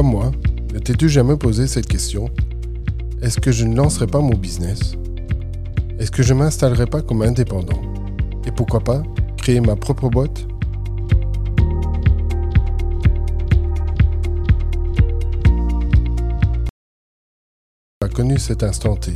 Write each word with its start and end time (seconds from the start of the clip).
Comme 0.00 0.12
moi, 0.12 0.30
ne 0.72 0.78
t'es-tu 0.78 1.10
jamais 1.10 1.36
posé 1.36 1.66
cette 1.66 1.86
question? 1.86 2.30
Est-ce 3.20 3.38
que 3.38 3.52
je 3.52 3.66
ne 3.66 3.76
lancerai 3.76 4.06
pas 4.06 4.20
mon 4.20 4.34
business? 4.34 4.94
Est-ce 5.98 6.10
que 6.10 6.22
je 6.22 6.32
m'installerai 6.32 6.86
pas 6.86 7.02
comme 7.02 7.20
indépendant? 7.20 7.82
Et 8.46 8.50
pourquoi 8.50 8.80
pas 8.80 9.02
créer 9.36 9.60
ma 9.60 9.76
propre 9.76 10.08
boîte? 10.08 10.46
A 18.02 18.08
connu 18.08 18.38
cet 18.38 18.62
instant 18.62 18.96
T, 18.96 19.12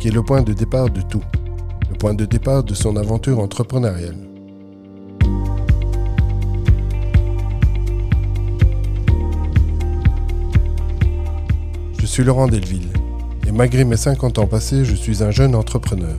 qui 0.00 0.08
est 0.08 0.12
le 0.12 0.22
point 0.22 0.40
de 0.40 0.54
départ 0.54 0.88
de 0.88 1.02
tout, 1.02 1.24
le 1.90 1.98
point 1.98 2.14
de 2.14 2.24
départ 2.24 2.64
de 2.64 2.72
son 2.72 2.96
aventure 2.96 3.40
entrepreneuriale. 3.40 4.27
Suis 12.18 12.26
Laurent 12.26 12.48
Delville, 12.48 12.88
et 13.46 13.52
malgré 13.52 13.84
mes 13.84 13.96
50 13.96 14.40
ans 14.40 14.48
passés, 14.48 14.84
je 14.84 14.96
suis 14.96 15.22
un 15.22 15.30
jeune 15.30 15.54
entrepreneur. 15.54 16.16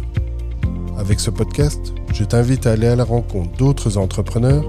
Avec 0.97 1.19
ce 1.19 1.29
podcast, 1.29 1.93
je 2.13 2.23
t'invite 2.23 2.65
à 2.67 2.71
aller 2.71 2.87
à 2.87 2.95
la 2.95 3.03
rencontre 3.03 3.51
d'autres 3.57 3.97
entrepreneurs 3.97 4.63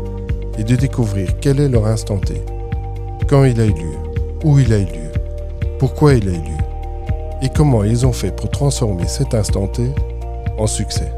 et 0.58 0.64
de 0.64 0.74
découvrir 0.74 1.38
quel 1.40 1.60
est 1.60 1.68
leur 1.68 1.86
instant 1.86 2.18
T, 2.18 2.42
quand 3.28 3.44
il 3.44 3.60
a 3.60 3.66
eu 3.66 3.72
lieu, 3.72 3.96
où 4.42 4.58
il 4.58 4.72
a 4.72 4.78
eu 4.78 4.86
lieu, 4.86 5.12
pourquoi 5.78 6.14
il 6.14 6.28
a 6.28 6.32
eu 6.32 6.34
lieu 6.34 6.64
et 7.42 7.48
comment 7.54 7.84
ils 7.84 8.04
ont 8.04 8.12
fait 8.12 8.34
pour 8.34 8.50
transformer 8.50 9.06
cet 9.06 9.32
instant 9.32 9.68
T 9.68 9.88
en 10.58 10.66
succès. 10.66 11.12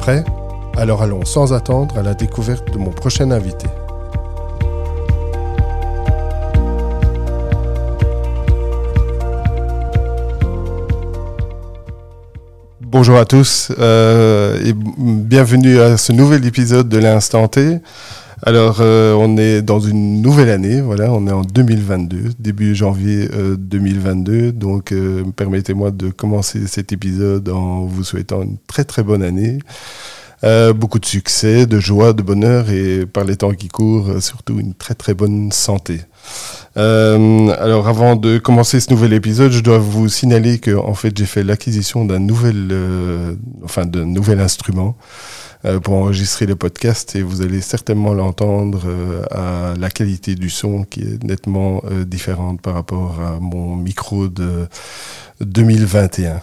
Prêt 0.00 0.24
Alors 0.78 1.02
allons 1.02 1.26
sans 1.26 1.52
attendre 1.52 1.98
à 1.98 2.02
la 2.02 2.14
découverte 2.14 2.72
de 2.72 2.78
mon 2.78 2.90
prochain 2.90 3.30
invité. 3.30 3.66
Bonjour 12.80 13.18
à 13.18 13.26
tous 13.26 13.72
euh, 13.78 14.58
et 14.64 14.72
bienvenue 14.74 15.78
à 15.78 15.98
ce 15.98 16.12
nouvel 16.12 16.46
épisode 16.46 16.88
de 16.88 16.96
l'Instant 16.96 17.46
T. 17.48 17.78
Alors, 18.42 18.78
euh, 18.80 19.12
on 19.12 19.36
est 19.36 19.60
dans 19.60 19.80
une 19.80 20.22
nouvelle 20.22 20.48
année, 20.48 20.80
voilà, 20.80 21.12
on 21.12 21.26
est 21.26 21.32
en 21.32 21.42
2022, 21.42 22.30
début 22.38 22.74
janvier 22.74 23.28
2022. 23.58 24.32
Euh, 24.32 24.52
donc, 24.52 24.94
permettez-moi 25.36 25.90
de 25.90 26.08
commencer 26.08 26.66
cet 26.66 26.90
épisode 26.92 27.50
en 27.50 27.84
vous 27.84 28.02
souhaitant 28.02 28.40
une 28.40 28.56
très 28.66 28.84
très 28.84 29.02
bonne 29.02 29.22
année. 29.22 29.58
beaucoup 30.74 30.98
de 30.98 31.04
succès, 31.04 31.66
de 31.66 31.80
joie, 31.80 32.14
de 32.14 32.22
bonheur 32.22 32.70
et 32.70 33.04
par 33.04 33.24
les 33.24 33.36
temps 33.36 33.52
qui 33.52 33.68
courent, 33.68 34.22
surtout 34.22 34.58
une 34.58 34.72
très 34.72 34.94
très 34.94 35.12
bonne 35.12 35.52
santé. 35.52 36.00
Euh, 36.76 37.48
alors 37.58 37.88
avant 37.88 38.14
de 38.14 38.38
commencer 38.38 38.78
ce 38.78 38.90
nouvel 38.90 39.12
épisode, 39.12 39.50
je 39.50 39.60
dois 39.60 39.78
vous 39.78 40.08
signaler 40.08 40.58
que 40.58 40.76
en 40.76 40.94
fait 40.94 41.16
j'ai 41.16 41.26
fait 41.26 41.42
l'acquisition 41.42 42.04
d'un 42.04 42.20
nouvel, 42.20 42.68
euh, 42.70 43.34
enfin 43.64 43.86
d'un 43.86 44.06
nouvel 44.06 44.40
instrument 44.40 44.96
euh, 45.64 45.80
pour 45.80 45.94
enregistrer 45.94 46.46
le 46.46 46.54
podcast 46.54 47.16
et 47.16 47.22
vous 47.22 47.42
allez 47.42 47.60
certainement 47.60 48.14
l'entendre 48.14 48.82
à 49.32 49.74
la 49.78 49.90
qualité 49.90 50.36
du 50.36 50.48
son 50.48 50.84
qui 50.84 51.00
est 51.00 51.24
nettement 51.24 51.82
différente 52.06 52.60
par 52.60 52.74
rapport 52.74 53.20
à 53.20 53.40
mon 53.40 53.74
micro 53.74 54.28
de 54.28 54.68
2021. 55.40 56.40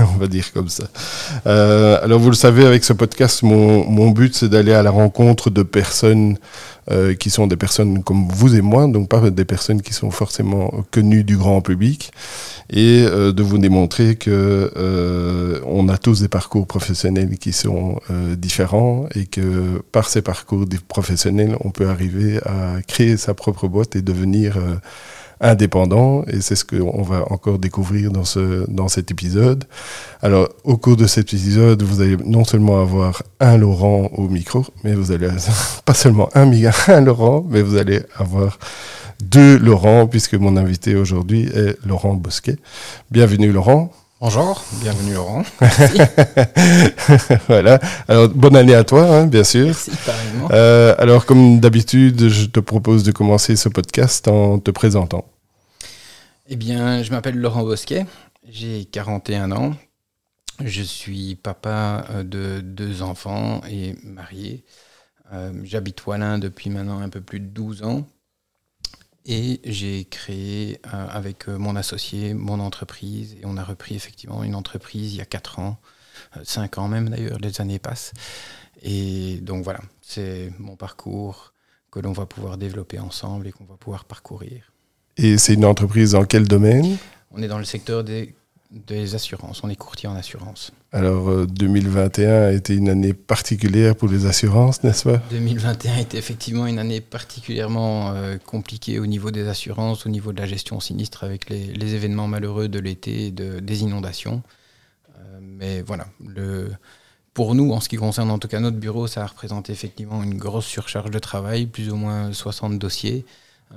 On 0.00 0.18
va 0.18 0.26
dire 0.26 0.52
comme 0.52 0.68
ça. 0.68 0.84
alors 1.44 2.18
vous 2.18 2.30
le 2.30 2.36
savez, 2.36 2.66
avec 2.66 2.82
ce 2.82 2.92
podcast, 2.92 3.44
mon, 3.44 3.88
mon 3.88 4.10
but 4.10 4.34
c'est 4.34 4.48
d'aller 4.48 4.72
à 4.72 4.82
la 4.82 4.90
rencontre 4.90 5.50
de 5.50 5.62
personnes 5.62 6.36
euh, 6.90 7.14
qui 7.14 7.30
sont 7.30 7.46
des 7.46 7.56
personnes 7.56 8.02
comme 8.02 8.28
vous 8.28 8.56
et 8.56 8.60
moi, 8.60 8.86
donc 8.86 9.08
pas 9.08 9.30
des 9.30 9.44
personnes 9.44 9.82
qui 9.82 9.92
sont 9.92 10.10
forcément 10.10 10.84
connues 10.90 11.24
du 11.24 11.36
grand 11.36 11.60
public, 11.60 12.12
et 12.68 13.04
euh, 13.04 13.32
de 13.32 13.42
vous 13.42 13.58
démontrer 13.58 14.16
que 14.16 14.72
euh, 14.76 15.60
on 15.66 15.88
a 15.88 15.98
tous 15.98 16.20
des 16.20 16.28
parcours 16.28 16.66
professionnels 16.66 17.38
qui 17.38 17.52
sont 17.52 18.00
différents 18.36 19.06
et 19.14 19.26
que 19.26 19.82
par 19.92 20.08
ces 20.08 20.22
parcours 20.22 20.66
professionnels, 20.88 21.56
on 21.60 21.70
peut 21.70 21.88
arriver 21.88 22.38
à 22.44 22.82
créer 22.86 23.16
sa 23.16 23.34
propre 23.34 23.68
boîte 23.68 23.96
et 23.96 24.02
devenir 24.02 24.58
indépendant 25.40 26.24
et 26.26 26.40
c'est 26.40 26.54
ce 26.54 26.64
qu'on 26.64 27.02
va 27.02 27.24
encore 27.32 27.58
découvrir 27.58 28.10
dans, 28.10 28.24
ce, 28.24 28.70
dans 28.70 28.88
cet 28.88 29.10
épisode. 29.10 29.64
Alors 30.22 30.48
au 30.64 30.76
cours 30.76 30.96
de 30.96 31.06
cet 31.06 31.32
épisode, 31.32 31.82
vous 31.82 32.00
allez 32.00 32.16
non 32.24 32.44
seulement 32.44 32.80
avoir 32.80 33.22
un 33.40 33.56
Laurent 33.56 34.10
au 34.16 34.28
micro, 34.28 34.64
mais 34.84 34.94
vous 34.94 35.12
allez 35.12 35.28
pas 35.84 35.94
seulement 35.94 36.28
un, 36.34 37.00
Laurent, 37.00 37.46
mais 37.48 37.62
vous 37.62 37.76
allez 37.76 38.00
avoir 38.16 38.58
deux 39.22 39.58
Laurent 39.58 40.06
puisque 40.06 40.34
mon 40.34 40.56
invité 40.56 40.94
aujourd'hui 40.94 41.48
est 41.54 41.76
Laurent 41.86 42.14
Bosquet. 42.14 42.56
Bienvenue 43.10 43.52
Laurent. 43.52 43.92
Bonjour, 44.20 44.62
bienvenue 44.82 45.14
Laurent. 45.14 45.44
voilà. 47.48 47.80
Alors 48.06 48.28
bonne 48.28 48.54
année 48.54 48.74
à 48.74 48.84
toi, 48.84 49.06
hein, 49.06 49.26
bien 49.26 49.44
sûr. 49.44 49.64
Merci, 49.64 49.92
euh, 50.50 50.94
alors 50.98 51.24
comme 51.24 51.58
d'habitude, 51.58 52.28
je 52.28 52.44
te 52.44 52.60
propose 52.60 53.02
de 53.02 53.12
commencer 53.12 53.56
ce 53.56 53.70
podcast 53.70 54.28
en 54.28 54.58
te 54.58 54.70
présentant. 54.70 55.24
Eh 56.50 56.56
bien, 56.56 57.02
je 57.02 57.10
m'appelle 57.12 57.38
Laurent 57.38 57.62
Bosquet, 57.62 58.04
j'ai 58.46 58.84
41 58.84 59.52
ans, 59.52 59.72
je 60.62 60.82
suis 60.82 61.36
papa 61.36 62.04
euh, 62.10 62.22
de 62.22 62.60
deux 62.60 63.00
enfants 63.00 63.62
et 63.70 63.94
marié. 64.04 64.66
Euh, 65.32 65.50
j'habite 65.64 66.06
Wallin 66.06 66.38
depuis 66.38 66.68
maintenant 66.68 67.00
un 67.00 67.08
peu 67.08 67.22
plus 67.22 67.40
de 67.40 67.46
12 67.46 67.84
ans. 67.84 68.06
Et 69.26 69.60
j'ai 69.64 70.04
créé 70.06 70.80
euh, 70.86 71.06
avec 71.08 71.48
euh, 71.48 71.58
mon 71.58 71.76
associé 71.76 72.34
mon 72.34 72.58
entreprise. 72.60 73.36
Et 73.40 73.44
on 73.44 73.56
a 73.56 73.64
repris 73.64 73.94
effectivement 73.94 74.42
une 74.42 74.54
entreprise 74.54 75.14
il 75.14 75.18
y 75.18 75.20
a 75.20 75.26
4 75.26 75.58
ans, 75.58 75.78
5 76.42 76.78
euh, 76.78 76.80
ans 76.80 76.88
même 76.88 77.10
d'ailleurs, 77.10 77.38
les 77.38 77.60
années 77.60 77.78
passent. 77.78 78.12
Et 78.82 79.38
donc 79.42 79.62
voilà, 79.62 79.80
c'est 80.00 80.52
mon 80.58 80.76
parcours 80.76 81.52
que 81.90 82.00
l'on 82.00 82.12
va 82.12 82.24
pouvoir 82.24 82.56
développer 82.56 82.98
ensemble 82.98 83.46
et 83.46 83.52
qu'on 83.52 83.64
va 83.64 83.76
pouvoir 83.76 84.04
parcourir. 84.04 84.72
Et 85.16 85.36
c'est 85.36 85.54
une 85.54 85.64
entreprise 85.64 86.12
dans 86.12 86.24
quel 86.24 86.48
domaine? 86.48 86.96
On 87.32 87.42
est 87.42 87.48
dans 87.48 87.58
le 87.58 87.64
secteur 87.64 88.04
des 88.04 88.34
des 88.70 89.14
assurances. 89.14 89.62
On 89.64 89.68
est 89.68 89.76
courtier 89.76 90.08
en 90.08 90.14
assurance. 90.14 90.72
Alors 90.92 91.46
2021 91.46 92.28
euh, 92.28 92.48
a 92.48 92.52
été 92.52 92.74
une 92.74 92.88
année 92.88 93.14
particulière 93.14 93.96
pour 93.96 94.08
les 94.08 94.26
assurances, 94.26 94.82
n'est-ce 94.84 95.04
pas? 95.04 95.18
2021 95.30 95.96
était 95.98 96.18
effectivement 96.18 96.66
une 96.66 96.78
année 96.78 97.00
particulièrement 97.00 98.12
euh, 98.12 98.38
compliquée 98.38 98.98
au 98.98 99.06
niveau 99.06 99.30
des 99.30 99.48
assurances, 99.48 100.06
au 100.06 100.08
niveau 100.08 100.32
de 100.32 100.40
la 100.40 100.46
gestion 100.46 100.78
sinistre 100.78 101.24
avec 101.24 101.48
les, 101.50 101.94
événements 101.94 102.28
malheureux 102.28 102.68
de 102.68 102.78
l'été 102.78 103.26
et 103.26 103.30
de, 103.32 103.58
des 103.58 103.82
inondations. 103.82 104.42
Euh, 105.16 105.38
mais 105.42 105.82
voilà, 105.82 106.06
le, 106.24 106.70
pour 107.34 107.56
nous, 107.56 107.72
en 107.72 107.80
ce 107.80 107.88
qui 107.88 107.96
concerne 107.96 108.30
en 108.30 108.38
tout 108.38 108.48
cas 108.48 108.60
notre 108.60 108.78
bureau, 108.78 109.08
ça 109.08 109.22
a 109.22 109.26
représenté 109.26 109.72
effectivement 109.72 110.22
une 110.22 110.38
grosse 110.38 110.66
surcharge 110.66 111.10
de 111.10 111.18
travail, 111.18 111.66
plus 111.66 111.90
ou 111.90 111.96
moins 111.96 112.32
60 112.32 112.78
dossiers. 112.78 113.24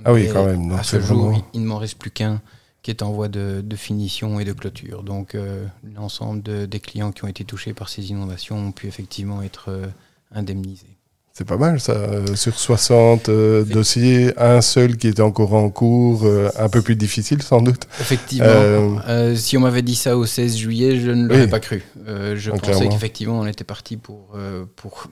Ah 0.05 0.13
oui, 0.13 0.27
quand 0.31 0.45
même. 0.45 0.71
à 0.71 0.83
ce 0.83 0.99
jour, 0.99 1.43
il 1.53 1.61
ne 1.61 1.67
m'en 1.67 1.77
reste 1.77 1.97
plus 1.97 2.11
qu'un 2.11 2.41
qui 2.83 2.91
est 2.91 3.01
en 3.01 3.11
voie 3.11 3.29
de, 3.29 3.63
finition 3.75 4.39
et 4.39 4.45
de 4.45 4.53
clôture. 4.53 5.03
Donc 5.03 5.33
euh, 5.33 5.65
l'ensemble 5.95 6.67
des 6.67 6.79
clients 6.79 7.11
qui 7.11 7.23
ont 7.23 7.27
été 7.27 7.43
touchés 7.45 7.73
par 7.73 7.89
ces 7.89 8.11
inondations 8.11 8.57
ont 8.57 8.71
pu 8.71 8.87
effectivement 8.87 9.41
être 9.41 9.69
euh, 9.69 9.87
indemnisés. 10.35 10.97
C'est 11.31 11.47
pas 11.47 11.57
mal 11.57 11.79
ça, 11.79 11.93
euh, 11.93 12.35
sur 12.35 12.59
60 12.59 13.27
dossiers, 13.65 14.33
un 14.37 14.61
seul 14.61 14.97
qui 14.97 15.07
était 15.07 15.23
encore 15.23 15.55
en 15.55 15.71
cours, 15.71 16.27
un 16.59 16.69
peu 16.69 16.83
plus 16.83 16.95
difficile 16.95 17.41
sans 17.41 17.61
doute. 17.61 17.87
Effectivement, 17.99 18.99
si 19.33 19.57
on 19.57 19.61
m'avait 19.61 19.81
dit 19.81 19.95
ça 19.95 20.15
au 20.15 20.27
16 20.27 20.57
juillet, 20.57 20.99
je 20.99 21.09
ne 21.09 21.27
l'aurais 21.27 21.47
pas 21.49 21.61
cru. 21.61 21.83
je 22.05 22.51
pensais 22.51 22.87
qu'effectivement 22.89 23.39
on 23.39 23.47
était 23.47 23.63
parti 23.63 23.97
pour, 23.97 24.35
pour 24.75 25.07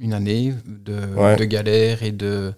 une 0.00 0.14
année 0.14 0.54
de, 0.66 1.36
de, 1.36 1.44
galère 1.44 2.02
et 2.02 2.10
de. 2.10 2.54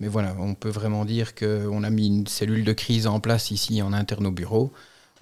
Mais 0.00 0.08
voilà, 0.08 0.34
on 0.38 0.54
peut 0.54 0.68
vraiment 0.68 1.04
dire 1.04 1.34
qu'on 1.34 1.82
a 1.84 1.90
mis 1.90 2.08
une 2.08 2.26
cellule 2.26 2.64
de 2.64 2.72
crise 2.72 3.06
en 3.06 3.20
place 3.20 3.50
ici 3.50 3.80
en 3.80 3.92
interne 3.92 4.26
au 4.26 4.32
bureau. 4.32 4.72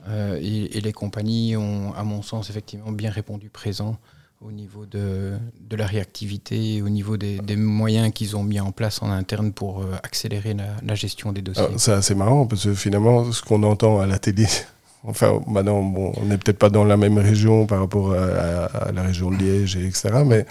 Euh, 0.09 0.39
et, 0.41 0.81
les 0.81 0.93
compagnies 0.93 1.57
ont, 1.57 1.93
à 1.95 2.05
mon 2.05 2.23
sens, 2.23 2.51
effectivement 2.51 2.93
bien 2.93 3.11
répondu 3.11 3.51
présent 3.51 3.99
au 4.41 4.53
niveau 4.53 4.87
de, 4.87 5.37
de 5.61 5.77
la 5.77 5.87
réactivité, 5.87 6.81
au 6.81 6.89
niveau 6.89 7.17
des, 7.17 7.39
des 7.39 7.57
moyens 7.57 8.13
qu'ils 8.13 8.37
ont 8.37 8.45
mis 8.45 8.61
en 8.61 8.71
place 8.71 9.03
en 9.03 9.11
interne 9.11 9.53
pour 9.53 9.81
euh, 9.81 9.97
accélérer 10.05 10.55
la, 10.55 10.95
gestion 10.95 11.33
des 11.33 11.43
dossiers. 11.43 11.67
C'est 11.77 11.93
assez 11.93 12.15
marrant 12.15 12.47
parce 12.47 12.65
que 12.65 12.75
finalement, 12.75 13.33
ce 13.33 13.43
qu'on 13.43 13.65
entend 13.65 13.99
à 13.99 14.07
la 14.07 14.21
télé, 14.21 14.47
enfin 15.05 15.41
maintenant, 15.49 15.83
bon, 15.83 16.13
on 16.17 16.27
n'est 16.27 16.39
peut-être 16.39 16.59
pas 16.59 16.71
dans 16.71 16.85
la 16.85 16.97
même 16.97 17.19
région 17.19 17.67
par 17.67 17.81
rapport 17.81 18.15
à, 18.15 18.67
à 18.67 18.93
la 18.93 19.03
région 19.03 19.33
de 19.33 19.37
Liège, 19.37 19.77
etc. 19.77 20.23
Mais 20.25 20.47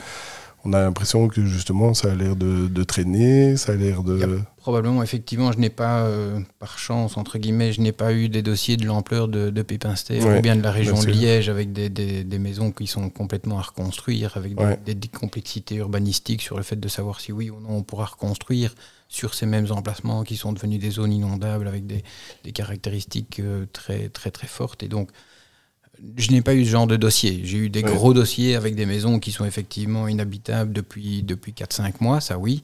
on 0.66 0.74
a 0.74 0.82
l'impression 0.82 1.28
que 1.28 1.46
justement 1.46 1.94
ça 1.94 2.12
a 2.12 2.16
l'air 2.16 2.36
de, 2.36 2.84
traîner, 2.84 3.58
ça 3.58 3.74
a 3.74 3.76
l'air 3.76 4.04
de... 4.04 4.40
probablement, 4.58 5.02
effectivement, 5.04 5.52
je 5.52 5.60
n'ai 5.60 5.70
pas, 5.70 6.02
euh, 6.02 6.40
par 6.60 6.78
chance, 6.78 7.18
entre 7.18 7.38
guillemets, 7.38 7.72
je 7.72 7.82
n'ai 7.82 7.92
pas 7.92 8.14
eu 8.14 8.28
des 8.28 8.42
dossiers 8.42 8.76
de 8.76 8.86
l'ampleur 8.86 9.28
de, 9.28 9.50
de 9.50 9.62
Pépinster 9.62 10.22
ou 10.22 10.42
bien 10.42 10.56
de 10.56 10.62
la 10.62 10.72
région 10.72 11.00
de 11.00 11.08
Liège 11.08 11.50
avec 11.50 11.72
des, 11.72 11.90
des, 11.90 12.40
maisons 12.40 12.72
qui 12.72 12.88
sont 12.88 13.10
complètement 13.10 13.60
à 13.60 13.62
reconstruire, 13.62 14.36
avec 14.36 14.56
des, 14.86 14.96
des, 14.96 15.08
complexités 15.08 15.76
urbanistiques 15.76 16.42
sur 16.42 16.58
le 16.58 16.64
fait 16.64 16.80
de 16.80 16.88
savoir 16.88 17.20
si 17.20 17.32
oui 17.32 17.50
ou 17.50 17.60
non 17.60 17.78
on 17.78 17.84
pourra 17.84 18.06
reconstruire 18.06 18.74
sur 19.10 19.34
ces 19.34 19.46
mêmes 19.46 19.72
emplacements 19.72 20.24
qui 20.24 20.36
sont 20.36 20.52
devenus 20.54 20.80
des 20.80 20.92
zones 20.92 21.14
inondables 21.14 21.68
avec 21.68 21.86
des, 21.88 22.04
caractéristiques 22.52 23.40
euh, 23.40 23.66
très, 23.72 24.10
très, 24.10 24.32
très 24.32 24.48
fortes. 24.48 24.84
Et 24.84 24.88
donc, 24.88 25.10
je 26.18 26.32
n'ai 26.32 26.42
pas 26.42 26.54
eu 26.54 26.66
ce 26.66 26.70
genre 26.70 26.88
de 26.88 26.96
dossier. 26.96 27.42
J'ai 27.44 27.58
eu 27.58 27.70
des 27.70 27.82
gros 27.82 28.14
dossiers 28.14 28.56
avec 28.56 28.76
des 28.76 28.86
maisons 28.86 29.20
qui 29.20 29.32
sont 29.32 29.46
effectivement 29.46 30.08
inhabitables 30.08 30.72
depuis, 30.72 31.24
depuis 31.24 31.54
4-5 31.54 31.96
mois, 32.02 32.22
ça 32.22 32.38
oui, 32.38 32.64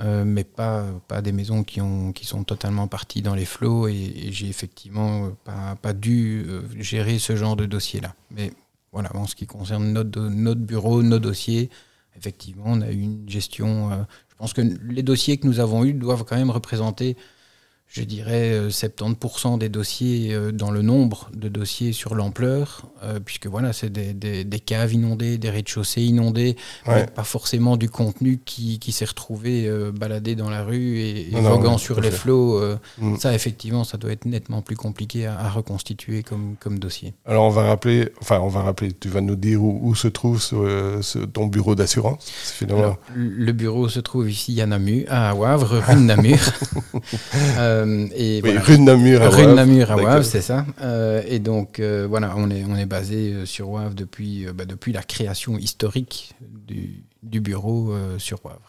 euh, 0.00 0.24
mais 0.24 0.44
pas, 0.44 0.84
pas 1.08 1.22
des 1.22 1.32
maisons 1.32 1.64
qui, 1.64 1.80
ont, 1.80 2.12
qui 2.12 2.26
sont 2.26 2.44
totalement 2.44 2.86
parties 2.88 3.22
dans 3.22 3.34
les 3.34 3.44
flots 3.44 3.88
et, 3.88 4.28
j'ai 4.30 4.48
effectivement 4.48 5.30
pas, 5.44 5.76
pas 5.80 5.92
dû 5.92 6.44
euh, 6.48 6.62
gérer 6.78 7.18
ce 7.18 7.36
genre 7.36 7.56
de 7.56 7.66
dossier-là. 7.66 8.14
Mais 8.30 8.52
voilà, 8.92 9.14
en 9.16 9.26
ce 9.26 9.34
qui 9.34 9.46
concerne 9.46 9.92
notre, 9.92 10.20
notre 10.20 10.60
bureau, 10.60 11.02
nos 11.02 11.18
dossiers, 11.18 11.70
effectivement, 12.16 12.64
on 12.66 12.80
a 12.80 12.90
eu 12.90 13.00
une 13.00 13.28
gestion. 13.28 13.92
Euh, 13.92 13.96
je 14.28 14.36
pense 14.36 14.52
que 14.52 14.60
les 14.60 15.02
dossiers 15.02 15.38
que 15.38 15.46
nous 15.46 15.60
avons 15.60 15.84
eus 15.84 15.94
doivent 15.94 16.24
quand 16.24 16.36
même 16.36 16.50
représenter 16.50 17.16
je 17.90 18.02
dirais 18.02 18.68
70% 18.68 19.54
euh, 19.54 19.56
des 19.56 19.70
dossiers 19.70 20.34
euh, 20.34 20.52
dans 20.52 20.70
le 20.70 20.82
nombre 20.82 21.30
de 21.34 21.48
dossiers 21.48 21.92
sur 21.92 22.14
l'ampleur, 22.14 22.82
euh, 23.02 23.18
puisque 23.18 23.46
voilà, 23.46 23.72
c'est 23.72 23.90
des, 23.90 24.12
des, 24.12 24.60
caves 24.60 24.92
inondées, 24.92 25.38
des 25.38 25.48
rez-de-chaussée 25.48 26.02
inondés, 26.02 26.56
pas 26.84 27.24
forcément 27.24 27.78
du 27.78 27.88
contenu 27.88 28.40
qui, 28.44 28.78
qui 28.78 28.92
s'est 28.92 29.06
retrouvé 29.06 29.70
baladé 29.94 30.34
dans 30.34 30.50
la 30.50 30.62
rue 30.62 30.98
et, 30.98 31.30
voguant 31.32 31.78
sur 31.78 32.00
les 32.00 32.10
flots. 32.10 32.60
Mm. 32.98 33.16
Ça, 33.16 33.32
effectivement, 33.34 33.84
ça 33.84 33.96
doit 33.96 34.12
être 34.12 34.26
nettement 34.26 34.60
plus 34.60 34.76
compliqué 34.76 35.26
à, 35.26 35.48
reconstituer 35.48 36.22
comme, 36.22 36.56
comme 36.60 36.78
dossier. 36.78 37.14
Alors, 37.24 37.44
on 37.44 37.50
va 37.50 37.62
rappeler, 37.62 38.10
enfin, 38.20 38.40
on 38.40 38.48
va 38.48 38.62
rappeler, 38.62 38.92
tu 38.92 39.08
vas 39.08 39.22
nous 39.22 39.36
dire 39.36 39.62
où, 39.62 39.94
se 39.94 40.08
trouve 40.08 40.42
ton 41.32 41.46
bureau 41.46 41.74
d'assurance 41.74 42.30
Le 43.14 43.52
bureau 43.52 43.88
se 43.88 44.00
trouve 44.00 44.30
ici 44.30 44.60
à 44.60 44.66
Namur, 44.66 45.06
à 45.08 45.34
Wavre, 45.34 45.82
rue 45.86 45.94
de 45.94 46.00
Namur. 46.00 46.38
Euh, 47.86 48.06
et 48.14 48.40
rue 48.40 48.78
de 48.78 48.82
Namur 48.82 49.22
à 49.22 49.28
Rue 49.28 49.46
de 49.46 49.52
Namur 49.52 49.90
à 49.90 49.96
Wavre, 49.96 50.24
c'est 50.24 50.42
ça. 50.42 50.66
Euh, 50.80 51.22
et 51.26 51.38
donc, 51.38 51.80
euh, 51.80 52.06
voilà, 52.08 52.34
on 52.36 52.50
est, 52.50 52.64
on 52.68 52.76
est 52.76 52.86
basé 52.86 53.46
sur 53.46 53.70
Wavre 53.70 53.94
depuis, 53.94 54.46
bah, 54.54 54.64
depuis 54.64 54.92
la 54.92 55.02
création 55.02 55.58
historique 55.58 56.34
du, 56.40 57.04
du 57.22 57.40
bureau 57.40 57.94
sur 58.18 58.38
Wavre. 58.44 58.67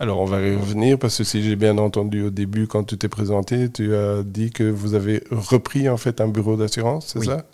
Alors, 0.00 0.20
on 0.20 0.24
va 0.24 0.40
y 0.40 0.54
revenir 0.54 0.98
parce 0.98 1.18
que 1.18 1.24
si 1.24 1.42
j'ai 1.42 1.56
bien 1.56 1.76
entendu 1.76 2.22
au 2.22 2.30
début, 2.30 2.68
quand 2.68 2.84
tu 2.84 2.96
t'es 2.96 3.08
présenté, 3.08 3.70
tu 3.70 3.94
as 3.96 4.22
dit 4.22 4.50
que 4.50 4.62
vous 4.62 4.94
avez 4.94 5.24
repris 5.30 5.88
en 5.88 5.96
fait 5.96 6.20
un 6.20 6.28
bureau 6.28 6.56
d'assurance, 6.56 7.08
c'est 7.08 7.24
ça? 7.24 7.44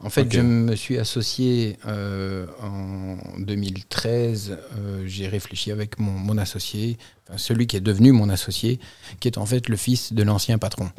En 0.00 0.10
fait, 0.10 0.32
je 0.32 0.40
me 0.40 0.76
suis 0.76 0.96
associé 0.96 1.76
en 1.84 3.16
2013. 3.38 4.58
j'ai 5.06 5.26
réfléchi 5.26 5.72
avec 5.72 5.98
mon, 5.98 6.12
mon 6.12 6.38
associé 6.38 6.98
celui 7.36 7.66
qui 7.66 7.76
est 7.76 7.80
devenu 7.80 8.12
mon 8.12 8.28
associé, 8.28 8.80
qui 9.20 9.28
est 9.28 9.38
en 9.38 9.46
fait 9.46 9.68
le 9.68 9.76
fils 9.76 10.12
de 10.12 10.22
l'ancien 10.22 10.58
patron. 10.58 10.90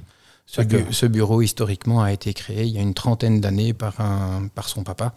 Ce, 0.46 1.06
bureau, 1.06 1.44
historiquement, 1.44 2.02
a 2.02 2.12
été 2.12 2.34
créé 2.34 2.64
il 2.64 2.74
y 2.74 2.80
a 2.80 2.82
une 2.82 2.96
trentaine 2.96 3.40
d'années 3.40 3.74
par, 3.74 3.98
par 4.56 4.68
son 4.68 4.84
papa, 4.84 5.14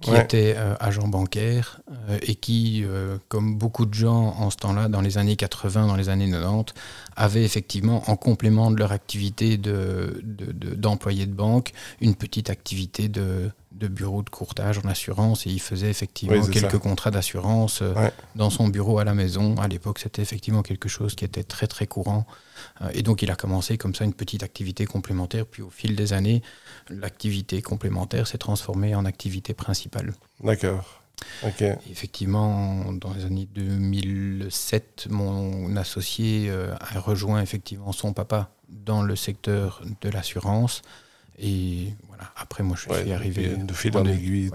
qui 0.00 0.14
était 0.14 0.54
euh, 0.56 0.74
agent 0.80 1.06
bancaire 1.08 1.80
euh, 2.08 2.18
et 2.22 2.34
qui, 2.34 2.84
euh, 2.84 3.18
comme 3.28 3.56
beaucoup 3.56 3.86
de 3.86 3.94
gens 3.94 4.34
en 4.38 4.50
ce 4.50 4.56
temps-là, 4.56 4.88
dans 4.88 5.00
les 5.00 5.18
années 5.18 5.36
80, 5.36 5.86
dans 5.86 5.96
les 5.96 6.08
années 6.08 6.30
90, 6.30 6.74
avait 7.16 7.44
effectivement, 7.44 8.02
en 8.10 8.16
complément 8.16 8.70
de 8.70 8.78
leur 8.78 8.92
activité 8.92 9.56
d'employé 9.56 11.26
de, 11.26 11.30
de, 11.30 11.32
de 11.32 11.36
banque, 11.36 11.72
une 12.00 12.14
petite 12.14 12.50
activité 12.50 13.08
de, 13.08 13.50
de 13.72 13.88
bureau 13.88 14.22
de 14.22 14.30
courtage 14.30 14.78
en 14.78 14.88
assurance 14.88 15.46
et 15.46 15.50
il 15.50 15.60
faisait 15.60 15.90
effectivement 15.90 16.46
quelques 16.46 16.78
contrats 16.78 17.10
d'assurance 17.10 17.82
dans 18.34 18.50
son 18.50 18.68
bureau 18.68 18.98
à 18.98 19.04
la 19.04 19.14
maison. 19.14 19.56
À 19.56 19.68
l'époque, 19.68 19.98
c'était 19.98 20.22
effectivement 20.22 20.62
quelque 20.62 20.88
chose 20.88 21.14
qui 21.14 21.24
était 21.24 21.44
très 21.44 21.66
très 21.66 21.86
courant. 21.86 22.26
Euh, 22.82 22.90
et 22.92 23.02
donc, 23.02 23.22
il 23.22 23.30
a 23.30 23.36
commencé 23.36 23.78
comme 23.78 23.94
ça 23.94 24.04
une 24.04 24.14
petite 24.14 24.42
activité 24.42 24.86
complémentaire. 24.86 25.46
Puis 25.46 25.62
au 25.62 25.70
fil 25.70 25.96
des 25.96 26.12
années, 26.12 26.42
l'activité 26.88 27.62
complémentaire 27.62 28.26
s'est 28.26 28.38
transformée 28.38 28.94
en 28.94 29.04
activité 29.04 29.54
principale. 29.54 30.12
D'accord. 30.42 31.02
Effectivement, 31.90 32.92
dans 32.92 33.12
les 33.14 33.24
années 33.24 33.48
2007, 33.54 35.08
mon 35.10 35.74
associé 35.76 36.48
euh, 36.48 36.74
a 36.78 37.00
rejoint 37.00 37.40
effectivement 37.40 37.92
son 37.92 38.12
papa 38.12 38.50
dans 38.68 39.02
le 39.02 39.16
secteur 39.16 39.82
de 40.02 40.10
l'assurance. 40.10 40.82
Et 41.38 41.92
voilà, 42.08 42.24
après, 42.36 42.62
moi, 42.62 42.76
je 42.76 42.92
suis 42.92 43.12
arrivé. 43.12 43.48
De 43.56 43.72
fil 43.72 43.96
en, 43.96 44.06
aiguille, 44.06 44.50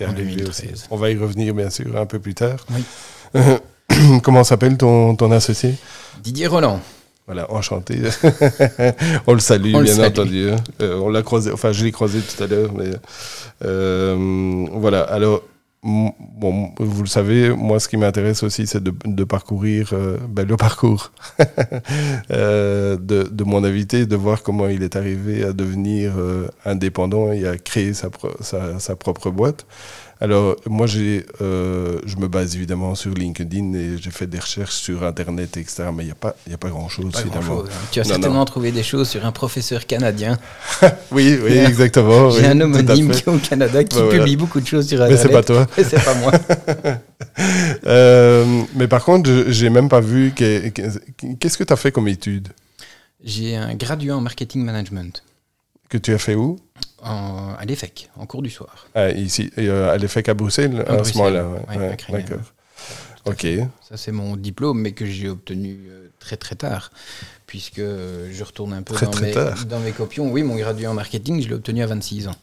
en 0.00 0.12
2013. 0.12 0.88
On 0.90 0.96
va 0.96 1.10
y 1.10 1.16
revenir, 1.16 1.54
bien 1.54 1.70
sûr, 1.70 1.96
un 1.96 2.06
peu 2.06 2.18
plus 2.18 2.34
tard. 2.34 2.64
Oui. 2.70 2.84
Comment 4.22 4.44
s'appelle 4.44 4.76
ton, 4.76 5.14
ton 5.16 5.30
associé? 5.30 5.74
Didier 6.22 6.46
Roland. 6.46 6.80
Voilà, 7.32 7.50
enchanté. 7.50 7.96
on 9.26 9.32
le 9.32 9.38
salue, 9.38 9.72
bien 9.72 10.04
entendu. 10.04 10.50
Hein. 10.50 10.56
Euh, 10.82 10.98
on 10.98 11.08
l'a 11.08 11.22
croisé, 11.22 11.50
enfin, 11.50 11.72
je 11.72 11.82
l'ai 11.82 11.90
croisé 11.90 12.20
tout 12.20 12.44
à 12.44 12.46
l'heure, 12.46 12.72
mais 12.76 12.90
euh, 13.64 14.66
voilà. 14.72 15.00
Alors, 15.00 15.40
bon, 15.82 16.74
vous 16.78 17.00
le 17.00 17.08
savez, 17.08 17.48
moi, 17.48 17.80
ce 17.80 17.88
qui 17.88 17.96
m'intéresse 17.96 18.42
aussi, 18.42 18.66
c'est 18.66 18.82
de, 18.82 19.24
parcourir 19.24 19.94
euh, 19.94 20.18
ben, 20.28 20.46
le 20.46 20.58
parcours 20.58 21.10
euh, 22.30 22.98
de, 22.98 23.44
mon 23.44 23.64
invité, 23.64 24.04
de 24.04 24.16
voir 24.16 24.42
comment 24.42 24.68
il 24.68 24.82
est 24.82 24.94
arrivé 24.94 25.42
à 25.42 25.54
devenir 25.54 26.12
indépendant 26.66 27.32
et 27.32 27.46
à 27.46 27.56
créer 27.56 27.94
sa, 27.94 28.10
sa 28.78 28.94
propre 28.94 29.30
boîte. 29.30 29.64
Alors, 30.22 30.54
moi, 30.70 30.86
j'ai, 30.86 31.26
euh, 31.40 31.98
je 32.06 32.16
me 32.16 32.28
base 32.28 32.54
évidemment 32.54 32.94
sur 32.94 33.12
LinkedIn 33.12 33.74
et 33.74 33.98
j'ai 34.00 34.12
fait 34.12 34.28
des 34.28 34.38
recherches 34.38 34.76
sur 34.76 35.02
Internet, 35.02 35.56
etc. 35.56 35.86
Mais 35.92 36.04
il 36.04 36.06
n'y 36.06 36.12
a 36.12 36.14
pas, 36.14 36.36
y 36.48 36.54
a 36.54 36.58
pas 36.58 36.68
grand-chose, 36.68 37.12
finalement. 37.20 37.62
Hein. 37.62 37.70
Tu 37.90 37.98
as 37.98 38.04
certainement 38.04 38.44
trouvé 38.44 38.70
des 38.70 38.84
choses 38.84 39.08
sur 39.08 39.26
un 39.26 39.32
professeur 39.32 39.84
canadien. 39.84 40.38
oui, 41.10 41.36
oui, 41.42 41.54
exactement. 41.54 42.30
J'ai 42.30 42.46
un 42.46 42.60
homonyme 42.60 43.10
qui 43.10 43.18
est 43.18 43.28
au 43.28 43.38
Canada 43.38 43.82
qui 43.82 43.98
publie 44.10 44.36
beaucoup 44.36 44.60
de 44.60 44.66
choses 44.68 44.86
sur 44.86 45.02
Internet. 45.02 45.24
Mais 45.24 45.28
c'est 45.28 45.32
pas 45.32 45.42
toi. 45.42 45.66
Mais 45.76 45.82
c'est 45.82 46.04
pas 46.04 46.14
moi. 46.14 46.30
euh, 47.86 48.62
mais 48.76 48.86
par 48.86 49.04
contre, 49.04 49.28
j'ai 49.48 49.70
même 49.70 49.88
pas 49.88 50.00
vu. 50.00 50.32
Qu'est-ce 50.36 51.58
que 51.58 51.64
tu 51.64 51.72
as 51.72 51.76
fait 51.76 51.90
comme 51.90 52.06
étude? 52.06 52.46
J'ai 53.24 53.56
un 53.56 53.74
graduat 53.74 54.16
en 54.16 54.20
marketing 54.20 54.62
management. 54.64 55.24
Que 55.88 55.98
tu 55.98 56.14
as 56.14 56.18
fait 56.18 56.36
où? 56.36 56.60
À 57.02 57.64
l'EFEC, 57.64 58.10
en 58.16 58.26
cours 58.26 58.42
du 58.42 58.50
soir. 58.50 58.86
Ah, 58.94 59.10
ici, 59.10 59.50
euh, 59.58 59.92
à 59.92 59.98
l'EFEC 59.98 60.28
à 60.28 60.34
Bruxelles, 60.34 60.84
à, 60.86 61.02
ce 61.04 61.16
moment-là. 61.18 61.46
D'accord. 62.08 62.38
Ok. 63.24 63.46
Ça, 63.88 63.96
c'est 63.96 64.12
mon 64.12 64.36
diplôme, 64.36 64.80
mais 64.80 64.92
que 64.92 65.06
j'ai 65.06 65.28
obtenu 65.28 65.78
euh, 65.88 66.08
très 66.18 66.36
très 66.36 66.56
tard, 66.56 66.90
puisque 67.46 67.80
je 67.80 68.42
retourne 68.44 68.72
un 68.72 68.82
peu 68.82 68.94
dans, 68.94 69.20
mes, 69.20 69.32
dans, 69.66 69.80
mes, 69.80 69.92
copions. 69.92 70.30
Oui, 70.30 70.42
mon 70.42 70.56
gradué 70.56 70.86
en 70.86 70.94
marketing, 70.94 71.40
je 71.40 71.48
l'ai 71.48 71.54
obtenu 71.54 71.82
à 71.82 71.86
26 71.86 72.28
ans. 72.28 72.36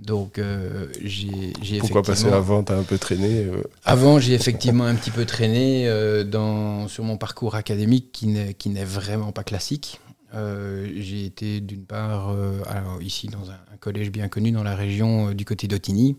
Donc, 0.00 0.38
euh, 0.38 0.86
j'ai 1.02 1.78
Pourquoi 1.80 2.02
passer 2.02 2.28
avant 2.28 2.62
T'as 2.62 2.76
un 2.76 2.84
peu 2.84 2.98
traîné 2.98 3.46
Avant, 3.84 4.20
j'ai 4.20 4.34
effectivement 4.34 4.84
un 4.84 4.94
petit 4.94 5.10
peu 5.10 5.24
traîné 5.24 5.88
dans, 6.24 6.88
sur 6.88 7.04
mon 7.04 7.16
parcours 7.16 7.54
académique 7.54 8.12
qui 8.12 8.68
n'est 8.68 8.84
vraiment 8.84 9.32
pas 9.32 9.44
classique. 9.44 10.00
Euh, 10.34 10.90
j'ai 10.96 11.24
été 11.24 11.60
d'une 11.60 11.84
part 11.84 12.30
euh, 12.30 12.60
ici 13.00 13.28
dans 13.28 13.50
un, 13.50 13.56
collège 13.80 14.10
bien 14.10 14.28
connu 14.28 14.50
dans 14.50 14.62
la 14.62 14.74
région 14.74 15.28
euh, 15.28 15.34
du 15.34 15.44
côté 15.44 15.68
d'Otigny, 15.68 16.16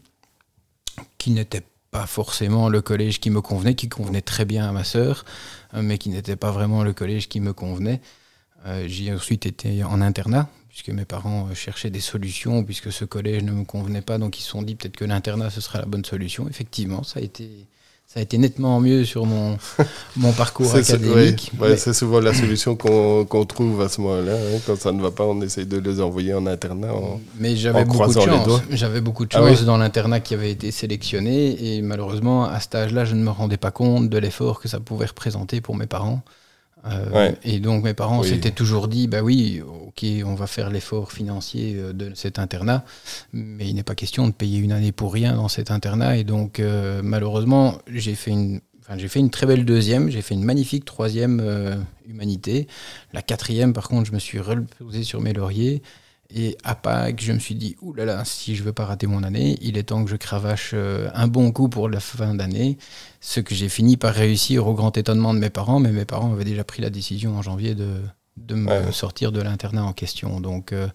qui 1.17 1.31
n'était 1.31 1.63
pas 1.91 2.07
forcément 2.07 2.69
le 2.69 2.81
collège 2.81 3.19
qui 3.19 3.29
me 3.29 3.41
convenait, 3.41 3.75
qui 3.75 3.89
convenait 3.89 4.21
très 4.21 4.45
bien 4.45 4.67
à 4.67 4.71
ma 4.71 4.83
sœur, 4.83 5.25
mais 5.73 5.97
qui 5.97 6.09
n'était 6.09 6.35
pas 6.35 6.51
vraiment 6.51 6.83
le 6.83 6.93
collège 6.93 7.27
qui 7.29 7.39
me 7.39 7.51
convenait. 7.51 7.99
j'ai 8.85 9.11
ensuite 9.11 9.47
été 9.47 9.83
en 9.83 9.99
internat, 9.99 10.49
puisque 10.67 10.89
mes 10.89 11.05
parents 11.05 11.51
cherchaient 11.55 11.89
des 11.89 11.99
solutions, 11.99 12.63
puisque 12.63 12.91
ce 12.91 13.05
collège 13.05 13.43
ne 13.43 13.51
me 13.51 13.63
convenait 13.65 14.03
pas, 14.03 14.19
donc 14.19 14.37
ils 14.37 14.43
se 14.43 14.49
sont 14.49 14.61
dit 14.61 14.75
peut-être 14.75 14.97
que 14.97 15.05
l'internat 15.05 15.49
ce 15.49 15.61
sera 15.61 15.79
la 15.79 15.85
bonne 15.85 16.05
solution. 16.05 16.47
Effectivement, 16.47 17.01
ça 17.01 17.19
a 17.19 17.23
été 17.23 17.65
ça 18.11 18.19
a 18.19 18.23
été 18.23 18.39
nettement 18.39 18.79
mieux 18.79 19.05
sur 19.05 19.27
mon, 19.27 19.55
mon 20.17 20.31
parcours 20.33 20.73
académique. 20.73 21.51
C'est 21.77 21.93
souvent 21.93 22.19
la 22.19 22.33
solution 22.33 22.75
qu'on 22.75 23.45
trouve 23.45 23.81
à 23.81 23.87
ce 23.87 24.01
moment-là. 24.01 24.33
Hein. 24.33 24.59
Quand 24.65 24.75
ça 24.75 24.91
ne 24.91 24.99
va 24.99 25.11
pas, 25.11 25.25
on 25.25 25.39
essaye 25.41 25.67
de 25.67 25.77
les 25.77 26.01
envoyer 26.01 26.33
en 26.33 26.47
internat. 26.47 26.89
Mais 27.37 27.55
j'avais 27.55 27.85
beaucoup, 27.85 28.11
de 28.11 28.19
chance. 28.19 28.61
J'avais 28.71 29.01
beaucoup 29.01 29.27
de 29.27 29.31
chance 29.31 29.63
dans 29.63 29.77
l'internat 29.77 30.21
qui 30.21 30.33
avait 30.33 30.49
été 30.49 30.71
sélectionné. 30.71 31.75
Et 31.75 31.83
malheureusement, 31.83 32.45
à 32.45 32.59
cet 32.59 32.73
âge-là, 32.73 33.05
je 33.05 33.13
ne 33.13 33.21
me 33.21 33.29
rendais 33.29 33.57
pas 33.57 33.69
compte 33.69 34.09
de 34.09 34.17
l'effort 34.17 34.59
que 34.59 34.67
ça 34.67 34.79
pouvait 34.79 35.05
représenter 35.05 35.61
pour 35.61 35.75
mes 35.75 35.85
parents. 35.85 36.23
Euh, 36.85 37.31
et 37.43 37.59
donc 37.59 37.83
mes 37.83 37.93
parents 37.93 38.23
s'étaient 38.23 38.51
toujours 38.51 38.87
dit, 38.87 39.07
bah 39.07 39.21
oui, 39.21 39.61
ok, 39.61 40.05
on 40.25 40.35
va 40.35 40.47
faire 40.47 40.69
l'effort 40.69 41.11
financier 41.11 41.75
euh, 41.75 41.93
de 41.93 42.13
cet 42.15 42.39
internat, 42.39 42.85
mais 43.33 43.67
il 43.67 43.75
n'est 43.75 43.83
pas 43.83 43.95
question 43.95 44.27
de 44.27 44.33
payer 44.33 44.59
une 44.59 44.71
année 44.71 44.91
pour 44.91 45.13
rien 45.13 45.35
dans 45.35 45.49
cet 45.49 45.71
internat. 45.71 46.17
Et 46.17 46.23
donc 46.23 46.59
euh, 46.59 47.01
malheureusement, 47.03 47.79
j'ai 47.87 48.15
fait 48.15 48.31
une, 48.31 48.61
Enfin, 48.89 48.97
j'ai 48.97 49.07
fait 49.07 49.19
une 49.19 49.29
très 49.29 49.45
belle 49.45 49.65
deuxième, 49.65 50.09
j'ai 50.09 50.23
fait 50.23 50.33
une 50.33 50.43
magnifique 50.43 50.83
troisième 50.83 51.39
euh, 51.43 51.75
humanité. 52.07 52.67
La 53.13 53.21
quatrième, 53.21 53.71
par 53.71 53.87
contre, 53.87 54.07
je 54.07 54.13
me 54.13 54.17
suis 54.17 54.39
reposé 54.39 55.03
sur 55.03 55.21
mes 55.21 55.31
lauriers. 55.31 55.83
Et 56.33 56.57
à 56.63 56.75
Pâques, 56.75 57.21
je 57.23 57.31
me 57.31 57.39
suis 57.39 57.55
dit, 57.55 57.75
oulala, 57.81 58.11
là 58.11 58.17
là, 58.19 58.25
si 58.25 58.55
je 58.55 58.63
veux 58.63 58.71
pas 58.71 58.85
rater 58.85 59.07
mon 59.07 59.23
année, 59.23 59.57
il 59.61 59.77
est 59.79 59.83
temps 59.83 60.03
que 60.03 60.11
je 60.11 60.15
cravache 60.15 60.71
euh, 60.75 61.09
un 61.15 61.27
bon 61.27 61.51
coup 61.51 61.69
pour 61.69 61.89
la 61.89 61.99
fin 61.99 62.35
d'année. 62.35 62.77
Ce 63.19 63.39
que 63.39 63.55
j'ai 63.55 63.67
fini 63.67 63.97
par 63.97 64.13
réussir 64.13 64.67
au 64.67 64.75
grand 64.75 64.95
étonnement 64.95 65.33
de 65.33 65.39
mes 65.39 65.49
parents, 65.49 65.79
mais 65.79 65.91
mes 65.91 66.05
parents 66.05 66.31
avaient 66.31 66.43
déjà 66.43 66.63
pris 66.63 66.83
la 66.83 66.91
décision 66.91 67.35
en 67.35 67.41
janvier 67.41 67.73
de, 67.73 68.01
de 68.37 68.55
me 68.55 68.91
sortir 68.91 69.31
de 69.31 69.41
l'internat 69.41 69.83
en 69.83 69.93
question. 69.93 70.39
Donc, 70.39 70.71
euh, 70.71 70.87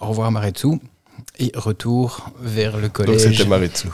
au 0.00 0.06
revoir 0.06 0.30
Maretsu 0.30 0.78
et 1.40 1.50
retour 1.56 2.30
vers 2.40 2.76
le 2.76 2.88
collège. 2.88 3.24
Donc 3.24 3.34
c'était 3.34 3.48
Maretsu. 3.48 3.88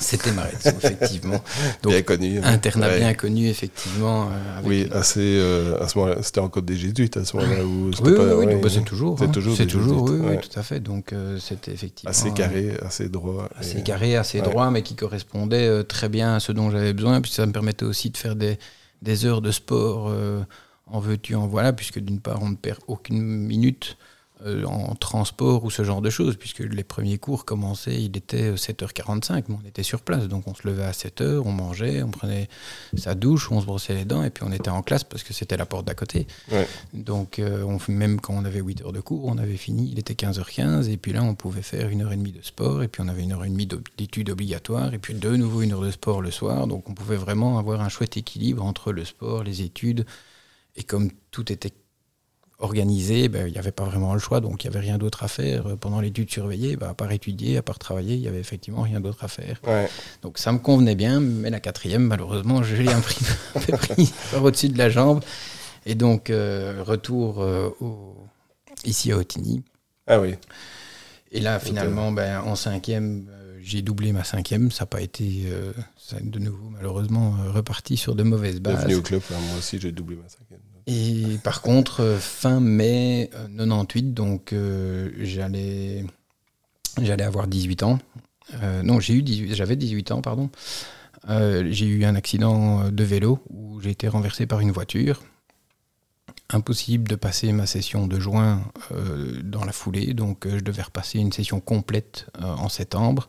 C'était 0.00 0.32
Maretsu, 0.32 0.68
effectivement. 0.82 1.40
Donc, 1.82 1.92
bien 1.92 2.02
connu. 2.02 2.40
Internat 2.42 2.96
bien 2.96 3.14
connu, 3.14 3.48
effectivement. 3.48 4.28
Euh, 4.30 4.60
oui, 4.64 4.88
assez, 4.92 5.20
euh, 5.20 5.82
à 5.82 5.88
ce 5.88 5.98
moment-là, 5.98 6.22
c'était 6.22 6.40
encore 6.40 6.62
des 6.62 6.76
jésuites 6.76 7.16
à 7.16 7.24
ce 7.24 7.36
moment-là. 7.36 7.64
Où 7.64 7.90
oui, 8.02 8.14
pas, 8.14 8.36
oui, 8.36 8.46
oui 8.46 8.54
bah, 8.60 8.68
c'est 8.70 8.84
toujours. 8.84 9.18
C'est 9.18 9.26
hein. 9.26 9.28
toujours, 9.28 9.56
c'est 9.56 9.66
toujours 9.66 10.02
oui, 10.04 10.18
oui, 10.20 10.36
tout 10.38 10.58
à 10.58 10.62
fait. 10.62 10.80
Donc 10.80 11.14
c'était 11.38 11.72
effectivement. 11.72 12.10
Assez 12.10 12.32
carré, 12.32 12.72
assez 12.82 13.08
droit. 13.08 13.48
Assez 13.58 13.82
carré, 13.82 14.16
assez 14.16 14.40
droit, 14.40 14.70
mais 14.70 14.82
qui 14.82 14.94
correspondait 14.94 15.84
très 15.84 16.08
bien 16.08 16.36
à 16.36 16.40
ce 16.40 16.52
dont 16.52 16.70
j'avais 16.70 16.92
besoin. 16.92 17.20
Puis 17.20 17.32
ça 17.32 17.46
me 17.46 17.52
permettait 17.52 17.84
aussi 17.84 18.10
de 18.10 18.16
faire 18.16 18.36
des, 18.36 18.58
des 19.02 19.24
heures 19.26 19.40
de 19.40 19.50
sport 19.50 20.12
en 20.86 21.00
veux-tu, 21.00 21.34
en 21.34 21.46
voilà, 21.46 21.72
puisque 21.72 21.98
d'une 21.98 22.20
part, 22.20 22.42
on 22.42 22.50
ne 22.50 22.56
perd 22.56 22.78
aucune 22.86 23.22
minute 23.22 23.96
euh, 24.46 24.64
en 24.64 24.94
transport 24.94 25.64
ou 25.64 25.70
ce 25.70 25.84
genre 25.84 26.02
de 26.02 26.10
choses, 26.10 26.36
puisque 26.36 26.58
les 26.58 26.84
premiers 26.84 27.18
cours 27.18 27.44
commençaient, 27.44 28.02
il 28.02 28.16
était 28.16 28.52
7h45, 28.52 29.44
mais 29.48 29.56
on 29.62 29.66
était 29.66 29.82
sur 29.82 30.02
place, 30.02 30.28
donc 30.28 30.46
on 30.46 30.54
se 30.54 30.66
levait 30.66 30.84
à 30.84 30.90
7h, 30.90 31.42
on 31.44 31.52
mangeait, 31.52 32.02
on 32.02 32.10
prenait 32.10 32.48
sa 32.96 33.14
douche, 33.14 33.50
on 33.50 33.60
se 33.60 33.66
brossait 33.66 33.94
les 33.94 34.04
dents, 34.04 34.22
et 34.22 34.30
puis 34.30 34.44
on 34.46 34.52
était 34.52 34.70
en 34.70 34.82
classe 34.82 35.04
parce 35.04 35.22
que 35.22 35.32
c'était 35.32 35.56
la 35.56 35.66
porte 35.66 35.86
d'à 35.86 35.94
côté. 35.94 36.26
Donc 36.92 37.38
euh, 37.38 37.62
on, 37.62 37.78
même 37.90 38.20
quand 38.20 38.34
on 38.34 38.44
avait 38.44 38.60
8 38.60 38.82
heures 38.82 38.92
de 38.92 39.00
cours, 39.00 39.24
on 39.24 39.38
avait 39.38 39.56
fini, 39.56 39.88
il 39.90 39.98
était 39.98 40.14
15h15, 40.14 40.90
et 40.90 40.96
puis 40.96 41.12
là 41.12 41.22
on 41.22 41.34
pouvait 41.34 41.62
faire 41.62 41.88
une 41.88 42.02
heure 42.02 42.12
et 42.12 42.16
demie 42.16 42.32
de 42.32 42.42
sport, 42.42 42.82
et 42.82 42.88
puis 42.88 43.02
on 43.02 43.08
avait 43.08 43.22
une 43.22 43.32
heure 43.32 43.44
et 43.44 43.48
demie 43.48 43.68
d'études 43.96 44.30
obligatoires, 44.30 44.92
et 44.92 44.98
puis 44.98 45.14
de 45.14 45.36
nouveau 45.36 45.62
une 45.62 45.72
heure 45.72 45.80
de 45.80 45.90
sport 45.90 46.20
le 46.20 46.30
soir, 46.30 46.66
donc 46.66 46.88
on 46.88 46.94
pouvait 46.94 47.16
vraiment 47.16 47.58
avoir 47.58 47.80
un 47.80 47.88
chouette 47.88 48.16
équilibre 48.16 48.64
entre 48.64 48.92
le 48.92 49.04
sport, 49.04 49.42
les 49.42 49.62
études, 49.62 50.04
et 50.76 50.82
comme 50.82 51.10
tout 51.30 51.50
était 51.52 51.72
organisé, 52.58 53.28
ben, 53.28 53.46
il 53.46 53.52
n'y 53.52 53.58
avait 53.58 53.72
pas 53.72 53.84
vraiment 53.84 54.14
le 54.14 54.20
choix, 54.20 54.40
donc 54.40 54.64
il 54.64 54.70
n'y 54.70 54.76
avait 54.76 54.84
rien 54.84 54.98
d'autre 54.98 55.24
à 55.24 55.28
faire. 55.28 55.76
Pendant 55.78 56.00
l'étude 56.00 56.30
surveillée, 56.30 56.76
ben, 56.76 56.88
à 56.88 56.94
part 56.94 57.10
étudier, 57.10 57.56
à 57.56 57.62
part 57.62 57.78
travailler, 57.78 58.14
il 58.14 58.20
n'y 58.20 58.28
avait 58.28 58.40
effectivement 58.40 58.82
rien 58.82 59.00
d'autre 59.00 59.24
à 59.24 59.28
faire. 59.28 59.60
Donc 60.22 60.38
ça 60.38 60.52
me 60.52 60.58
convenait 60.58 60.94
bien, 60.94 61.20
mais 61.20 61.50
la 61.50 61.60
quatrième, 61.60 62.04
malheureusement, 62.04 62.62
je 62.62 62.76
l'ai 62.76 62.94
pris 63.02 64.12
par 64.30 64.42
au-dessus 64.42 64.68
de 64.68 64.78
la 64.78 64.88
jambe. 64.88 65.20
Et 65.86 65.94
donc, 65.94 66.30
euh, 66.30 66.82
retour 66.82 67.42
euh, 67.42 67.70
ici 68.84 69.12
à 69.12 69.18
Otigny. 69.18 69.62
Ah 70.06 70.20
oui. 70.20 70.34
Et 71.32 71.40
là, 71.40 71.58
finalement, 71.58 72.12
ben, 72.12 72.40
en 72.40 72.54
cinquième, 72.54 73.28
euh, 73.30 73.58
j'ai 73.60 73.82
doublé 73.82 74.12
ma 74.12 74.24
cinquième. 74.24 74.70
Ça 74.70 74.84
n'a 74.84 74.86
pas 74.86 75.00
été, 75.00 75.46
de 76.20 76.38
nouveau, 76.38 76.70
malheureusement, 76.70 77.36
reparti 77.52 77.96
sur 77.96 78.14
de 78.14 78.22
mauvaises 78.22 78.60
bases. 78.60 78.76
Bienvenue 78.76 78.94
au 78.96 79.02
club, 79.02 79.22
moi 79.30 79.58
aussi, 79.58 79.78
j'ai 79.78 79.92
doublé 79.92 80.16
ma 80.16 80.28
cinquième. 80.28 80.60
Et 80.86 81.38
par 81.42 81.62
contre, 81.62 82.00
euh, 82.00 82.18
fin 82.18 82.60
mai 82.60 83.30
98, 83.56 84.04
euh, 84.04 84.12
donc 84.12 84.52
euh, 84.52 85.10
j'allais 85.18 86.04
j'allais 87.00 87.24
avoir 87.24 87.46
18 87.46 87.82
ans. 87.82 87.98
non, 88.82 89.00
j'ai 89.00 89.14
eu 89.14 89.54
j'avais 89.54 89.76
18 89.76 90.12
ans, 90.12 90.20
pardon. 90.20 90.50
j'ai 91.28 91.86
eu 91.86 92.04
un 92.04 92.14
accident 92.14 92.90
de 92.90 93.04
vélo 93.04 93.40
où 93.50 93.80
j'ai 93.80 93.90
été 93.90 94.06
renversé 94.08 94.46
par 94.46 94.60
une 94.60 94.70
voiture. 94.70 95.22
Impossible 96.50 97.08
de 97.08 97.16
passer 97.16 97.50
ma 97.52 97.66
session 97.66 98.06
de 98.06 98.20
juin 98.20 98.62
dans 99.42 99.64
la 99.64 99.72
foulée, 99.72 100.12
donc 100.14 100.46
je 100.46 100.60
devais 100.60 100.82
repasser 100.82 101.18
une 101.18 101.32
session 101.32 101.58
complète 101.58 102.26
en 102.40 102.68
septembre. 102.68 103.28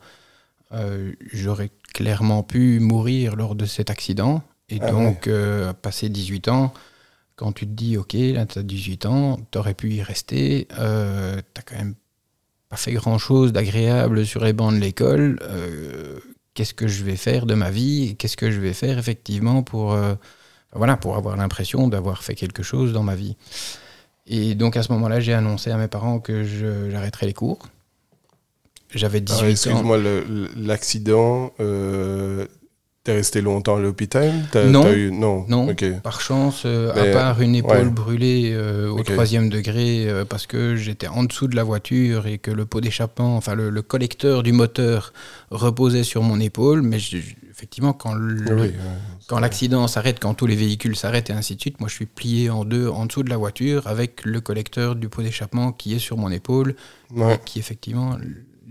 J'aurais 1.33 1.71
clairement 1.93 2.43
pu 2.43 2.79
mourir 2.79 3.35
lors 3.35 3.55
de 3.55 3.65
cet 3.65 3.89
accident, 3.89 4.43
et 4.69 4.77
ah 4.81 4.91
donc 4.91 5.27
passer 5.81 6.09
18 6.09 6.49
ans, 6.49 6.71
quand 7.35 7.51
tu 7.51 7.65
te 7.65 7.71
dis, 7.71 7.97
ok, 7.97 8.13
là, 8.13 8.45
tu 8.45 8.59
as 8.59 8.63
18 8.63 9.05
ans, 9.05 9.39
tu 9.51 9.57
aurais 9.57 9.73
pu 9.73 9.91
y 9.91 10.01
rester, 10.01 10.67
euh, 10.79 11.41
tu 11.53 11.61
quand 11.65 11.75
même 11.75 11.95
pas 12.69 12.77
fait 12.77 12.93
grand-chose 12.93 13.51
d'agréable 13.51 14.25
sur 14.25 14.43
les 14.43 14.53
bancs 14.53 14.73
de 14.73 14.79
l'école, 14.79 15.39
euh, 15.43 16.19
qu'est-ce 16.53 16.73
que 16.73 16.87
je 16.87 17.03
vais 17.03 17.17
faire 17.17 17.45
de 17.45 17.53
ma 17.53 17.69
vie 17.69 18.15
Qu'est-ce 18.17 18.37
que 18.37 18.51
je 18.51 18.59
vais 18.59 18.73
faire 18.73 18.97
effectivement 18.97 19.63
pour, 19.63 19.93
euh, 19.93 20.15
voilà, 20.73 20.97
pour 20.97 21.17
avoir 21.17 21.35
l'impression 21.35 21.87
d'avoir 21.87 22.23
fait 22.23 22.35
quelque 22.35 22.63
chose 22.63 22.93
dans 22.93 23.03
ma 23.03 23.15
vie 23.15 23.35
Et 24.27 24.55
donc 24.55 24.77
à 24.77 24.83
ce 24.83 24.91
moment-là, 24.93 25.19
j'ai 25.19 25.33
annoncé 25.33 25.71
à 25.71 25.77
mes 25.77 25.89
parents 25.89 26.19
que 26.19 26.43
j'arrêterais 26.89 27.25
les 27.25 27.33
cours. 27.33 27.67
J'avais 28.93 29.19
18 29.19 29.41
ans. 29.41 29.47
Excuse-moi, 29.49 29.97
l'accident, 30.55 31.51
T'es 33.05 33.13
resté 33.13 33.41
longtemps 33.41 33.75
à 33.75 33.79
l'hôpital? 33.79 34.33
Non, 34.67 34.91
eu... 34.91 35.11
non, 35.11 35.45
non. 35.47 35.67
Par 36.01 36.21
chance, 36.21 36.63
euh, 36.65 36.91
à 36.91 37.13
part 37.13 37.39
une 37.39 37.53
épaule 37.53 37.91
brûlée 37.91 38.51
euh, 38.51 38.89
au 38.89 39.03
troisième 39.03 39.47
degré 39.47 40.09
euh, 40.09 40.25
parce 40.25 40.47
que 40.47 40.75
j'étais 40.75 41.07
en 41.07 41.23
dessous 41.23 41.47
de 41.47 41.55
la 41.55 41.63
voiture 41.63 42.25
et 42.25 42.39
que 42.39 42.49
le 42.49 42.65
pot 42.65 42.81
d'échappement, 42.81 43.37
enfin 43.37 43.53
le, 43.53 43.81
collecteur 43.83 44.41
du 44.41 44.53
moteur 44.53 45.13
reposait 45.51 46.01
sur 46.01 46.23
mon 46.23 46.39
épaule. 46.39 46.81
Mais 46.81 46.97
effectivement, 47.51 47.93
quand 47.93 48.15
quand 49.27 49.39
l'accident 49.39 49.87
s'arrête, 49.87 50.19
quand 50.19 50.33
tous 50.33 50.47
les 50.47 50.55
véhicules 50.55 50.95
s'arrêtent 50.95 51.29
et 51.29 51.33
ainsi 51.33 51.55
de 51.55 51.61
suite, 51.61 51.79
moi 51.79 51.89
je 51.89 51.93
suis 51.93 52.07
plié 52.07 52.49
en 52.49 52.65
deux 52.65 52.87
en 52.87 53.05
dessous 53.05 53.21
de 53.21 53.29
la 53.29 53.37
voiture 53.37 53.85
avec 53.85 54.25
le 54.25 54.41
collecteur 54.41 54.95
du 54.95 55.09
pot 55.09 55.21
d'échappement 55.21 55.71
qui 55.71 55.93
est 55.93 55.99
sur 55.99 56.17
mon 56.17 56.31
épaule, 56.31 56.75
qui 57.45 57.59
effectivement 57.59 58.17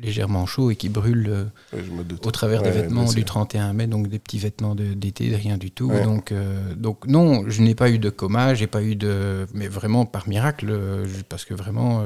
légèrement 0.04 0.46
chaud 0.46 0.70
et 0.70 0.76
qui 0.76 0.88
brûle 0.88 1.28
euh, 1.28 1.80
au 2.24 2.30
travers 2.30 2.62
des 2.62 2.70
vêtements 2.70 3.10
du 3.10 3.24
31 3.24 3.72
mai, 3.72 3.86
donc 3.86 4.08
des 4.08 4.18
petits 4.18 4.38
vêtements 4.38 4.74
d'été, 4.74 5.34
rien 5.34 5.56
du 5.58 5.70
tout. 5.70 5.90
Donc, 6.04 6.32
euh, 6.32 6.74
donc 6.74 7.06
non, 7.06 7.48
je 7.48 7.62
n'ai 7.62 7.74
pas 7.74 7.90
eu 7.90 7.98
de 7.98 8.10
coma, 8.10 8.54
j'ai 8.54 8.66
pas 8.66 8.82
eu 8.82 8.96
de, 8.96 9.46
mais 9.54 9.68
vraiment 9.68 10.06
par 10.06 10.28
miracle, 10.28 10.68
euh, 10.70 11.06
parce 11.28 11.44
que 11.44 11.54
vraiment 11.54 12.04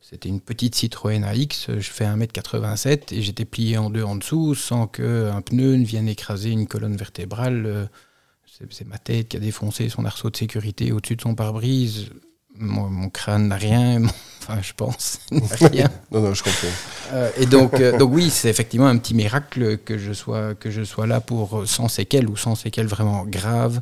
c'était 0.00 0.28
une 0.28 0.40
petite 0.40 0.74
Citroën 0.74 1.22
AX, 1.24 1.70
je 1.78 1.90
fais 1.90 2.04
1m87 2.04 3.14
et 3.14 3.22
j'étais 3.22 3.44
plié 3.44 3.78
en 3.78 3.90
deux 3.90 4.02
en 4.02 4.16
dessous 4.16 4.54
sans 4.54 4.86
qu'un 4.86 5.40
pneu 5.42 5.76
ne 5.76 5.84
vienne 5.84 6.08
écraser 6.08 6.50
une 6.50 6.66
colonne 6.66 6.96
vertébrale. 6.96 7.88
C'est 8.68 8.86
ma 8.86 8.98
tête 8.98 9.28
qui 9.28 9.36
a 9.36 9.40
défoncé 9.40 9.88
son 9.88 10.04
arceau 10.04 10.28
de 10.28 10.36
sécurité 10.36 10.92
au-dessus 10.92 11.16
de 11.16 11.22
son 11.22 11.34
pare-brise. 11.34 12.10
Mon, 12.62 13.08
crâne 13.08 13.48
n'a 13.48 13.56
rien, 13.56 14.02
enfin 14.42 14.60
je 14.60 14.74
pense, 14.74 15.20
rien. 15.60 15.88
non, 16.10 16.20
non, 16.20 16.34
je 16.34 16.42
comprends. 16.42 16.68
Euh, 17.12 17.30
et 17.38 17.46
donc, 17.46 17.80
euh, 17.80 17.96
donc 17.96 18.12
oui, 18.12 18.28
c'est 18.28 18.50
effectivement 18.50 18.86
un 18.86 18.98
petit 18.98 19.14
miracle 19.14 19.78
que 19.78 19.96
je 19.96 20.12
sois, 20.12 20.54
que 20.54 20.70
je 20.70 20.84
sois 20.84 21.06
là 21.06 21.22
pour 21.22 21.66
sans 21.66 21.88
séquelles 21.88 22.28
ou 22.28 22.36
sans 22.36 22.54
séquelles 22.54 22.86
vraiment 22.86 23.24
graves. 23.24 23.80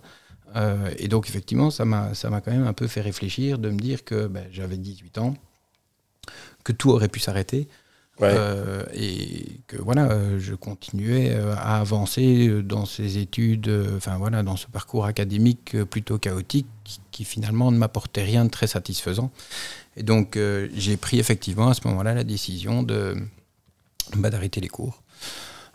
Euh, 0.56 0.90
et 0.99 1.08
donc 1.08 1.28
effectivement, 1.28 1.70
ça 1.70 1.85
m'a 1.85 2.12
quand 2.23 2.52
même 2.52 2.66
un 2.66 2.73
peu 2.73 2.87
fait 2.87 3.00
réfléchir 3.00 3.58
de 3.58 3.68
me 3.68 3.78
dire 3.78 4.04
que 4.04 4.28
ben, 4.28 4.44
j'avais 4.52 4.76
18 4.76 5.18
ans, 5.18 5.35
que 6.62 6.73
tout 6.73 6.90
aurait 6.90 7.08
pu 7.08 7.20
s'arrêter. 7.20 7.68
Et 8.20 9.60
que 9.66 9.76
voilà, 9.76 10.38
je 10.38 10.54
continuais 10.54 11.34
à 11.34 11.78
avancer 11.78 12.62
dans 12.62 12.84
ces 12.84 13.18
études, 13.18 13.70
enfin 13.96 14.16
voilà, 14.18 14.42
dans 14.42 14.56
ce 14.56 14.66
parcours 14.66 15.04
académique 15.04 15.76
plutôt 15.84 16.18
chaotique 16.18 16.66
qui, 16.84 17.00
qui 17.12 17.25
finalement 17.25 17.70
ne 17.70 17.78
m'apportait 17.78 18.25
rien 18.25 18.44
de 18.44 18.50
très 18.50 18.66
satisfaisant. 18.66 19.30
Et 19.98 20.04
donc, 20.04 20.37
euh, 20.37 20.68
j'ai 20.75 20.96
pris 20.96 21.18
effectivement 21.18 21.68
à 21.68 21.75
ce 21.75 21.87
moment-là 21.88 22.14
la 22.14 22.22
décision 22.22 22.84
de 22.84 23.16
bah, 24.16 24.30
d'arrêter 24.30 24.60
les 24.60 24.68
cours. 24.68 25.02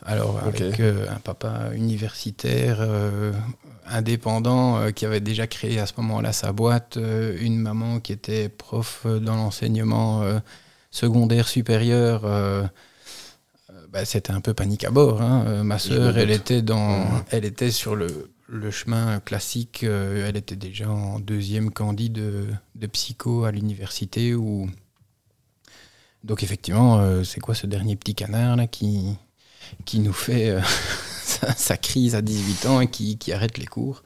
Alors, 0.05 0.39
avec 0.39 0.79
euh, 0.79 1.05
un 1.09 1.19
papa 1.19 1.71
universitaire 1.75 2.77
euh, 2.79 3.33
indépendant 3.85 4.91
qui 4.93 5.05
avait 5.05 5.19
déjà 5.19 5.45
créé 5.45 5.79
à 5.79 5.85
ce 5.85 5.93
moment-là 5.97 6.31
sa 6.31 6.53
boîte, 6.53 6.97
une 6.97 7.57
maman 7.57 7.99
qui 7.99 8.13
était 8.13 8.47
prof 8.47 9.05
dans 9.05 9.35
l'enseignement 9.35 10.23
secondaire 10.93 11.47
supérieur. 11.47 12.21
Bah, 13.89 14.05
c'était 14.05 14.31
un 14.31 14.41
peu 14.41 14.53
panique 14.53 14.85
à 14.85 14.91
bord. 14.91 15.21
Hein. 15.21 15.63
Ma 15.63 15.77
sœur, 15.77 16.17
elle 16.17 16.31
était, 16.31 16.61
dans, 16.61 17.05
elle 17.31 17.45
était 17.45 17.71
sur 17.71 17.95
le, 17.95 18.33
le 18.53 18.71
chemin 18.71 19.19
classique, 19.19 19.83
euh, 19.83 20.27
elle 20.27 20.37
était 20.37 20.55
déjà 20.55 20.89
en 20.89 21.19
deuxième 21.19 21.71
candid 21.71 22.13
de, 22.13 22.87
psycho 22.87 23.45
à 23.45 23.51
l'université. 23.51 24.35
Où... 24.35 24.69
Donc 26.23 26.43
effectivement, 26.43 26.99
euh, 26.99 27.23
c'est 27.23 27.39
quoi 27.39 27.55
ce 27.55 27.67
dernier 27.67 27.95
petit 27.95 28.15
canard 28.15 28.55
là 28.55 28.67
qui, 28.67 29.17
qui 29.85 29.99
nous 29.99 30.13
fait 30.13 30.49
euh, 30.49 30.61
sa, 31.55 31.77
crise 31.77 32.15
à 32.15 32.21
18 32.21 32.65
ans 32.67 32.81
et 32.81 32.87
qui, 32.87 33.31
arrête 33.31 33.57
les 33.57 33.65
cours? 33.65 34.03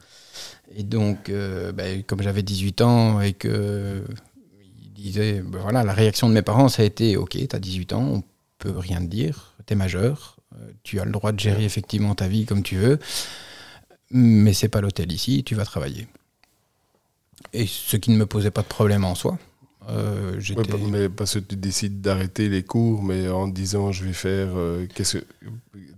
Et 0.76 0.82
donc, 0.82 1.30
ben, 1.30 2.02
comme 2.02 2.20
j'avais 2.20 2.42
18 2.42 2.82
ans 2.82 3.22
et 3.22 3.32
que 3.32 4.04
ben 4.98 5.44
voilà, 5.60 5.84
la 5.84 5.92
réaction 5.92 6.28
de 6.28 6.34
mes 6.34 6.42
parents, 6.42 6.68
ça 6.68 6.82
a 6.82 6.84
été, 6.84 7.16
ok, 7.16 7.30
tu 7.30 7.56
as 7.56 7.58
18 7.58 7.92
ans, 7.92 8.02
on 8.02 8.22
peut 8.58 8.76
rien 8.76 8.98
te 8.98 9.06
dire, 9.06 9.54
tu 9.66 9.72
es 9.74 9.76
majeur, 9.76 10.36
tu 10.82 10.98
as 11.00 11.04
le 11.04 11.12
droit 11.12 11.32
de 11.32 11.38
gérer 11.38 11.64
effectivement 11.64 12.14
ta 12.14 12.26
vie 12.26 12.46
comme 12.46 12.62
tu 12.62 12.76
veux 12.76 12.98
mais 14.10 14.52
c'est 14.52 14.68
pas 14.68 14.80
l'hôtel 14.80 15.12
ici, 15.12 15.42
tu 15.44 15.54
vas 15.54 15.64
travailler. 15.64 16.06
Et 17.52 17.66
ce 17.66 17.96
qui 17.96 18.10
ne 18.10 18.16
me 18.16 18.26
posait 18.26 18.50
pas 18.50 18.62
de 18.62 18.66
problème 18.66 19.04
en 19.04 19.14
soi. 19.14 19.38
Euh, 19.90 20.38
ouais, 20.38 20.64
mais 20.90 21.08
parce 21.08 21.34
que 21.34 21.38
tu 21.38 21.56
décides 21.56 22.02
d'arrêter 22.02 22.50
les 22.50 22.62
cours, 22.62 23.02
mais 23.02 23.28
en 23.28 23.48
disant 23.48 23.90
je 23.90 24.04
vais 24.04 24.12
faire. 24.12 24.48
Euh, 24.54 24.86
qu'est-ce 24.94 25.18
que 25.18 25.24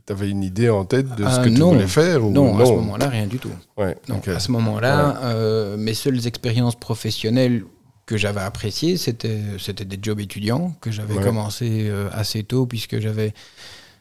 tu 0.06 0.12
avais 0.12 0.30
une 0.30 0.44
idée 0.44 0.70
en 0.70 0.84
tête 0.84 1.08
de 1.16 1.24
ce 1.28 1.40
que 1.40 1.48
tu 1.48 1.60
voulais 1.60 1.88
faire 1.88 2.24
ou 2.24 2.30
non, 2.30 2.56
à 2.56 2.66
ce 2.66 2.72
moment-là, 2.72 3.08
rien 3.08 3.26
du 3.26 3.38
tout. 3.38 3.50
Ouais, 3.76 3.96
à 4.28 4.38
ce 4.38 4.52
moment-là, 4.52 5.76
mes 5.76 5.94
seules 5.94 6.26
expériences 6.26 6.76
professionnelles 6.76 7.64
que 8.10 8.18
j'avais 8.18 8.40
appréciées, 8.40 8.96
c'était 8.96 9.40
c'était 9.58 9.84
des 9.84 9.98
jobs 10.02 10.20
étudiants 10.20 10.74
que 10.80 10.90
j'avais 10.90 11.14
commencé 11.22 11.90
assez 12.12 12.42
tôt 12.42 12.66
puisque 12.66 12.98
j'avais 12.98 13.32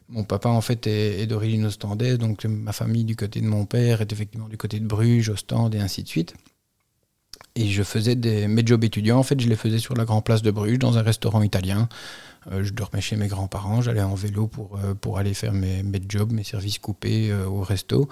mon 0.10 0.24
papa, 0.24 0.50
en 0.50 0.62
fait, 0.62 0.88
est, 0.88 1.28
d'origine 1.28 1.66
ostendaise, 1.66 2.18
donc 2.18 2.44
ma 2.46 2.74
famille 2.74 3.04
du 3.04 3.16
côté 3.16 3.42
de 3.42 3.46
mon 3.46 3.66
père 3.66 4.02
est 4.02 4.12
effectivement 4.12 4.50
du 4.50 4.58
côté 4.58 4.80
de 4.80 4.88
Bruges, 4.88 5.30
Ostende 5.30 5.76
et 5.76 5.80
ainsi 5.80 6.04
de 6.04 6.08
suite. 6.08 6.34
Et 7.56 7.68
je 7.68 7.84
faisais 7.84 8.16
des, 8.16 8.48
mes 8.48 8.66
jobs 8.66 8.84
étudiants, 8.84 9.20
en 9.20 9.24
fait, 9.24 9.40
je 9.40 9.48
les 9.48 9.56
faisais 9.56 9.78
sur 9.78 9.96
la 9.96 10.06
Grand 10.06 10.22
Place 10.22 10.42
de 10.42 10.52
Bruges, 10.52 10.80
dans 10.80 10.98
un 10.98 11.04
restaurant 11.04 11.44
italien. 11.44 11.88
Euh, 12.52 12.64
je 12.64 12.74
dormais 12.74 13.02
chez 13.02 13.18
mes 13.18 13.28
grands-parents, 13.28 13.82
j'allais 13.82 14.02
en 14.02 14.16
vélo 14.16 14.48
pour, 14.48 14.78
euh, 14.78 14.96
pour 14.96 15.20
aller 15.20 15.34
faire 15.34 15.54
mes, 15.54 15.84
mes 15.84 16.02
jobs, 16.08 16.32
mes 16.32 16.44
services 16.44 16.80
coupés 16.80 17.32
euh, 17.32 17.46
au 17.46 17.62
resto. 17.62 18.10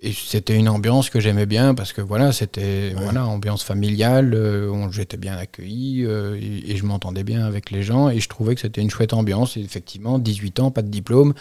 Et 0.00 0.12
c'était 0.12 0.54
une 0.54 0.68
ambiance 0.68 1.08
que 1.08 1.20
j'aimais 1.20 1.46
bien 1.46 1.74
parce 1.74 1.94
que 1.94 2.02
voilà, 2.02 2.30
c'était 2.30 2.90
voilà, 2.90 3.26
ambiance 3.26 3.64
familiale, 3.64 4.34
euh, 4.34 4.90
j'étais 4.90 5.16
bien 5.16 5.36
accueilli 5.36 6.04
euh, 6.04 6.38
et, 6.38 6.76
je 6.76 6.84
m'entendais 6.84 7.24
bien 7.24 7.46
avec 7.46 7.70
les 7.70 7.82
gens 7.82 8.10
et 8.10 8.20
je 8.20 8.28
trouvais 8.28 8.54
que 8.54 8.60
c'était 8.60 8.82
une 8.82 8.90
chouette 8.90 9.14
ambiance. 9.14 9.56
Et 9.56 9.60
effectivement, 9.60 10.18
18 10.18 10.60
ans, 10.60 10.70
pas 10.70 10.82
de 10.82 10.90
diplôme. 10.90 11.32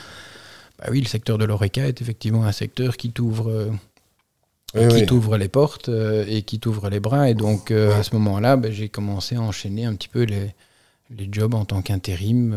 Bah 0.80 0.86
oui, 0.90 1.02
le 1.02 1.08
secteur 1.08 1.38
de 1.38 1.44
l'ORECA 1.44 1.88
est 1.88 2.02
effectivement 2.02 2.46
un 2.46 2.54
secteur 2.54 2.96
qui 2.96 3.12
t'ouvre 3.12 3.72
qui 4.74 5.06
t'ouvre 5.06 5.38
les 5.38 5.48
portes 5.48 5.88
euh, 5.88 6.26
et 6.28 6.42
qui 6.42 6.60
t'ouvre 6.60 6.90
les 6.90 7.02
bras. 7.02 7.30
Et 7.30 7.34
donc 7.34 7.72
à 7.72 8.04
ce 8.04 8.16
moment-là, 8.16 8.56
bah, 8.56 8.72
j'ai 8.72 8.88
commencé 8.88 9.36
à 9.36 9.42
enchaîner 9.42 9.84
un 9.84 9.96
petit 9.96 10.10
peu 10.10 10.24
les, 10.24 10.54
les 11.10 11.28
jobs 11.30 11.54
en 11.56 11.66
tant 11.66 11.82
qu'intérim 11.82 12.56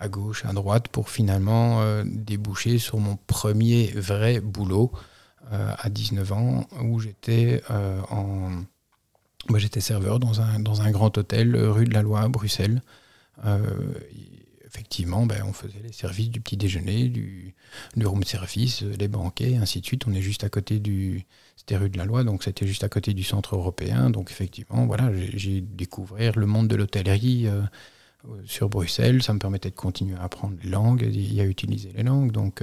à 0.00 0.08
gauche, 0.08 0.46
à 0.46 0.54
droite, 0.54 0.88
pour 0.88 1.10
finalement 1.10 1.82
déboucher 2.04 2.78
sur 2.78 2.96
mon 2.98 3.18
premier 3.26 3.88
vrai 3.88 4.40
boulot. 4.40 4.90
Euh, 5.52 5.72
à 5.78 5.88
19 5.88 6.32
ans 6.32 6.66
où 6.82 7.00
j'étais 7.00 7.62
euh, 7.70 8.00
en 8.10 8.50
moi, 9.48 9.58
j'étais 9.58 9.80
serveur 9.80 10.18
dans 10.18 10.42
un, 10.42 10.60
dans 10.60 10.82
un 10.82 10.90
grand 10.90 11.16
hôtel 11.16 11.54
euh, 11.54 11.72
rue 11.72 11.86
de 11.86 11.94
la 11.94 12.02
Loi 12.02 12.20
à 12.20 12.28
Bruxelles. 12.28 12.82
effectivement, 14.66 15.24
ben, 15.24 15.42
on 15.46 15.54
faisait 15.54 15.80
les 15.82 15.92
services 15.92 16.28
du 16.28 16.42
petit 16.42 16.58
déjeuner, 16.58 17.08
du, 17.08 17.54
du 17.96 18.06
room 18.06 18.24
service, 18.24 18.82
les 18.82 19.08
banquets, 19.08 19.56
ainsi 19.56 19.80
de 19.80 19.86
suite. 19.86 20.06
On 20.06 20.12
est 20.12 20.20
juste 20.20 20.44
à 20.44 20.50
côté 20.50 20.80
du. 20.80 21.24
C'était 21.56 21.78
rue 21.78 21.88
de 21.88 21.96
la 21.96 22.04
Loi, 22.04 22.24
donc 22.24 22.42
c'était 22.42 22.66
juste 22.66 22.84
à 22.84 22.90
côté 22.90 23.14
du 23.14 23.22
centre 23.22 23.56
européen. 23.56 24.10
Donc 24.10 24.30
effectivement, 24.30 24.84
voilà, 24.86 25.10
j'ai 25.34 25.62
découvert 25.62 26.38
le 26.38 26.44
monde 26.44 26.68
de 26.68 26.76
l'hôtellerie 26.76 27.48
sur 28.44 28.68
Bruxelles. 28.68 29.22
Ça 29.22 29.32
me 29.32 29.38
permettait 29.38 29.70
de 29.70 29.76
continuer 29.76 30.16
à 30.16 30.24
apprendre 30.24 30.56
les 30.62 30.68
langues 30.68 31.04
et 31.04 31.40
à 31.40 31.44
utiliser 31.44 31.92
les 31.96 32.02
langues. 32.02 32.32
Donc. 32.32 32.62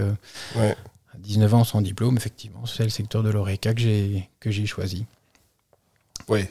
19 1.19 1.53
ans 1.53 1.63
sans 1.63 1.81
diplôme, 1.81 2.17
effectivement, 2.17 2.65
c'est 2.65 2.83
le 2.83 2.89
secteur 2.89 3.23
de 3.23 3.29
l'ORECA 3.29 3.73
que 3.73 3.81
j'ai, 3.81 4.29
que 4.39 4.51
j'ai 4.51 4.65
choisi. 4.65 5.05
Oui. 6.27 6.45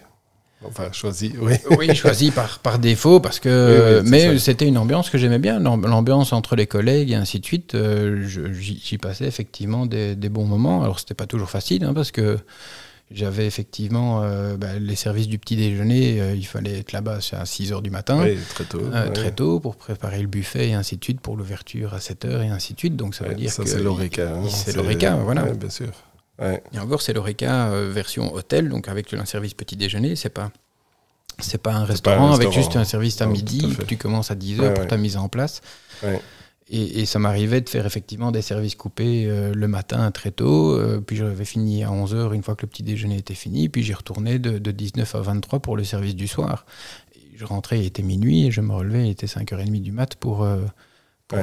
Enfin, 0.67 0.91
choisi, 0.93 1.35
oui. 1.41 1.55
oui, 1.79 1.95
choisi 1.95 2.31
par, 2.31 2.59
par 2.59 2.79
défaut, 2.79 3.21
parce 3.21 3.39
que. 3.39 4.03
mais 4.07 4.39
c'était 4.39 4.67
une 4.67 4.79
ambiance 4.79 5.11
que 5.11 5.19
j'aimais 5.19 5.39
bien, 5.39 5.59
l'ambiance 5.61 6.33
entre 6.33 6.57
les 6.57 6.67
collègues 6.67 7.11
et 7.11 7.17
ainsi 7.17 7.39
de 7.39 7.45
suite. 7.45 7.75
Euh, 7.75 8.27
j'y, 8.27 8.99
passais 8.99 9.27
effectivement 9.27 9.85
des, 9.85 10.17
des, 10.17 10.29
bons 10.31 10.47
moments. 10.47 10.83
Alors, 10.83 10.99
c'était 10.99 11.15
pas 11.15 11.27
toujours 11.27 11.51
facile, 11.51 11.85
hein, 11.85 11.93
parce 11.93 12.11
que 12.11 12.39
j'avais 13.15 13.47
effectivement 13.47 14.23
euh, 14.23 14.57
bah, 14.57 14.79
les 14.79 14.97
services 14.97 15.29
du 15.29 15.39
petit 15.39 15.57
déjeuner, 15.57 16.21
euh, 16.21 16.35
il 16.35 16.47
fallait 16.47 16.81
être 16.81 16.93
là-bas 16.93 17.19
à 17.33 17.47
6 17.47 17.73
h 17.73 17.81
du 17.81 17.91
matin. 17.91 18.21
Oui, 18.23 18.37
très 18.51 18.65
tôt. 18.65 18.81
Euh, 18.83 19.09
très 19.11 19.33
tôt 19.33 19.61
pour 19.61 19.77
préparer 19.77 20.21
le 20.21 20.27
buffet 20.27 20.71
et 20.71 20.75
ainsi 20.75 20.97
de 20.97 21.05
suite, 21.05 21.21
pour 21.21 21.37
l'ouverture 21.37 21.95
à 21.95 22.01
7 22.01 22.27
h 22.27 22.43
et 22.43 22.49
ainsi 22.49 22.75
de 22.75 22.79
suite. 22.79 22.97
Donc 22.97 23.15
ça 23.15 23.25
veut 23.25 23.35
dire 23.35 23.51
ça, 23.51 23.63
que. 23.63 23.69
C'est 23.69 23.81
l'ORECA. 23.81 24.35
Hein, 24.35 24.49
c'est 24.49 24.77
l'ORECA, 24.77 25.17
voilà. 25.17 25.45
bien 25.45 25.71
sûr. 25.71 25.91
Et 26.43 26.79
encore, 26.81 27.01
c'est 27.01 27.13
l'ORECA 27.13 27.71
version 27.89 28.35
hôtel, 28.35 28.69
donc 28.69 28.89
avec 28.89 29.15
un 29.15 29.25
service 29.25 29.55
petit 29.55 29.77
déjeuner, 29.77 30.17
c'est 30.17 30.31
pas. 30.31 30.51
C'est 31.41 31.61
pas 31.61 31.75
un 31.75 31.85
restaurant 31.85 32.33
avec 32.33 32.53
juste 32.53 32.77
un 32.77 32.85
service 32.85 33.21
à 33.21 33.27
midi, 33.27 33.77
tu 33.89 33.97
commences 33.97 34.31
à 34.31 34.35
10 34.37 34.61
h 34.61 34.75
pour 34.75 34.87
ta 34.87 34.97
mise 34.97 35.17
en 35.17 35.29
place. 35.29 35.63
Et, 36.71 37.05
ça 37.05 37.19
m'arrivait 37.19 37.61
de 37.61 37.69
faire 37.69 37.85
effectivement 37.85 38.33
des 38.33 38.41
services 38.41 38.75
coupés 38.75 39.27
euh, 39.27 39.53
le 39.55 39.69
matin 39.69 40.11
très 40.11 40.31
tôt, 40.31 40.73
euh, 40.73 40.99
puis 40.99 41.15
j'avais 41.15 41.45
fini 41.45 41.85
à 41.85 41.91
11h 41.91 42.33
une 42.33 42.43
fois 42.43 42.57
que 42.57 42.63
le 42.63 42.69
petit 42.69 42.83
déjeuner 42.83 43.19
était 43.19 43.35
fini, 43.35 43.69
puis 43.69 43.83
j'y 43.83 43.93
retournais 43.93 44.39
de, 44.39 44.59
19 44.71 45.15
à 45.15 45.21
23 45.21 45.61
pour 45.61 45.77
le 45.77 45.85
service 45.85 46.17
du 46.17 46.27
soir. 46.27 46.65
je 47.37 47.45
rentrais, 47.45 47.81
il 47.81 47.87
était 47.87 48.03
minuit, 48.03 48.47
et 48.47 48.51
je 48.51 48.63
me 48.63 48.73
relevais, 48.73 49.07
il 49.07 49.11
était 49.11 49.27
5h30 49.27 49.83
du 49.83 49.93
mat 49.93 50.15
pour, 50.15 50.43
euh, 50.43 50.63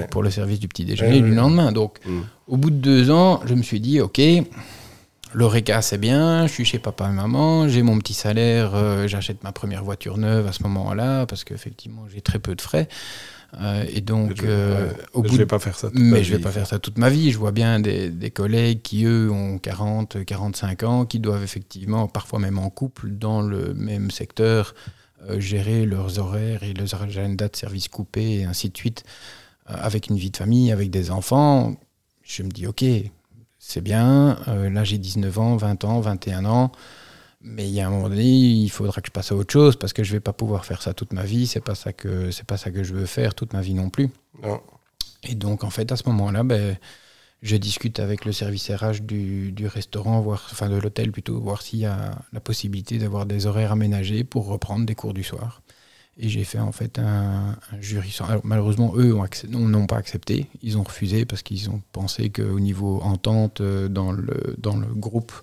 pour, 0.09 0.23
le 0.23 0.31
service 0.31 0.59
du 0.59 0.67
petit 0.67 0.85
déjeuner 0.85 1.21
du 1.21 1.35
lendemain. 1.35 1.71
Donc 1.71 1.99
mm. 2.03 2.21
au 2.47 2.57
bout 2.57 2.71
de 2.71 2.77
deux 2.77 3.11
ans, 3.11 3.41
je 3.45 3.53
me 3.53 3.61
suis 3.61 3.79
dit, 3.79 4.01
ok, 4.01 4.19
l'ORECA 5.35 5.83
c'est 5.83 5.99
bien, 5.99 6.47
je 6.47 6.51
suis 6.51 6.65
chez 6.65 6.79
papa 6.79 7.07
et 7.07 7.13
maman, 7.13 7.67
j'ai 7.67 7.83
mon 7.83 7.99
petit 7.99 8.15
salaire, 8.15 9.07
j'achète 9.07 9.43
ma 9.43 9.51
première 9.51 9.83
voiture 9.83 10.17
neuve 10.17 10.47
à 10.47 10.51
ce 10.51 10.63
moment-là, 10.63 11.27
parce 11.27 11.43
qu'effectivement 11.43 12.07
j'ai 12.11 12.21
très 12.21 12.39
peu 12.39 12.55
de 12.55 12.61
frais. 12.61 12.89
Euh, 13.59 13.85
et 13.93 14.01
donc, 14.01 14.37
je, 14.37 14.47
euh, 14.47 14.91
au 15.13 15.21
bout 15.21 15.35
vais 15.35 15.45
pas 15.45 15.59
faire 15.59 15.77
ça. 15.77 15.89
Toute 15.89 15.99
mais 15.99 16.17
ma 16.17 16.21
je 16.21 16.31
vais 16.35 16.41
pas 16.41 16.51
faire 16.51 16.67
ça 16.67 16.79
toute 16.79 16.97
ma 16.97 17.09
vie. 17.09 17.31
Je 17.31 17.37
vois 17.37 17.51
bien 17.51 17.79
des, 17.79 18.09
des, 18.09 18.31
collègues 18.31 18.81
qui 18.81 19.05
eux 19.05 19.29
ont 19.29 19.57
40, 19.57 20.23
45 20.23 20.83
ans, 20.83 21.05
qui 21.05 21.19
doivent 21.19 21.43
effectivement, 21.43 22.07
parfois 22.07 22.39
même 22.39 22.59
en 22.59 22.69
couple, 22.69 23.09
dans 23.11 23.41
le 23.41 23.73
même 23.73 24.09
secteur, 24.09 24.73
euh, 25.29 25.39
gérer 25.39 25.85
leurs 25.85 26.19
horaires 26.19 26.63
et 26.63 26.73
leurs 26.73 27.01
agendas 27.01 27.49
de 27.49 27.55
services 27.55 27.89
coupés 27.89 28.39
et 28.39 28.43
ainsi 28.45 28.69
de 28.69 28.77
suite, 28.77 29.03
avec 29.65 30.07
une 30.07 30.17
vie 30.17 30.31
de 30.31 30.37
famille, 30.37 30.71
avec 30.71 30.89
des 30.89 31.11
enfants. 31.11 31.75
Je 32.23 32.43
me 32.43 32.49
dis, 32.49 32.67
ok, 32.67 32.83
c'est 33.59 33.81
bien. 33.81 34.37
là, 34.47 34.83
j'ai 34.83 34.97
19 34.97 35.39
ans, 35.39 35.55
20 35.55 35.85
ans, 35.85 35.99
21 36.01 36.45
ans. 36.45 36.71
Mais 37.43 37.67
il 37.67 37.73
y 37.73 37.81
a 37.81 37.87
un 37.87 37.89
moment 37.89 38.09
donné, 38.09 38.23
il 38.23 38.69
faudra 38.69 39.01
que 39.01 39.07
je 39.07 39.11
passe 39.11 39.31
à 39.31 39.35
autre 39.35 39.51
chose 39.51 39.75
parce 39.75 39.93
que 39.93 40.03
je 40.03 40.11
vais 40.11 40.19
pas 40.19 40.33
pouvoir 40.33 40.65
faire 40.65 40.81
ça 40.81 40.93
toute 40.93 41.11
ma 41.13 41.23
vie. 41.23 41.47
C'est 41.47 41.63
pas 41.63 41.75
ça 41.75 41.91
que 41.91 42.31
c'est 42.31 42.45
pas 42.45 42.57
ça 42.57 42.71
que 42.71 42.83
je 42.83 42.93
veux 42.93 43.05
faire 43.05 43.33
toute 43.33 43.53
ma 43.53 43.61
vie 43.61 43.73
non 43.73 43.89
plus. 43.89 44.09
Et 45.23 45.35
donc 45.35 45.63
en 45.63 45.69
fait 45.69 45.91
à 45.91 45.95
ce 45.95 46.07
moment-là, 46.09 46.43
ben, 46.43 46.77
je 47.41 47.55
discute 47.55 47.99
avec 47.99 48.25
le 48.25 48.31
service 48.31 48.69
RH 48.69 49.01
du, 49.01 49.51
du 49.51 49.65
restaurant, 49.65 50.21
voir, 50.21 50.47
enfin 50.51 50.69
de 50.69 50.75
l'hôtel 50.77 51.11
plutôt, 51.11 51.39
voir 51.39 51.61
s'il 51.61 51.79
y 51.79 51.85
a 51.85 52.19
la 52.31 52.39
possibilité 52.39 52.99
d'avoir 52.99 53.25
des 53.25 53.47
horaires 53.47 53.71
aménagés 53.71 54.23
pour 54.23 54.45
reprendre 54.45 54.85
des 54.85 54.95
cours 54.95 55.13
du 55.13 55.23
soir. 55.23 55.61
Et 56.23 56.29
j'ai 56.29 56.43
fait 56.43 56.59
en 56.59 56.71
fait 56.71 56.99
un, 56.99 57.55
jury 57.79 58.15
Alors, 58.27 58.41
malheureusement, 58.43 58.93
eux 58.95 59.17
n'ont 59.49 59.87
pas 59.87 59.97
accepté. 59.97 60.45
Ils 60.61 60.77
ont 60.77 60.83
refusé 60.83 61.25
parce 61.25 61.41
qu'ils 61.41 61.71
ont 61.71 61.81
pensé 61.93 62.29
qu'au 62.29 62.59
niveau 62.59 63.01
entente 63.01 63.59
euh, 63.59 63.87
dans 63.87 64.11
le, 64.11 64.55
dans 64.59 64.77
le 64.77 64.85
groupe 64.85 65.33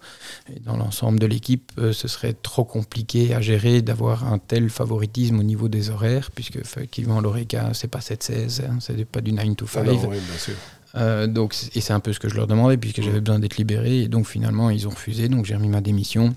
et 0.54 0.60
dans 0.60 0.76
l'ensemble 0.76 1.18
de 1.18 1.26
l'équipe, 1.26 1.72
euh, 1.78 1.92
ce 1.92 2.06
serait 2.06 2.32
trop 2.32 2.64
compliqué 2.64 3.34
à 3.34 3.40
gérer 3.40 3.82
d'avoir 3.82 4.32
un 4.32 4.38
tel 4.38 4.70
favoritisme 4.70 5.40
au 5.40 5.42
niveau 5.42 5.66
des 5.66 5.90
horaires, 5.90 6.30
puisque 6.30 6.56
effectivement, 6.56 7.20
l'ORECA, 7.20 7.74
c'est 7.74 7.88
pas 7.88 7.98
7-16, 7.98 8.62
hein, 8.62 8.78
c'est 8.80 9.04
pas 9.04 9.20
du 9.20 9.32
9 9.32 9.56
to 9.56 9.66
5. 9.66 9.84
Ah 9.84 9.90
oui, 9.90 9.98
bien 9.98 10.38
sûr. 10.38 10.54
Euh, 10.94 11.26
donc, 11.26 11.56
et 11.74 11.80
c'est 11.80 11.92
un 11.92 12.00
peu 12.00 12.12
ce 12.12 12.20
que 12.20 12.28
je 12.28 12.36
leur 12.36 12.46
demandais, 12.46 12.76
puisque 12.76 13.02
j'avais 13.02 13.20
besoin 13.20 13.40
d'être 13.40 13.56
libéré. 13.56 14.02
Et 14.02 14.08
donc, 14.08 14.26
finalement, 14.26 14.70
ils 14.70 14.86
ont 14.86 14.90
refusé. 14.90 15.28
Donc, 15.28 15.44
j'ai 15.44 15.56
remis 15.56 15.68
ma 15.68 15.80
démission. 15.80 16.34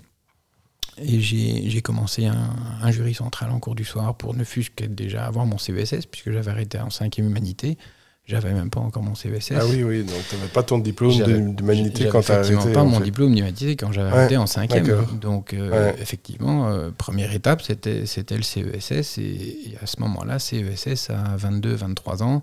Et 0.98 1.20
j'ai 1.20 1.82
commencé 1.82 2.26
un, 2.26 2.92
jury 2.92 3.14
central 3.14 3.52
en 3.52 3.60
cours 3.60 3.76
du 3.76 3.86
soir 3.86 4.16
pour 4.16 4.36
ne 4.36 4.44
fût-ce 4.44 4.70
que 4.70 4.86
déjà 4.86 5.26
avoir 5.26 5.46
mon 5.46 5.58
CVSS, 5.58 6.06
puisque 6.06 6.32
j'avais 6.32 6.52
arrêté 6.52 6.80
en 6.80 6.90
5e 6.90 7.22
humanité. 7.22 7.78
J'avais 8.26 8.54
même 8.54 8.70
pas 8.70 8.80
encore 8.80 9.02
mon 9.02 9.16
CVSS. 9.16 9.54
Ah 9.60 9.66
oui, 9.68 9.84
oui, 9.84 10.04
donc 10.04 10.16
tu 10.30 10.36
n'avais 10.36 10.48
pas 10.48 10.64
ton 10.64 10.78
diplôme 10.78 11.56
d'humanité 11.56 12.08
quand 12.08 12.22
tu 12.22 12.32
as 12.32 12.40
arrêté. 12.40 12.72
pas 12.72 12.84
mon 12.84 13.00
diplôme 13.00 13.34
d'humanité 13.34 13.76
quand 13.76 13.92
j'avais 13.92 14.10
arrêté 14.10 14.38
en 14.38 14.46
5e. 14.46 15.18
Donc, 15.20 15.54
euh, 15.54 15.92
effectivement, 16.00 16.70
euh, 16.70 16.92
première 16.96 17.34
étape, 17.34 17.62
c'était 17.62 18.38
le 18.38 18.44
CESS. 18.44 19.18
Et, 19.18 19.76
à 19.82 19.88
ce 19.88 20.00
moment-là, 20.02 20.40
CESS 20.40 21.10
à 21.10 21.36
22, 21.36 21.74
23 21.74 22.24
ans, 22.24 22.42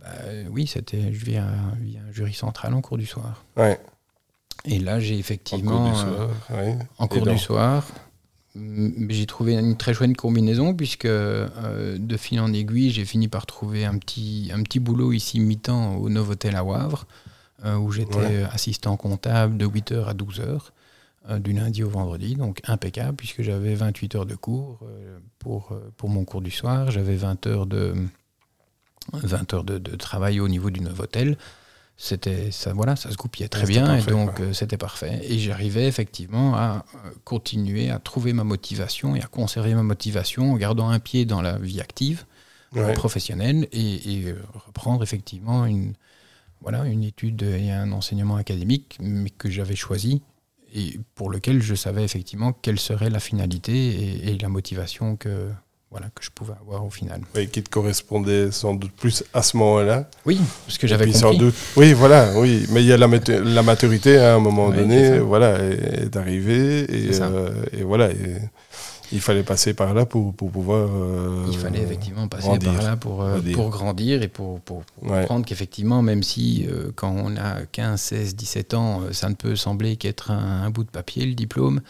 bah, 0.00 0.08
oui, 0.50 0.66
c'était 0.66 0.96
via, 0.96 1.46
via 1.80 2.00
un 2.08 2.12
jury 2.12 2.34
central 2.34 2.74
en 2.74 2.80
cours 2.80 2.98
du 2.98 3.06
soir. 3.06 3.44
Ouais. 3.56 3.78
Et 4.64 4.78
là, 4.78 5.00
j'ai 5.00 5.18
effectivement. 5.18 5.86
En 5.86 5.92
cours 5.92 5.92
du 5.92 5.98
soir. 5.98 6.30
Euh, 6.52 6.74
en 6.98 7.08
cours 7.08 7.26
du 7.26 7.38
soir. 7.38 7.86
J'ai 8.54 9.24
trouvé 9.24 9.54
une 9.54 9.78
très 9.78 9.94
chouette 9.94 10.14
combinaison 10.14 10.74
puisque 10.74 11.06
euh, 11.06 11.96
de 11.98 12.16
fil 12.18 12.38
en 12.38 12.52
aiguille, 12.52 12.90
j'ai 12.90 13.06
fini 13.06 13.28
par 13.28 13.46
trouver 13.46 13.86
un 13.86 13.96
petit, 13.96 14.50
un 14.52 14.62
petit 14.62 14.78
boulot 14.78 15.12
ici 15.12 15.40
mi-temps 15.40 15.96
au 15.96 16.10
Novotel 16.10 16.54
à 16.54 16.62
Wavre, 16.62 17.06
euh, 17.64 17.76
où 17.76 17.92
j'étais 17.92 18.42
assistant 18.52 18.98
comptable 18.98 19.56
de 19.56 19.66
8h 19.66 20.04
à 20.04 20.12
12h, 20.12 21.40
du 21.40 21.54
lundi 21.54 21.82
au 21.82 21.88
vendredi, 21.88 22.34
donc 22.34 22.60
impeccable 22.64 23.16
puisque 23.16 23.40
j'avais 23.40 23.74
28 23.74 24.16
heures 24.16 24.26
de 24.26 24.34
cours 24.34 24.80
pour, 25.38 25.72
pour 25.96 26.10
mon 26.10 26.24
cours 26.26 26.42
du 26.42 26.50
soir, 26.50 26.90
j'avais 26.90 27.16
20 27.16 27.46
heures 27.46 27.66
de, 27.66 27.94
20 29.14 29.54
heures 29.54 29.64
de, 29.64 29.78
de 29.78 29.96
travail 29.96 30.40
au 30.40 30.48
niveau 30.48 30.68
du 30.68 30.80
Novotel 30.80 31.38
c'était 32.02 32.50
ça 32.50 32.72
voilà 32.72 32.96
ça 32.96 33.12
se 33.12 33.16
goupillait 33.16 33.46
très 33.46 33.64
bien 33.64 33.96
et 33.96 34.02
donc 34.02 34.40
euh, 34.40 34.52
c'était 34.52 34.76
parfait. 34.76 35.20
Et 35.22 35.38
j'arrivais 35.38 35.86
effectivement 35.86 36.56
à 36.56 36.84
euh, 36.94 37.10
continuer 37.22 37.90
à 37.90 38.00
trouver 38.00 38.32
ma 38.32 38.42
motivation 38.42 39.14
et 39.14 39.20
à 39.22 39.26
conserver 39.26 39.72
ma 39.72 39.84
motivation 39.84 40.52
en 40.52 40.56
gardant 40.56 40.88
un 40.88 40.98
pied 40.98 41.26
dans 41.26 41.40
la 41.40 41.58
vie 41.58 41.80
active 41.80 42.24
professionnelle 42.94 43.68
et, 43.70 44.34
reprendre 44.66 45.04
effectivement 45.04 45.64
une 45.64 45.92
voilà 46.60 46.86
une 46.86 47.04
étude 47.04 47.42
et 47.42 47.70
un 47.70 47.92
enseignement 47.92 48.34
académique 48.34 48.98
mais 49.00 49.30
que 49.30 49.48
j'avais 49.48 49.76
choisi 49.76 50.22
et 50.74 50.98
pour 51.14 51.30
lequel 51.30 51.62
je 51.62 51.76
savais 51.76 52.02
effectivement 52.02 52.52
quelle 52.52 52.80
serait 52.80 53.10
la 53.10 53.20
finalité 53.20 54.26
et 54.28 54.38
la 54.38 54.48
motivation 54.48 55.14
que 55.16 55.52
voilà, 55.92 56.06
que 56.14 56.24
je 56.24 56.30
pouvais 56.30 56.54
avoir 56.58 56.84
au 56.86 56.90
final. 56.90 57.20
Oui, 57.36 57.48
qui 57.48 57.62
te 57.62 57.68
correspondait 57.68 58.50
sans 58.50 58.72
doute 58.72 58.92
plus 58.92 59.22
à 59.34 59.42
ce 59.42 59.58
moment-là. 59.58 60.08
Oui, 60.24 60.40
parce 60.66 60.78
que 60.78 60.86
j'avais 60.86 61.04
compris. 61.04 61.20
Sans 61.20 61.34
doute, 61.34 61.54
oui, 61.76 61.92
voilà, 61.92 62.32
oui. 62.36 62.66
Mais 62.70 62.82
il 62.82 62.86
y 62.86 62.92
a 62.94 62.96
la, 62.96 63.06
la 63.06 63.62
maturité 63.62 64.16
à 64.16 64.34
un 64.34 64.38
moment 64.38 64.70
donné, 64.70 65.18
voilà, 65.18 65.58
est, 65.58 66.16
arrivée 66.16 66.80
et, 66.84 67.20
euh, 67.20 67.50
et, 67.72 67.82
voilà. 67.82 68.08
il 69.12 69.20
fallait 69.20 69.42
passer 69.42 69.74
par 69.74 69.92
là 69.92 70.06
pour, 70.06 70.32
pour 70.32 70.50
pouvoir. 70.50 70.88
Euh, 70.90 71.44
il 71.52 71.58
fallait 71.58 71.82
effectivement 71.82 72.26
passer 72.26 72.58
par 72.58 72.82
là 72.82 72.96
pour, 72.96 73.22
euh, 73.22 73.38
pour 73.52 73.68
grandir 73.68 74.22
et 74.22 74.28
pour, 74.28 74.60
pour, 74.60 74.84
comprendre 74.98 75.44
qu'effectivement, 75.44 76.00
même 76.00 76.22
si 76.22 76.66
quand 76.96 77.14
on 77.14 77.36
a 77.36 77.66
15, 77.70 78.00
16, 78.00 78.34
17 78.34 78.72
ans, 78.72 79.02
ça 79.12 79.28
ne 79.28 79.34
peut 79.34 79.56
sembler 79.56 79.96
qu'être 79.96 80.30
un, 80.30 80.62
un, 80.62 80.70
bout 80.70 80.84
de 80.84 80.90
papier, 80.90 81.26
le 81.26 81.34
diplôme, 81.34 81.82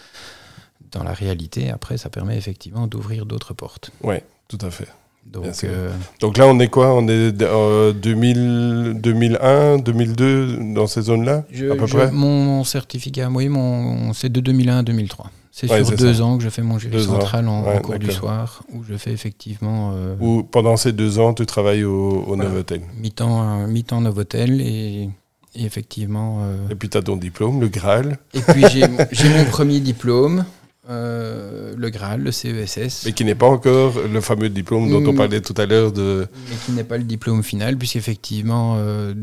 dans 0.93 1.03
la 1.03 1.13
réalité, 1.13 1.71
après, 1.71 1.97
ça 1.97 2.11
permet 2.11 2.37
effectivement 2.37 2.87
d'ouvrir 2.87 3.27
d'autres 3.27 3.55
portes. 3.55 3.91
Oui, 4.03 4.17
tout 4.49 4.59
à 4.61 4.71
fait. 4.71 4.89
Donc, 5.25 5.47
euh, 5.65 5.91
Donc 6.21 6.37
là, 6.37 6.47
on 6.49 6.59
est 6.59 6.69
quoi? 6.69 6.93
On 6.95 7.07
est 7.07 7.43
euh, 7.43 7.93
2000, 7.93 9.01
2001, 9.01 9.79
2002, 9.79 10.75
dans 10.75 10.87
ces 10.87 11.03
zones-là, 11.03 11.45
à 11.71 11.77
peu 11.77 11.87
près? 11.87 12.11
Mon 12.11 12.65
certificat, 12.65 13.29
oui, 13.33 13.49
mon, 13.49 14.13
c'est 14.13 14.31
de 14.31 14.41
2001 14.41 14.79
à 14.79 14.83
2003. 14.83 15.31
C'est 15.53 15.69
sur 15.69 15.97
deux 15.97 16.23
ans 16.23 16.39
que 16.39 16.45
je 16.45 16.49
fais 16.49 16.63
mon 16.63 16.79
jury 16.79 17.05
central 17.05 17.47
en, 17.47 17.79
cours 17.81 17.99
du 17.99 18.11
soir, 18.11 18.63
où 18.73 18.83
je 18.85 18.97
fais 18.97 19.13
effectivement... 19.13 19.93
Euh, 19.95 20.17
où 20.19 20.43
pendant 20.43 20.77
ces 20.77 20.93
deux 20.93 21.19
ans, 21.19 21.35
tu 21.35 21.45
travailles 21.47 21.85
au, 21.85 22.25
au 22.27 22.37
Novotel 22.37 22.81
Mi-temps 22.97 23.67
mi 23.67 23.85
Novotel 24.01 24.61
et 24.61 25.11
et 25.55 25.65
effectivement. 25.65 26.41
Euh, 26.43 26.69
et 26.71 26.75
puis 26.75 26.89
tu 26.89 26.97
as 26.97 27.03
ton 27.03 27.17
diplôme, 27.17 27.61
le 27.61 27.69
Graal. 27.69 28.19
Et 28.35 28.41
puis 28.41 28.65
j'ai 28.71 29.29
mon 29.29 29.45
premier 29.45 29.81
diplôme 29.81 30.45
euh, 30.91 31.75
le 31.77 31.91
Graal, 31.91 32.23
le 32.23 32.33
CESS. 32.33 33.05
Mais 33.07 33.13
qui 33.13 33.25
n'est 33.25 33.37
pas 33.37 33.47
encore 33.47 34.01
le 34.01 34.21
fameux 34.21 34.49
diplôme 34.49 34.91
dont 34.91 35.05
on 35.09 35.13
mm. 35.13 35.17
parlait 35.17 35.41
tout 35.41 35.55
à 35.57 35.67
l'heure. 35.67 35.93
De... 35.93 36.27
Mais 36.51 36.57
qui 36.67 36.73
n'est 36.73 36.83
pas 36.83 36.99
le 36.99 37.05
diplôme 37.05 37.45
final, 37.45 37.79
puisqu'effectivement, 37.79 38.75
euh, 38.79 39.15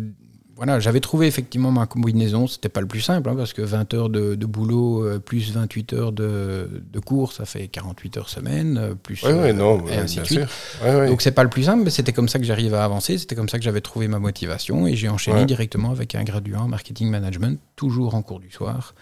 voilà, 0.56 0.80
j'avais 0.80 1.02
trouvé 1.02 1.28
effectivement 1.28 1.70
ma 1.70 1.86
combinaison. 1.86 2.48
C'était 2.48 2.70
pas 2.70 2.80
le 2.80 2.88
plus 2.88 3.02
simple, 3.02 3.30
hein, 3.30 3.36
parce 3.36 3.52
que 3.52 3.62
20 3.62 3.94
heures 3.94 4.10
de, 4.10 4.36
boulot 4.46 5.04
euh, 5.04 5.20
plus 5.20 5.52
28 5.52 5.92
heures 5.92 6.12
de, 6.14 6.70
cours, 7.06 7.34
ça 7.34 7.44
fait 7.44 7.68
48 7.68 8.16
heures 8.16 8.30
semaine, 8.30 8.96
plus. 9.04 9.22
Oui, 9.26 9.54
non, 9.54 9.86
et 9.90 9.98
ainsi 9.98 10.22
de 10.22 10.24
suite. 10.24 10.48
Donc 10.82 11.22
c'est 11.22 11.34
pas 11.34 11.44
le 11.44 11.50
plus 11.50 11.64
simple, 11.64 11.84
mais 11.84 11.90
c'était 11.90 12.14
comme 12.14 12.30
ça 12.30 12.40
que 12.40 12.46
j'arrivais 12.46 12.78
à 12.78 12.86
avancer. 12.86 13.18
C'était 13.18 13.36
comme 13.36 13.50
ça 13.50 13.58
que 13.58 13.66
j'avais 13.66 13.82
trouvé 13.82 14.08
ma 14.08 14.20
motivation. 14.20 14.88
Et 14.88 14.96
j'ai 14.96 15.10
enchaîné 15.10 15.44
directement 15.44 15.92
avec 15.92 16.16
un 16.16 16.24
graduat 16.24 16.62
en 16.62 16.70
marketing 16.70 17.10
management, 17.10 17.60
toujours 17.76 18.16
en 18.16 18.22
cours 18.22 18.40
du 18.40 18.50
soir. 18.50 18.94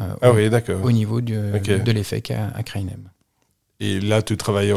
Euh, 0.00 0.14
ah 0.22 0.30
au, 0.30 0.34
oui, 0.34 0.48
d'accord. 0.50 0.82
Au 0.84 0.92
niveau 0.92 1.20
du, 1.20 1.34
de 1.34 1.92
l'EFEC 1.92 2.30
à, 2.30 2.48
à 2.54 2.62
Et 3.80 4.00
là, 4.00 4.22
tu 4.22 4.36
travailles 4.36 4.72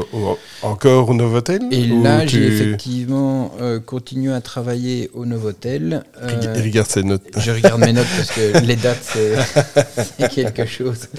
encore 0.63 1.09
au 1.09 1.13
Novotel 1.13 1.61
Et 1.71 1.85
là, 1.85 2.25
j'ai 2.25 2.47
effectivement 2.47 3.51
euh, 3.59 3.79
continué 3.79 4.33
à 4.33 4.41
travailler 4.41 5.11
au 5.13 5.25
Novotel. 5.25 6.03
Euh, 6.21 6.61
regarde 6.63 6.87
ses 6.87 7.03
notes. 7.03 7.23
Je 7.37 7.51
regarde 7.51 7.81
mes 7.81 7.93
notes 7.93 8.07
parce 8.17 8.31
que 8.31 8.59
les 8.65 8.75
dates, 8.75 9.03
c'est 9.03 10.29
quelque 10.33 10.65
chose. 10.65 11.07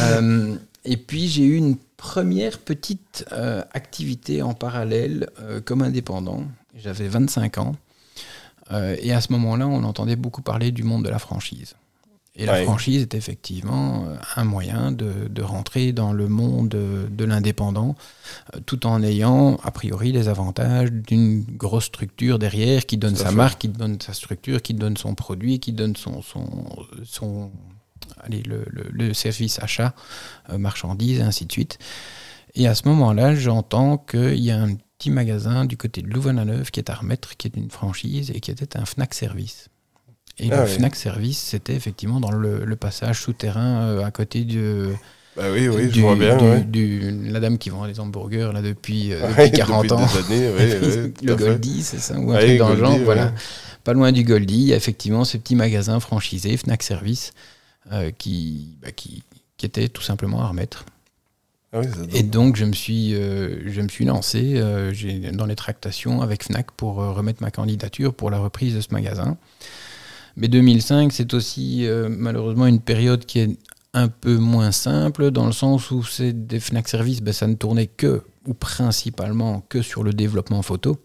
Euh, 0.00 0.54
et 0.84 0.96
puis, 0.96 1.28
j'ai 1.28 1.44
eu 1.44 1.56
une 1.56 1.76
première 1.96 2.58
petite 2.58 3.24
activité 3.74 4.42
en 4.42 4.54
parallèle 4.54 5.28
comme 5.66 5.82
indépendant. 5.82 6.44
J'avais 6.74 7.06
25 7.06 7.58
ans. 7.58 7.76
et 8.72 9.12
à 9.12 9.20
ce 9.20 9.32
moment-là, 9.32 9.68
on 9.68 9.84
entendait 9.84 10.16
beaucoup 10.16 10.42
parler 10.42 10.72
du 10.72 10.82
monde 10.82 11.04
de 11.04 11.10
la 11.10 11.18
franchise. 11.18 11.74
Et 12.36 12.46
la 12.46 12.62
franchise 12.62 13.02
est 13.02 13.14
effectivement 13.14 14.04
euh, 14.06 14.16
un 14.36 14.44
moyen 14.44 14.92
de, 14.92 15.42
rentrer 15.42 15.92
dans 15.92 16.12
le 16.12 16.28
monde 16.28 16.68
de, 16.68 17.24
l'indépendant, 17.24 17.96
euh, 18.54 18.60
tout 18.64 18.86
en 18.86 19.02
ayant 19.02 19.56
a 19.64 19.70
priori 19.70 20.12
les 20.12 20.28
avantages 20.28 20.92
d'une 20.92 21.42
grosse 21.42 21.86
structure 21.86 22.38
derrière 22.38 22.86
qui 22.86 22.98
donne 22.98 23.16
sa 23.16 23.32
marque, 23.32 23.60
qui 23.60 23.68
donne 23.68 24.00
sa 24.00 24.12
structure, 24.12 24.62
qui 24.62 24.74
donne 24.74 24.96
son 24.96 25.14
produit, 25.14 25.58
qui 25.58 25.72
donne 25.72 25.96
son, 25.96 26.22
son, 26.22 26.46
son 27.04 27.50
allez, 28.22 28.42
le, 28.44 29.14
service 29.14 29.58
achat, 29.60 29.94
euh, 30.50 30.58
marchandises, 30.58 31.18
et 31.18 31.22
ainsi 31.22 31.46
de 31.46 31.52
suite. 31.52 31.78
Et 32.54 32.66
à 32.68 32.74
ce 32.74 32.86
moment-là, 32.88 33.34
j'entends 33.34 33.98
qu'il 33.98 34.40
y 34.40 34.50
a 34.50 34.60
un 34.60 34.74
petit 34.98 35.10
magasin 35.10 35.64
du 35.64 35.76
côté 35.76 36.02
de 36.02 36.08
Louvain-la-Neuve 36.08 36.70
qui 36.70 36.78
est 36.78 36.90
à 36.90 36.94
remettre, 36.94 37.36
qui 37.36 37.48
est 37.48 37.56
une 37.56 37.70
franchise 37.70 38.30
et 38.34 38.40
qui 38.40 38.50
était 38.50 38.76
un 38.76 38.84
Fnac 38.84 39.14
Service. 39.14 39.69
Et 40.40 40.48
ah 40.50 40.62
le 40.62 40.66
Fnac 40.66 40.96
Service, 40.96 41.38
c'était 41.38 41.74
effectivement 41.74 42.18
dans 42.18 42.30
le, 42.30 42.76
passage 42.76 43.20
souterrain 43.20 43.82
euh, 43.82 44.04
à 44.04 44.10
côté 44.10 44.44
de. 44.44 44.92
Bah 45.36 45.44
oui, 45.52 45.68
oui, 45.68 45.90
je 45.92 46.00
vois 46.00 46.16
bien. 46.16 46.60
Du, 46.60 47.28
la 47.30 47.40
dame 47.40 47.58
qui 47.58 47.68
vend 47.70 47.84
les 47.84 48.00
hamburgers 48.00 48.50
là, 48.52 48.62
depuis, 48.62 49.12
40 49.54 49.92
euh, 49.92 49.94
ans. 49.94 50.06
le 51.22 51.34
Goldie, 51.34 51.82
c'est 51.82 52.00
ça 52.00 52.18
Ou 52.18 52.32
un 52.32 52.38
truc 52.38 52.58
dans 52.58 52.70
le 52.70 52.76
genre, 52.76 52.98
voilà. 53.04 53.32
Pas 53.84 53.92
loin 53.92 54.12
du 54.12 54.24
Goldie, 54.24 54.54
il 54.54 54.68
y 54.68 54.72
a 54.72 54.76
effectivement 54.76 55.24
ce 55.24 55.36
petit 55.36 55.54
magasin 55.54 56.00
franchisé, 56.00 56.56
Fnac 56.56 56.82
Service, 56.82 57.32
euh, 57.92 58.10
qui, 58.16 58.76
bah, 58.82 58.92
qui, 58.92 59.22
qui, 59.56 59.66
était 59.66 59.88
tout 59.88 60.02
simplement 60.02 60.42
à 60.42 60.48
remettre. 60.48 60.84
Ah 61.72 61.82
et 62.12 62.22
donc, 62.22 62.56
je 62.56 62.64
me 62.64 62.72
suis, 62.72 63.12
je 63.12 63.80
me 63.80 63.88
suis 63.88 64.04
lancé 64.04 64.60
dans 65.32 65.46
les 65.46 65.54
tractations 65.54 66.20
avec 66.20 66.44
Fnac 66.44 66.72
pour 66.72 66.96
remettre 66.96 67.42
ma 67.42 67.52
candidature 67.52 68.12
pour 68.12 68.30
la 68.30 68.38
reprise 68.38 68.74
de 68.74 68.80
ce 68.80 68.88
magasin. 68.90 69.36
Mais 70.40 70.48
2005, 70.48 71.12
c'est 71.12 71.34
aussi 71.34 71.86
euh, 71.86 72.08
malheureusement 72.10 72.66
une 72.66 72.80
période 72.80 73.26
qui 73.26 73.40
est 73.40 73.58
un 73.92 74.08
peu 74.08 74.36
moins 74.36 74.72
simple, 74.72 75.30
dans 75.30 75.44
le 75.44 75.52
sens 75.52 75.90
où 75.90 76.02
c'est 76.02 76.32
des 76.46 76.60
Fnac 76.60 76.88
Service, 76.88 77.20
ben, 77.20 77.32
ça 77.32 77.46
ne 77.46 77.54
tournait 77.54 77.88
que, 77.88 78.22
ou 78.46 78.54
principalement 78.54 79.62
que 79.68 79.82
sur 79.82 80.02
le 80.02 80.14
développement 80.14 80.62
photo. 80.62 80.98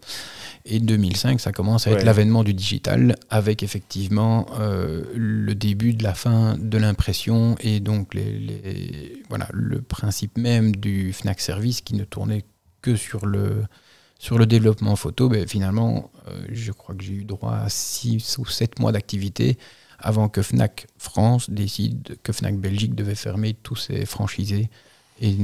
Et 0.64 0.80
2005, 0.80 1.38
ça 1.38 1.52
commence 1.52 1.86
à 1.86 1.92
être 1.92 2.04
l'avènement 2.04 2.44
du 2.44 2.54
digital, 2.54 3.16
avec 3.28 3.62
effectivement 3.62 4.46
euh, 4.58 5.04
le 5.14 5.54
début 5.54 5.92
de 5.92 6.02
la 6.02 6.14
fin 6.14 6.56
de 6.58 6.78
l'impression 6.78 7.56
et 7.60 7.80
donc 7.80 8.14
les, 8.14 9.22
voilà, 9.28 9.48
le 9.52 9.82
principe 9.82 10.38
même 10.38 10.74
du 10.74 11.12
Fnac 11.12 11.40
Service 11.40 11.82
qui 11.82 11.94
ne 11.94 12.04
tournait 12.04 12.44
que 12.80 12.96
sur 12.96 13.26
le, 13.26 13.64
sur 14.18 14.38
le 14.38 14.46
développement 14.46 14.96
photo, 14.96 15.28
ben, 15.28 15.46
finalement, 15.46 16.10
euh, 16.28 16.46
je 16.50 16.72
crois 16.72 16.94
que 16.94 17.04
j'ai 17.04 17.12
eu 17.12 17.24
droit 17.24 17.54
à 17.54 17.68
6 17.68 18.38
ou 18.38 18.46
7 18.46 18.78
mois 18.78 18.92
d'activité 18.92 19.58
avant 19.98 20.28
que 20.28 20.42
Fnac 20.42 20.86
France 20.98 21.50
décide 21.50 22.16
que 22.22 22.32
Fnac 22.32 22.56
Belgique 22.56 22.94
devait 22.94 23.14
fermer 23.14 23.54
tous 23.54 23.76
ses 23.76 24.04
franchisés. 24.06 24.68
Et 25.22 25.34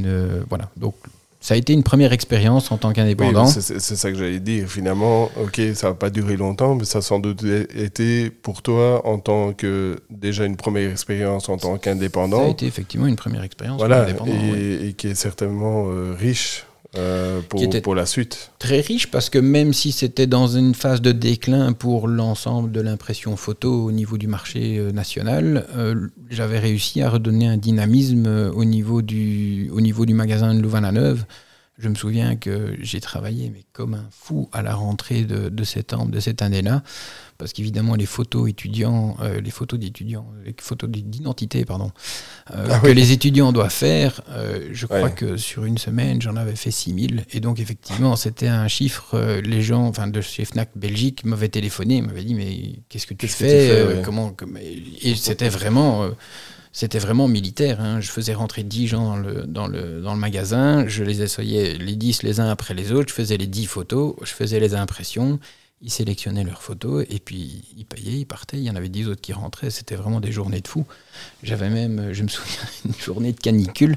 voilà. 0.48 0.70
Donc, 0.76 0.94
ça 1.42 1.54
a 1.54 1.56
été 1.56 1.72
une 1.72 1.82
première 1.82 2.12
expérience 2.12 2.70
en 2.70 2.78
tant 2.78 2.92
qu'indépendant. 2.92 3.46
c'est 3.46 3.80
ça 3.80 4.12
que 4.12 4.16
j'allais 4.16 4.38
dire. 4.38 4.68
Finalement, 4.68 5.24
ok, 5.42 5.60
ça 5.74 5.88
n'a 5.88 5.94
pas 5.94 6.08
duré 6.08 6.36
longtemps, 6.36 6.76
mais 6.76 6.84
ça 6.84 6.98
a 6.98 7.02
sans 7.02 7.18
doute 7.18 7.42
été 7.74 8.30
pour 8.30 8.62
toi 8.62 9.04
en 9.06 9.18
tant 9.18 9.52
que 9.52 9.98
déjà 10.08 10.44
une 10.44 10.56
première 10.56 10.92
expérience 10.92 11.48
en 11.48 11.56
tant 11.56 11.78
qu'indépendant. 11.78 12.38
Ça 12.38 12.46
a 12.46 12.50
été 12.50 12.66
effectivement 12.66 13.08
une 13.08 13.16
première 13.16 13.42
expérience. 13.42 13.78
Voilà, 13.78 14.06
et, 14.08 14.92
qui 14.92 15.08
est 15.08 15.16
certainement 15.16 15.86
euh, 15.88 16.14
riche 16.16 16.64
euh, 16.96 17.40
pour, 17.48 17.62
pour, 17.82 17.94
la 17.94 18.04
suite. 18.04 18.52
Très 18.58 18.80
riche 18.80 19.10
parce 19.10 19.30
que 19.30 19.38
même 19.38 19.72
si 19.72 19.92
c'était 19.92 20.26
dans 20.26 20.46
une 20.46 20.74
phase 20.74 21.00
de 21.00 21.12
déclin 21.12 21.72
pour 21.72 22.06
l'ensemble 22.06 22.70
de 22.70 22.80
l'impression 22.80 23.36
photo 23.36 23.86
au 23.86 23.92
niveau 23.92 24.18
du 24.18 24.26
marché 24.26 24.78
euh, 24.78 24.92
national, 24.92 25.66
euh, 25.74 26.08
j'avais 26.28 26.58
réussi 26.58 27.00
à 27.00 27.08
redonner 27.08 27.46
un 27.46 27.56
dynamisme 27.56 28.50
au 28.54 28.64
niveau 28.64 29.00
du, 29.00 29.70
au 29.72 29.80
niveau 29.80 30.04
du 30.04 30.12
magasin 30.12 30.54
de 30.54 30.60
Louvain-la-Neuve 30.60 31.24
je 31.78 31.88
me 31.88 31.94
souviens 31.94 32.36
que 32.36 32.76
j'ai 32.80 33.00
travaillé 33.00 33.50
mais 33.50 33.64
comme 33.72 33.94
un 33.94 34.06
fou 34.10 34.48
à 34.52 34.62
la 34.62 34.74
rentrée 34.74 35.22
de, 35.22 35.48
de 35.48 35.64
septembre 35.64 36.10
de 36.10 36.20
cette 36.20 36.42
année-là, 36.42 36.82
parce 37.42 37.52
qu'évidemment 37.52 37.96
les 37.96 38.06
photos 38.06 38.48
étudiants, 38.48 39.16
euh, 39.20 39.40
les 39.40 39.50
photos 39.50 39.76
d'étudiants, 39.76 40.28
les 40.46 40.54
photos 40.60 40.88
d'identité, 40.88 41.64
pardon, 41.64 41.90
euh, 42.52 42.68
ah 42.70 42.78
que 42.78 42.86
les 42.86 43.10
étudiants 43.10 43.50
doivent 43.50 43.72
faire, 43.72 44.20
euh, 44.30 44.68
je 44.70 44.86
crois 44.86 45.10
que 45.10 45.36
sur 45.36 45.64
une 45.64 45.76
semaine 45.76 46.22
j'en 46.22 46.36
avais 46.36 46.54
fait 46.54 46.70
6000, 46.70 47.24
et 47.32 47.40
donc 47.40 47.58
effectivement 47.58 48.14
c'était 48.14 48.46
un 48.46 48.68
chiffre, 48.68 49.40
les 49.44 49.60
gens, 49.60 49.88
enfin 49.88 50.06
de 50.06 50.20
chez 50.20 50.44
Fnac 50.44 50.70
Belgique 50.76 51.24
m'avaient 51.24 51.48
téléphoné, 51.48 52.00
m'avaient 52.00 52.22
dit 52.22 52.34
mais 52.34 52.80
qu'est-ce 52.88 53.08
que 53.08 53.14
tu 53.14 53.26
fais, 53.26 54.02
comment, 54.04 54.32
et 55.02 55.16
c'était 55.16 55.48
vraiment 55.48 56.12
c'était 56.72 56.98
vraiment 56.98 57.28
militaire. 57.28 57.80
Hein. 57.80 58.00
Je 58.00 58.10
faisais 58.10 58.32
rentrer 58.32 58.62
10 58.62 58.86
gens 58.86 59.04
dans 59.04 59.16
le, 59.16 59.46
dans, 59.46 59.66
le, 59.66 60.00
dans 60.00 60.14
le 60.14 60.20
magasin, 60.20 60.86
je 60.86 61.04
les 61.04 61.20
essayais 61.20 61.76
les 61.76 61.96
10 61.96 62.22
les 62.22 62.40
uns 62.40 62.48
après 62.48 62.72
les 62.72 62.92
autres, 62.92 63.10
je 63.10 63.14
faisais 63.14 63.36
les 63.36 63.46
10 63.46 63.66
photos, 63.66 64.14
je 64.22 64.32
faisais 64.32 64.58
les 64.58 64.74
impressions. 64.74 65.38
Ils 65.82 65.90
sélectionnaient 65.90 66.44
leurs 66.44 66.62
photos 66.62 67.04
et 67.10 67.18
puis 67.18 67.64
ils 67.76 67.84
payaient, 67.84 68.20
ils 68.20 68.26
partaient. 68.26 68.56
Il 68.56 68.62
y 68.62 68.70
en 68.70 68.76
avait 68.76 68.88
dix 68.88 69.08
autres 69.08 69.20
qui 69.20 69.32
rentraient. 69.32 69.70
C'était 69.70 69.96
vraiment 69.96 70.20
des 70.20 70.30
journées 70.30 70.60
de 70.60 70.68
fou. 70.68 70.84
J'avais 71.42 71.70
même, 71.70 72.12
je 72.12 72.22
me 72.22 72.28
souviens, 72.28 72.60
une 72.84 72.94
journée 72.94 73.32
de 73.32 73.40
canicule. 73.40 73.96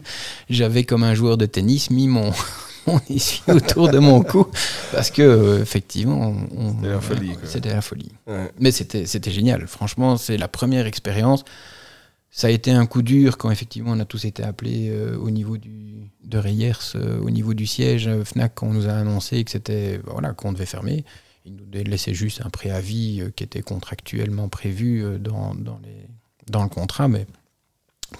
J'avais 0.49 0.83
comme 0.83 1.03
un 1.03 1.13
joueur 1.13 1.37
de 1.37 1.45
tennis 1.45 1.91
mis 1.91 2.07
mon, 2.07 2.31
mon 2.87 2.99
essuie 3.09 3.43
autour 3.51 3.89
de 3.89 3.99
mon 3.99 4.23
cou 4.23 4.47
parce 4.91 5.11
que 5.11 5.21
euh, 5.21 5.61
effectivement, 5.61 6.35
C'était 6.75 6.89
la 6.89 7.01
folie. 7.01 7.31
C'était 7.43 7.73
la 7.73 7.81
folie. 7.81 8.11
Ouais. 8.27 8.51
Mais 8.59 8.71
c'était 8.71 9.05
c'était 9.05 9.31
génial. 9.31 9.67
Franchement, 9.67 10.17
c'est 10.17 10.37
la 10.37 10.47
première 10.47 10.87
expérience. 10.87 11.43
Ça 12.35 12.47
a 12.47 12.49
été 12.49 12.71
un 12.71 12.85
coup 12.85 13.01
dur 13.01 13.37
quand 13.37 13.49
effectivement 13.49 13.91
on 13.93 13.99
a 14.01 14.05
tous 14.05 14.25
été 14.25 14.43
appelés 14.43 14.89
euh, 14.89 15.17
au 15.17 15.29
niveau 15.31 15.55
du, 15.55 16.11
de 16.25 16.37
Reyers, 16.37 16.73
euh, 16.95 17.17
au 17.21 17.29
niveau 17.29 17.53
du 17.53 17.65
siège 17.65 18.09
euh, 18.09 18.25
Fnac, 18.25 18.61
on 18.61 18.73
nous 18.73 18.89
a 18.89 18.91
annoncé 18.91 19.41
que 19.45 19.51
c'était 19.51 20.01
voilà 20.03 20.33
qu'on 20.33 20.51
devait 20.51 20.65
fermer. 20.65 21.05
Ils 21.45 21.55
nous 21.55 21.65
laissaient 21.71 22.13
juste 22.13 22.41
un 22.43 22.49
préavis 22.49 23.21
euh, 23.21 23.29
qui 23.29 23.43
était 23.43 23.61
contractuellement 23.61 24.49
prévu 24.49 25.03
euh, 25.03 25.17
dans, 25.19 25.53
dans, 25.53 25.79
les, 25.83 26.07
dans 26.49 26.63
le 26.63 26.69
contrat, 26.69 27.07
mais 27.07 27.27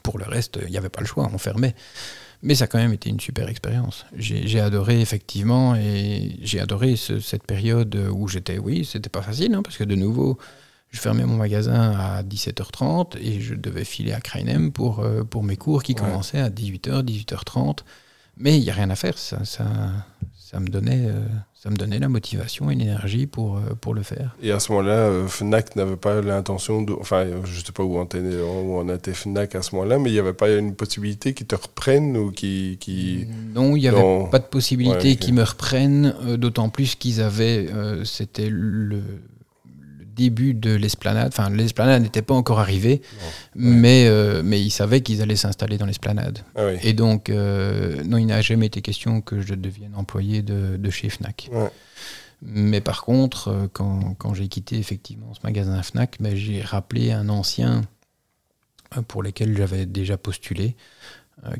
pour 0.04 0.18
le 0.18 0.26
reste, 0.26 0.60
il 0.64 0.70
n'y 0.72 0.78
avait 0.78 0.90
pas 0.90 1.02
le 1.02 1.08
choix, 1.08 1.30
on 1.34 1.38
fermait. 1.38 1.76
Mais 2.42 2.54
ça 2.54 2.66
a 2.66 2.68
quand 2.68 2.78
même 2.78 2.94
été 2.94 3.10
une 3.10 3.20
super 3.20 3.50
expérience. 3.50 4.06
J'ai 4.16 4.60
adoré 4.60 5.02
effectivement 5.02 5.76
et 5.76 6.36
j'ai 6.42 6.60
adoré 6.60 6.96
ce- 6.96 7.20
cette 7.20 7.44
période 7.48 7.96
où 8.12 8.28
j'étais, 8.28 8.60
oui, 8.60 8.86
c'était 8.86 9.10
pas 9.10 9.22
facile 9.24 9.56
hein, 9.56 9.64
parce 9.64 9.78
que 9.78 9.84
de 9.84 9.96
nouveau, 9.96 10.38
je 10.92 11.00
fermais 11.00 11.26
mon 11.26 11.38
magasin 11.38 11.92
à 11.98 12.22
17h30 12.24 13.18
et 13.20 13.42
je 13.42 13.56
devais 13.56 13.86
filer 13.86 14.14
à 14.14 14.22
Krainem 14.22 14.72
pour, 14.72 15.00
euh, 15.00 15.24
pour 15.24 15.44
mes 15.44 15.58
cours 15.58 15.82
qui 15.82 15.94
Ouais. 15.94 16.00
commençaient 16.00 16.40
à 16.42 16.50
18h, 16.50 17.04
18h30. 17.04 17.80
Mais 18.38 18.58
il 18.58 18.64
n'y 18.64 18.70
a 18.70 18.74
rien 18.74 18.90
à 18.90 18.96
faire, 18.96 19.18
ça, 19.18 19.44
ça, 19.46 19.66
ça, 20.38 20.60
me 20.60 20.68
donnait, 20.68 21.06
euh, 21.08 21.26
ça 21.66 21.72
me 21.72 21.78
donnait 21.78 21.98
la 21.98 22.10
motivation 22.10 22.70
et 22.70 22.76
l'énergie 22.76 23.26
pour, 23.26 23.58
euh, 23.58 23.62
pour 23.82 23.96
le 23.96 24.04
faire. 24.04 24.36
Et 24.40 24.52
à 24.52 24.60
ce 24.60 24.72
moment-là, 24.72 24.94
euh, 24.94 25.28
Fnac 25.28 25.76
n'avait 25.76 25.96
pas 25.96 26.22
l'intention 26.22 26.84
de. 26.84 26.94
Enfin, 26.94 27.26
je 27.44 27.66
sais 27.66 27.72
pas 27.72 27.82
où 27.84 27.98
on 27.98 28.04
était, 28.06 28.20
où 28.20 28.78
on 28.78 28.88
était 28.94 29.16
Fnac 29.16 29.56
à 29.56 29.64
ce 29.64 29.74
moment-là, 29.74 29.98
mais 29.98 30.12
il 30.12 30.14
n'y 30.14 30.20
avait 30.20 30.34
pas 30.34 30.52
une 30.52 30.76
possibilité 30.76 31.34
qu'ils 31.34 31.48
te 31.48 31.56
reprennent 31.56 32.16
ou 32.18 32.30
qui. 32.30 32.78
qui... 32.80 33.26
Non, 33.56 33.76
il 33.76 33.80
n'y 33.80 33.88
avait 33.88 34.00
Non. 34.00 34.28
pas 34.28 34.38
de 34.38 34.44
possibilité 34.46 35.10
Ouais, 35.10 35.16
qu'ils 35.16 35.34
me 35.34 35.42
reprennent, 35.44 36.14
euh, 36.28 36.38
d'autant 36.38 36.70
plus 36.70 36.94
qu'ils 36.94 37.20
avaient, 37.20 37.68
euh, 37.74 38.04
c'était 38.06 38.50
le 38.52 39.02
début 40.16 40.54
de 40.54 40.74
l'esplanade, 40.74 41.28
enfin 41.28 41.50
l'esplanade 41.50 42.02
n'était 42.02 42.22
pas 42.22 42.34
encore 42.34 42.60
arrivée, 42.60 43.02
mais, 43.54 44.06
euh, 44.08 44.42
mais 44.44 44.62
ils 44.62 44.72
savaient 44.72 45.02
qu'ils 45.02 45.22
allaient 45.22 45.36
s'installer 45.36 45.78
dans 45.78 45.86
l'esplanade. 45.86 46.40
Ah 46.56 46.68
oui. 46.68 46.80
Et 46.84 46.94
donc, 46.94 47.30
euh, 47.30 48.04
non, 48.04 48.18
il 48.18 48.26
n'a 48.28 48.42
jamais 48.42 48.68
été 48.68 48.82
question 48.82 49.22
que 49.22 49.42
je 49.42 49.54
devienne 49.54 49.94
employé 49.96 50.42
de, 50.42 50.78
de 50.78 50.90
chez 50.90 51.10
Fnac. 51.10 51.50
Ouais. 51.52 51.70
Mais 52.42 52.82
par 52.82 53.04
contre, 53.04 53.50
euh, 53.50 53.68
quand, 53.72 54.16
quand 54.18 54.34
j'ai 54.34 54.48
quitté 54.48 54.78
effectivement 54.78 55.34
ce 55.34 55.40
magasin 55.44 55.82
Fnac, 55.82 56.18
ben, 56.20 56.36
j'ai 56.36 56.62
rappelé 56.62 57.12
un 57.12 57.30
ancien 57.30 57.82
pour 59.08 59.24
lequel 59.24 59.58
j'avais 59.58 59.86
déjà 59.86 60.18
postulé, 60.18 60.76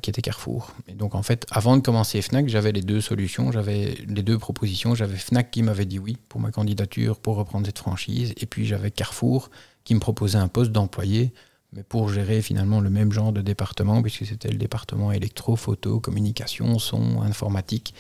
qui 0.02 0.10
était 0.10 0.22
Carrefour. 0.22 0.72
Et 0.88 0.94
donc 0.94 1.16
en 1.16 1.22
fait, 1.22 1.46
avant 1.52 1.78
de 1.78 1.82
commencer 1.82 2.22
Fnac, 2.22 2.48
j'avais 2.48 2.72
les 2.72 2.82
deux 2.82 3.02
solutions, 3.02 3.52
j'avais 3.52 3.96
les 4.08 4.24
deux 4.24 4.40
propositions. 4.40 4.96
J'avais 4.96 5.18
Fnac 5.18 5.52
qui 5.52 5.62
m'avait 5.62 5.86
dit 5.86 6.00
oui 6.00 6.18
pour 6.30 6.42
ma 6.42 6.50
candidature 6.50 7.20
pour 7.20 7.36
reprendre 7.36 7.66
cette 7.66 7.78
franchise, 7.80 8.34
et 8.38 8.46
puis 8.46 8.66
j'avais 8.66 8.90
Carrefour 8.90 9.52
qui 9.84 9.94
me 9.94 10.00
proposait 10.00 10.40
un 10.40 10.48
poste 10.48 10.72
d'employé, 10.72 11.34
mais 11.74 11.84
pour 11.84 12.10
gérer 12.10 12.42
finalement 12.42 12.80
le 12.80 12.90
même 12.90 13.12
genre 13.12 13.32
de 13.32 13.42
département, 13.42 14.02
puisque 14.02 14.26
c'était 14.26 14.50
le 14.50 14.58
département 14.58 15.12
électro, 15.12 15.56
photo, 15.56 16.00
communication, 16.00 16.80
son, 16.80 17.22
informatique 17.22 17.94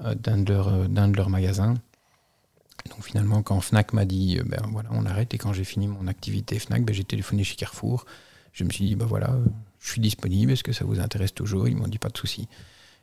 euh, 0.00 0.14
d'un 0.14 0.38
de, 0.38 0.52
leurs, 0.52 0.68
euh, 0.68 1.06
leurs 1.14 1.28
magasins. 1.28 1.74
Donc 2.88 3.04
finalement, 3.04 3.42
quand 3.42 3.60
Fnac 3.60 3.92
m'a 3.92 4.04
dit, 4.04 4.38
euh, 4.38 4.42
ben 4.44 4.62
voilà, 4.72 4.88
on 4.92 5.04
arrête, 5.04 5.34
et 5.34 5.38
quand 5.38 5.52
j'ai 5.52 5.64
fini 5.64 5.86
mon 5.86 6.06
activité 6.06 6.58
Fnac, 6.58 6.84
ben, 6.84 6.94
j'ai 6.94 7.04
téléphoné 7.04 7.44
chez 7.44 7.56
Carrefour. 7.56 8.06
Je 8.52 8.64
me 8.64 8.70
suis 8.70 8.86
dit, 8.86 8.96
ben 8.96 9.06
voilà, 9.06 9.30
euh, 9.30 9.44
je 9.80 9.90
suis 9.92 10.00
disponible, 10.00 10.52
est-ce 10.52 10.62
que 10.64 10.72
ça 10.72 10.84
vous 10.84 11.00
intéresse 11.00 11.34
toujours? 11.34 11.66
Ils 11.68 11.76
m'ont 11.76 11.88
dit, 11.88 11.98
pas 11.98 12.08
de 12.10 12.18
souci. 12.18 12.46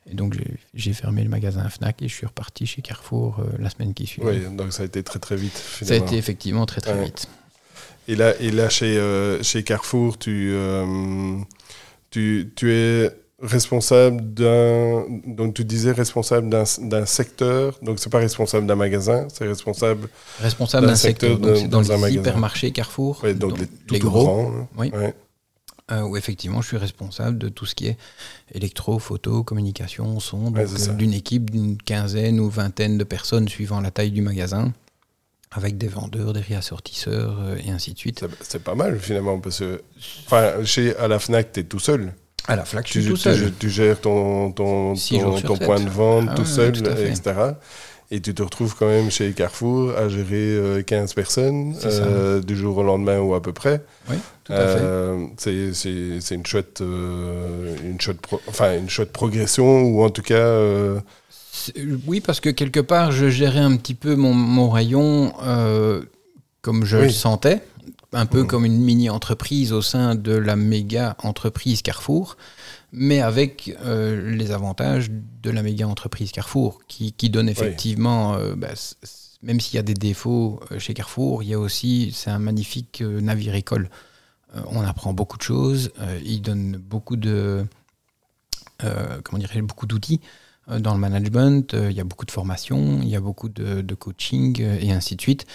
Et 0.10 0.13
donc 0.16 0.38
j'ai- 0.74 0.94
fermé 0.94 1.22
le 1.24 1.30
magasin 1.30 1.68
Fnac 1.70 2.02
et 2.02 2.08
je 2.08 2.13
suis 2.13 2.26
reparti 2.26 2.66
chez 2.66 2.82
Carrefour 2.82 3.40
euh, 3.40 3.44
la 3.60 3.70
semaine 3.70 3.94
qui 3.94 4.08
suit. 4.08 4.22
Oui, 4.24 4.40
donc 4.56 4.72
ça 4.72 4.84
a 4.84 4.86
été 4.86 5.04
très 5.04 5.20
très 5.20 5.36
vite. 5.36 5.62
Ça 5.82 5.94
a 5.94 5.98
été 5.98 6.16
effectivement 6.16 6.66
très 6.66 6.80
très 6.80 6.94
Ouais. 6.94 7.06
vite. 7.06 7.28
Et 8.08 8.16
là, 8.16 8.34
et 8.40 8.52
là 8.52 8.70
chez, 8.70 8.98
euh, 8.98 9.44
chez 9.44 9.63
Carrefour, 9.63 10.18
tu, 10.18 10.52
euh, 10.54 11.36
tu, 12.10 12.54
tu 12.56 12.72
es 12.72 13.12
responsable 13.42 14.34
d'un. 14.34 15.06
Donc 15.26 15.56
tu 15.56 15.66
disais 15.66 15.92
responsable 15.92 16.48
d'un 16.50 17.06
secteur. 17.06 17.78
Donc 17.82 18.00
c'est 18.00 18.10
pas 18.10 18.20
responsable 18.20 18.66
d'un 18.66 18.76
magasin, 18.76 19.28
c'est 19.34 19.46
responsable. 19.46 20.08
Responsable 20.40 20.88
D'un 20.88 20.96
secteur, 20.96 21.32
secteur 21.34 21.54
donc 21.54 21.63
de- 21.63 21.68
dans, 21.70 21.82
dans 21.82 22.06
les 22.06 22.13
hypermarchés 22.13 22.72
Carrefour, 22.72 23.22
Ouais, 23.26 23.34
donc 23.34 23.60
les, 23.60 23.68
tout, 23.68 23.94
les 23.94 24.00
tout 24.00 24.10
gros, 24.10 24.24
grands, 24.24 24.52
hein. 24.56 24.68
Oui. 24.78 24.90
Ouais. 24.96 25.13
Euh, 25.91 26.02
où 26.02 26.17
effectivement 26.17 26.62
je 26.62 26.67
suis 26.67 26.78
responsable 26.78 27.38
de 27.38 27.50
tout 27.50 27.65
ce 27.65 27.76
qui 27.76 27.88
est 27.88 27.97
électro, 28.54 29.00
photo, 29.00 29.43
communication, 29.43 30.19
son, 30.19 30.54
Ouais, 30.54 30.65
euh, 30.65 30.93
d'une 30.93 31.13
équipe 31.13 31.50
d'une 31.50 31.78
quinzaine 31.78 32.39
ou 32.39 32.50
vingtaine 32.50 32.97
de 32.97 33.04
personnes 33.04 33.47
suivant 33.47 33.80
la 33.82 33.91
taille 33.91 34.12
du 34.12 34.21
magasin, 34.21 34.73
avec 35.52 35.78
des 35.78 35.88
vendeurs, 35.88 36.34
des 36.34 36.41
réassortisseurs 36.41 37.38
euh, 37.39 37.56
et 37.65 37.71
ainsi 37.71 37.93
de 37.93 37.97
suite. 38.00 38.26
C'est- 38.41 38.60
pas 38.60 38.76
mal 38.76 39.00
finalement 39.00 39.39
parce 39.39 39.60
que. 39.60 39.82
Chez, 40.65 40.95
à 40.97 41.08
la 41.08 41.19
Fnac, 41.19 41.54
tu 41.54 41.62
es 41.62 41.63
tout 41.63 41.80
seul. 41.80 42.13
À 42.50 42.56
la 42.56 42.63
je 42.63 42.80
Tu, 42.82 43.02
suis 43.02 43.10
tout 43.12 43.17
seul. 43.17 43.54
tu 43.60 43.69
gères 43.69 44.00
ton, 44.00 44.52
ton, 44.54 44.93
ton, 44.95 45.58
point 45.58 45.82
de 45.82 45.89
vente 45.89 46.30
Ah 46.32 46.36
tout 46.36 46.45
seul, 46.45 46.71
tout 46.71 46.86
etc. 46.86 47.34
Et 48.10 48.22
tu 48.22 48.34
te 48.34 48.41
retrouves 48.41 48.74
quand 48.78 48.88
même 48.88 49.12
chez 49.12 49.34
Carrefour 49.34 49.91
à 49.98 50.08
gérer 50.08 50.28
euh, 50.56 50.82
15 50.82 51.13
personnes 51.13 51.76
C'est 51.78 51.91
ça. 51.91 52.04
euh, 52.04 52.39
du 52.41 52.56
jour 52.56 52.78
au 52.78 52.84
lendemain 52.84 53.20
ou 53.20 53.34
à 53.34 53.41
peu 53.41 53.52
près. 53.52 53.84
Oui, 54.10 54.15
tout 54.46 54.54
à 54.54 54.56
fait. 54.56 54.80
Euh, 54.82 55.26
c'est- 55.38 56.36
une 56.36 56.46
chouette, 56.46 56.80
euh, 56.80 57.76
une 57.84 58.00
chouette, 58.00 58.22
pro- 58.22 58.39
enfin 58.48 58.78
une 58.78 58.89
chouette 58.89 59.12
progression 59.12 59.82
ou 59.84 60.04
en 60.04 60.10
tout 60.10 60.22
cas, 60.22 60.36
euh, 60.36 61.00
Oui, 62.06 62.22
parce 62.22 62.39
que 62.39 62.50
quelque 62.50 62.80
part, 62.80 63.12
je 63.12 63.30
gérais 63.30 63.60
un 63.60 63.76
petit 63.76 63.96
peu 63.96 64.15
mon, 64.15 64.34
mon 64.34 64.70
rayon 64.70 65.34
euh, 65.43 66.02
comme 66.62 66.86
je 66.86 66.98
Oui. 66.98 67.04
le 67.06 67.10
sentais, 67.10 67.62
un 68.13 68.26
peu 68.26 68.41
Mhm. 68.41 68.48
comme 68.48 68.63
une 68.65 68.80
mini-entreprise 68.80 69.74
au 69.74 69.82
sein 69.82 70.15
de 70.15 70.32
la 70.34 70.56
méga-entreprise 70.56 71.82
Carrefour, 71.82 72.38
mais 72.91 73.21
avec 73.21 73.76
euh, 73.82 74.32
les 74.32 74.52
avantages 74.52 75.10
de 75.10 75.50
la 75.50 75.62
méga-entreprise 75.62 76.32
Carrefour, 76.32 76.80
qui, 76.88 77.13
qui 77.13 77.30
donne 77.30 77.50
effectivement, 77.50 78.36
euh, 78.36 78.56
bah, 78.56 78.69
même 79.43 79.60
s'il 79.60 79.76
y 79.76 79.80
a 79.80 79.84
des 79.84 79.93
défauts 79.93 80.60
euh, 80.71 80.80
chez 80.80 80.93
Carrefour, 80.93 81.43
il 81.43 81.50
y 81.50 81.54
a 81.54 81.60
aussi, 81.60 82.12
c'est 82.13 82.30
un 82.30 82.39
magnifique 82.39 83.02
navire 83.02 83.56
école. 83.56 83.89
On 84.71 84.82
apprend 84.82 85.13
beaucoup 85.13 85.38
de 85.38 85.43
choses, 85.43 85.91
il 86.23 86.41
donne 86.41 86.78
beaucoup 86.78 87.17
de, 87.17 87.65
comment 88.80 89.38
dirais 89.38 89.62
beaucoup 89.62 89.86
d'outils 89.86 90.21
dans 90.80 90.93
le 90.93 91.00
management, 91.00 91.76
il 91.78 91.91
y 91.91 92.00
a 92.00 92.06
beaucoup 92.06 92.26
de 92.26 92.32
formation, 92.32 93.02
il 93.02 93.10
y 93.10 93.15
a 93.17 93.19
beaucoup 93.19 93.50
de, 93.50 93.82
de 93.82 93.93
coaching 93.93 94.60
et 94.62 94.91
ainsi 94.93 95.17
de 95.17 95.21
suite. 95.21 95.45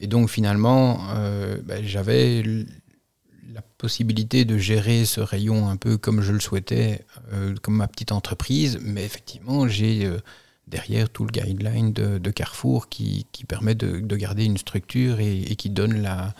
Et 0.00 0.06
donc 0.06 0.30
finalement, 0.30 1.00
euh, 1.10 1.58
bah, 1.64 1.82
j'avais 1.82 2.42
possibilité 3.78 4.44
de 4.44 4.58
gérer 4.58 5.04
ce 5.04 5.20
rayon 5.20 5.68
un 5.68 5.76
peu 5.76 5.96
comme 5.96 6.20
je 6.20 6.32
le 6.32 6.40
souhaitais, 6.40 7.04
euh, 7.32 7.54
comme 7.62 7.76
ma 7.76 7.86
petite 7.86 8.12
entreprise, 8.12 8.78
mais 8.82 9.04
effectivement, 9.04 9.68
j'ai 9.68 10.04
euh, 10.04 10.18
derrière 10.66 11.08
tout 11.08 11.24
le 11.24 11.30
guideline 11.30 11.92
de, 11.92 12.30
Carrefour 12.30 12.88
qui, 12.88 13.26
qui 13.32 13.44
permet 13.44 13.76
de, 13.76 14.00
de 14.00 14.16
garder 14.16 14.44
une 14.44 14.58
structure 14.58 15.20
et, 15.20 15.54
qui 15.56 15.70
donne 15.70 16.02
la, 16.02 16.34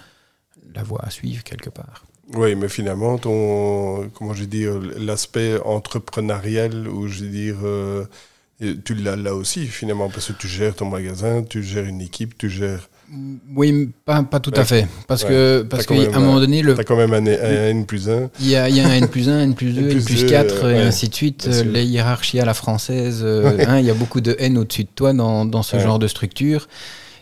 la 0.75 0.83
voie 0.83 1.05
à 1.05 1.11
suivre 1.11 1.45
quelque 1.45 1.71
part. 1.71 2.05
oui, 2.35 2.57
mais 2.57 2.69
finalement 2.69 3.17
ton, 3.19 4.11
comment 4.11 4.35
je 4.35 4.45
dire, 4.45 4.79
l'aspect 4.99 5.59
entrepreneurial 5.65 6.89
ou 6.89 7.07
je 7.07 7.25
dire, 7.25 7.57
euh, 7.63 8.05
tu 8.85 8.95
l'as 8.95 9.17
là 9.17 9.35
aussi 9.35 9.67
finalement 9.67 10.11
parce 10.11 10.29
que 10.29 10.33
tu 10.33 10.49
gères 10.49 10.75
ton 10.75 10.87
magasin, 10.91 11.45
tu 11.45 11.63
gères 11.63 11.87
une 11.87 12.01
équipe, 12.01 12.37
tu 12.37 12.51
gères, 12.51 12.91
Oui, 13.57 13.91
pas, 14.05 14.23
pas 14.23 14.39
tout 14.39 14.53
à 14.55 14.65
fait. 14.65 14.87
Parce 15.07 15.23
Ouais. 15.23 15.29
que 15.31 15.63
parce 15.69 15.87
T'as 15.87 15.95
qu'à 15.95 16.17
un 16.17 16.21
moment 16.21 16.41
donné, 16.41 16.61
le, 16.63 16.75
t'as 16.75 16.85
quand 16.85 16.97
même 16.97 17.15
un, 17.15 17.25
N 17.25 17.87
plus 17.87 18.09
1. 18.11 18.31
Il 18.41 18.49
y 18.49 18.57
a, 18.57 18.69
y 18.69 18.81
a 18.81 18.87
un 18.87 18.93
N 18.93 19.09
plus 19.09 19.29
1, 19.29 19.41
N 19.41 19.55
plus 19.55 19.73
2, 19.73 19.81
N 19.81 19.87
N 19.87 19.93
plus 19.95 20.05
plus 20.05 20.23
deux, 20.25 20.29
4, 20.29 20.65
euh, 20.65 20.71
et 20.71 20.75
ouais, 20.75 20.81
ainsi 20.83 21.09
de 21.09 21.15
suite. 21.15 21.47
Les 21.47 21.85
hiérarchies 21.85 22.39
à 22.41 22.45
la 22.45 22.55
française, 22.55 23.21
euh, 23.25 23.65
hein, 23.67 23.79
il 23.79 23.87
y 23.87 23.91
a 23.91 23.95
beaucoup 23.95 24.21
de 24.21 24.37
N 24.39 24.59
au-dessus 24.59 24.85
de 24.85 24.91
toi 24.95 25.13
dans, 25.15 25.47
dans 25.47 25.63
ce 25.63 25.79
genre 25.79 25.99
de 25.99 26.07
structure. 26.07 26.69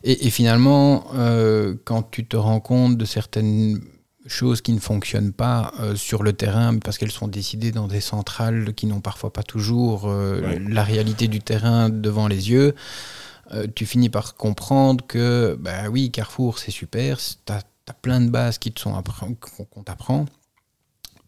Et, 0.02 0.26
et 0.26 0.30
finalement, 0.30 1.04
euh, 1.14 1.74
quand 1.84 2.10
tu 2.10 2.24
te 2.26 2.36
rends 2.36 2.60
compte 2.60 2.96
de 2.96 3.04
certaines 3.04 3.80
choses 4.26 4.60
qui 4.60 4.72
ne 4.72 4.80
fonctionnent 4.80 5.32
pas 5.32 5.72
euh, 5.80 5.94
sur 5.94 6.24
le 6.24 6.32
terrain, 6.32 6.76
parce 6.78 6.98
qu'elles 6.98 7.12
sont 7.12 7.28
décidées 7.28 7.70
dans 7.70 7.86
des 7.86 8.00
centrales 8.00 8.74
qui 8.74 8.86
n'ont 8.86 9.00
parfois 9.00 9.32
pas 9.32 9.44
toujours 9.44 10.12
la 10.68 10.82
réalité 10.82 11.28
du 11.28 11.38
terrain 11.40 11.90
devant 11.90 12.26
les 12.26 12.50
yeux, 12.50 12.74
euh, 13.52 13.66
tu 13.72 13.86
finis 13.86 14.08
par 14.08 14.34
comprendre 14.34 15.06
que, 15.06 15.56
bah 15.60 15.88
oui, 15.90 16.10
Carrefour, 16.10 16.58
c'est 16.58 16.70
super, 16.70 17.18
tu 17.18 17.52
as, 17.52 17.62
plein 18.02 18.20
de 18.20 18.28
bases 18.28 18.58
qu'on 18.58 19.82
t'apprend, 19.84 20.26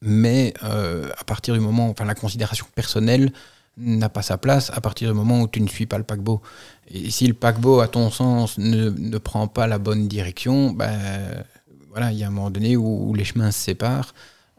mais 0.02 0.54
euh, 0.64 1.08
à 1.16 1.22
partir 1.22 1.54
du 1.54 1.60
moment, 1.60 1.88
enfin 1.88 2.04
la 2.04 2.16
considération 2.16 2.66
personnelle 2.74 3.32
n'a 3.76 4.08
pas 4.08 4.22
sa 4.22 4.38
place 4.38 4.70
à 4.74 4.80
partir 4.80 5.08
du 5.08 5.14
moment 5.14 5.42
où 5.42 5.46
tu 5.46 5.60
ne 5.60 5.68
suis 5.68 5.86
pas 5.86 5.98
le 5.98 6.04
paquebot. 6.04 6.42
Et 6.88 7.10
si 7.10 7.28
le 7.28 7.34
paquebot, 7.34 7.78
à 7.78 7.86
ton 7.86 8.10
sens, 8.10 8.58
ne, 8.58 8.90
ne 8.90 9.18
prend 9.18 9.46
pas 9.46 9.68
la 9.68 9.78
bonne 9.78 10.08
direction, 10.08 10.72
ben, 10.72 11.44
voilà, 11.90 12.10
il 12.10 12.18
y 12.18 12.24
a 12.24 12.26
un 12.26 12.30
moment 12.30 12.50
donné 12.50 12.76
où, 12.76 13.14
les 13.14 13.24
chemins 13.24 13.52
se 13.52 13.60
séparent. 13.60 14.14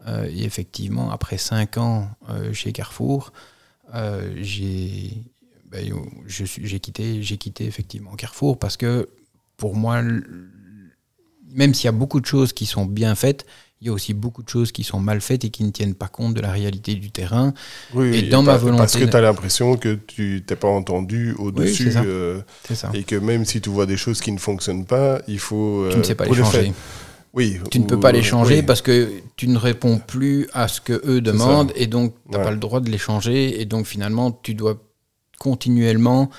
Euh, 0.06 0.26
et 0.30 0.44
effectivement, 0.44 1.10
après 1.10 1.36
cinq 1.36 1.76
ans 1.76 2.08
chez 2.54 2.72
Carrefour, 2.72 3.34
j'ai 4.40 5.22
ben, 5.70 5.92
j'ai 6.26 6.80
quitté, 6.80 7.20
quitté 7.20 7.66
effectivement 7.66 8.14
Carrefour 8.14 8.58
parce 8.58 8.76
que 8.76 9.08
pour 9.56 9.76
moi, 9.76 10.02
même 11.52 11.74
s'il 11.74 11.84
y 11.84 11.88
a 11.88 11.92
beaucoup 11.92 12.20
de 12.20 12.26
choses 12.26 12.52
qui 12.52 12.66
sont 12.66 12.86
bien 12.86 13.14
faites, 13.14 13.46
il 13.80 13.86
y 13.86 13.90
a 13.90 13.92
aussi 13.92 14.12
beaucoup 14.12 14.42
de 14.42 14.48
choses 14.48 14.72
qui 14.72 14.84
sont 14.84 15.00
mal 15.00 15.20
faites 15.20 15.44
et 15.44 15.50
qui 15.50 15.64
ne 15.64 15.70
tiennent 15.70 15.94
pas 15.94 16.08
compte 16.08 16.34
de 16.34 16.40
la 16.40 16.50
réalité 16.50 16.94
du 16.96 17.10
terrain. 17.10 17.54
Oui, 17.94 18.14
et 18.14 18.22
dans 18.22 18.42
ma 18.42 18.56
volonté. 18.56 18.78
Parce 18.78 18.96
que 18.96 19.04
tu 19.04 19.16
as 19.16 19.20
l'impression 19.22 19.76
que 19.76 19.94
tu 19.94 20.42
t'es 20.46 20.56
pas 20.56 20.68
entendu 20.68 21.34
au-dessus. 21.38 21.92
Euh, 21.96 22.42
et 22.92 23.04
que 23.04 23.16
même 23.16 23.44
si 23.46 23.60
tu 23.60 23.70
vois 23.70 23.86
des 23.86 23.96
choses 23.96 24.20
qui 24.20 24.32
ne 24.32 24.38
fonctionnent 24.38 24.84
pas, 24.84 25.22
il 25.28 25.38
faut. 25.38 25.88
tu 25.90 25.98
ne 25.98 26.02
sais 26.02 26.14
pas 26.14 26.26
les 26.26 26.34
changer. 26.34 26.72
Oui, 27.32 27.58
tu 27.70 27.78
ne 27.78 27.84
peux 27.84 28.00
pas 28.00 28.12
les 28.12 28.22
changer 28.22 28.62
parce 28.62 28.82
que 28.82 29.08
tu 29.36 29.46
ne 29.46 29.56
réponds 29.56 29.98
plus 29.98 30.48
à 30.52 30.66
ce 30.68 30.80
que 30.80 31.00
eux 31.06 31.20
demandent 31.20 31.72
et 31.76 31.86
donc 31.86 32.14
tu 32.24 32.36
n'as 32.36 32.42
pas 32.42 32.50
le 32.50 32.56
droit 32.56 32.80
de 32.80 32.90
les 32.90 32.98
changer 32.98 33.60
et 33.60 33.64
donc 33.66 33.86
finalement 33.86 34.32
tu 34.32 34.54
dois 34.54 34.82
continuellement 35.40 36.30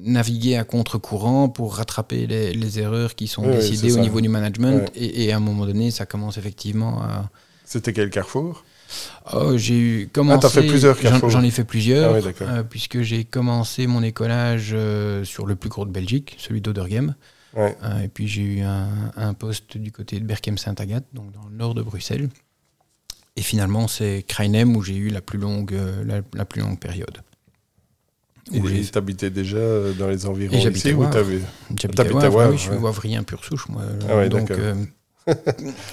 naviguer 0.00 0.56
à 0.56 0.64
contre-courant 0.64 1.48
pour 1.48 1.76
rattraper 1.76 2.26
les, 2.26 2.78
erreurs 2.78 3.14
qui 3.16 3.26
sont 3.26 3.42
décidées 3.42 3.92
au 3.92 3.98
niveau 3.98 4.20
du 4.20 4.28
management. 4.28 4.90
Et, 4.94 5.32
à 5.32 5.36
un 5.36 5.40
moment 5.40 5.66
donné, 5.66 5.90
ça 5.90 6.06
commence 6.06 6.38
effectivement 6.38 7.02
à. 7.02 7.30
C'était 7.64 7.92
quel 7.92 8.08
carrefour? 8.08 8.64
Oh, 9.34 9.58
J'ai 9.58 9.78
eu 9.78 10.08
commencé. 10.08 10.46
Ah, 10.46 10.48
fait 10.48 10.66
plusieurs 10.66 10.98
carrefours 10.98 11.28
J'en 11.28 11.42
ai 11.42 11.50
fait 11.50 11.64
plusieurs, 11.64 12.14
ah 12.14 12.42
euh, 12.42 12.62
puisque 12.62 13.02
j'ai 13.02 13.24
commencé 13.24 13.86
mon 13.86 14.02
écolage 14.02 14.70
euh, 14.72 15.24
sur 15.24 15.44
le 15.44 15.56
plus 15.56 15.68
gros 15.68 15.84
de 15.84 15.90
Belgique, 15.90 16.36
celui 16.38 16.62
d'Odergem. 16.62 17.14
Euh, 17.56 18.02
et 18.02 18.08
puis 18.08 18.28
j'ai 18.28 18.42
eu 18.42 18.60
un, 18.62 19.34
poste 19.34 19.76
du 19.76 19.90
côté 19.90 20.20
de 20.20 20.24
Berkem-Saint-Agathe, 20.24 21.06
donc 21.12 21.32
dans 21.32 21.48
le 21.50 21.56
nord 21.56 21.74
de 21.74 21.82
Bruxelles. 21.82 22.28
Et 23.36 23.42
finalement, 23.42 23.88
c'est 23.88 24.24
Krainem 24.26 24.76
où 24.76 24.82
j'ai 24.82 24.96
eu 24.96 25.08
la 25.08 25.20
plus 25.20 25.38
longue, 25.38 25.76
la 26.06 26.44
plus 26.44 26.60
longue 26.62 26.78
période. 26.78 27.18
Et 28.52 28.60
tu 28.60 28.98
habitais 28.98 29.30
déjà 29.30 29.58
dans 29.98 30.08
les 30.08 30.26
environs 30.26 30.56
ici 30.56 30.92
ou 30.92 31.04
J'habitais 31.76 32.06
à 32.06 32.30
Wavre, 32.30 32.50
oui, 32.50 32.58
je 32.58 32.62
suis 32.62 32.76
wavrier 32.76 33.20
pur 33.22 33.44
souche, 33.44 33.68
moi. 33.68 33.82
Ah 34.08 34.28
donc, 34.28 34.50
euh, 34.50 34.74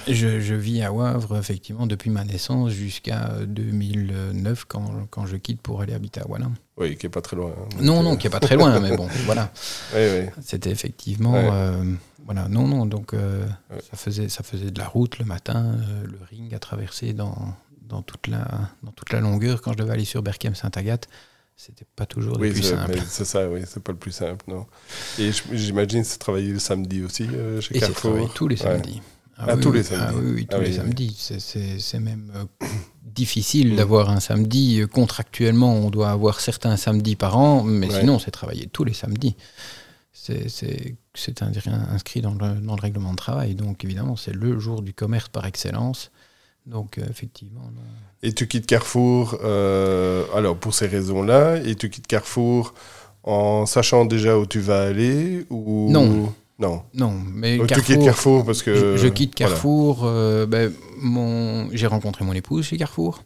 je, 0.08 0.40
je, 0.40 0.54
vis 0.54 0.82
à 0.82 0.92
Wavre, 0.92 1.36
effectivement, 1.36 1.86
depuis 1.86 2.10
ma 2.10 2.24
naissance 2.24 2.70
jusqu'à 2.70 3.32
2009, 3.46 4.64
quand, 4.66 5.06
quand, 5.10 5.26
je 5.26 5.36
quitte 5.36 5.60
pour 5.60 5.82
aller 5.82 5.92
habiter 5.92 6.20
à 6.20 6.28
Wallin. 6.28 6.52
Oui, 6.76 6.96
qui 6.96 7.06
n'est 7.06 7.10
pas 7.10 7.20
très 7.20 7.36
loin. 7.36 7.50
Hein, 7.50 7.76
non, 7.80 8.02
non, 8.02 8.14
euh, 8.14 8.16
qui 8.16 8.26
n'est 8.26 8.30
pas 8.30 8.40
très 8.40 8.56
loin, 8.56 8.80
mais 8.80 8.96
bon, 8.96 9.08
voilà. 9.26 9.52
Oui, 9.94 10.00
oui. 10.00 10.26
C'était 10.42 10.70
effectivement... 10.70 11.34
Euh, 11.34 11.82
voilà, 12.24 12.48
non, 12.48 12.66
non, 12.66 12.86
donc 12.86 13.12
ça, 13.88 13.96
faisait, 13.96 14.28
ça 14.28 14.42
faisait 14.42 14.72
de 14.72 14.78
la 14.80 14.88
route 14.88 15.20
le 15.20 15.24
matin, 15.24 15.76
le 16.04 16.18
ring 16.28 16.52
à 16.54 16.58
traverser 16.58 17.12
dans, 17.12 17.54
dans, 17.82 18.02
toute 18.02 18.26
la, 18.26 18.48
dans 18.82 18.90
toute 18.90 19.12
la 19.12 19.20
longueur 19.20 19.62
quand 19.62 19.70
je 19.72 19.76
devais 19.76 19.92
aller 19.92 20.04
sur 20.04 20.22
Berkem-Saint-Agathe 20.22 21.06
c'était 21.56 21.86
pas 21.96 22.04
toujours 22.04 22.38
le 22.38 22.50
plus 22.50 22.62
simple. 22.62 22.98
C'est 23.08 23.24
ça, 23.24 23.48
oui, 23.48 23.62
c'est 23.66 23.82
pas 23.82 23.92
le 23.92 23.98
plus 23.98 24.12
simple, 24.12 24.44
non. 24.48 24.66
Et 25.18 25.30
j'imagine 25.52 26.04
que 26.04 26.08
tu 26.08 26.18
travaillais 26.18 26.52
le 26.52 26.58
samedi 26.58 27.02
aussi 27.02 27.26
euh, 27.32 27.62
chez 27.62 27.76
et 27.76 27.80
Carrefour. 27.80 28.32
tous 28.34 28.46
les 28.46 28.56
samedis. 28.56 29.00
Ah, 29.38 29.46
ah 29.48 29.56
tous 29.56 29.72
les 29.72 29.82
samedis. 29.82 30.14
Ah, 30.16 30.20
oui, 30.22 30.46
tous 30.46 30.60
les 30.60 30.72
samedis. 30.74 31.16
C'est 31.38 31.98
même 31.98 32.30
euh, 32.34 32.66
difficile 33.02 33.72
mm. 33.72 33.76
d'avoir 33.76 34.10
un 34.10 34.20
samedi. 34.20 34.82
Contractuellement, 34.92 35.74
on 35.74 35.88
doit 35.88 36.10
avoir 36.10 36.40
certains 36.40 36.76
samedis 36.76 37.16
par 37.16 37.38
an, 37.38 37.62
mais 37.62 37.88
sinon, 37.90 38.18
c'est 38.18 38.30
travailler 38.30 38.66
tous 38.66 38.84
les 38.84 38.94
samedis. 38.94 39.36
C'est 40.12 41.42
inscrit 41.42 42.20
dans 42.20 42.34
le, 42.34 42.60
dans 42.60 42.76
le 42.76 42.82
règlement 42.82 43.12
de 43.12 43.16
travail. 43.16 43.54
Donc, 43.54 43.82
évidemment, 43.82 44.16
c'est 44.16 44.34
le 44.34 44.58
jour 44.58 44.82
du 44.82 44.92
commerce 44.92 45.28
par 45.28 45.46
excellence. 45.46 46.10
Donc, 46.66 46.98
euh, 46.98 47.04
effectivement. 47.08 47.62
Et 48.22 48.32
tu 48.32 48.48
quittes 48.48 48.66
Carrefour, 48.66 49.38
euh, 49.44 50.24
alors 50.34 50.56
pour 50.56 50.74
ces 50.74 50.86
raisons-là, 50.86 51.56
et 51.64 51.74
tu 51.76 51.90
quittes 51.90 52.06
Carrefour 52.06 52.74
en 53.22 53.66
sachant 53.66 54.04
déjà 54.04 54.36
où 54.38 54.46
tu 54.46 54.60
vas 54.60 54.82
aller 54.82 55.46
ou... 55.50 55.90
Non. 55.90 56.32
Non. 56.58 56.82
Non, 56.94 57.12
mais 57.12 57.58
Carrefour, 57.58 57.76
tu 57.76 57.82
quittes 57.82 58.04
Carrefour 58.04 58.44
parce 58.44 58.62
que... 58.62 58.96
Je, 58.96 59.08
quitte 59.08 59.34
Carrefour, 59.34 60.04
euh, 60.04 60.46
ben, 60.46 60.72
mon... 60.98 61.68
j'ai 61.72 61.86
rencontré 61.86 62.24
mon 62.24 62.32
épouse 62.32 62.64
chez 62.64 62.78
Carrefour. 62.78 63.22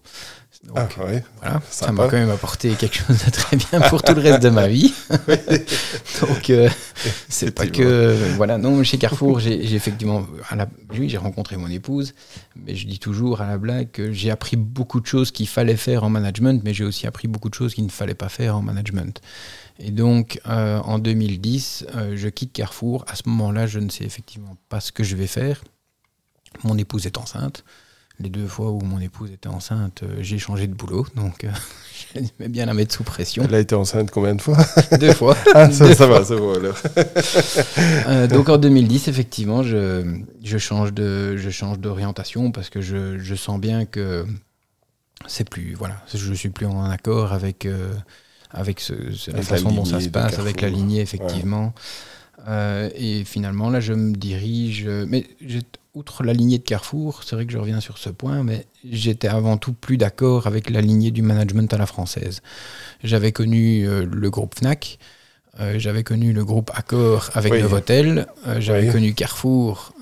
Ah, 0.74 0.86
ouais. 1.04 1.24
Voilà, 1.40 1.62
ça 1.70 1.90
m'a 1.90 2.04
quand 2.04 2.18
même 2.18 2.30
apporté 2.30 2.74
quelque 2.74 2.96
chose 2.96 3.24
de 3.24 3.30
très 3.30 3.56
bien 3.56 3.80
pour 3.88 4.02
tout 4.02 4.14
le 4.14 4.20
reste 4.20 4.42
de 4.42 4.50
ma 4.50 4.68
vie. 4.68 4.92
Donc, 6.20 6.50
euh, 6.50 6.68
c'est 7.28 7.50
pas 7.50 7.66
que. 7.66 8.14
Voilà, 8.36 8.58
non, 8.58 8.82
chez 8.84 8.98
Carrefour, 8.98 9.40
j'ai 9.40 9.74
effectivement. 9.74 10.26
À 10.48 10.56
la, 10.56 10.68
oui, 10.90 11.08
j'ai 11.08 11.16
rencontré 11.16 11.56
mon 11.56 11.68
épouse, 11.68 12.14
mais 12.56 12.76
je 12.76 12.86
dis 12.86 12.98
toujours 12.98 13.40
à 13.40 13.46
la 13.46 13.56
blague 13.56 13.90
que 13.90 14.12
j'ai 14.12 14.30
appris 14.30 14.56
beaucoup 14.56 15.00
de 15.00 15.06
choses 15.06 15.30
qu'il 15.30 15.48
fallait 15.48 15.76
faire 15.76 16.04
en 16.04 16.10
management, 16.10 16.62
mais 16.62 16.74
j'ai 16.74 16.84
aussi 16.84 17.06
appris 17.06 17.26
beaucoup 17.26 17.48
de 17.48 17.54
choses 17.54 17.74
qu'il 17.74 17.84
ne 17.84 17.90
fallait 17.90 18.14
pas 18.14 18.28
faire 18.28 18.56
en 18.56 18.62
management. 18.62 19.20
Et 19.78 19.90
donc, 19.90 20.40
euh, 20.46 20.78
en 20.80 20.98
2010, 20.98 21.86
euh, 21.94 22.16
je 22.16 22.28
quitte 22.28 22.52
Carrefour. 22.52 23.06
À 23.08 23.16
ce 23.16 23.22
moment-là, 23.26 23.66
je 23.66 23.78
ne 23.78 23.88
sais 23.88 24.04
effectivement 24.04 24.56
pas 24.68 24.80
ce 24.80 24.92
que 24.92 25.04
je 25.04 25.16
vais 25.16 25.26
faire. 25.26 25.64
Mon 26.64 26.76
épouse 26.76 27.06
est 27.06 27.16
enceinte 27.16 27.64
les 28.20 28.28
deux 28.28 28.46
fois 28.46 28.70
où 28.70 28.80
mon 28.80 29.00
épouse 29.00 29.30
était 29.32 29.48
enceinte, 29.48 30.02
euh, 30.02 30.18
j'ai 30.20 30.38
changé 30.38 30.66
de 30.66 30.74
boulot, 30.74 31.06
donc 31.16 31.44
euh, 31.44 31.48
j'aimais 32.14 32.48
bien 32.48 32.66
la 32.66 32.74
mettre 32.74 32.94
sous 32.94 33.02
pression. 33.02 33.42
Elle 33.44 33.54
a 33.54 33.58
été 33.58 33.74
enceinte 33.74 34.10
combien 34.10 34.34
de 34.34 34.42
fois? 34.42 34.58
Deux 35.00 35.12
fois. 35.12 35.36
Ah, 35.54 35.70
ça, 35.70 35.86
va, 36.06 36.24
ça 36.24 36.36
va 36.36 36.54
alors. 36.56 36.76
Euh, 38.06 38.26
donc 38.26 38.48
en 38.48 38.58
2010, 38.58 39.08
effectivement, 39.08 39.62
je, 39.62 40.04
je 40.42 40.58
change 40.58 40.92
de, 40.92 41.36
je 41.36 41.50
change 41.50 41.78
d'orientation 41.78 42.50
parce 42.50 42.68
que 42.68 42.80
je, 42.80 43.18
je, 43.18 43.34
sens 43.34 43.60
bien 43.60 43.84
que 43.84 44.26
c'est 45.26 45.48
plus, 45.48 45.74
voilà, 45.74 45.96
je 46.12 46.32
suis 46.34 46.48
plus 46.50 46.66
en 46.66 46.84
accord 46.84 47.32
avec 47.32 47.68
avec, 48.50 48.80
ce, 48.80 48.94
la 49.30 49.42
façon 49.42 49.70
dont 49.70 49.84
ça 49.84 50.00
se 50.00 50.08
passe, 50.08 50.38
avec 50.38 50.60
la 50.60 50.68
lignée 50.68 51.00
effectivement. 51.00 51.72
et 52.48 53.24
finalement, 53.24 53.70
là, 53.70 53.80
je 53.80 53.92
me 53.92 54.14
dirige. 54.14 54.88
Mais 55.06 55.26
outre 55.94 56.22
la 56.22 56.32
lignée 56.32 56.58
de 56.58 56.62
Carrefour, 56.62 57.22
c'est 57.24 57.34
vrai 57.34 57.46
que 57.46 57.52
je 57.52 57.58
reviens 57.58 57.80
sur 57.80 57.98
ce 57.98 58.10
point, 58.10 58.42
mais 58.42 58.66
j'étais 58.88 59.28
avant 59.28 59.56
tout 59.56 59.72
plus 59.72 59.96
d'accord 59.96 60.46
avec 60.46 60.70
la 60.70 60.80
lignée 60.80 61.10
du 61.10 61.22
management 61.22 61.72
à 61.72 61.78
la 61.78 61.86
française. 61.86 62.42
J'avais 63.02 63.32
connu 63.32 63.88
euh, 63.88 64.06
le 64.06 64.30
groupe 64.30 64.54
Fnac, 64.56 64.98
euh, 65.58 65.78
j'avais 65.78 66.04
connu 66.04 66.32
le 66.32 66.44
groupe 66.44 66.70
Accor 66.74 67.30
avec 67.34 67.52
oui. 67.52 67.62
Novotel, 67.62 68.28
euh, 68.46 68.60
j'avais 68.60 68.88
connu 68.88 69.14
Carrefour. 69.14 69.92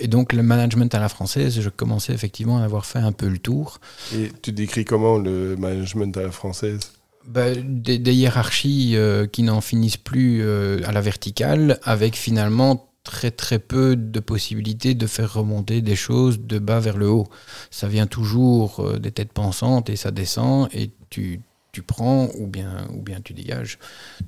et 0.00 0.08
donc 0.08 0.32
le 0.32 0.42
management 0.42 0.94
à 0.94 1.00
la 1.00 1.08
française, 1.08 1.60
je 1.60 1.68
commençais 1.68 2.12
effectivement 2.14 2.58
à 2.58 2.64
avoir 2.64 2.86
fait 2.86 3.00
un 3.00 3.12
peu 3.12 3.28
le 3.28 3.38
tour. 3.38 3.80
Et 4.14 4.30
tu 4.40 4.52
décris 4.52 4.84
comment 4.84 5.18
le 5.18 5.56
management 5.56 6.16
à 6.16 6.22
la 6.22 6.30
française? 6.30 6.80
Bah, 7.26 7.54
des, 7.54 7.98
des, 7.98 8.14
hiérarchies 8.14 8.96
qui 9.32 9.42
n'en 9.42 9.60
finissent 9.60 9.98
plus 9.98 10.42
à 10.84 10.92
la 10.92 11.00
verticale, 11.02 11.78
avec 11.82 12.16
finalement 12.16 12.87
très 13.10 13.30
très 13.30 13.58
peu 13.58 13.96
de 13.96 14.20
possibilités 14.20 14.94
de 14.94 15.06
faire 15.06 15.32
remonter 15.32 15.80
des 15.80 15.96
choses 15.96 16.40
de 16.40 16.58
bas 16.58 16.78
vers 16.78 16.98
le 16.98 17.08
haut. 17.08 17.26
Ça 17.70 17.88
vient 17.88 18.06
toujours 18.06 18.80
euh, 18.80 18.98
des 18.98 19.12
têtes 19.12 19.32
pensantes 19.32 19.88
et 19.88 19.96
ça 19.96 20.10
descend 20.10 20.68
et 20.74 20.90
tu, 21.08 21.40
tu 21.72 21.80
prends 21.80 22.28
ou 22.38 22.46
bien, 22.46 22.86
ou 22.92 23.00
bien 23.00 23.20
tu 23.22 23.32
dégages. 23.32 23.78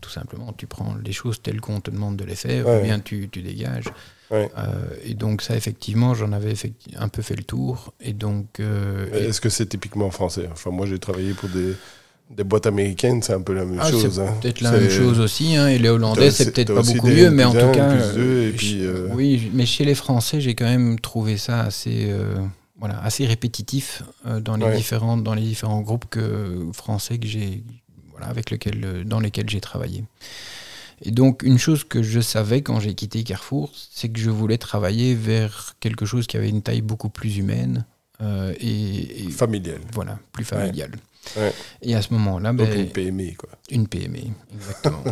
Tout 0.00 0.08
simplement, 0.08 0.54
tu 0.54 0.66
prends 0.66 0.94
les 1.04 1.12
choses 1.12 1.42
telles 1.42 1.60
qu'on 1.60 1.80
te 1.80 1.90
demande 1.90 2.16
de 2.16 2.24
les 2.24 2.36
faire 2.36 2.66
ou 2.66 2.82
bien 2.82 3.00
tu, 3.00 3.28
tu 3.30 3.42
dégages. 3.42 3.90
Euh, 4.32 4.48
et 5.04 5.14
donc 5.14 5.42
ça, 5.42 5.56
effectivement, 5.56 6.14
j'en 6.14 6.32
avais 6.32 6.54
un 6.96 7.08
peu 7.08 7.20
fait 7.20 7.36
le 7.36 7.42
tour. 7.42 7.92
Et 8.00 8.14
donc, 8.14 8.60
euh, 8.60 9.12
Est-ce 9.12 9.40
que 9.40 9.50
c'est 9.50 9.66
typiquement 9.66 10.10
français? 10.10 10.48
Enfin, 10.50 10.70
moi, 10.70 10.86
j'ai 10.86 10.98
travaillé 10.98 11.34
pour 11.34 11.48
des 11.50 11.74
des 12.30 12.44
boîtes 12.44 12.66
américaines, 12.66 13.22
c'est 13.22 13.32
un 13.32 13.40
peu 13.40 13.52
la 13.52 13.64
même 13.64 13.80
ah, 13.80 13.90
chose. 13.90 14.20
Hein. 14.20 14.34
peut-être 14.40 14.60
la 14.60 14.70
même 14.70 14.88
chose 14.88 15.18
aussi. 15.18 15.56
Hein. 15.56 15.68
Et 15.68 15.78
les 15.78 15.88
Hollandais, 15.88 16.30
c'est 16.30 16.52
peut-être 16.52 16.74
pas 16.74 16.82
beaucoup 16.82 17.08
mieux, 17.08 17.30
mais 17.30 17.44
en 17.44 17.52
tout 17.52 17.72
cas. 17.72 17.96
puis, 18.56 18.78
euh, 18.82 19.08
Oui, 19.12 19.50
mais 19.52 19.66
chez 19.66 19.84
les 19.84 19.96
Français, 19.96 20.40
j'ai 20.40 20.54
quand 20.54 20.66
même 20.66 20.98
trouvé 21.00 21.36
ça 21.36 21.62
assez, 21.62 22.06
euh, 22.08 22.36
voilà, 22.78 23.02
assez 23.02 23.26
répétitif 23.26 24.02
euh, 24.26 24.40
dans, 24.40 24.56
les 24.56 24.76
différents, 24.76 25.16
dans 25.16 25.34
les 25.34 25.42
différents 25.42 25.80
groupes 25.80 26.06
que, 26.08 26.68
français 26.72 27.18
que 27.18 27.26
j'ai, 27.26 27.64
voilà, 28.12 28.26
avec 28.26 28.50
lequel, 28.50 29.04
dans 29.04 29.18
lesquels 29.18 29.50
j'ai 29.50 29.60
travaillé. 29.60 30.04
Et 31.02 31.10
donc, 31.10 31.42
une 31.42 31.58
chose 31.58 31.82
que 31.82 32.02
je 32.02 32.20
savais 32.20 32.62
quand 32.62 32.78
j'ai 32.78 32.94
quitté 32.94 33.24
Carrefour, 33.24 33.72
c'est 33.90 34.08
que 34.10 34.20
je 34.20 34.30
voulais 34.30 34.58
travailler 34.58 35.14
vers 35.14 35.74
quelque 35.80 36.06
chose 36.06 36.26
qui 36.26 36.36
avait 36.36 36.50
une 36.50 36.62
taille 36.62 36.82
beaucoup 36.82 37.08
plus 37.08 37.38
humaine. 37.38 37.86
et, 38.60 39.24
et, 39.24 39.30
familiale. 39.30 39.80
Voilà, 39.94 40.18
plus 40.32 40.44
familiale. 40.44 40.92
Et 41.82 41.94
à 41.94 42.02
ce 42.02 42.12
moment-là... 42.14 42.52
Donc 42.52 42.68
ben, 42.68 42.80
une 42.80 42.90
PME, 42.90 43.34
quoi. 43.36 43.50
Une 43.70 43.86
PME, 43.86 44.18
exactement. 44.54 45.04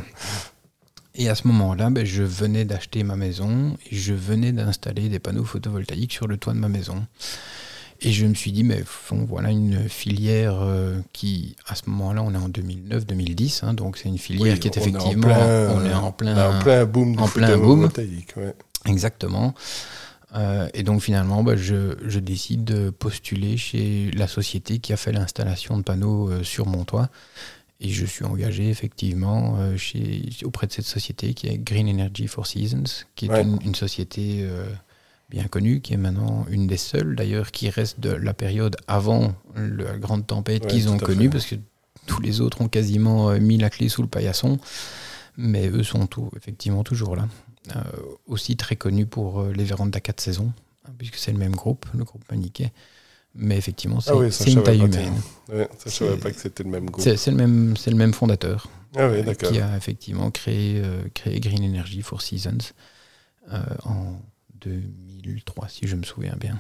et 1.15 1.29
à 1.29 1.35
ce 1.35 1.47
moment-là, 1.49 1.91
ben, 1.91 2.05
je 2.05 2.23
venais 2.23 2.65
d'acheter 2.65 3.03
ma 3.03 3.17
maison 3.17 3.77
et 3.91 3.97
je 3.97 4.15
venais 4.15 4.53
d'installer 4.53 5.09
des 5.09 5.19
panneaux 5.19 5.45
photovoltaïques 5.45 6.13
sur 6.13 6.27
le 6.27 6.37
toit 6.37 6.55
de 6.55 6.59
ma 6.59 6.69
maison. 6.69 7.07
Et 8.01 8.13
je 8.13 8.27
me 8.27 8.35
suis 8.35 8.53
dit, 8.53 8.63
mais 8.63 8.85
voilà 9.11 9.51
une 9.51 9.89
filière 9.89 10.61
euh, 10.63 11.01
qui, 11.13 11.57
à 11.67 11.75
ce 11.75 11.91
moment-là, 11.91 12.23
on 12.23 12.33
est 12.33 12.37
en 12.37 12.49
2009-2010, 12.49 13.65
hein, 13.65 13.75
donc 13.75 13.97
c'est 13.97 14.09
une 14.09 14.19
filière 14.19 14.61
qui 14.61 14.69
est 14.69 14.77
effectivement, 14.77 15.09
on 15.09 15.85
est 15.85 15.93
en 15.93 16.13
plein, 16.13 16.51
en 16.51 16.61
plein 16.61 16.85
boom, 16.85 17.19
en 17.19 17.27
plein 17.27 17.59
boom. 17.59 17.89
Exactement. 18.87 19.53
Euh, 20.35 20.69
et 20.75 20.83
donc 20.83 21.03
finalement, 21.03 21.43
bah, 21.43 21.57
je, 21.57 21.97
je, 22.07 22.19
décide 22.19 22.65
de 22.65 22.91
postuler 22.91 23.57
chez 23.57 24.11
la 24.13 24.29
société 24.29 24.79
qui 24.79 24.93
a 24.93 24.97
fait 24.97 25.13
l'installation 25.13 25.79
de 25.79 25.83
panneaux 25.83 26.31
euh, 26.31 26.43
sur 26.43 26.67
mon 26.67 26.85
toit. 26.85 27.09
Et 27.81 27.89
je 27.89 28.05
suis 28.05 28.25
engagé 28.25 28.69
effectivement 28.69 29.57
chez, 29.77 30.29
auprès 30.43 30.67
de 30.67 30.73
cette 30.73 30.85
société 30.85 31.33
qui 31.33 31.47
est 31.47 31.59
Green 31.59 31.89
Energy 31.89 32.27
for 32.27 32.45
Seasons, 32.45 33.05
qui 33.15 33.27
est 33.27 33.41
une, 33.41 33.57
une, 33.65 33.77
société 33.77 34.45
bien 35.31 35.45
connue, 35.45 35.81
qui 35.81 35.95
est 35.95 35.97
maintenant 35.97 36.45
une 36.51 36.67
des 36.67 36.77
seules 36.77 37.15
d'ailleurs 37.15 37.53
qui 37.53 37.71
reste 37.71 38.01
de 38.01 38.11
la 38.11 38.35
période 38.35 38.77
avant 38.89 39.33
la 39.55 39.97
grande 39.97 40.27
tempête 40.27 40.67
qu'ils 40.67 40.89
ont 40.89 40.99
connue, 40.99 41.31
parce 41.31 41.47
que 41.47 41.55
tous 42.09 42.21
les 42.21 42.41
autres 42.41 42.61
ont 42.61 42.69
quasiment 42.69 43.31
euh, 43.31 43.39
mis 43.39 43.59
la 43.59 43.71
clé 43.71 43.89
sous 43.89 44.03
le 44.03 44.09
paillasson, 44.09 44.59
mais 45.37 45.69
eux 45.69 45.85
sont 45.85 46.07
tout, 46.09 46.31
effectivement 46.37 46.83
toujours 46.83 47.15
là. 47.15 47.29
Euh, 47.77 47.81
aussi 48.27 48.57
très 48.57 48.77
connus 48.77 49.07
pour 49.07 49.41
euh, 49.41 49.53
les 49.53 49.65
vérandas 49.65 50.01
4 50.01 50.21
saisons, 50.21 50.53
hein, 50.87 50.93
puisque 50.97 51.17
c'est 51.17 51.33
le 51.33 51.39
même 51.39 51.55
groupe, 51.55 51.87
le 51.95 52.05
groupe 52.05 52.23
Maniquet. 52.31 52.73
Mais 53.35 53.57
effectivement, 53.57 54.01
c'est 54.01 54.11
ah 54.11 54.51
une 54.51 54.63
taille 54.63 54.81
humaine. 54.81 55.15
Ouais, 55.49 55.69
ça, 55.79 55.91
je 55.91 55.91
savais 55.91 56.17
pas 56.17 56.31
que 56.31 56.41
c'était 56.41 56.63
le 56.63 56.71
même 56.71 56.89
groupe. 56.89 57.05
C'est 57.05 57.31
le 57.31 57.37
même, 57.37 57.75
le 57.87 57.95
même 57.95 58.15
fondateur 58.15 58.69
ah 58.97 59.11
qui 59.35 59.61
a 59.61 59.77
effectivement 59.77 60.31
créé, 60.31 60.83
créé 61.15 61.39
Green 61.41 61.63
Energy 61.63 62.01
for 62.01 62.23
Seasons 62.23 62.73
en 63.85 64.17
2003, 64.61 65.69
si 65.69 65.87
je 65.87 65.95
me 65.95 66.05
souviens 66.05 66.37
bien. 66.41 66.59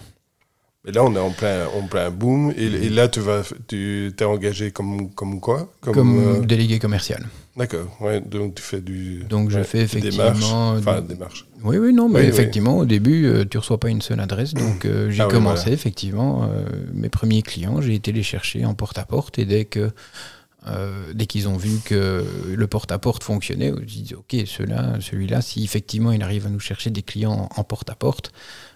Et 0.87 0.93
là, 0.93 1.05
on 1.05 1.15
est 1.15 1.19
en 1.19 1.31
plein, 1.31 1.67
en 1.67 1.87
plein 1.87 2.11
boom. 2.11 2.53
Et, 2.57 2.89
là, 2.89 3.09
tu 3.09 3.21
vas, 3.21 3.43
tu 3.67 4.13
t'es 4.17 4.25
engagé 4.25 4.71
comme, 4.71 5.11
comme 5.11 5.41
quoi? 5.41 5.71
Comme, 5.81 6.19
euh, 6.19 6.41
délégué 6.41 6.79
commercial. 6.79 7.27
D'accord. 7.59 7.97
Ouais, 8.01 8.21
donc 8.21 8.55
tu 8.55 8.63
fais 8.63 8.81
du. 8.81 9.25
Donc 9.29 9.51
je 9.51 9.63
fais 9.63 9.81
effectivement. 9.81 10.71
enfin, 10.71 11.03
démarche. 11.03 11.47
Oui, 11.65 11.77
oui, 11.77 11.93
non, 11.93 12.09
mais 12.09 12.25
effectivement, 12.25 12.79
au 12.79 12.85
début, 12.85 13.23
tu 13.23 13.27
euh, 13.27 13.45
tu 13.45 13.59
reçois 13.59 13.81
pas 13.81 13.89
une 13.89 14.01
seule 14.01 14.21
adresse. 14.21 14.55
Donc 14.55 14.85
euh, 14.85 15.11
j'ai 15.11 15.23
ah 15.23 15.29
commencé 15.29 15.71
effectivement 15.71 16.49
mes 16.95 17.09
premiers 17.09 17.43
clients. 17.43 17.81
J'ai 17.81 17.95
été 17.95 18.13
les 18.13 18.23
chercher 18.23 18.65
en 18.65 18.75
porte 18.75 18.99
à 18.99 19.05
porte 19.05 19.39
et 19.39 19.45
dès 19.45 19.65
que 19.65 19.91
euh, 20.67 21.13
dès 21.15 21.27
qu'ils 21.27 21.49
ont 21.49 21.57
vu 21.57 21.79
que 21.85 22.25
le 22.55 22.67
porte-à-porte 22.67 23.23
fonctionnait, 23.23 23.73
ils 23.79 23.87
disent 23.87 24.15
ok, 24.15 24.37
celui-là, 24.45 24.99
celui-là, 25.01 25.41
si 25.41 25.63
effectivement 25.65 26.13
il 26.13 26.23
arrive 26.23 26.47
à 26.47 26.51
nous 26.51 26.61
chercher 26.61 26.91
des 26.91 27.03
clients 27.03 27.49
en 27.55 27.65
porte-à-porte, 27.65 28.33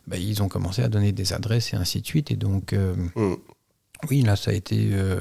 ben, 0.06 0.20
ils 0.20 0.42
ont 0.42 0.48
commencé 0.48 0.82
à 0.82 0.88
donner 0.88 1.12
des 1.12 1.32
adresses 1.32 1.72
et 1.72 1.76
ainsi 1.76 2.00
de 2.00 2.06
suite. 2.06 2.30
Et 2.30 2.36
donc, 2.36 2.72
euh, 2.72 2.94
mm. 3.16 3.34
oui, 4.10 4.22
là, 4.22 4.36
ça 4.36 4.52
a 4.52 4.54
été 4.54 4.90
euh, 4.92 5.20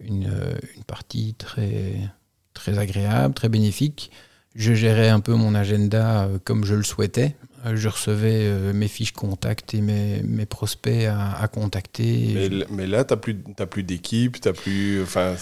une, 0.00 0.32
une, 0.76 0.84
partie 0.84 1.34
très, 1.34 1.94
très 2.54 2.78
agréable, 2.78 3.34
très 3.34 3.48
bénéfique. 3.48 4.10
Je 4.54 4.74
gérais 4.74 5.08
un 5.08 5.20
peu 5.20 5.34
mon 5.34 5.54
agenda 5.54 6.28
comme 6.44 6.64
je 6.64 6.74
le 6.74 6.82
souhaitais. 6.82 7.36
Euh, 7.66 7.76
je 7.76 7.88
recevais 7.88 8.44
euh, 8.44 8.72
mes 8.72 8.88
fiches 8.88 9.12
contact 9.12 9.74
et 9.74 9.82
mes, 9.82 10.22
mes 10.22 10.46
prospects 10.46 11.06
à, 11.06 11.46
contacter. 11.48 12.48
Mais, 12.50 12.66
mais, 12.70 12.86
là, 12.86 13.04
tu 13.04 13.12
n'as 13.12 13.18
plus, 13.18 13.34
plus 13.68 13.82
d'équipe, 13.82 14.40
tu 14.40 14.52
plus. 14.52 15.02
Enfin, 15.02 15.34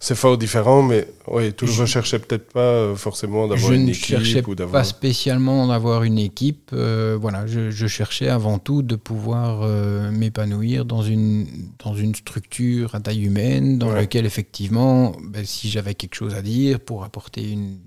c'est 0.00 0.14
fort 0.16 0.36
différent, 0.36 0.82
mais 0.82 1.06
ouais, 1.28 1.52
tu 1.52 1.66
ne 1.66 1.70
recherchais 1.70 2.18
peut-être 2.18 2.52
pas 2.52 2.60
euh, 2.60 2.96
forcément 2.96 3.46
d'avoir 3.46 3.72
une 3.72 3.88
équipe. 3.88 4.04
Je 4.04 4.16
ne 4.16 4.24
cherchais 4.24 4.42
pas 4.42 4.84
spécialement 4.84 5.68
d'avoir 5.68 6.02
une 6.02 6.18
équipe. 6.18 6.72
voilà, 6.72 7.46
je, 7.46 7.70
je, 7.70 7.86
cherchais 7.86 8.28
avant 8.28 8.58
tout 8.58 8.82
de 8.82 8.96
pouvoir 8.96 9.66
m'épanouir 10.10 10.84
dans 10.84 11.02
une, 11.02 11.46
dans 11.84 11.94
une 11.94 12.14
structure 12.14 12.94
à 12.94 13.00
taille 13.00 13.24
humaine, 13.24 13.78
dans 13.78 13.92
laquelle, 13.92 14.26
effectivement, 14.26 15.14
ben, 15.22 15.44
si 15.44 15.70
j'avais 15.70 15.94
quelque 15.94 16.14
chose 16.14 16.34
à 16.34 16.42
dire 16.42 16.80
pour 16.80 17.04
apporter 17.04 17.50
une 17.50 17.78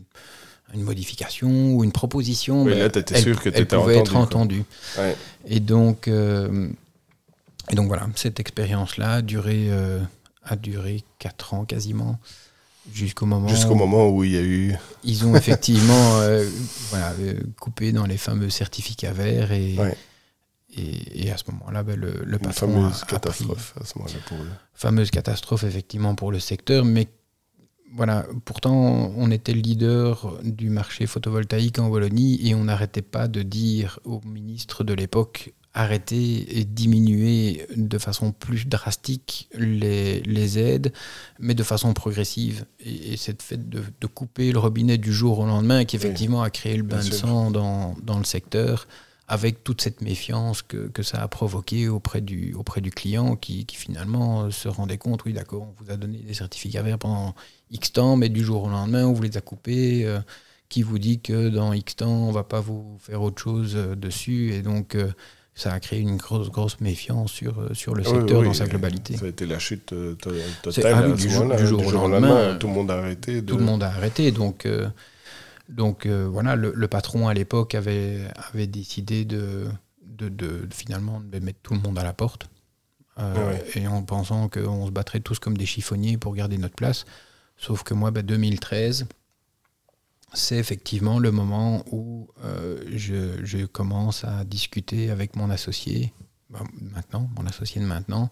une 0.74 0.84
modification 0.84 1.74
ou 1.74 1.84
une 1.84 1.92
proposition, 1.92 2.64
oui, 2.64 2.78
là, 2.78 2.90
elle, 2.94 3.22
sûr 3.22 3.40
que 3.42 3.50
elle 3.54 3.68
pouvait 3.68 3.98
être 3.98 4.16
entendue. 4.16 4.64
Et, 5.48 5.60
donc, 5.60 6.08
euh, 6.08 6.70
et 7.70 7.76
donc 7.76 7.88
voilà, 7.88 8.08
cette 8.16 8.40
expérience-là 8.40 9.16
a 9.16 9.22
duré, 9.22 9.68
euh, 9.70 10.00
a 10.44 10.56
duré 10.56 11.04
4 11.20 11.54
ans 11.54 11.66
quasiment, 11.66 12.20
jusqu'au 12.92 13.26
moment, 13.26 13.48
jusqu'au 13.48 13.76
moment 13.76 14.10
où 14.10 14.24
il 14.24 14.32
y 14.32 14.38
a 14.38 14.42
eu... 14.42 14.76
Ils 15.04 15.26
ont 15.26 15.36
effectivement 15.36 16.20
euh, 16.20 16.48
voilà, 16.90 17.14
coupé 17.60 17.92
dans 17.92 18.06
les 18.06 18.18
fameux 18.18 18.50
certificats 18.50 19.14
verts 19.14 19.52
et... 19.52 19.78
Et, 20.76 21.30
à 21.30 21.38
ce 21.38 21.44
moment-là, 21.52 21.84
ben, 21.84 21.96
le, 21.96 22.24
le 22.26 22.40
patron 22.40 22.68
fameuse 22.68 23.04
catastrophe 23.04 23.76
à 23.80 23.86
ce 23.86 23.96
moment-là 24.00 24.20
pour 24.26 24.38
Fameuse 24.74 25.12
catastrophe 25.12 25.66
effectivement 25.66 26.16
pour 26.16 26.32
le 26.32 26.40
secteur, 26.40 26.84
mais 26.84 27.08
voilà, 27.96 28.26
pourtant, 28.46 28.74
on 29.16 29.30
était 29.30 29.54
le 29.54 29.62
leader 29.62 30.40
du 30.44 30.70
marché 30.70 31.06
photovoltaïque 31.06 31.78
en 31.80 31.90
Wallonie 31.90 32.48
et 32.48 32.56
on 32.56 32.64
n'arrêtait 32.64 33.04
pas 33.04 33.28
de 33.28 33.44
dire 33.44 34.00
au 34.04 34.20
ministre 34.26 34.84
de 34.84 34.94
l'époque 34.94 35.54
arrêter 35.74 36.60
et 36.60 36.66
diminuer 36.66 37.66
de 37.76 37.98
façon 37.98 38.32
plus 38.32 38.68
drastique 38.68 39.50
les, 39.54 40.60
aides, 40.60 40.94
mais 41.40 41.56
de 41.56 41.64
façon 41.64 41.94
progressive. 41.94 42.66
Et, 42.80 43.18
cette 43.18 43.42
fait 43.42 43.70
de, 43.70 44.08
couper 44.08 44.52
le 44.52 44.60
robinet 44.60 44.98
du 44.98 45.12
jour 45.12 45.40
au 45.40 45.46
lendemain, 45.46 45.86
qui 45.86 45.96
effectivement 45.96 46.44
a 46.44 46.50
créé 46.50 46.78
le 46.78 46.84
bain 46.84 47.04
de 47.04 47.12
sang 47.12 47.50
dans, 47.50 48.18
le 48.18 48.24
secteur, 48.24 48.88
avec 49.34 49.64
toute 49.64 49.82
cette 49.82 50.02
méfiance 50.02 50.62
que, 50.62 51.02
ça 51.02 51.24
a 51.24 51.28
provoqué 51.28 51.90
auprès 51.90 52.22
du, 52.22 52.54
auprès 52.54 52.82
du 52.82 52.92
client, 52.92 53.36
qui, 53.36 53.66
qui 53.66 53.76
finalement 53.76 54.52
se 54.52 54.68
rendait 54.68 55.00
compte, 55.00 55.26
oui 55.26 55.34
d'accord, 55.34 55.64
on 55.64 55.84
vous 55.84 55.92
a 55.92 55.98
donné 55.98 56.20
des 56.20 56.36
certificats 56.36 56.84
verts 56.84 57.00
pendant 57.00 57.34
X 57.72 57.94
temps, 57.94 58.16
mais 58.16 58.30
du 58.30 58.44
jour 58.44 58.66
au 58.66 58.70
lendemain, 58.70 59.08
on 59.08 59.14
vous 59.14 59.24
les 59.24 59.36
a 59.36 59.42
coupés. 59.42 60.06
Euh, 60.06 60.20
qui 60.70 60.82
vous 60.82 60.98
dit 60.98 61.20
que 61.20 61.50
dans 61.50 61.72
X 61.72 61.98
temps, 61.98 62.28
on 62.28 62.32
va 62.32 62.44
pas 62.44 62.60
vous 62.60 62.98
faire 63.00 63.22
autre 63.22 63.40
chose 63.40 63.74
euh, 63.76 63.96
dessus. 63.96 64.54
Et 64.54 64.64
donc, 64.64 64.96
euh, 64.96 65.12
ça 65.54 65.72
a 65.72 65.80
créé 65.80 66.00
une 66.00 66.18
grosse, 66.18 66.50
grosse 66.50 66.80
méfiance 66.80 67.32
sur, 67.32 67.70
sur 67.74 67.94
le 67.94 68.04
secteur 68.04 68.42
dans 68.42 68.54
sa 68.54 68.66
globalité. 68.66 69.16
Ça 69.18 69.26
a 69.26 69.28
été 69.28 69.46
la 69.46 69.60
chute 69.60 69.94
totale. 70.18 70.96
Ah 70.96 71.12
du, 71.12 71.30
jour, 71.30 71.86
au 71.86 71.92
lendemain, 71.92 72.56
tout 72.56 72.68
le 72.68 72.74
monde 72.74 72.90
a 72.90 72.98
arrêté. 72.98 73.44
Tout 73.44 73.58
le 73.58 73.64
monde 73.64 73.84
a 73.84 73.88
arrêté. 73.88 74.32
Donc, 74.32 74.68
donc 75.76 76.08
voilà, 76.08 76.56
le, 76.56 76.88
patron 76.88 77.28
à 77.28 77.34
l'époque 77.34 77.76
avait, 77.76 78.28
avait 78.36 78.68
décidé 78.68 79.26
de, 79.26 79.68
de, 80.02 80.30
de, 80.30 80.68
finalement 80.74 81.20
de 81.20 81.40
mettre 81.40 81.60
tout 81.62 81.74
le 81.74 81.80
monde 81.80 81.98
à 81.98 82.04
la 82.04 82.14
porte. 82.14 82.48
Et 83.76 83.88
en 83.88 84.04
pensant 84.04 84.50
qu'on 84.50 84.88
se 84.88 84.92
battrait 84.92 85.20
tous 85.20 85.40
comme 85.40 85.58
des 85.58 85.66
chiffonniers 85.66 86.18
pour 86.18 86.34
garder 86.34 86.58
notre 86.58 86.76
place. 86.76 87.06
Sauf 87.58 87.84
que 87.84 87.94
moi, 87.94 88.12
2013, 88.12 89.04
bah, 89.04 89.08
c'est 90.34 90.58
effectivement 90.58 91.20
le 91.20 91.32
moment 91.32 91.84
où 91.92 92.28
euh, 92.44 92.84
je, 92.92 93.66
commence 93.66 94.24
à 94.26 94.44
discuter 94.44 95.12
avec 95.12 95.36
mon 95.36 95.50
associé, 95.50 96.14
bah, 96.50 96.64
maintenant, 96.82 97.30
mon 97.36 97.46
associé 97.46 97.80
de 97.80 97.86
maintenant, 97.86 98.30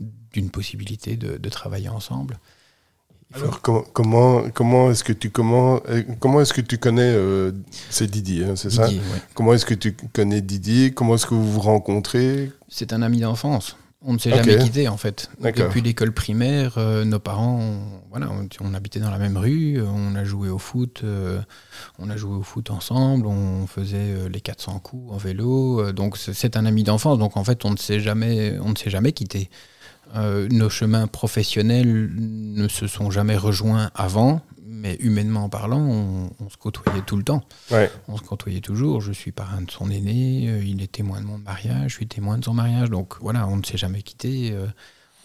d'une 0.00 0.50
possibilité 0.50 1.16
de, 1.16 1.48
travailler 1.48 1.88
ensemble. 1.88 2.38
Alors 3.34 3.60
comment 3.60 4.48
comment 4.54 4.90
est-ce 4.90 5.04
que 5.04 5.12
tu 5.12 5.30
comment 5.30 5.80
euh, 5.90 6.02
comment 6.18 6.40
est-ce 6.40 6.54
que 6.54 6.62
tu 6.62 6.78
connais 6.78 7.02
euh, 7.02 7.52
c'est 7.90 8.10
Didier 8.10 8.44
hein, 8.44 8.56
c'est 8.56 8.70
ça? 8.70 8.88
Comment 9.34 9.52
est-ce 9.52 9.66
que 9.66 9.74
tu 9.74 9.94
connais 10.14 10.40
Didier 10.40 10.92
Comment 10.92 11.16
est-ce 11.16 11.26
que 11.26 11.34
vous 11.34 11.52
vous 11.52 11.60
rencontrez? 11.60 12.50
C'est 12.68 12.94
un 12.94 13.02
ami 13.02 13.20
d'enfance. 13.20 13.76
On 14.00 14.14
ne 14.14 14.18
s'est 14.18 14.30
jamais 14.30 14.56
quitté 14.56 14.88
en 14.88 14.96
fait. 14.96 15.28
Depuis 15.40 15.82
l'école 15.82 16.12
primaire, 16.12 16.78
euh, 16.78 17.04
nos 17.04 17.18
parents, 17.18 17.58
on, 17.60 17.80
voilà, 18.10 18.30
on, 18.60 18.72
habitait 18.72 19.00
dans 19.00 19.10
la 19.10 19.18
même 19.18 19.36
rue, 19.36 19.82
on 19.82 20.14
a 20.14 20.22
joué 20.24 20.48
au 20.48 20.58
foot, 20.58 21.00
euh, 21.02 21.40
on 21.98 22.08
a 22.08 22.16
joué 22.16 22.36
au 22.36 22.42
foot 22.42 22.70
ensemble, 22.70 23.26
on 23.26 23.66
faisait 23.66 24.28
les 24.32 24.40
400 24.40 24.78
coups 24.78 25.12
en 25.12 25.16
vélo. 25.16 25.92
donc 25.92 26.16
c'est 26.16 26.56
un 26.56 26.64
ami 26.64 26.84
d'enfance. 26.84 27.18
Donc 27.18 27.36
en 27.36 27.44
fait, 27.44 27.64
on 27.64 27.72
ne 27.72 27.76
s'est 27.76 28.00
jamais, 28.00 28.56
on 28.62 28.70
ne 28.70 28.76
s'est 28.76 28.90
jamais 28.90 29.12
quitté. 29.12 29.50
Nos 30.14 30.70
chemins 30.70 31.06
professionnels 31.06 32.10
ne 32.16 32.68
se 32.68 32.86
sont 32.86 33.10
jamais 33.10 33.36
rejoints 33.36 33.90
avant, 33.94 34.42
mais 34.78 34.96
humainement 35.00 35.48
parlant, 35.48 35.80
on, 35.80 36.50
se 36.50 36.56
côtoyait 36.56 37.02
tout 37.02 37.16
le 37.16 37.24
temps. 37.24 37.42
On 38.06 38.16
se 38.16 38.22
côtoyait 38.22 38.60
toujours. 38.60 39.00
Je 39.00 39.12
suis 39.12 39.32
parrain 39.32 39.60
de 39.62 39.70
son 39.70 39.90
aîné, 39.90 40.48
euh, 40.48 40.62
il 40.64 40.82
est 40.82 40.92
témoin 40.92 41.20
de 41.20 41.26
mon 41.26 41.38
mariage, 41.38 41.90
je 41.90 41.94
suis 41.96 42.06
témoin 42.06 42.38
de 42.38 42.44
son 42.44 42.54
mariage. 42.54 42.90
Donc 42.90 43.14
voilà, 43.20 43.46
on 43.48 43.56
ne 43.56 43.64
s'est 43.64 43.78
jamais 43.78 44.02
quitté. 44.02 44.52
Euh, 44.52 44.66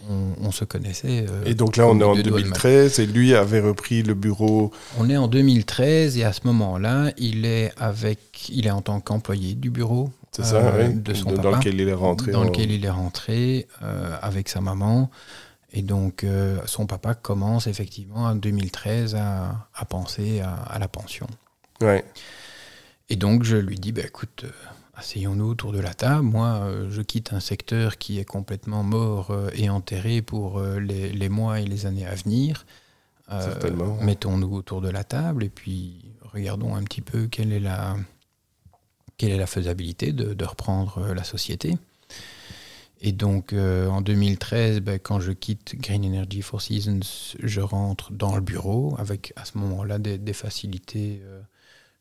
on, 0.09 0.51
se 0.51 0.65
connaissait. 0.65 1.25
Euh, 1.29 1.45
et 1.45 1.53
donc 1.53 1.77
là, 1.77 1.87
on 1.87 1.97
est 1.99 2.03
en 2.03 2.15
2013 2.15 2.99
et 2.99 3.05
lui 3.05 3.33
avait 3.35 3.61
repris 3.61 4.03
le 4.03 4.13
bureau. 4.13 4.71
On 4.97 5.09
est 5.09 5.15
en 5.15 5.29
2013 5.29 6.17
et 6.17 6.25
à 6.25 6.33
ce 6.33 6.41
moment-là, 6.45 7.11
il 7.17 7.45
est 7.45 7.71
avec, 7.77 8.49
il 8.49 8.67
est 8.67 8.71
en 8.71 8.81
tant 8.81 8.99
qu'employé 8.99 9.53
du 9.55 9.69
bureau. 9.69 10.09
C'est 10.33 10.43
ça, 10.43 10.89
de 10.89 11.13
son 11.13 11.31
dans 11.33 11.51
lequel 11.51 11.79
il 11.79 11.87
est 11.87 11.93
rentré. 11.93 12.31
Dans 12.31 12.43
lequel 12.43 12.71
il 12.71 12.83
est 12.83 12.89
rentré 12.89 13.67
avec 14.21 14.49
sa 14.49 14.61
maman. 14.61 15.09
Et 15.73 15.81
donc, 15.81 16.23
euh, 16.23 16.59
son 16.65 16.85
papa 16.85 17.15
commence 17.15 17.65
effectivement 17.65 18.25
en 18.25 18.35
2013 18.35 19.15
à, 19.15 19.67
à 19.73 19.85
penser 19.85 20.41
à, 20.41 20.77
la 20.77 20.87
pension. 20.87 21.25
Ouais. 21.81 22.05
Et 23.09 23.15
donc, 23.15 23.43
je 23.43 23.57
lui 23.57 23.77
dis, 23.77 23.91
bah, 23.91 24.03
écoute, 24.05 24.43
euh, 24.43 24.51
asseyons-nous 24.95 25.49
autour 25.49 25.71
de 25.71 25.79
la 25.79 25.95
table. 25.95 26.21
Moi, 26.21 26.69
je 26.89 27.01
quitte 27.01 27.33
un 27.33 27.39
secteur 27.39 27.97
qui 27.97 28.19
est 28.19 28.25
complètement 28.25 28.83
mort 28.83 29.35
et 29.55 29.67
enterré 29.69 30.21
pour 30.21 30.61
les, 30.61 31.29
mois 31.29 31.59
et 31.59 31.65
les 31.65 31.87
années 31.87 32.05
à 32.05 32.13
venir. 32.13 32.67
Mettons-nous 34.01 34.55
autour 34.55 34.81
de 34.81 34.89
la 34.89 35.03
table 35.03 35.43
et 35.43 35.49
puis 35.49 36.13
regardons 36.21 36.75
un 36.75 36.83
petit 36.83 37.01
peu 37.01 37.25
quelle 37.25 37.51
est 37.51 37.59
la, 37.59 37.95
quelle 39.23 39.35
est 39.35 39.37
la 39.37 39.47
faisabilité 39.47 40.11
de, 40.11 40.45
reprendre 40.45 41.13
la 41.13 41.23
société. 41.23 41.77
Et 43.01 43.11
donc 43.11 43.53
en 43.53 44.01
2013, 44.01 44.79
ben, 44.79 44.99
quand 44.99 45.19
je 45.19 45.31
quitte 45.31 45.75
Green 45.79 46.05
Energy 46.05 46.41
Four 46.41 46.61
Seasons, 46.61 46.99
je 47.41 47.61
rentre 47.61 48.11
dans 48.11 48.35
le 48.35 48.41
bureau 48.41 48.95
avec 48.97 49.33
à 49.35 49.45
ce 49.45 49.57
moment-là 49.57 49.99
des, 49.99 50.33
facilités 50.33 51.21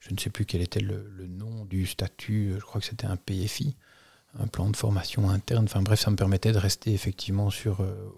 je 0.03 0.13
ne 0.13 0.19
sais 0.19 0.31
plus 0.31 0.45
quel 0.45 0.61
était 0.63 0.81
le, 0.81 1.05
nom 1.29 1.65
du 1.65 1.87
statut, 1.87 2.55
je 2.57 2.65
crois 2.65 2.81
que 2.81 2.87
c'était 2.87 3.07
un 3.07 3.17
PFI, 3.17 3.77
un 4.39 4.49
plan 4.49 4.69
de 4.69 4.77
formation 4.77 5.31
interne. 5.31 5.65
Enfin 5.65 5.81
bref, 5.81 6.01
ça 6.01 6.11
me 6.11 6.17
permettait 6.17 6.53
de 6.53 6.59
rester 6.59 6.93
effectivement 6.93 7.51
sur, 7.51 7.81
euh, 7.81 8.13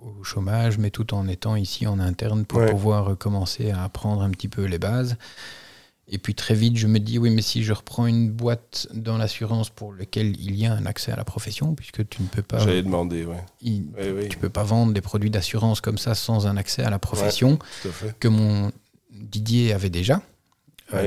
au, 0.00 0.24
chômage, 0.24 0.78
mais 0.78 0.90
tout 0.90 1.12
en 1.12 1.28
étant 1.28 1.54
ici 1.54 1.86
en 1.86 2.00
interne 2.00 2.46
pour 2.46 2.64
pouvoir 2.64 3.16
commencer 3.18 3.70
à 3.70 3.84
apprendre 3.84 4.22
un 4.22 4.30
petit 4.30 4.48
peu 4.48 4.64
les 4.64 4.78
bases. 4.78 5.16
Et 6.08 6.18
puis 6.18 6.34
très 6.34 6.54
vite, 6.54 6.76
je 6.76 6.86
me 6.86 6.98
dis, 6.98 7.18
oui, 7.18 7.30
mais 7.30 7.42
si 7.42 7.62
je 7.62 7.72
reprends 7.72 8.06
une 8.06 8.30
boîte 8.30 8.88
dans 8.92 9.16
l'assurance 9.16 9.70
pour 9.70 9.94
laquelle 9.94 10.38
il 10.40 10.56
y 10.56 10.66
a 10.66 10.72
un 10.72 10.84
accès 10.84 11.12
à 11.12 11.16
la 11.16 11.24
profession, 11.24 11.74
puisque 11.74 12.06
tu 12.08 12.22
ne 12.22 12.26
peux 12.26 12.42
pas... 12.42 12.58
Ouais. 13.26 13.44
Tu 13.62 13.70
ne 13.70 14.40
peux 14.40 14.50
pas 14.50 14.64
vendre 14.64 14.92
des 14.92 15.00
produits 15.00 15.30
d'assurance 15.30 15.80
comme 15.80 15.98
ça 15.98 16.14
sans 16.14 16.46
un 16.46 16.56
accès 16.56 16.82
à 16.82 16.90
la 16.90 16.98
profession, 16.98 17.58
que 18.18 18.28
mon 18.28 18.72
Didier 19.10 19.72
avait 19.72 19.90
déjà. 19.90 20.22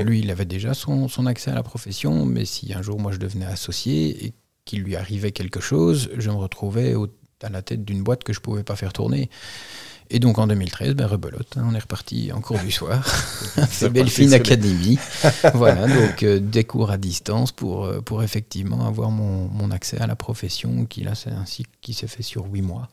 Lui, 0.04 0.20
il 0.20 0.30
avait 0.30 0.46
déjà 0.46 0.74
son, 0.74 1.26
accès 1.26 1.50
à 1.50 1.54
la 1.54 1.62
profession, 1.62 2.24
mais 2.26 2.44
si 2.44 2.72
un 2.72 2.82
jour 2.82 2.98
moi 2.98 3.12
je 3.12 3.18
devenais 3.18 3.46
associé 3.46 4.26
et 4.26 4.34
qu'il 4.64 4.80
lui 4.80 4.96
arrivait 4.96 5.30
quelque 5.30 5.60
chose, 5.60 6.10
je 6.16 6.30
me 6.30 6.36
retrouvais 6.36 6.94
à 7.42 7.50
la 7.50 7.62
tête 7.62 7.84
d'une 7.84 8.02
boîte 8.02 8.24
que 8.24 8.32
je 8.32 8.40
ne 8.40 8.42
pouvais 8.42 8.64
pas 8.64 8.74
faire 8.74 8.92
tourner. 8.92 9.30
Et 10.10 10.18
donc 10.18 10.38
en 10.38 10.46
2013, 10.46 10.94
ben 10.94 11.06
rebelote, 11.06 11.56
hein, 11.56 11.66
on 11.68 11.74
est 11.74 11.80
reparti 11.80 12.30
en 12.32 12.40
cours 12.40 12.58
du 12.58 12.70
soir. 12.70 13.04
C'est 13.70 13.88
Belfine 13.92 14.32
Academy. 14.34 14.98
voilà, 15.54 15.86
donc 15.86 16.22
euh, 16.22 16.38
des 16.38 16.64
cours 16.64 16.90
à 16.90 16.96
distance 16.96 17.52
pour, 17.52 17.84
euh, 17.84 18.00
pour 18.00 18.22
effectivement 18.22 18.86
avoir 18.86 19.10
mon, 19.10 19.48
mon, 19.48 19.70
accès 19.70 19.98
à 19.98 20.06
la 20.06 20.16
profession, 20.16 20.86
qui 20.86 21.02
là 21.02 21.14
c'est 21.14 21.30
un 21.30 21.46
cycle 21.46 21.70
qui 21.80 21.94
s'est 21.94 22.06
fait 22.06 22.22
sur 22.22 22.46
huit 22.46 22.62
mois, 22.62 22.88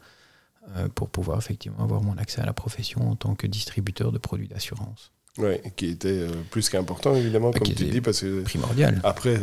euh, 0.77 0.87
pour 0.93 1.09
pouvoir 1.09 1.37
effectivement 1.37 1.83
avoir 1.83 2.01
mon 2.01 2.17
accès 2.17 2.41
à 2.41 2.45
la 2.45 2.53
profession 2.53 3.11
en 3.11 3.15
tant 3.15 3.35
que 3.35 3.47
distributeur 3.47 4.11
de 4.11 4.17
produits 4.17 4.47
d'assurance. 4.47 5.11
Oui, 5.37 5.55
qui 5.75 5.87
était 5.87 6.07
euh, 6.07 6.31
plus 6.51 6.69
qu'important, 6.69 7.15
évidemment, 7.15 7.51
bah, 7.51 7.59
comme 7.59 7.73
tu 7.73 7.85
dis, 7.85 8.01
parce 8.01 8.21
que. 8.21 8.43
Primordial. 8.43 9.01
Après, 9.03 9.39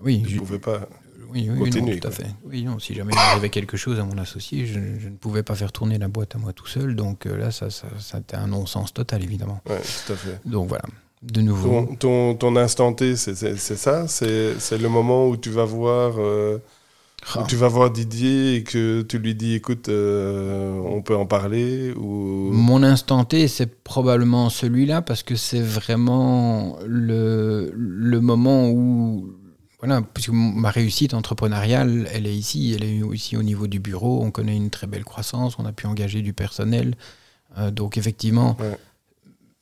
oui, 0.00 0.22
je 0.28 0.34
ne 0.34 0.40
pouvais 0.40 0.58
pas. 0.58 0.88
Oui, 1.30 1.48
oui, 1.50 1.70
tout 1.70 2.08
à 2.08 2.10
fait. 2.10 2.26
Oui, 2.44 2.62
non, 2.62 2.78
si 2.78 2.94
jamais 2.94 3.12
il 3.14 3.18
arrivait 3.18 3.50
quelque 3.50 3.76
chose 3.76 3.98
à 3.98 4.04
mon 4.04 4.18
associé, 4.18 4.66
je, 4.66 4.78
ne 4.78 5.16
pouvais 5.16 5.42
pas 5.42 5.54
faire 5.54 5.72
tourner 5.72 5.98
la 5.98 6.08
boîte 6.08 6.34
à 6.34 6.38
moi 6.38 6.52
tout 6.52 6.66
seul. 6.66 6.94
Donc 6.94 7.26
euh, 7.26 7.36
là, 7.36 7.50
ça, 7.50 7.70
ça, 7.70 7.86
ça 7.98 8.18
un 8.34 8.46
non-sens 8.46 8.92
total, 8.92 9.22
évidemment. 9.22 9.60
Oui, 9.68 9.76
tout 10.06 10.12
à 10.12 10.16
fait. 10.16 10.40
Donc 10.44 10.68
voilà. 10.68 10.84
De 11.22 11.40
nouveau. 11.40 11.68
Ton, 11.68 11.94
ton, 11.94 12.34
ton 12.34 12.56
instant 12.56 12.92
T, 12.92 13.16
c'est 13.16 13.56
ça? 13.56 14.08
C'est 14.08 14.78
le 14.78 14.88
moment 14.88 15.28
où 15.28 15.36
tu 15.36 15.50
vas 15.50 15.64
voir 15.64 16.14
ah. 17.34 17.44
Tu 17.48 17.56
vas 17.56 17.68
voir 17.68 17.90
Didier 17.90 18.56
et 18.56 18.62
que 18.64 19.02
tu 19.02 19.18
lui 19.18 19.34
dis 19.34 19.54
écoute, 19.54 19.88
euh, 19.88 20.76
on 20.84 21.02
peut 21.02 21.16
en 21.16 21.24
parler 21.24 21.92
ou... 21.92 22.50
Mon 22.52 22.82
instant 22.82 23.24
T, 23.24 23.46
c'est 23.46 23.82
probablement 23.82 24.50
celui-là 24.50 25.02
parce 25.02 25.22
que 25.22 25.36
c'est 25.36 25.60
vraiment 25.60 26.78
le, 26.86 27.72
le 27.74 28.20
moment 28.20 28.68
où. 28.68 29.34
Voilà, 29.82 30.00
puisque 30.00 30.30
ma 30.30 30.70
réussite 30.70 31.12
entrepreneuriale, 31.12 32.08
elle 32.12 32.26
est 32.28 32.34
ici, 32.34 32.72
elle 32.76 32.84
est 32.84 33.14
ici 33.14 33.36
au 33.36 33.42
niveau 33.42 33.66
du 33.66 33.80
bureau. 33.80 34.22
On 34.22 34.30
connaît 34.30 34.56
une 34.56 34.70
très 34.70 34.86
belle 34.86 35.04
croissance, 35.04 35.58
on 35.58 35.66
a 35.66 35.72
pu 35.72 35.86
engager 35.86 36.22
du 36.22 36.32
personnel. 36.32 36.94
Euh, 37.58 37.72
donc, 37.72 37.98
effectivement, 37.98 38.56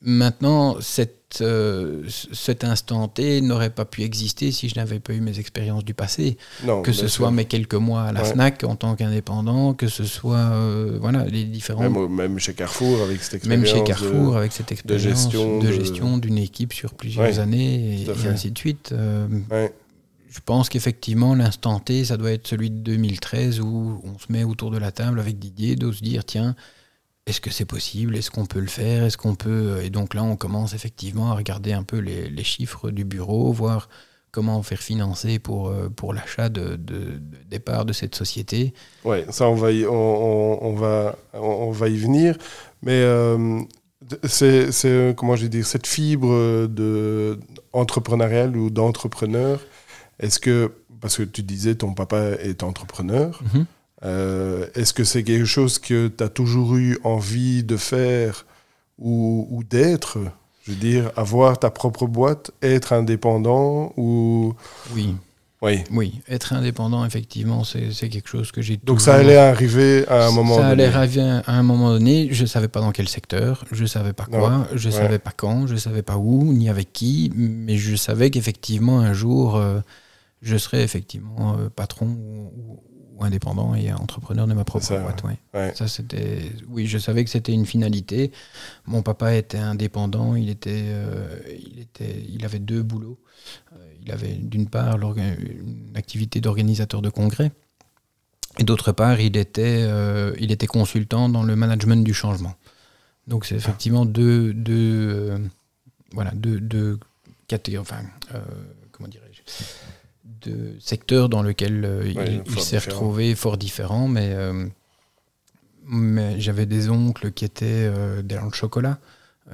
maintenant, 0.01 0.79
cette 0.79 1.21
euh, 1.39 2.03
cet 2.33 2.63
instant 2.65 3.07
T 3.07 3.39
n'aurait 3.41 3.69
pas 3.69 3.85
pu 3.85 4.01
exister 4.03 4.51
si 4.51 4.67
je 4.67 4.75
n'avais 4.75 4.99
pas 4.99 5.13
eu 5.13 5.21
mes 5.21 5.39
expériences 5.39 5.85
du 5.85 5.93
passé. 5.93 6.37
que 6.83 6.91
ce 6.91 7.07
soit 7.07 7.31
mes 7.31 7.45
quelques 7.45 7.75
mois 7.75 8.03
à 8.03 8.11
la 8.11 8.23
FNAC 8.23 8.63
en 8.63 8.75
tant 8.75 8.95
qu'indépendant, 8.95 9.73
que 9.73 9.87
ce 9.87 10.03
soit 10.03 10.37
euh, 10.37 10.97
voilà, 10.99 11.25
les 11.25 11.45
différents... 11.45 11.89
Même, 11.89 12.37
chez 12.37 12.53
Carrefour 12.53 13.01
avec 13.01 13.23
cette 13.23 13.35
expérience. 13.35 13.63
Même 13.63 13.65
chez 13.65 13.83
Carrefour 13.83 14.35
avec 14.35 14.51
cette 14.51 14.71
expérience 14.71 15.29
de 15.29 15.71
gestion 15.71 16.17
d'une 16.17 16.37
équipe 16.37 16.73
sur 16.73 16.93
plusieurs 16.93 17.39
années 17.39 18.01
et, 18.01 18.27
ainsi 18.27 18.51
de 18.51 18.57
suite. 18.57 18.93
Euh, 20.31 20.35
je 20.35 20.39
pense 20.39 20.69
qu'effectivement, 20.69 21.35
l'instant 21.35 21.79
T, 21.79 22.05
ça 22.05 22.17
doit 22.17 22.31
être 22.31 22.47
celui 22.47 22.69
de 22.69 22.77
2013 22.77 23.59
où 23.59 24.01
on 24.03 24.17
se 24.17 24.31
met 24.31 24.43
autour 24.43 24.71
de 24.71 24.77
la 24.77 24.91
table 24.91 25.19
avec 25.19 25.39
Didier, 25.39 25.75
de 25.75 25.91
se 25.91 26.03
dire, 26.03 26.25
tiens, 26.25 26.55
est-ce 27.25 27.41
que 27.41 27.51
c'est 27.51 27.65
possible? 27.65 28.15
Est-ce 28.15 28.31
qu'on 28.31 28.45
peut 28.45 28.59
le 28.59 28.67
faire? 28.67 29.03
Est-ce 29.03 29.17
qu'on 29.17 29.35
peut 29.35 29.79
Et 29.83 29.89
donc 29.89 30.13
là, 30.13 30.23
on 30.23 30.35
commence 30.35 30.73
effectivement 30.73 31.31
à 31.31 31.35
regarder 31.35 31.73
un 31.73 31.83
peu 31.83 31.97
les, 31.97 32.43
chiffres 32.43 32.89
du 32.89 33.05
bureau, 33.05 33.51
voir 33.51 33.89
comment 34.31 34.63
faire 34.63 34.79
financer 34.79 35.39
pour, 35.39 35.67
euh, 35.67 35.89
pour 35.89 36.13
l'achat 36.13 36.49
de, 36.49 36.79
départ 37.47 37.85
de 37.85 37.93
cette 37.93 38.15
société. 38.15 38.73
Oui, 39.03 39.17
ça, 39.29 39.47
on 39.49 39.55
va 39.55 39.71
y, 39.71 39.85
on, 39.85 40.73
va, 40.73 41.17
on 41.33 41.71
va 41.71 41.89
y 41.89 41.97
venir. 41.97 42.37
Mais 42.81 43.01
euh, 43.03 43.61
c'est, 44.23 44.69
comment 45.15 45.35
je 45.35 45.43
vais 45.43 45.49
dire, 45.49 45.65
cette 45.65 45.85
fibre 45.85 46.67
de, 46.67 47.39
ou 47.73 48.69
d'entrepreneur, 48.69 49.59
est-ce 50.21 50.39
que, 50.39 50.71
parce 51.01 51.17
que 51.17 51.23
tu 51.23 51.43
disais 51.43 51.75
ton 51.75 51.93
papa 51.93 52.31
est 52.39 52.63
entrepreneur, 52.63 53.41
mhm. 53.53 53.65
Euh, 54.03 54.65
est-ce 54.75 54.93
que 54.93 55.03
c'est 55.03 55.23
quelque 55.23 55.45
chose 55.45 55.77
que 55.79 56.07
tu 56.07 56.23
as 56.23 56.29
toujours 56.29 56.75
eu 56.75 56.97
envie 57.03 57.63
de 57.63 57.77
faire 57.77 58.45
ou, 58.97 59.63
d'être? 59.69 60.19
Je 60.63 60.71
veux 60.71 60.77
dire, 60.77 61.11
avoir 61.15 61.59
ta 61.59 61.69
propre 61.69 62.05
boîte, 62.05 62.51
être 62.61 62.93
indépendant 62.93 63.93
ou... 63.97 64.53
Oui. 64.95 65.15
Oui. 65.63 65.83
Oui, 65.91 66.21
être 66.27 66.53
indépendant, 66.53 67.05
effectivement, 67.05 67.63
c'est 67.63 68.09
quelque 68.09 68.27
chose 68.27 68.51
que 68.51 68.63
j'ai 68.63 68.77
Donc 68.77 68.99
ça 68.99 69.13
allait 69.13 69.37
arriver 69.37 70.07
à 70.07 70.25
un 70.25 70.31
moment 70.31 70.55
donné 70.55 70.63
Ça 70.63 70.69
allait 70.69 70.85
arriver 70.85 71.21
à 71.21 71.53
un 71.53 71.61
moment 71.61 71.91
donné. 71.91 72.29
Je 72.31 72.41
ne 72.41 72.47
savais 72.47 72.67
pas 72.67 72.79
dans 72.79 72.91
quel 72.91 73.07
secteur, 73.07 73.63
je 73.71 73.83
ne 73.83 73.87
savais 73.87 74.13
pas 74.13 74.25
quoi, 74.25 74.67
je 74.73 74.87
ne 74.87 74.93
savais 74.93 75.19
pas 75.19 75.31
quand, 75.35 75.67
je 75.67 75.73
ne 75.73 75.79
savais 75.79 76.01
pas 76.01 76.17
où, 76.17 76.51
ni 76.51 76.67
avec 76.67 76.91
qui, 76.93 77.31
mais 77.35 77.77
je 77.77 77.95
savais 77.95 78.31
qu'effectivement, 78.31 79.01
un 79.01 79.13
jour, 79.13 79.55
euh, 79.55 79.81
je 80.41 80.57
serais 80.57 80.81
effectivement 80.81 81.57
euh, 81.57 81.69
patron 81.69 82.07
ou, 82.07 82.83
indépendant 83.23 83.75
et 83.75 83.93
entrepreneur 83.93 84.47
de 84.47 84.53
ma 84.55 84.63
propre 84.63 84.99
boîte. 84.99 85.23
Ouais. 85.53 85.75
Ça, 85.75 85.87
c'était, 85.87 86.39
oui, 86.69 86.87
je 86.87 86.97
savais 86.97 87.23
que 87.23 87.29
c'était 87.29 87.51
une 87.51 87.67
finalité. 87.67 88.31
Mon 88.87 89.03
papa 89.03 89.35
était 89.35 89.59
indépendant, 89.59 90.33
il, 90.33 90.49
était, 90.49 90.85
euh, 90.85 91.37
il, 91.49 91.79
était, 91.79 92.25
il 92.27 92.43
avait 92.45 92.57
deux 92.57 92.81
boulots. 92.81 93.19
Euh, 93.73 93.93
il 94.01 94.11
avait 94.11 94.33
d'une 94.33 94.67
part 94.67 94.97
une 94.97 95.93
activité 95.93 96.41
d'organisateur 96.41 97.03
de 97.03 97.11
congrès, 97.11 97.51
et 98.57 98.63
d'autre 98.63 98.91
part, 98.91 99.21
il 99.21 99.37
était, 99.37 99.87
il 100.39 100.51
était 100.51 100.65
consultant 100.65 101.29
dans 101.29 101.43
le 101.43 101.55
management 101.55 102.03
du 102.03 102.15
changement. 102.15 102.55
Donc 103.27 103.45
c'est 103.45 103.53
effectivement 103.55 104.07
deux, 104.07 104.51
deux 104.51 105.37
voilà, 106.11 106.31
deux, 106.31 106.59
deux 106.59 106.99
catégories, 107.47 107.87
enfin, 107.87 108.01
comment 108.91 109.07
dirais-je 109.07 109.43
de 110.41 110.75
secteurs 110.79 111.29
dans 111.29 111.43
lesquels 111.43 111.83
euh, 111.85 112.41
il, 112.45 112.61
s'est 112.61 112.77
retrouvé 112.77 113.35
fort 113.35 113.57
différent, 113.57 114.07
mais, 114.07 114.31
euh, 114.33 114.67
mais 115.85 116.39
j'avais 116.39 116.65
des 116.65 116.89
oncles 116.89 117.31
qui 117.31 117.45
étaient 117.45 117.65
euh, 117.65 118.21
dans 118.21 118.45
le 118.45 118.51
chocolat, 118.51 118.99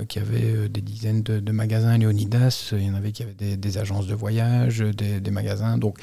qui 0.07 0.19
avaient 0.19 0.69
des 0.69 0.81
dizaines 0.81 1.23
de, 1.23 1.51
magasins 1.51 1.97
Léonidas, 1.97 2.69
il 2.73 2.83
y 2.83 2.89
en 2.89 2.93
avait 2.93 3.11
qui 3.11 3.23
avaient 3.23 3.57
des, 3.57 3.77
agences 3.79 4.05
de 4.05 4.13
voyage, 4.13 4.79
des, 4.79 5.31
magasins, 5.31 5.79
donc 5.79 5.97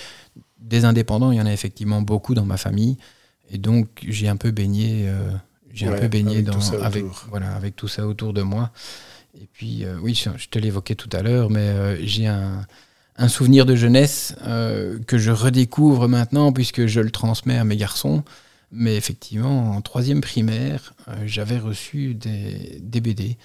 des 0.58 0.84
indépendants, 0.84 1.30
il 1.30 1.38
y 1.38 1.40
en 1.40 1.46
a 1.46 1.52
effectivement 1.52 2.02
beaucoup 2.02 2.34
dans 2.34 2.46
ma 2.46 2.56
famille, 2.56 2.96
et 3.52 3.58
donc 3.58 4.04
j'ai 4.08 4.26
un 4.26 4.36
peu 4.36 4.50
baigné, 4.50 5.08
j'ai 5.72 5.86
un 5.86 5.96
peu 5.96 6.08
baigné 6.08 6.38
avec, 6.38 6.46
dans, 6.46 6.58
tout 6.58 6.74
avec, 6.82 7.04
voilà, 7.28 7.54
avec 7.54 7.76
tout 7.76 7.86
ça 7.86 8.04
autour 8.08 8.32
de 8.32 8.42
moi. 8.42 8.72
Et 9.40 9.46
puis, 9.52 9.84
oui, 10.02 10.14
je 10.14 10.48
te 10.48 10.58
l'évoquais 10.58 10.96
tout 10.96 11.10
à 11.12 11.22
l'heure, 11.22 11.48
mais 11.50 12.04
j'ai 12.04 12.26
un, 12.26 12.66
un 13.16 13.28
souvenir 13.28 13.64
de 13.66 13.76
jeunesse 13.76 14.34
euh, 14.42 14.98
que 15.06 15.18
je 15.18 15.30
redécouvre 15.30 16.08
maintenant 16.08 16.52
puisque 16.52 16.86
je 16.86 17.00
le 17.00 17.10
transmets 17.10 17.58
à 17.58 17.64
mes 17.64 17.76
garçons. 17.76 18.24
Mais 18.72 18.96
effectivement, 18.96 19.70
en 19.70 19.80
troisième 19.82 20.20
primaire, 20.20 20.94
euh, 21.08 21.14
j'avais 21.26 21.58
reçu 21.58 22.14
des, 22.14 22.80
BD, 23.00 23.36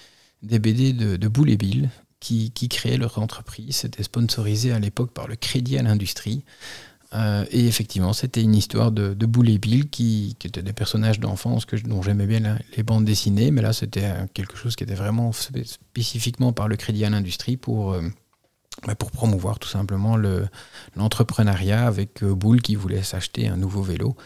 des 0.42 0.58
BD 0.58 0.92
de, 0.92 1.16
de 1.16 1.28
Boule 1.28 1.50
et 1.50 1.56
Bill, 1.56 1.88
qui, 2.18 2.50
créaient 2.68 2.96
leur 2.96 3.18
entreprise. 3.18 3.76
C'était 3.76 4.02
sponsorisé 4.02 4.72
à 4.72 4.78
l'époque 4.78 5.12
par 5.12 5.28
le 5.28 5.36
Crédit 5.36 5.78
à 5.78 5.82
l'Industrie. 5.82 6.42
Euh, 7.12 7.44
et 7.50 7.66
effectivement, 7.66 8.12
c'était 8.12 8.42
une 8.42 8.54
histoire 8.54 8.92
de, 8.92 9.14
de 9.14 9.26
Boule 9.26 9.50
et 9.50 9.58
Bill, 9.58 9.88
qui, 9.88 10.36
étaient 10.44 10.62
des 10.62 10.72
personnages 10.72 11.20
d'enfance 11.20 11.64
que, 11.64 11.76
dont 11.76 12.02
j'aimais 12.02 12.26
bien 12.26 12.58
les 12.76 12.82
bandes 12.82 13.04
dessinées. 13.04 13.52
Mais 13.52 13.62
là, 13.62 13.72
c'était 13.72 14.12
quelque 14.34 14.56
chose 14.56 14.74
qui 14.74 14.82
était 14.82 14.94
vraiment 14.94 15.30
spécifiquement 15.32 16.52
par 16.52 16.66
le 16.66 16.76
Crédit 16.76 17.04
à 17.04 17.10
l'Industrie 17.10 17.56
pour 17.56 17.96
pour 18.98 19.10
promouvoir 19.10 19.58
tout 19.58 19.68
simplement 19.68 20.16
l'entrepreneuriat 20.96 21.86
avec 21.86 22.24
Boule 22.24 22.62
qui 22.62 22.74
voulait 22.74 23.02
s'acheter 23.02 23.48
un 23.48 23.56
nouveau 23.56 23.82
vélo. 23.82 24.16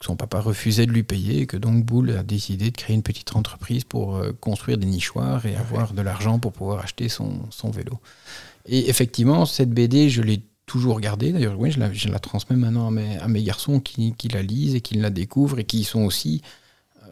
Son 0.00 0.16
papa 0.16 0.40
refusait 0.40 0.86
de 0.86 0.92
lui 0.92 1.02
payer 1.02 1.42
et 1.42 1.46
que 1.46 1.56
donc 1.56 1.84
Boule 1.84 2.10
a 2.10 2.22
décidé 2.22 2.70
de 2.70 2.76
créer 2.76 2.94
une 2.94 3.02
petite 3.02 3.34
entreprise 3.34 3.84
pour 3.84 4.20
construire 4.40 4.78
des 4.78 4.86
nichoirs 4.86 5.46
et 5.46 5.56
avoir 5.56 5.94
de 5.94 6.02
l'argent 6.02 6.38
pour 6.38 6.52
pouvoir 6.52 6.80
acheter 6.80 7.08
son, 7.08 7.40
son 7.50 7.70
vélo. 7.70 7.98
Et 8.66 8.88
effectivement, 8.88 9.46
cette 9.46 9.70
BD, 9.70 10.10
je 10.10 10.22
l'ai 10.22 10.42
toujours 10.66 11.00
gardée. 11.00 11.32
D'ailleurs, 11.32 11.58
oui, 11.58 11.70
je 11.70 11.80
la, 11.80 11.92
je 11.92 12.08
la, 12.08 12.18
transmets 12.18 12.56
maintenant 12.56 12.88
à 12.88 12.90
mes, 12.90 13.18
à 13.18 13.28
mes 13.28 13.42
garçons 13.42 13.80
qui, 13.80 14.14
qui, 14.14 14.28
la 14.28 14.42
lisent 14.42 14.74
et 14.74 14.80
qui 14.80 14.94
la 14.94 15.10
découvrent 15.10 15.58
et 15.58 15.64
qui 15.64 15.84
sont 15.84 16.02
aussi 16.02 16.42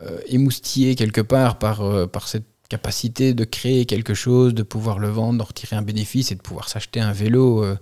euh, 0.03 0.19
émoustillés 0.27 0.95
quelque 0.95 1.21
part 1.21 1.59
par, 1.59 1.83
euh, 1.83 2.07
par 2.07 2.29
cette 2.29 2.47
capacité 2.73 3.35
de 3.35 3.45
créer 3.45 3.85
quelque 3.85 4.15
chose, 4.15 4.55
de 4.55 4.63
pouvoir 4.63 4.99
le 4.99 5.09
vendre, 5.09 5.39
de 5.39 5.43
retirer 5.43 5.77
un 5.77 5.83
bénéfice 5.83 6.33
et 6.33 6.35
de 6.35 6.41
pouvoir 6.41 6.71
s'acheter 6.71 7.01
un 7.01 7.13
vélo 7.13 7.63
euh, 7.63 7.77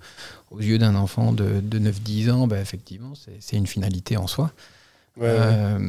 aux 0.51 0.59
yeux 0.59 0.77
d'un 0.77 0.95
enfant 0.95 1.31
de, 1.31 1.61
de 1.61 1.79
9-10 1.79 2.29
ans, 2.29 2.45
ben, 2.45 2.61
effectivement, 2.61 3.13
c'est 3.39 3.55
une 3.55 3.67
finalité 3.67 4.17
en 4.17 4.27
soi. 4.27 4.51
Ouais, 5.15 5.27
euh, 5.29 5.79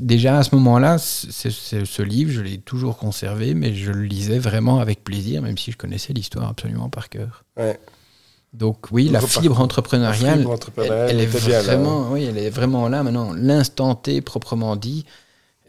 déjà 0.00 0.38
à 0.38 0.42
ce 0.42 0.54
moment-là, 0.54 0.98
ce 0.98 2.02
livre, 2.02 2.30
je 2.30 2.42
l'ai 2.42 2.58
toujours 2.58 2.98
conservé, 2.98 3.54
mais 3.54 3.74
je 3.74 3.90
le 3.90 4.02
lisais 4.02 4.38
vraiment 4.38 4.80
avec 4.80 5.02
plaisir, 5.02 5.40
même 5.40 5.56
si 5.56 5.72
je 5.72 5.78
connaissais 5.78 6.12
l'histoire 6.12 6.48
absolument 6.50 6.90
par 6.90 7.08
cœur. 7.08 7.44
Ouais. 7.56 7.80
Donc 8.52 8.90
oui, 8.90 9.08
la 9.08 9.22
fibre 9.22 9.60
entrepreneuriale, 9.60 10.30
la 10.30 10.36
fibre 10.36 10.50
entrepreneuriale 10.50 11.10
elle, 11.10 11.16
elle, 11.16 11.22
est 11.22 11.26
vraiment, 11.26 12.02
là. 12.02 12.08
oui, 12.10 12.24
elle 12.24 12.38
est 12.38 12.50
vraiment 12.50 12.88
là 12.88 13.02
maintenant. 13.02 13.32
L'instant 13.32 13.94
T 13.94 14.20
proprement 14.20 14.76
dit. 14.76 15.06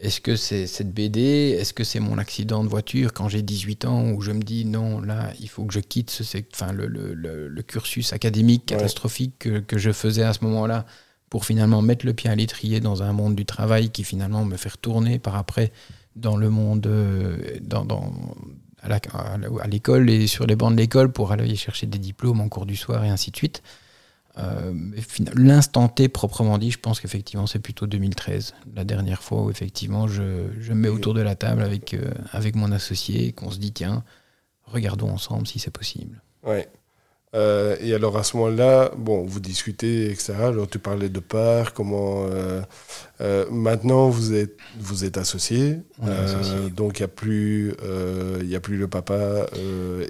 Est-ce 0.00 0.20
que 0.20 0.36
c'est 0.36 0.68
cette 0.68 0.92
BD 0.94 1.56
Est-ce 1.58 1.72
que 1.72 1.82
c'est 1.82 1.98
mon 1.98 2.18
accident 2.18 2.62
de 2.62 2.68
voiture 2.68 3.12
quand 3.12 3.28
j'ai 3.28 3.42
18 3.42 3.84
ans 3.84 4.10
où 4.12 4.20
je 4.20 4.30
me 4.30 4.42
dis 4.42 4.64
non, 4.64 5.00
là, 5.00 5.32
il 5.40 5.48
faut 5.48 5.64
que 5.64 5.74
je 5.74 5.80
quitte 5.80 6.10
ce, 6.10 6.22
enfin, 6.54 6.72
le, 6.72 6.86
le, 6.86 7.14
le, 7.14 7.48
le 7.48 7.62
cursus 7.62 8.12
académique 8.12 8.66
catastrophique 8.66 9.34
que, 9.40 9.58
que, 9.58 9.76
je 9.76 9.90
faisais 9.90 10.22
à 10.22 10.32
ce 10.32 10.44
moment-là 10.44 10.86
pour 11.30 11.44
finalement 11.44 11.82
mettre 11.82 12.06
le 12.06 12.14
pied 12.14 12.30
à 12.30 12.36
l'étrier 12.36 12.78
dans 12.78 13.02
un 13.02 13.12
monde 13.12 13.34
du 13.34 13.44
travail 13.44 13.90
qui 13.90 14.04
finalement 14.04 14.44
me 14.44 14.56
fait 14.56 14.70
retourner 14.70 15.18
par 15.18 15.34
après 15.34 15.72
dans 16.14 16.36
le 16.36 16.48
monde, 16.48 16.86
euh, 16.86 17.58
dans, 17.60 17.84
dans, 17.84 18.12
à 18.82 19.66
l'école 19.66 20.10
et 20.10 20.28
sur 20.28 20.46
les 20.46 20.54
bancs 20.54 20.72
de 20.72 20.78
l'école 20.78 21.12
pour 21.12 21.32
aller 21.32 21.56
chercher 21.56 21.86
des 21.86 21.98
diplômes 21.98 22.40
en 22.40 22.48
cours 22.48 22.66
du 22.66 22.76
soir 22.76 23.04
et 23.04 23.08
ainsi 23.08 23.32
de 23.32 23.36
suite. 23.36 23.62
Euh, 24.38 24.72
L'instant 25.34 25.88
T 25.88 26.08
proprement 26.08 26.58
dit, 26.58 26.70
je 26.70 26.78
pense 26.78 27.00
qu'effectivement 27.00 27.46
c'est 27.46 27.58
plutôt 27.58 27.86
2013, 27.86 28.54
la 28.74 28.84
dernière 28.84 29.22
fois 29.22 29.42
où 29.42 29.50
effectivement 29.50 30.06
je, 30.06 30.46
je 30.60 30.72
me 30.72 30.78
mets 30.78 30.88
autour 30.88 31.14
de 31.14 31.20
la 31.20 31.34
table 31.34 31.62
avec, 31.62 31.94
euh, 31.94 32.10
avec 32.32 32.54
mon 32.54 32.70
associé 32.72 33.26
et 33.26 33.32
qu'on 33.32 33.50
se 33.50 33.58
dit 33.58 33.72
tiens, 33.72 34.04
regardons 34.64 35.10
ensemble 35.10 35.46
si 35.46 35.58
c'est 35.58 35.72
possible. 35.72 36.22
Ouais. 36.44 36.68
Euh, 37.34 37.76
et 37.80 37.92
alors 37.92 38.16
à 38.16 38.22
ce 38.22 38.38
moment-là, 38.38 38.90
bon, 38.96 39.24
vous 39.26 39.40
discutez, 39.40 40.10
etc. 40.10 40.34
Alors 40.38 40.66
tu 40.66 40.78
parlais 40.78 41.10
de 41.10 41.20
part, 41.20 41.74
comment. 41.74 42.24
Euh, 43.20 43.44
maintenant, 43.50 44.08
vous 44.08 44.32
êtes, 44.32 44.56
vous 44.78 45.04
êtes 45.04 45.18
associé. 45.18 45.80
associé. 46.00 46.70
donc 46.70 47.00
il 47.00 47.02
n'y 47.02 47.04
a, 47.04 47.08
plus, 47.08 47.74
il 48.42 48.56
a 48.56 48.60
plus 48.60 48.78
le 48.78 48.88
papa 48.88 49.46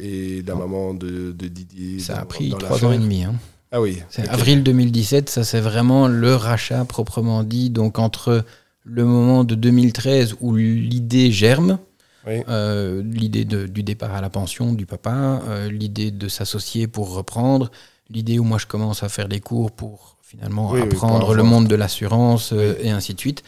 et 0.01 0.43
la 0.47 0.53
non. 0.55 0.61
maman 0.61 0.95
de, 0.95 1.33
de, 1.33 1.49
Didier. 1.49 1.99
Ça 1.99 2.15
dans, 2.15 2.21
a 2.21 2.25
pris 2.25 2.51
trois 2.51 2.85
ans 2.85 2.93
et 2.93 2.99
demi. 2.99 3.25
Hein. 3.25 3.35
Ah 3.71 3.81
oui. 3.81 4.03
Okay. 4.11 4.29
avril 4.29 4.63
2017, 4.63 5.29
ça 5.29 5.45
c'est 5.45 5.61
vraiment 5.61 6.09
le 6.09 6.35
rachat 6.35 6.85
proprement 6.85 7.43
dit. 7.43 7.71
Donc 7.71 7.99
entre 7.99 8.45
le 8.85 9.05
moment 9.05 9.45
de 9.45 9.55
2013 9.55 10.37
où 10.41 10.57
l'idée 10.57 11.31
germe, 11.31 11.79
oui. 12.27 12.43
Euh, 12.49 13.03
l'idée 13.03 13.45
du 13.45 13.83
départ 13.83 14.15
à 14.15 14.21
la 14.21 14.31
pension 14.31 14.73
du 14.73 14.87
papa, 14.87 15.43
euh, 15.49 15.71
l'idée 15.71 16.11
de 16.11 16.29
s'associer 16.29 16.87
pour 16.87 17.15
reprendre, 17.15 17.71
l'idée 18.11 18.39
où 18.39 18.45
moi 18.45 18.59
je 18.59 18.67
commence 18.67 19.03
à 19.03 19.09
faire 19.09 19.29
des 19.29 19.41
cours 19.41 19.71
pour 19.71 20.17
finalement 20.23 20.71
oui, 20.71 20.83
apprendre 20.83 21.31
oui, 21.31 21.37
le 21.37 21.43
monde 21.43 21.69
de 21.69 21.75
l'assurance 21.75 22.53
euh, 22.53 22.75
et 22.81 22.91
ainsi 22.91 23.15
de 23.15 23.21
suite. 23.21 23.43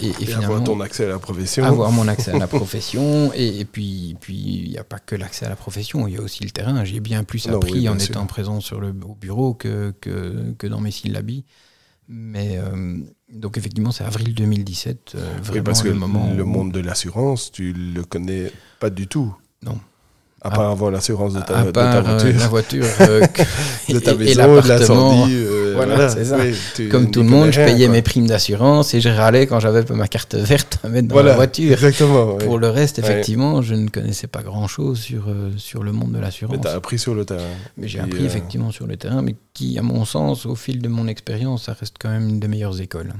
Et, 0.00 0.06
et, 0.06 0.30
et 0.30 0.34
avoir 0.34 0.62
ton 0.64 0.80
accès 0.80 1.04
à 1.04 1.08
la 1.08 1.18
profession. 1.18 1.64
Avoir 1.64 1.92
mon 1.92 2.08
accès 2.08 2.30
à 2.30 2.38
la 2.38 2.46
profession. 2.58 3.32
et, 3.34 3.60
et, 3.60 3.64
puis, 3.64 4.16
puis 4.20 4.62
il 4.64 4.70
n'y 4.70 4.78
a 4.78 4.84
pas 4.84 4.98
que 4.98 5.14
l'accès 5.14 5.46
à 5.46 5.48
la 5.48 5.56
profession, 5.56 6.06
il 6.06 6.14
y 6.14 6.16
a 6.16 6.20
aussi 6.22 6.44
le 6.44 6.50
terrain. 6.50 6.84
J'ai 6.84 7.00
bien 7.00 7.24
plus 7.24 7.46
appris 7.48 7.72
non, 7.72 7.78
oui, 7.78 7.88
en 7.88 7.98
étant 7.98 8.26
présent 8.26 8.60
sur 8.60 8.80
le, 8.80 8.88
au 8.88 9.14
bureau 9.14 9.54
que, 9.54 9.92
que, 10.00 10.52
que 10.58 10.66
dans 10.66 10.80
mes 10.80 10.90
syllabies. 10.90 11.44
Mais 12.08 12.58
euh, 12.58 12.98
donc 13.32 13.56
effectivement, 13.56 13.92
c'est 13.92 14.04
avril 14.04 14.34
2017, 14.34 15.12
euh, 15.14 15.18
vraiment 15.18 15.52
oui, 15.52 15.60
parce 15.62 15.82
que 15.82 15.88
le 15.88 15.94
moment. 15.94 16.32
Le 16.34 16.42
où... 16.42 16.46
monde 16.46 16.72
de 16.72 16.80
l'assurance, 16.80 17.52
tu 17.52 17.72
le 17.72 18.02
connais 18.04 18.52
pas 18.80 18.90
du 18.90 19.06
tout. 19.06 19.34
Non. 19.62 19.80
À 20.44 20.50
part 20.50 20.70
avoir 20.70 20.90
l'assurance 20.90 21.34
de, 21.34 21.40
ta, 21.40 21.62
de 21.62 21.70
ta 21.70 22.00
voiture. 22.00 22.28
Euh, 22.34 22.38
la 22.38 22.48
voiture 22.48 22.84
euh, 23.00 23.20
de 23.88 23.98
ta 24.00 24.14
maison, 24.16 24.58
et 24.58 24.62
de 24.62 24.68
l'incendie. 24.68 25.34
Euh, 25.36 25.72
voilà, 25.76 25.94
voilà. 25.94 26.08
c'est 26.10 26.24
ça. 26.24 26.36
Oui, 26.40 26.52
tu 26.74 26.88
Comme 26.88 27.10
tout 27.12 27.22
le 27.22 27.28
monde, 27.28 27.52
je 27.52 27.60
payais 27.64 27.84
quoi. 27.86 27.92
mes 27.94 28.02
primes 28.02 28.26
d'assurance 28.26 28.92
et 28.94 29.00
je 29.00 29.08
râlais 29.08 29.46
quand 29.46 29.60
j'avais 29.60 29.84
ma 29.94 30.08
carte 30.08 30.34
verte 30.34 30.78
à 30.82 30.88
mettre 30.88 31.06
dans 31.08 31.14
Voilà, 31.14 31.30
la 31.30 31.36
voiture. 31.36 31.72
Exactement. 31.72 32.34
Pour 32.38 32.58
le 32.58 32.68
reste, 32.70 32.98
Ouais. 32.98 33.04
effectivement, 33.04 33.62
je 33.62 33.74
ne 33.74 33.88
connaissais 33.88 34.26
pas 34.26 34.42
grand-chose 34.42 34.98
sur, 34.98 35.28
euh, 35.28 35.50
sur 35.58 35.84
le 35.84 35.92
monde 35.92 36.12
de 36.12 36.18
l'assurance. 36.18 36.56
Mais 36.56 36.62
tu 36.62 36.68
as 36.68 36.72
appris 36.74 36.98
sur 36.98 37.14
le 37.14 37.24
terrain. 37.24 37.40
Mais 37.76 37.86
j'ai 37.86 38.00
appris 38.00 38.22
euh, 38.24 38.26
effectivement 38.26 38.72
sur 38.72 38.86
le 38.88 38.96
terrain, 38.96 39.22
mais 39.22 39.36
qui, 39.54 39.78
à 39.78 39.82
mon 39.82 40.04
sens, 40.04 40.44
au 40.46 40.56
fil 40.56 40.82
de 40.82 40.88
mon 40.88 41.06
expérience, 41.06 41.64
ça 41.66 41.76
reste 41.78 41.94
quand 42.00 42.10
même 42.10 42.28
une 42.28 42.40
des 42.40 42.48
meilleures 42.48 42.80
écoles. 42.80 43.12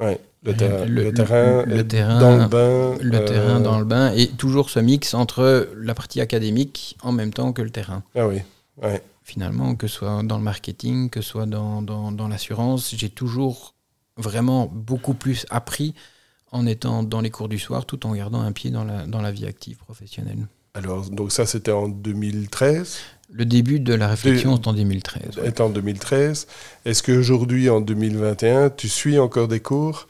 Ouais, 0.00 0.20
le, 0.42 0.52
Le- 0.52 0.56
terrain, 0.56 0.84
le- 0.84 1.02
le 1.04 1.12
terrain, 1.14 1.64
le 1.64 1.76
est 1.78 1.84
terrain- 1.84 2.20
dans 2.20 2.36
le 2.36 2.46
bain. 2.48 2.96
Le 3.02 3.18
euh, 3.18 3.24
terrain 3.26 3.60
dans 3.60 3.78
le 3.78 3.84
bain, 3.84 4.12
et 4.12 4.28
toujours 4.28 4.70
ce 4.70 4.78
mix 4.80 5.14
entre 5.14 5.68
la 5.76 5.94
partie 5.94 6.20
académique 6.20 6.96
en 7.02 7.12
même 7.12 7.32
temps 7.32 7.52
que 7.52 7.62
le 7.62 7.70
terrain. 7.70 8.02
Ah 8.14 8.26
oui, 8.28 8.38
ouais. 8.82 9.02
Finalement, 9.24 9.74
que 9.74 9.86
ce 9.88 9.96
soit 9.96 10.22
dans 10.22 10.38
le 10.38 10.42
marketing, 10.44 11.10
que 11.10 11.20
ce 11.20 11.28
soit 11.30 11.46
dans, 11.46 11.82
dans, 11.82 12.12
dans 12.12 12.28
l'assurance, 12.28 12.94
j'ai 12.96 13.10
toujours 13.10 13.74
vraiment 14.16 14.66
beaucoup 14.72 15.14
plus 15.14 15.44
appris 15.50 15.94
en 16.50 16.64
étant 16.66 17.02
dans 17.02 17.20
les 17.20 17.30
cours 17.30 17.48
du 17.50 17.58
soir, 17.58 17.84
tout 17.84 18.06
en 18.06 18.14
gardant 18.14 18.40
un 18.40 18.52
pied 18.52 18.70
dans 18.70 18.84
la, 18.84 19.06
dans 19.06 19.20
la 19.20 19.30
vie 19.30 19.44
active 19.46 19.76
professionnelle. 19.76 20.46
Alors, 20.72 21.10
donc 21.10 21.30
ça, 21.30 21.44
c'était 21.44 21.72
en 21.72 21.88
2013. 21.88 22.98
Le 23.30 23.44
début 23.44 23.78
de 23.80 23.92
la 23.94 24.08
réflexion, 24.08 24.56
c'est 24.56 24.68
en 24.68 24.72
2013. 24.72 25.22
ouais. 25.38 25.46
est 25.48 25.60
en 25.60 25.68
2013. 25.68 26.46
Est-ce 26.86 27.02
qu'aujourd'hui, 27.02 27.68
en 27.68 27.80
2021, 27.80 28.70
tu 28.70 28.88
suis 28.88 29.18
encore 29.18 29.48
des 29.48 29.60
cours 29.60 30.08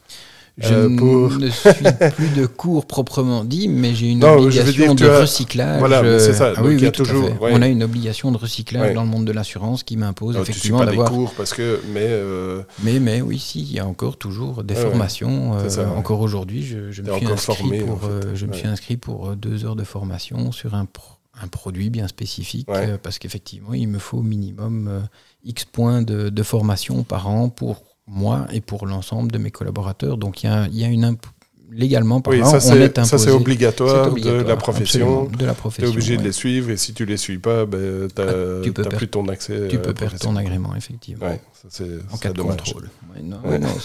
Je 0.61 0.75
Euh, 0.75 0.97
pour- 0.97 1.31
ne 1.39 1.51
suis 1.51 1.71
plus 2.17 2.29
de 2.37 2.47
cours 2.47 2.87
proprement 2.87 3.45
dit, 3.45 3.69
mais 3.69 3.95
j'ai 3.95 4.09
une 4.11 4.19
Non, 4.21 4.39
je 4.39 4.59
obligation 4.59 4.95
dire, 4.95 5.07
de 5.09 5.13
as- 5.15 5.21
recyclage. 5.21 5.79
Voilà, 5.79 6.19
c'est 6.21 6.33
ça. 6.33 6.53
Ah 6.57 6.63
oui, 6.65 6.91
toujours- 6.93 7.25
ouais. 7.41 7.51
On 7.55 7.63
a 7.63 7.69
une 7.69 7.83
obligation 7.85 8.33
de 8.33 8.37
recyclage 8.39 8.89
Ouais. 8.89 8.95
dans 8.95 9.03
le 9.03 9.09
monde 9.09 9.25
de 9.25 9.31
l'assurance 9.33 9.83
qui 9.85 9.97
m'impose 9.97 10.37
effectivement 10.37 10.79
pas 10.79 10.87
des 10.87 10.91
d'avoir. 10.93 11.11
cours 11.13 11.33
parce 11.37 11.55
que, 11.55 11.81
mais 11.93 12.07
euh, 12.07 12.63
Mais, 12.83 12.99
mais 12.99 13.21
oui, 13.21 13.39
si, 13.39 13.61
il 13.63 13.73
y 13.73 13.79
a 13.79 13.87
encore 13.87 14.17
toujours 14.17 14.65
des 14.65 14.75
formations. 14.75 15.55
Euh, 15.59 15.69
ça, 15.69 15.89
encore 15.97 16.21
aujourd'hui, 16.21 16.65
je, 16.65 16.91
je 16.91 17.03
me 17.03 17.13
suis 17.17 17.27
inscrit 17.27 17.55
formé, 17.57 17.79
pour, 17.81 17.95
en 17.95 17.99
fait. 17.99 18.29
je 18.35 18.47
me 18.47 18.53
suis 18.53 18.67
inscrit 18.69 18.97
pour 18.97 19.37
deux 19.37 19.65
heures 19.65 19.77
de 19.77 19.85
formation 19.85 20.51
sur 20.51 20.75
un, 20.75 20.87
pro- 20.87 21.18
un 21.43 21.49
produit 21.49 21.91
bien 21.91 22.09
spécifique 22.09 22.69
Ouais. 22.69 22.91
euh, 22.91 22.99
parce 23.03 23.19
qu'effectivement, 23.19 23.75
il 23.75 23.89
me 23.89 23.99
faut 23.99 24.19
au 24.19 24.23
minimum 24.23 24.89
euh, 24.89 25.01
X 25.45 25.65
points 25.65 26.03
de, 26.03 26.29
de 26.29 26.43
formation 26.43 27.03
par 27.05 27.29
an 27.29 27.49
pour 27.49 27.83
moi 28.07 28.47
et 28.53 28.61
pour 28.61 28.87
l'ensemble 28.87 29.31
de 29.31 29.39
mes 29.39 29.51
collaborateurs. 29.51 30.17
Donc 30.19 30.43
il 30.43 30.47
y 30.47 30.51
a, 30.51 30.67
il 30.69 30.77
y 30.79 30.85
a 30.85 30.89
une 30.89 31.05
imp- 31.05 31.27
légalement 31.71 32.17
oui, 32.27 32.39
parlant, 32.41 32.45
ça 32.51 32.57
on 32.57 32.61
c'est 32.61 32.81
est 32.81 32.95
ça, 32.97 33.03
imposé. 33.03 33.25
c'est 33.25 33.31
obligatoire, 33.31 34.13
de 34.13 34.43
la 34.43 34.57
profession. 34.57 35.25
absolument, 35.25 35.39
de 35.39 35.47
la 35.47 35.55
Tu 35.55 35.83
es 35.83 35.87
obligé 35.87 36.17
de 36.17 36.23
les 36.23 36.33
suivre 36.33 36.71
et 36.71 36.77
si 36.77 36.95
tu 36.95 37.05
les 37.05 37.17
suis 37.17 37.39
pas, 37.39 37.67
ben, 37.67 38.09
tu 38.09 38.23
Ah, 38.23 38.25
tu 38.63 38.73
peux 38.73 38.83
n'as 38.83 38.89
perdre- 38.89 38.97
plus 38.97 39.09
ton 39.09 39.29
accès. 39.29 39.69
Tu 39.69 39.77
à 39.77 39.79
peux 39.81 39.95
perdre 39.95 40.19
ton 40.19 40.37
agrément, 40.37 40.75
effectivement. 40.77 41.27
Ouais, 41.27 41.41
ça, 41.69 41.85
En 42.13 42.17
cas 42.17 42.33
de 42.33 42.43
contrôle. 42.43 42.89
Ouais, 43.15 43.23
non, 43.23 43.39
non. 43.59 43.69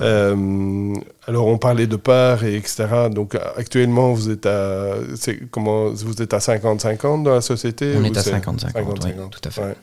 Euh, 0.00 0.94
alors 1.26 1.46
on 1.46 1.58
parlait 1.58 1.86
de 1.86 1.96
parts 1.96 2.44
et 2.44 2.56
etc. 2.56 2.86
Donc 3.10 3.36
actuellement 3.56 4.12
vous 4.12 4.30
êtes 4.30 4.46
à 4.46 4.94
comment 5.50 5.90
vous 5.90 6.20
êtes 6.22 6.34
à 6.34 6.38
50-50 6.38 7.22
dans 7.22 7.34
la 7.34 7.40
société 7.40 7.94
on 7.96 8.04
est 8.04 8.16
à 8.16 8.22
c'est 8.22 8.32
50-50, 8.32 8.72
oui, 9.06 9.10
50-50? 9.12 9.30
tout 9.30 9.40
à 9.44 9.50
fait. 9.50 9.76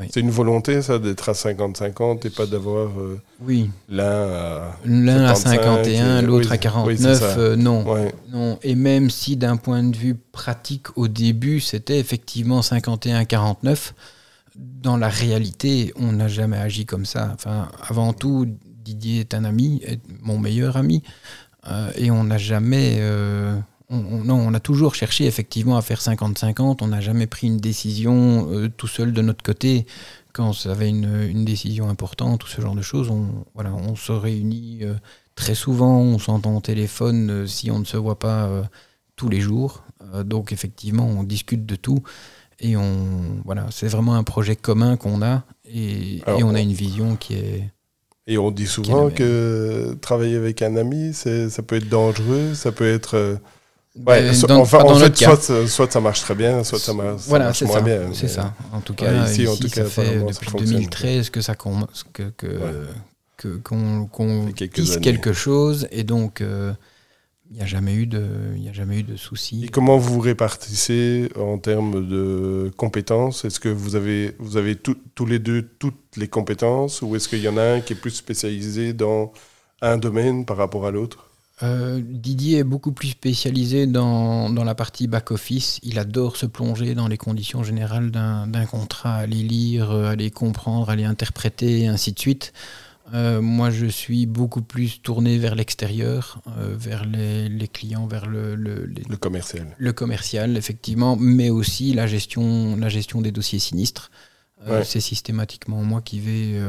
Oui. 0.00 0.06
C'est 0.10 0.20
une 0.20 0.30
volonté 0.30 0.80
ça 0.80 0.98
d'être 0.98 1.28
à 1.28 1.32
50-50 1.32 2.26
et 2.26 2.30
pas 2.30 2.46
d'avoir 2.46 2.88
euh, 2.98 3.20
Oui, 3.42 3.70
l'un 3.90 4.04
à 4.32 4.76
l'un 4.86 5.24
à 5.24 5.34
75 5.34 5.84
51, 5.84 6.18
et- 6.18 6.22
l'autre 6.22 6.46
oui, 6.50 6.50
à 6.50 6.54
oui, 6.54 6.58
49, 6.58 6.96
c'est 6.98 7.14
ça. 7.20 7.38
euh, 7.38 7.56
non. 7.56 7.84
ouais 7.92 8.14
non. 8.30 8.58
Et 8.62 8.74
même 8.74 9.10
si 9.10 9.36
d'un 9.36 9.56
point 9.58 9.82
de 9.82 9.94
vue 9.96 10.14
pratique 10.14 10.96
au 10.96 11.08
début, 11.08 11.60
c'était 11.60 11.98
effectivement 11.98 12.60
51-49, 12.60 13.92
dans 14.56 14.96
la 14.96 15.08
réalité, 15.08 15.92
on 15.96 16.12
n'a 16.12 16.28
jamais 16.28 16.56
agi 16.58 16.86
comme 16.86 17.04
ça. 17.04 17.30
Enfin, 17.34 17.68
avant 17.86 18.12
tout, 18.14 18.46
Didier 18.84 19.20
est 19.20 19.34
un 19.34 19.44
ami, 19.44 19.80
est 19.86 20.00
mon 20.22 20.38
meilleur 20.38 20.76
ami, 20.78 21.02
euh, 21.70 21.90
et 21.96 22.10
on 22.10 22.24
n'a 22.24 22.38
jamais... 22.38 22.96
on, 23.92 23.98
on- 23.98 24.24
non, 24.24 24.36
on 24.36 24.54
a 24.54 24.60
toujours 24.60 24.94
cherché 24.96 25.26
effectivement 25.26 25.76
à 25.76 25.82
faire 25.82 26.00
50-50, 26.00 26.78
on 26.82 26.88
n'a 26.88 27.00
jamais 27.00 27.26
pris 27.28 27.46
une 27.46 27.58
décision 27.58 28.48
euh, 28.50 28.68
tout 28.76 28.88
seul 28.88 29.12
de 29.12 29.22
notre 29.22 29.42
côté 29.44 29.86
quand 30.32 30.52
ça 30.54 30.72
avait 30.72 30.88
une, 30.88 31.22
une 31.28 31.44
décision 31.44 31.88
importante 31.88 32.44
ou 32.44 32.48
ce 32.48 32.60
genre 32.60 32.74
de 32.74 32.82
choses. 32.82 33.10
On, 33.10 33.28
voilà, 33.54 33.72
on 33.74 33.94
se 33.96 34.12
réunit 34.12 34.80
euh, 34.82 34.94
très 35.36 35.54
souvent, 35.54 35.98
on 36.00 36.18
s'entend 36.18 36.56
au 36.56 36.60
téléphone 36.60 37.30
euh, 37.30 37.46
si 37.46 37.70
on 37.70 37.78
ne 37.80 37.84
se 37.84 37.96
voit 37.98 38.18
pas 38.18 38.50
tous 39.16 39.28
les 39.28 39.40
jours. 39.40 39.84
Donc 40.24 40.52
effectivement, 40.52 41.06
on 41.06 41.22
discute 41.22 41.64
de 41.66 41.76
tout. 41.76 42.02
et 42.60 42.76
on, 42.76 43.40
voilà, 43.44 43.66
c'est 43.70 43.88
vraiment 43.88 44.14
un 44.14 44.24
projet 44.24 44.56
commun 44.56 44.96
qu'on 44.96 45.22
a 45.22 45.44
et, 45.64 46.16
et 46.18 46.42
on 46.44 46.54
a 46.54 46.60
une 46.60 46.72
vision 46.72 47.16
qui 47.16 47.34
est. 47.34 47.70
Et 48.26 48.38
on 48.38 48.50
dit 48.52 48.66
souvent 48.66 49.10
que 49.10 49.96
travailler 50.00 50.36
avec 50.36 50.62
un 50.62 50.76
ami, 50.76 51.12
ça 51.14 51.62
peut 51.62 51.76
être 51.76 51.88
dangereux, 51.88 52.54
ça 52.54 52.72
peut 52.72 52.86
être. 52.88 53.38
Euh, 53.98 54.04
ouais, 54.06 54.52
enfin, 54.52 54.78
en 54.84 54.94
fait, 54.94 55.16
soit, 55.16 55.66
soit, 55.66 55.92
ça 55.92 56.00
marche 56.00 56.22
très 56.22 56.34
bien, 56.34 56.64
soit 56.64 56.78
ça, 56.78 56.94
marche, 56.94 57.22
voilà, 57.26 57.46
marche 57.46 57.62
moins 57.62 57.82
bien. 57.82 58.00
C'est 58.14 58.28
ça. 58.28 58.54
En 58.72 58.80
tout 58.80 58.94
cas, 58.94 59.26
ici, 59.26 59.46
en 59.46 59.56
tout 59.56 59.68
cas, 59.68 59.84
ça 59.84 59.90
fait 59.90 60.18
depuis 60.18 60.64
2013 60.64 61.30
que 61.30 61.40
ça 61.42 61.54
que, 61.54 62.32
que, 63.36 63.56
qu'on, 63.58 64.06
qu'on 64.06 64.52
quelque 64.52 65.32
chose 65.32 65.86
et 65.90 66.04
donc. 66.04 66.40
Euh, 66.40 66.72
il 67.50 67.56
n'y 67.56 67.62
a 67.62 67.66
jamais 67.66 67.92
eu 67.92 68.06
de, 68.06 68.24
il 68.56 68.66
a 68.66 68.72
jamais 68.72 69.00
eu 69.00 69.02
de 69.02 69.14
soucis. 69.14 69.66
Et 69.66 69.68
comment 69.68 69.98
vous 69.98 70.20
répartissez 70.20 71.28
en 71.38 71.58
termes 71.58 72.08
de 72.08 72.70
compétences? 72.78 73.44
Est-ce 73.44 73.60
que 73.60 73.68
vous 73.68 73.94
avez, 73.94 74.34
vous 74.38 74.56
avez 74.56 74.74
tous 74.74 75.26
les 75.26 75.38
deux 75.38 75.68
toutes 75.78 76.16
les 76.16 76.28
compétences 76.28 77.02
ou 77.02 77.14
est-ce 77.14 77.28
qu'il 77.28 77.40
y 77.40 77.48
en 77.48 77.58
a 77.58 77.62
un 77.62 77.80
qui 77.82 77.92
est 77.92 77.96
plus 77.96 78.12
spécialisé 78.12 78.94
dans 78.94 79.34
un 79.82 79.98
domaine 79.98 80.46
par 80.46 80.56
rapport 80.56 80.86
à 80.86 80.90
l'autre? 80.90 81.31
Euh, 81.62 82.00
Didier 82.02 82.58
est 82.58 82.64
beaucoup 82.64 82.92
plus 82.92 83.08
spécialisé 83.08 83.86
dans, 83.86 84.50
dans 84.50 84.64
la 84.64 84.74
partie 84.74 85.06
back-office. 85.06 85.78
Il 85.82 85.98
adore 85.98 86.36
se 86.36 86.46
plonger 86.46 86.94
dans 86.94 87.08
les 87.08 87.18
conditions 87.18 87.62
générales 87.62 88.10
d'un 88.10 88.66
contrat, 88.66 89.14
aller 89.14 89.42
lire, 89.42 89.90
aller 89.90 90.30
comprendre, 90.30 90.90
aller 90.90 91.04
interpréter, 91.04 91.82
et 91.82 91.86
ainsi 91.86 92.12
de 92.12 92.18
suite. 92.18 92.52
Euh, 93.14 93.42
moi, 93.42 93.70
je 93.70 93.86
suis 93.86 94.26
beaucoup 94.26 94.62
plus 94.62 95.02
tourné 95.02 95.38
vers 95.38 95.54
l'extérieur, 95.54 96.40
euh, 96.58 96.74
vers 96.76 97.04
les, 97.04 97.68
clients, 97.68 98.06
vers 98.06 98.26
le, 98.26 98.54
le, 98.54 99.16
commercial. 99.16 99.74
Le 99.76 99.92
commercial, 99.92 100.56
effectivement, 100.56 101.16
mais 101.16 101.50
aussi 101.50 101.92
la 101.92 102.06
gestion, 102.06 102.76
la 102.76 102.88
gestion 102.88 103.20
des 103.20 103.30
dossiers 103.30 103.58
sinistres. 103.58 104.10
Euh, 104.68 104.82
c'est 104.84 105.00
systématiquement 105.00 105.82
moi 105.82 106.00
qui 106.00 106.20
vais, 106.20 106.60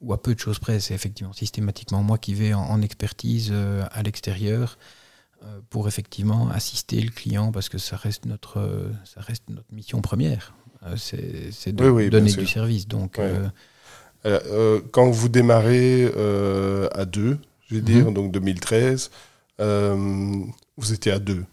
ou 0.00 0.12
à 0.12 0.22
peu 0.22 0.34
de 0.34 0.40
choses 0.40 0.58
près, 0.58 0.80
c'est 0.80 0.94
effectivement 0.94 1.32
systématiquement 1.32 2.02
moi 2.02 2.18
qui 2.18 2.34
vais 2.34 2.54
en, 2.54 2.80
expertise 2.82 3.52
à 3.90 4.02
l'extérieur 4.02 4.78
pour 5.70 5.88
effectivement 5.88 6.48
assister 6.50 7.00
le 7.00 7.10
client 7.10 7.52
parce 7.52 7.68
que 7.68 7.78
ça 7.78 7.96
reste 7.96 8.26
notre, 8.26 8.90
ça 9.04 9.20
reste 9.20 9.44
notre 9.48 9.72
mission 9.72 10.00
première. 10.00 10.54
c'est 10.96 11.72
de 11.72 12.08
donner 12.10 12.32
du 12.32 12.46
service. 12.46 12.86
Donc. 12.86 13.18
Euh, 14.26 14.40
euh, 14.50 14.80
quand 14.90 15.10
vous 15.10 15.28
démarrez 15.28 16.10
euh, 16.16 16.88
à 16.92 17.04
deux, 17.04 17.38
je 17.68 17.76
vais 17.76 17.80
dire, 17.80 18.06
mhm. 18.06 18.14
donc 18.14 18.32
2013, 18.32 19.10
vous 19.58 20.92
étiez 20.92 21.12
à 21.12 21.18
deux. 21.18 21.44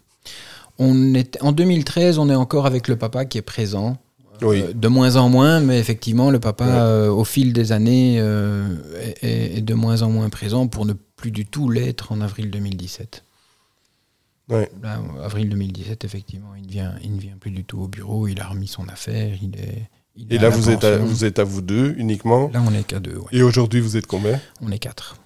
On 0.77 1.13
est, 1.13 1.41
en 1.41 1.51
2013, 1.51 2.17
on 2.17 2.29
est 2.29 2.35
encore 2.35 2.65
avec 2.65 2.87
le 2.87 2.97
papa 2.97 3.25
qui 3.25 3.37
est 3.37 3.43
présent. 3.43 3.97
De 4.41 4.87
moins 4.87 5.15
en 5.15 5.29
moins, 5.29 5.59
mais 5.59 5.79
effectivement, 5.79 6.31
le 6.31 6.39
papa, 6.39 7.07
au 7.09 7.23
fil 7.23 7.53
des 7.53 7.71
années, 7.71 8.17
est, 9.21 9.61
de 9.61 9.73
moins 9.73 10.01
en 10.01 10.09
moins 10.09 10.29
présent 10.29 10.67
pour 10.67 10.85
ne 10.85 10.93
plus 11.15 11.31
du 11.31 11.45
tout 11.45 11.69
l'être 11.69 12.11
en 12.11 12.21
avril 12.21 12.51
2017. 12.51 13.23
Ouais. 14.47 14.69
avril 15.23 15.49
2017, 15.49 16.03
effectivement, 16.05 16.53
il 16.55 16.67
ne, 16.67 16.71
vient, 16.71 16.93
il 17.03 17.15
ne 17.15 17.19
vient 17.19 17.35
plus 17.39 17.49
du 17.49 17.63
tout 17.63 17.79
au 17.79 17.87
bureau, 17.87 18.27
il 18.27 18.39
a 18.39 18.47
remis 18.47 18.67
son 18.67 18.87
affaire, 18.89 19.35
il 19.41 19.55
est, 19.55 19.89
et 20.29 20.37
là, 20.37 20.49
vous 20.49 20.69
êtes, 20.69 20.83
à, 20.83 20.97
vous 20.97 21.25
êtes 21.25 21.39
à 21.39 21.43
vous 21.43 21.61
deux 21.61 21.93
uniquement 21.97 22.49
Là, 22.53 22.61
on 22.65 22.71
n'est 22.71 22.83
qu'à 22.83 22.99
deux. 22.99 23.19
Et 23.31 23.41
aujourd'hui, 23.41 23.81
vous 23.81 23.97
êtes 23.97 24.07
combien? 24.07 24.39
On 24.61 24.71
est 24.71 24.79
quatre. 24.79 25.17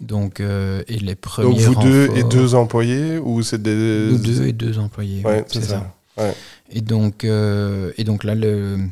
Donc, 0.00 0.40
euh, 0.40 0.82
et 0.88 0.98
les 0.98 1.14
premiers. 1.14 1.48
Donc, 1.48 1.60
vous 1.60 1.82
deux 1.82 2.08
et 2.16 2.24
deux 2.24 2.54
employés 2.54 3.18
ou 3.18 3.42
c'est 3.42 3.62
des. 3.62 4.08
Nous 4.10 4.18
deux 4.18 4.46
et 4.46 4.52
deux 4.52 4.78
employés. 4.78 5.22
Ouais, 5.24 5.44
c'est 5.46 5.62
ça. 5.62 5.94
Ouais. 6.20 6.34
Et, 6.70 6.80
donc, 6.80 7.24
euh, 7.24 7.92
et 7.96 8.04
donc 8.04 8.24
là, 8.24 8.34
le, 8.34 8.88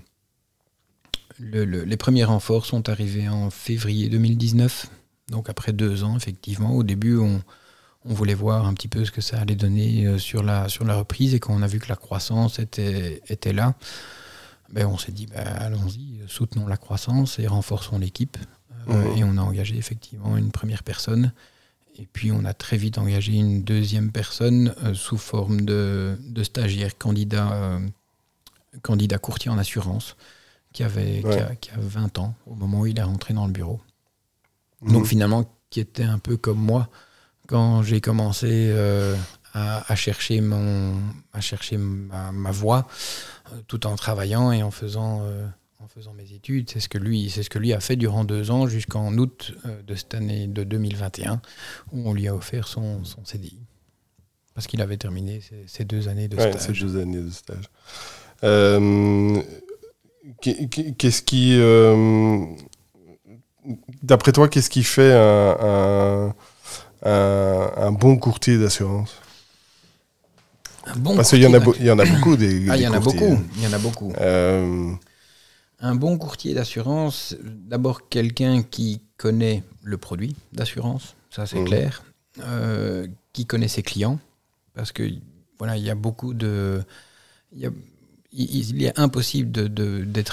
le, 1.39 1.65
les 1.65 1.97
premiers 1.97 2.25
renforts 2.25 2.67
sont 2.67 2.89
arrivés 2.89 3.29
en 3.29 3.51
février 3.51 4.09
2019. 4.09 4.87
Donc, 5.29 5.49
après 5.51 5.73
deux 5.73 6.05
ans, 6.05 6.17
effectivement. 6.17 6.75
Au 6.75 6.83
début, 6.83 7.19
on, 7.19 7.43
on 8.05 8.15
voulait 8.15 8.35
voir 8.35 8.67
un 8.67 8.75
petit 8.75 8.89
peu 8.89 9.05
ce 9.05 9.11
que 9.11 9.21
ça 9.21 9.41
allait 9.41 9.55
donner 9.55 10.07
euh, 10.07 10.19
sur 10.19 10.43
la, 10.43 10.69
sur 10.69 10.85
la 10.85 10.97
reprise. 10.97 11.35
Et 11.35 11.41
quand 11.41 11.55
on 11.55 11.63
a 11.63 11.67
vu 11.67 11.79
que 11.79 11.89
la 11.89 11.97
croissance 11.97 12.59
était, 12.59 13.23
était 13.29 13.53
là, 13.53 13.75
ben, 14.73 14.87
on 14.87 14.99
s'est 14.99 15.13
dit, 15.13 15.27
ben, 15.27 15.47
allons-y, 15.47 16.21
soutenons 16.27 16.67
la 16.67 16.77
croissance 16.77 17.39
et 17.39 17.47
renforçons 17.47 17.99
l'équipe. 17.99 18.37
Euh, 18.89 18.93
mhm. 18.93 19.19
Et 19.19 19.25
on 19.25 19.37
a 19.37 19.43
engagé 19.43 19.77
effectivement 19.77 20.37
une 20.37 20.51
première 20.51 20.83
personne. 20.83 21.33
Et 21.99 22.07
puis 22.07 22.31
on 22.31 22.45
a 22.45 22.55
très 22.55 22.77
vite 22.77 22.99
engagé 22.99 23.33
une 23.33 23.63
deuxième 23.63 24.13
personne 24.13 24.75
euh, 24.85 24.95
sous 24.95 25.19
forme 25.19 25.63
de, 25.63 26.17
de 26.21 26.43
stagiaire 26.43 26.97
candidat, 26.97 27.53
euh, 27.53 27.79
candidat 28.83 29.19
courtier 29.19 29.51
en 29.51 29.59
assurance 29.59 30.17
qui 30.73 30.85
avait 30.85 31.23
qui, 31.61 31.71
a, 31.71 31.79
20 31.79 32.19
ans 32.19 32.35
au 32.47 32.55
moment 32.55 32.81
où 32.81 32.87
il 32.87 32.99
est 32.99 33.03
rentré 33.03 33.35
dans 33.35 33.47
le 33.47 33.53
bureau. 33.53 33.81
Mhm. 34.83 34.93
Donc 34.93 35.07
finalement, 35.07 35.51
qui 35.71 35.81
était 35.81 36.05
un 36.05 36.19
peu 36.19 36.37
comme 36.37 36.61
moi 36.61 36.89
quand 37.49 37.83
j'ai 37.83 38.01
commencé 38.01 38.71
à, 39.55 39.97
chercher, 39.97 40.41
mon, 40.41 40.95
à 41.33 41.41
chercher 41.41 41.79
ma, 41.79 42.31
ma 42.31 42.51
voie 42.51 42.87
tout 43.67 43.87
en 43.87 43.97
travaillant 43.97 44.53
et 44.53 44.63
en 44.63 44.71
faisant, 44.71 45.23
euh, 45.23 45.47
en 45.89 46.01
faisant 46.01 46.13
mes 46.13 46.33
études. 46.33 46.69
C'est 46.71 46.81
ce, 46.81 46.89
que 46.89 46.99
lui, 46.99 47.31
c'est 47.31 47.43
ce 47.43 47.51
que 47.51 47.59
lui 47.59 47.73
a 47.73 47.81
fait 47.81 47.97
durant 47.97 48.25
deux 48.25 48.51
ans 48.51 48.67
jusqu'en 48.67 49.17
août 49.17 49.55
euh, 49.65 49.83
de 49.83 49.95
cette 49.95 50.15
année 50.15 50.47
de 50.47 50.65
2021 50.65 51.41
où 51.93 52.09
on 52.09 52.13
lui 52.13 52.29
a 52.29 52.35
offert 52.35 52.69
son, 52.69 53.05
son 53.05 53.25
CDI. 53.25 53.59
Parce 54.55 54.67
qu'il 54.67 54.83
avait 54.83 54.97
terminé 54.97 55.41
ses, 55.67 55.85
deux 55.85 56.09
années 56.09 56.29
de 56.29 56.39
stage. 56.39 56.61
Ces 56.61 56.73
deux 56.73 57.01
années 57.01 57.23
de 57.23 57.31
stage. 57.31 57.71
Euh, 58.45 59.41
qu'est-ce 60.41 61.23
qui. 61.23 61.57
D'après 64.03 64.33
toi, 64.33 64.49
qu'est-ce 64.49 64.71
qui 64.71 64.83
fait 64.83 65.13
un, 65.13 66.35
un, 67.05 67.73
un 67.77 67.93
bon 67.93 68.17
courtier 68.17 68.59
d'assurance? 68.59 69.21
Parce 71.15 71.31
qu'il 71.31 71.43
y, 71.43 71.47
en 71.47 71.55
a 71.55 71.61
il 71.79 71.87
y 71.87 71.91
en 71.91 71.99
a 71.99 72.05
beaucoup 72.05 72.37
des. 72.37 72.69
Ah, 72.69 72.77
il 72.77 72.83
y 72.83 72.89
en 72.89 72.95
a 72.95 73.01
beaucoup. 73.01 73.39
Il 73.57 73.63
y 73.63 73.67
en 73.67 73.73
a 73.73 73.79
beaucoup. 73.79 74.13
Euh, 74.21 74.93
un 75.81 75.95
bon 75.95 76.19
courtier 76.19 76.55
d'assurance, 76.55 77.37
d'abord 77.43 78.09
quelqu'un 78.09 78.63
qui 78.63 79.01
connaît 79.17 79.63
le 79.83 79.97
produit 79.99 80.37
d'assurance, 80.53 81.15
ça 81.31 81.47
c'est 81.47 81.61
mhm. 81.61 81.67
clair, 81.67 82.03
euh, 82.41 83.07
qui 83.33 83.47
connaît 83.47 83.69
ses 83.69 83.83
clients, 83.83 84.19
parce 84.75 84.93
que 84.93 85.09
voilà, 85.59 85.77
il 85.77 85.85
y 85.85 85.91
a 85.91 85.95
beaucoup 85.95 86.35
de. 86.35 86.83
Il, 88.31 88.85
est 88.85 88.99
impossible 88.99 89.51
d'être 89.51 89.73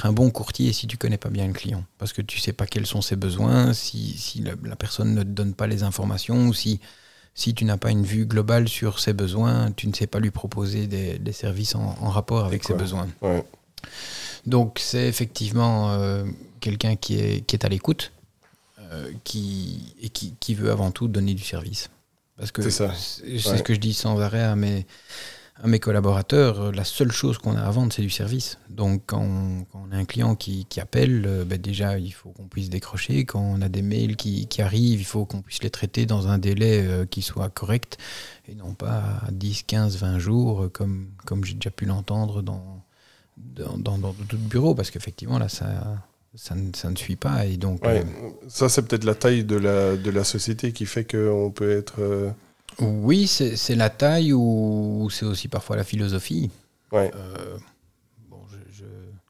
de, 0.02 0.08
un 0.08 0.12
bon 0.12 0.30
courtier 0.30 0.74
si 0.74 0.86
tu 0.86 0.98
connais 0.98 1.18
pas 1.18 1.30
bien 1.30 1.48
le 1.48 1.54
client, 1.54 1.86
parce 1.98 2.12
que 2.12 2.22
tu 2.22 2.40
sais 2.40 2.52
pas 2.52 2.68
quels 2.68 2.86
sont 2.86 3.02
ses 3.02 3.16
besoins, 3.16 3.74
si, 3.74 4.18
si 4.18 4.42
la, 4.42 4.52
la, 4.64 4.76
personne 4.76 5.16
ne 5.16 5.24
te 5.24 5.30
donne 5.30 5.54
pas 5.54 5.66
les 5.66 5.84
informations, 5.84 6.48
ou 6.48 6.54
si 6.54 6.82
si 7.36 7.54
tu 7.54 7.66
n'as 7.66 7.78
pas 7.78 7.92
une 7.92 8.04
vue 8.04 8.26
globale 8.26 8.70
sur 8.70 9.00
ses 9.00 9.12
besoins, 9.14 9.72
tu 9.74 9.88
ne 9.88 9.94
sais 9.94 10.08
pas 10.08 10.20
lui 10.20 10.32
proposer 10.32 10.88
des, 10.88 11.32
services 11.34 11.76
en, 11.76 12.10
rapport 12.10 12.46
avec 12.46 12.64
ses 12.64 12.74
besoins. 12.74 13.08
Donc 14.46 14.80
c'est 14.80 15.08
effectivement 15.08 15.92
euh, 15.92 16.26
quelqu'un 16.60 16.96
qui 16.96 17.20
est, 17.20 17.46
qui 17.46 17.56
est 17.56 17.66
à 17.66 17.70
l'écoute 17.70 18.12
euh, 18.92 19.12
qui, 19.24 19.96
et 20.02 20.10
qui, 20.10 20.36
qui, 20.40 20.54
veut 20.54 20.72
avant 20.72 20.92
tout 20.92 21.08
donner 21.08 21.34
du 21.34 21.44
service. 21.44 21.90
Parce 22.38 22.52
que 22.52 22.62
c'est 22.70 22.88
ce 22.90 23.64
que 23.64 23.74
je 23.74 23.80
dis 23.80 23.94
sans 23.94 24.20
arrêt 24.20 24.44
à 24.44 24.56
mes, 24.56 24.86
à 25.64 25.68
mes 25.68 25.80
collaborateurs, 25.80 26.72
la 26.72 26.84
seule 26.84 27.12
chose 27.12 27.38
qu'on 27.38 27.56
a 27.56 27.62
à 27.62 27.72
vendre, 27.72 27.94
c'est 27.94 28.02
du 28.02 28.10
service. 28.10 28.60
Donc, 28.70 29.04
quand 29.06 29.22
on, 29.22 29.92
a 29.92 29.96
un 29.96 30.06
client 30.06 30.36
qui, 30.36 30.68
appelle, 30.80 31.24
euh, 31.26 31.46
ben 31.46 31.60
déjà, 31.60 31.98
il 31.98 32.12
faut 32.12 32.32
qu'on 32.32 32.48
puisse 32.48 32.70
décrocher. 32.70 33.26
Quand 33.26 33.40
on 33.40 33.62
a 33.62 33.70
des 33.70 33.82
mails 33.82 34.18
qui, 34.18 34.48
arrivent, 34.62 35.00
il 35.00 35.06
faut 35.06 35.26
qu'on 35.26 35.42
puisse 35.42 35.64
les 35.64 35.70
traiter 35.70 36.06
dans 36.06 36.28
un 36.28 36.38
délai 36.38 36.86
euh, 36.86 37.06
qui 37.06 37.22
soit 37.22 37.50
correct 37.50 37.98
et 38.48 38.54
non 38.54 38.74
pas 38.74 39.22
à 39.26 39.32
10, 39.32 39.64
15, 39.64 39.98
20 39.98 40.20
jours, 40.20 40.68
comme, 40.74 41.08
comme 41.26 41.44
j'ai 41.44 41.56
déjà 41.56 41.72
pu 41.72 41.86
l'entendre 41.86 42.42
dans, 42.44 42.85
dans, 43.38 43.78
dans, 43.78 43.98
dans 43.98 44.14
d'autres 44.14 44.38
bureaux, 44.38 44.76
parce 44.76 44.92
qu'effectivement, 44.92 45.40
là, 45.40 45.50
ça, 45.50 46.04
ça 46.36 46.56
ne, 46.56 46.72
ça 46.76 46.90
ne, 46.90 46.96
suit 46.96 47.16
pas. 47.16 47.46
Et 47.46 47.58
donc, 47.58 47.82
ça, 48.48 48.70
c'est 48.70 48.82
peut-être 48.82 49.04
la 49.04 49.16
taille 49.16 49.44
de 49.44 49.56
la, 49.56 49.96
de 49.96 50.10
la 50.10 50.24
société 50.24 50.72
qui 50.72 50.86
fait 50.86 51.06
qu'on 51.06 51.52
peut 51.52 51.72
être 51.72 52.34
oui, 52.80 53.28
c'est 53.28 53.76
la 53.76 53.90
taille 53.90 54.34
ou 54.34 55.08
c'est 55.12 55.26
aussi 55.26 55.48
parfois 55.48 55.76
la 55.76 55.84
philosophie. 55.84 56.50
Ouais. 56.92 57.12
Euh, 57.16 57.58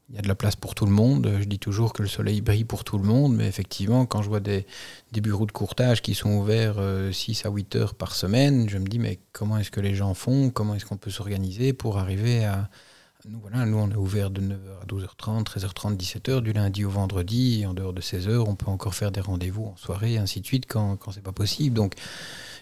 il 0.08 0.14
y 0.14 0.18
a 0.18 0.22
de 0.22 0.28
la 0.28 0.36
place 0.36 0.54
pour 0.54 0.74
tout 0.74 0.86
le 0.86 0.92
monde. 0.92 1.30
Je 1.40 1.44
dis 1.44 1.58
toujours 1.58 1.92
que 1.92 2.00
le 2.00 2.08
soleil 2.08 2.40
brille 2.40 2.64
pour 2.64 2.84
tout 2.84 2.96
le 2.96 3.04
monde, 3.04 3.34
mais 3.34 3.46
effectivement, 3.48 4.06
quand 4.06 4.22
je 4.22 4.28
vois 4.28 4.40
des, 4.40 4.64
des 5.12 5.20
bureaux 5.20 5.46
de 5.46 5.52
courtage 5.52 6.00
qui 6.00 6.14
sont 6.14 6.30
ouverts 6.30 6.76
6 7.12 7.44
euh, 7.44 7.48
à 7.48 7.52
8 7.52 7.76
heures 7.76 7.94
par 7.94 8.14
semaine, 8.14 8.68
je 8.68 8.78
me 8.78 8.86
dis, 8.86 9.00
mais 9.00 9.18
comment 9.32 9.58
est-ce 9.58 9.72
que 9.72 9.80
les 9.80 9.94
gens 9.94 10.14
font? 10.14 10.50
Comment 10.50 10.76
est-ce 10.76 10.86
qu'on 10.86 10.96
peut 10.96 11.10
s'organiser 11.10 11.72
pour 11.72 11.98
arriver 11.98 12.44
à... 12.44 12.70
Nous, 13.28 13.40
voilà, 13.40 13.66
nous, 13.66 13.76
on 13.76 13.90
est 13.90 13.96
ouvert 13.96 14.30
de 14.30 14.40
9h 14.40 14.82
à 14.82 14.86
12h30, 14.86 15.44
13h30, 15.44 15.96
17h, 15.96 16.42
du 16.42 16.52
lundi 16.52 16.84
au 16.84 16.90
vendredi, 16.90 17.64
en 17.66 17.74
dehors 17.74 17.92
de 17.92 18.00
16h, 18.00 18.38
on 18.38 18.54
peut 18.54 18.70
encore 18.70 18.94
faire 18.94 19.10
des 19.10 19.20
rendez-vous 19.20 19.64
en 19.64 19.76
soirée, 19.76 20.16
ainsi 20.16 20.40
de 20.40 20.46
suite, 20.46 20.66
quand, 20.68 20.96
quand 20.96 21.10
c'est 21.10 21.24
pas 21.24 21.32
possible. 21.32 21.74
Donc, 21.74 21.94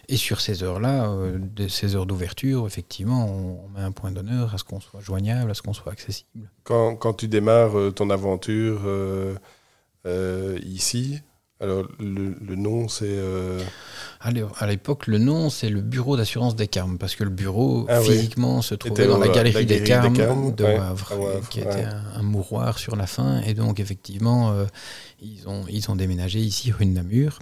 Et 0.09 0.17
sur 0.17 0.41
ces 0.41 0.63
heures-là, 0.63 1.11
euh, 1.11 1.39
ces 1.69 1.95
heures 1.95 2.07
d'ouverture, 2.07 2.65
effectivement, 2.65 3.27
on, 3.27 3.69
met 3.69 3.81
un 3.81 3.91
point 3.91 4.09
d'honneur 4.09 4.55
à 4.55 4.57
ce 4.57 4.63
qu'on 4.63 4.79
soit 4.79 5.01
joignable, 5.01 5.51
à 5.51 5.53
ce 5.53 5.61
qu'on 5.61 5.73
soit 5.73 5.91
accessible. 5.91 6.49
Quand, 6.63 6.95
quand 6.95 7.13
tu 7.13 7.27
démarres 7.27 7.77
euh, 7.77 7.91
ton 7.91 8.09
aventure 8.09 8.81
ici, 10.63 11.21
alors 11.65 11.87
le, 11.99 12.55
nom 12.55 12.87
c'est... 12.87 13.19
À 14.21 14.67
l'époque, 14.67 15.07
le 15.07 15.17
nom 15.17 15.49
c'est 15.49 15.69
le 15.69 15.81
bureau 15.81 16.15
d'assurance 16.15 16.55
des 16.55 16.67
Carmes, 16.67 16.97
parce 16.97 17.15
que 17.15 17.23
le 17.23 17.29
bureau 17.29 17.85
ah 17.89 18.01
physiquement 18.01 18.61
se 18.61 18.75
trouvait 18.75 19.07
dans 19.07 19.17
la 19.17 19.27
galerie, 19.27 19.65
des, 19.65 19.83
Carmes 19.83 20.15
de 20.55 20.63
Wavre, 20.63 21.41
qui 21.49 21.59
était 21.59 21.85
un, 22.15 22.23
mouroir 22.23 22.79
sur 22.79 22.95
la 22.95 23.07
fin. 23.07 23.41
Et 23.41 23.53
donc 23.53 23.79
effectivement, 23.79 24.55
ils, 25.21 25.47
ont, 25.47 25.65
ils 25.69 25.91
ont 25.91 25.95
déménagé 25.95 26.39
ici 26.39 26.71
rue 26.71 26.85
de 26.85 26.91
Namur. 26.91 27.39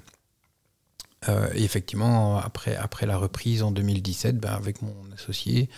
Euh, 1.30 1.48
et 1.54 1.64
effectivement, 1.64 2.38
après, 2.38 2.76
après 2.76 3.06
la 3.06 3.18
reprise 3.18 3.64
en 3.64 3.72
2017, 3.72 4.38
ben, 4.38 4.54
avec 4.54 4.82
mon 4.82 4.96
associé, 5.14 5.70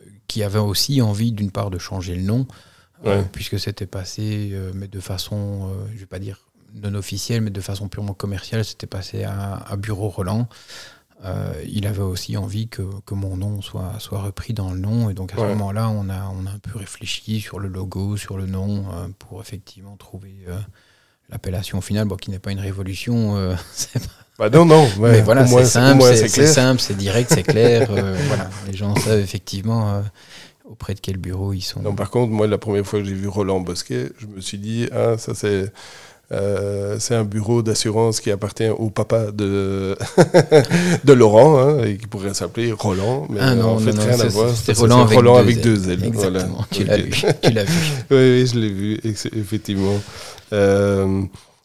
euh, 0.00 0.04
qui 0.26 0.42
avait 0.42 0.58
aussi 0.58 1.00
envie 1.00 1.32
d'une 1.32 1.50
part 1.50 1.70
de 1.70 1.78
changer 1.78 2.14
le 2.14 2.22
nom, 2.22 2.46
euh, 3.04 3.22
puisque 3.32 3.58
c'était 3.58 3.86
passé, 3.86 4.56
mais 4.74 4.88
de 4.88 5.00
façon, 5.00 5.72
je 5.88 5.94
ne 5.94 5.98
vais 5.98 6.06
pas 6.06 6.20
dire 6.20 6.38
non 6.74 6.94
officielle, 6.94 7.42
mais 7.42 7.50
de 7.50 7.60
façon 7.60 7.88
purement 7.88 8.14
commerciale, 8.14 8.64
c'était 8.64 8.86
passé 8.86 9.24
à, 9.24 9.76
Bureau 9.76 10.08
Roland. 10.08 10.48
il 11.66 11.86
avait 11.86 12.02
aussi 12.02 12.36
envie 12.36 12.68
que, 12.68 12.82
que, 13.06 13.14
mon 13.14 13.36
nom 13.36 13.62
soit, 13.62 13.94
soit 13.98 14.20
repris 14.22 14.54
dans 14.54 14.72
le 14.72 14.78
nom. 14.78 15.10
Et 15.10 15.14
donc 15.14 15.32
à 15.34 15.36
ce 15.36 15.42
moment-là, 15.42 15.88
on 15.88 16.08
a, 16.08 16.32
on 16.34 16.46
a 16.46 16.50
un 16.50 16.58
peu 16.58 16.78
réfléchi 16.78 17.40
sur 17.40 17.58
le 17.58 17.68
logo, 17.68 18.16
sur 18.16 18.36
le 18.36 18.46
nom, 18.46 18.86
pour 19.18 19.40
effectivement 19.40 19.96
trouver 19.96 20.34
l'appellation 21.30 21.80
finale, 21.80 22.06
bon, 22.06 22.16
qui 22.16 22.30
n'est 22.30 22.38
pas 22.38 22.52
une 22.52 22.60
révolution. 22.60 23.34
pas 24.36 24.48
bah 24.48 24.50
non, 24.50 24.64
non. 24.64 24.88
mais 24.98 25.20
voilà, 25.20 25.46
c'est 25.46 25.64
simple, 25.64 26.02
c'est 26.16 26.46
simple, 26.46 26.80
c'est 26.80 26.96
direct, 26.96 27.30
c'est 27.32 27.42
clair. 27.42 27.88
Euh, 27.90 28.16
voilà, 28.28 28.48
les 28.66 28.76
gens 28.76 28.94
savent 28.96 29.20
effectivement 29.20 29.94
euh, 29.94 30.00
auprès 30.64 30.94
de 30.94 31.00
quel 31.00 31.18
bureau 31.18 31.52
ils 31.52 31.60
sont. 31.60 31.80
Non, 31.80 31.94
par 31.94 32.10
contre, 32.10 32.32
moi, 32.32 32.46
la 32.46 32.58
première 32.58 32.86
fois 32.86 33.00
que 33.00 33.04
j'ai 33.04 33.14
vu 33.14 33.28
Roland 33.28 33.60
Bosquet, 33.60 34.10
je 34.18 34.26
me 34.26 34.40
suis 34.40 34.58
dit, 34.58 34.88
ah, 34.92 35.18
ça 35.18 35.34
c'est. 35.34 35.72
Euh, 36.30 36.96
c'est 36.98 37.14
un 37.14 37.24
bureau 37.24 37.62
d'assurance 37.62 38.20
qui 38.20 38.30
appartient 38.30 38.68
au 38.68 38.88
papa 38.88 39.32
de, 39.32 39.98
de 41.04 41.12
Laurent, 41.12 41.58
hein, 41.58 41.84
et 41.84 41.98
qui 41.98 42.06
pourrait 42.06 42.32
s'appeler 42.32 42.72
Roland, 42.72 43.26
mais 43.28 43.38
ah 43.40 43.54
non, 43.54 43.72
en 43.72 43.78
fait, 43.78 43.92
non, 43.92 44.02
rien 44.02 44.18
à 44.18 44.28
voir. 44.28 44.48
C'est 44.54 44.78
Roland, 44.78 45.36
avec, 45.36 45.60
deux 45.60 45.90
avec 45.90 46.12
deux 46.12 46.32
tu 46.70 46.84
l'as 46.84 46.96
vu. 46.96 47.10
Tu 47.42 47.50
l'as 47.50 47.64
vu. 47.64 47.78
oui, 48.10 48.16
oui, 48.16 48.46
je 48.46 48.58
l'ai 48.58 48.70
vu, 48.70 48.98
effectivement. 49.04 50.00
Euh, 50.54 51.22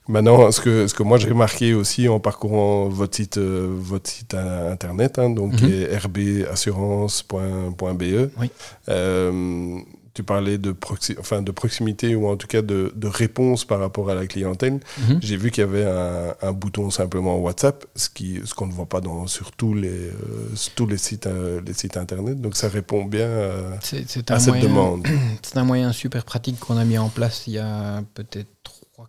Maintenant, 0.09 0.51
ce 0.51 0.61
que, 0.61 0.87
ce 0.87 0.93
que 0.93 1.03
moi 1.03 1.17
j'ai 1.17 1.27
remarqué 1.27 1.73
aussi 1.73 2.07
en 2.07 2.21
parcourant 2.21 2.87
votre 2.87 3.13
site, 3.15 3.37
euh, 3.37 3.67
votre 3.69 4.09
site 4.09 4.35
internet, 4.35 5.19
hein, 5.19 5.29
donc 5.29 5.61
mm 5.61 5.67
rbassurance.be, 5.97 8.29
oui. 8.39 8.49
euh, 8.87 9.79
tu 10.17 10.23
parlais 10.23 10.57
de, 10.57 10.71
proxi 10.71 11.15
enfin, 11.19 11.43
de 11.43 11.51
proximité 11.51 12.15
ou 12.15 12.27
en 12.27 12.37
tout 12.37 12.47
cas 12.47 12.63
de, 12.63 12.91
de 12.95 13.07
réponse 13.07 13.65
par 13.65 13.79
rapport 13.79 14.09
à 14.09 14.15
la 14.15 14.25
clientèle. 14.25 14.79
Mhm. 14.97 15.19
J'ai 15.21 15.37
vu 15.37 15.51
qu'il 15.51 15.61
y 15.61 15.63
avait 15.63 15.85
un, 15.85 16.33
un, 16.41 16.53
bouton 16.53 16.89
simplement 16.89 17.37
WhatsApp, 17.37 17.85
ce 17.95 18.09
qu'on 18.09 18.43
ce 18.47 18.55
qu'on 18.55 18.65
ne 18.65 18.71
voit 18.71 18.87
pas 18.87 18.99
dans, 18.99 19.27
sur 19.27 19.51
tous 19.51 19.75
les, 19.75 19.89
euh, 19.89 20.55
tous 20.73 20.87
les 20.87 20.97
sites, 20.97 21.27
euh, 21.27 21.61
les 21.63 21.73
sites 21.73 21.97
internet. 21.97 22.41
Donc 22.41 22.55
ça 22.55 22.67
répond 22.67 23.05
bien 23.05 23.29
à 23.29 24.39
cette 24.39 24.59
demande. 24.59 25.05
C'est 25.43 25.59
un 25.59 25.63
moyen 25.63 25.91
super 25.91 26.25
pratique 26.25 26.59
qu'on 26.59 26.77
a 26.77 26.83
mis 26.83 26.97
en 26.97 27.09
place 27.09 27.43
il 27.45 27.53
y 27.53 27.59
a 27.59 28.01
peut-être 28.15 28.49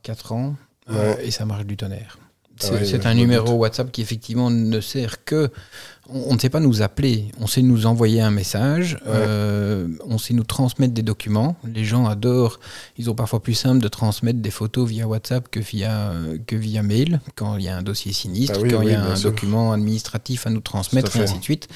3-4 0.05 0.35
ans 0.35 0.57
et 1.23 1.31
ça 1.31 1.47
marche 1.47 1.65
du 1.65 1.79
tonnerre. 1.79 2.19
C'est 2.61 3.07
un 3.07 3.15
numéro 3.15 3.53
WhatsApp 3.55 3.91
qui 3.91 4.03
effectivement 4.03 4.51
ne 4.51 4.81
sert 4.83 5.25
que. 5.25 5.51
On, 6.09 6.35
ne 6.35 6.39
sait 6.39 6.49
pas 6.49 6.61
nous 6.61 6.83
appeler, 6.83 7.27
on 7.39 7.47
sait 7.47 7.63
nous 7.63 7.87
envoyer 7.87 8.21
un 8.21 8.31
message, 8.31 8.99
euh, 9.07 9.89
on 10.07 10.17
sait 10.19 10.33
nous 10.33 10.45
transmettre 10.45 10.95
des 10.95 11.03
documents. 11.03 11.57
Les 11.65 11.85
gens 11.85 12.07
adorent, 12.07 12.61
ils 12.97 13.11
ont 13.11 13.15
parfois 13.15 13.43
plus 13.43 13.55
simple 13.55 13.83
de 13.83 13.89
transmettre 13.89 14.41
des 14.41 14.51
photos 14.51 14.89
via 14.89 15.07
WhatsApp 15.07 15.49
que 15.51 15.61
via, 15.61 16.13
que 16.47 16.57
via 16.57 16.83
mail, 16.83 17.21
quand 17.35 17.57
il 17.57 17.65
y 17.65 17.69
a 17.69 17.77
un 17.77 17.83
dossier 17.83 18.13
sinistre, 18.13 18.61
ah 18.65 18.69
quand 18.69 18.83
il 18.83 18.91
y 18.91 18.95
a 18.95 19.05
un 19.05 19.21
document 19.21 19.73
administratif 19.73 20.47
à 20.47 20.51
nous 20.51 20.61
transmettre, 20.61 21.15
et 21.17 21.21
ainsi 21.21 21.39
de 21.39 21.45
suite. 21.45 21.69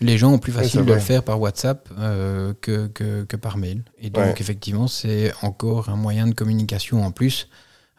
Les 0.00 0.18
gens 0.18 0.32
ont 0.32 0.38
plus 0.38 0.52
facile 0.52 0.84
de 0.84 0.92
le 0.92 1.00
faire 1.00 1.22
par 1.22 1.40
WhatsApp 1.40 1.88
euh, 1.98 2.54
que, 2.60 2.88
que, 2.88 3.24
que, 3.24 3.36
par 3.36 3.58
mail. 3.58 3.82
Et 4.00 4.10
donc, 4.10 4.40
effectivement, 4.40 4.88
c'est 4.88 5.32
encore 5.42 5.88
un 5.88 5.96
moyen 5.96 6.26
de 6.26 6.34
communication 6.34 7.04
en 7.04 7.10
plus. 7.10 7.48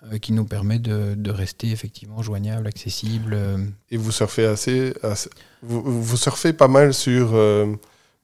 Euh, 0.05 0.17
qui 0.17 0.31
nous 0.31 0.45
permet 0.45 0.79
de, 0.79 1.13
de, 1.13 1.29
rester 1.29 1.71
effectivement 1.71 2.21
joignable, 2.21 2.67
accessible. 2.67 3.33
Euh. 3.33 3.57
Et 3.91 3.97
vous 3.97 4.13
surfez 4.13 4.45
assez, 4.45 4.93
vous, 5.61 5.81
vous, 6.01 6.15
surfez 6.15 6.53
pas 6.53 6.69
mal 6.69 6.93
sur, 6.93 7.31
euh, 7.33 7.65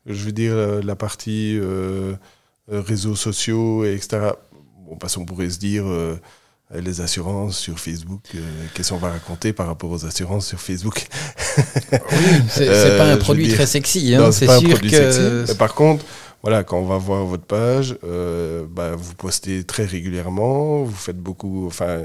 je 0.05 0.23
veux 0.23 0.31
dire, 0.31 0.55
la 0.55 0.95
partie 0.95 1.59
réseaux 2.69 3.17
sociaux, 3.17 3.83
et 3.83 3.93
etc. 3.93 4.29
Bon, 4.87 4.95
parce 4.95 5.15
qu'on 5.15 5.25
pourrait 5.25 5.49
se 5.49 5.59
dire 5.59 5.83
les 6.73 7.01
assurances 7.01 7.57
sur 7.57 7.77
Facebook, 7.77 8.21
qu'est-ce 8.73 8.91
qu'on 8.91 8.97
va 8.97 9.11
raconter 9.11 9.51
par 9.51 9.67
rapport 9.67 9.91
aux 9.91 10.05
assurances 10.05 10.47
sur 10.47 10.61
Facebook? 10.61 11.07
Oui, 11.91 12.41
c'est 12.47 12.97
pas 12.97 13.11
un 13.11 13.17
produit 13.17 13.49
très 13.49 13.65
sexy, 13.65 14.15
hein, 14.15 14.31
c'est 14.31 14.47
sûr 14.59 14.79
que. 14.79 15.53
Par 15.53 15.73
contre, 15.73 16.05
voilà, 16.45 16.63
quand 16.63 16.77
on 16.77 16.85
va 16.85 16.99
voir 16.99 17.25
votre 17.25 17.45
page, 17.45 17.97
euh, 18.03 18.67
bah, 18.69 18.95
vous 18.95 19.15
postez 19.15 19.63
très 19.63 19.83
régulièrement, 19.83 20.83
vous 20.83 20.95
faites 20.95 21.17
beaucoup, 21.17 21.65
enfin, 21.65 22.03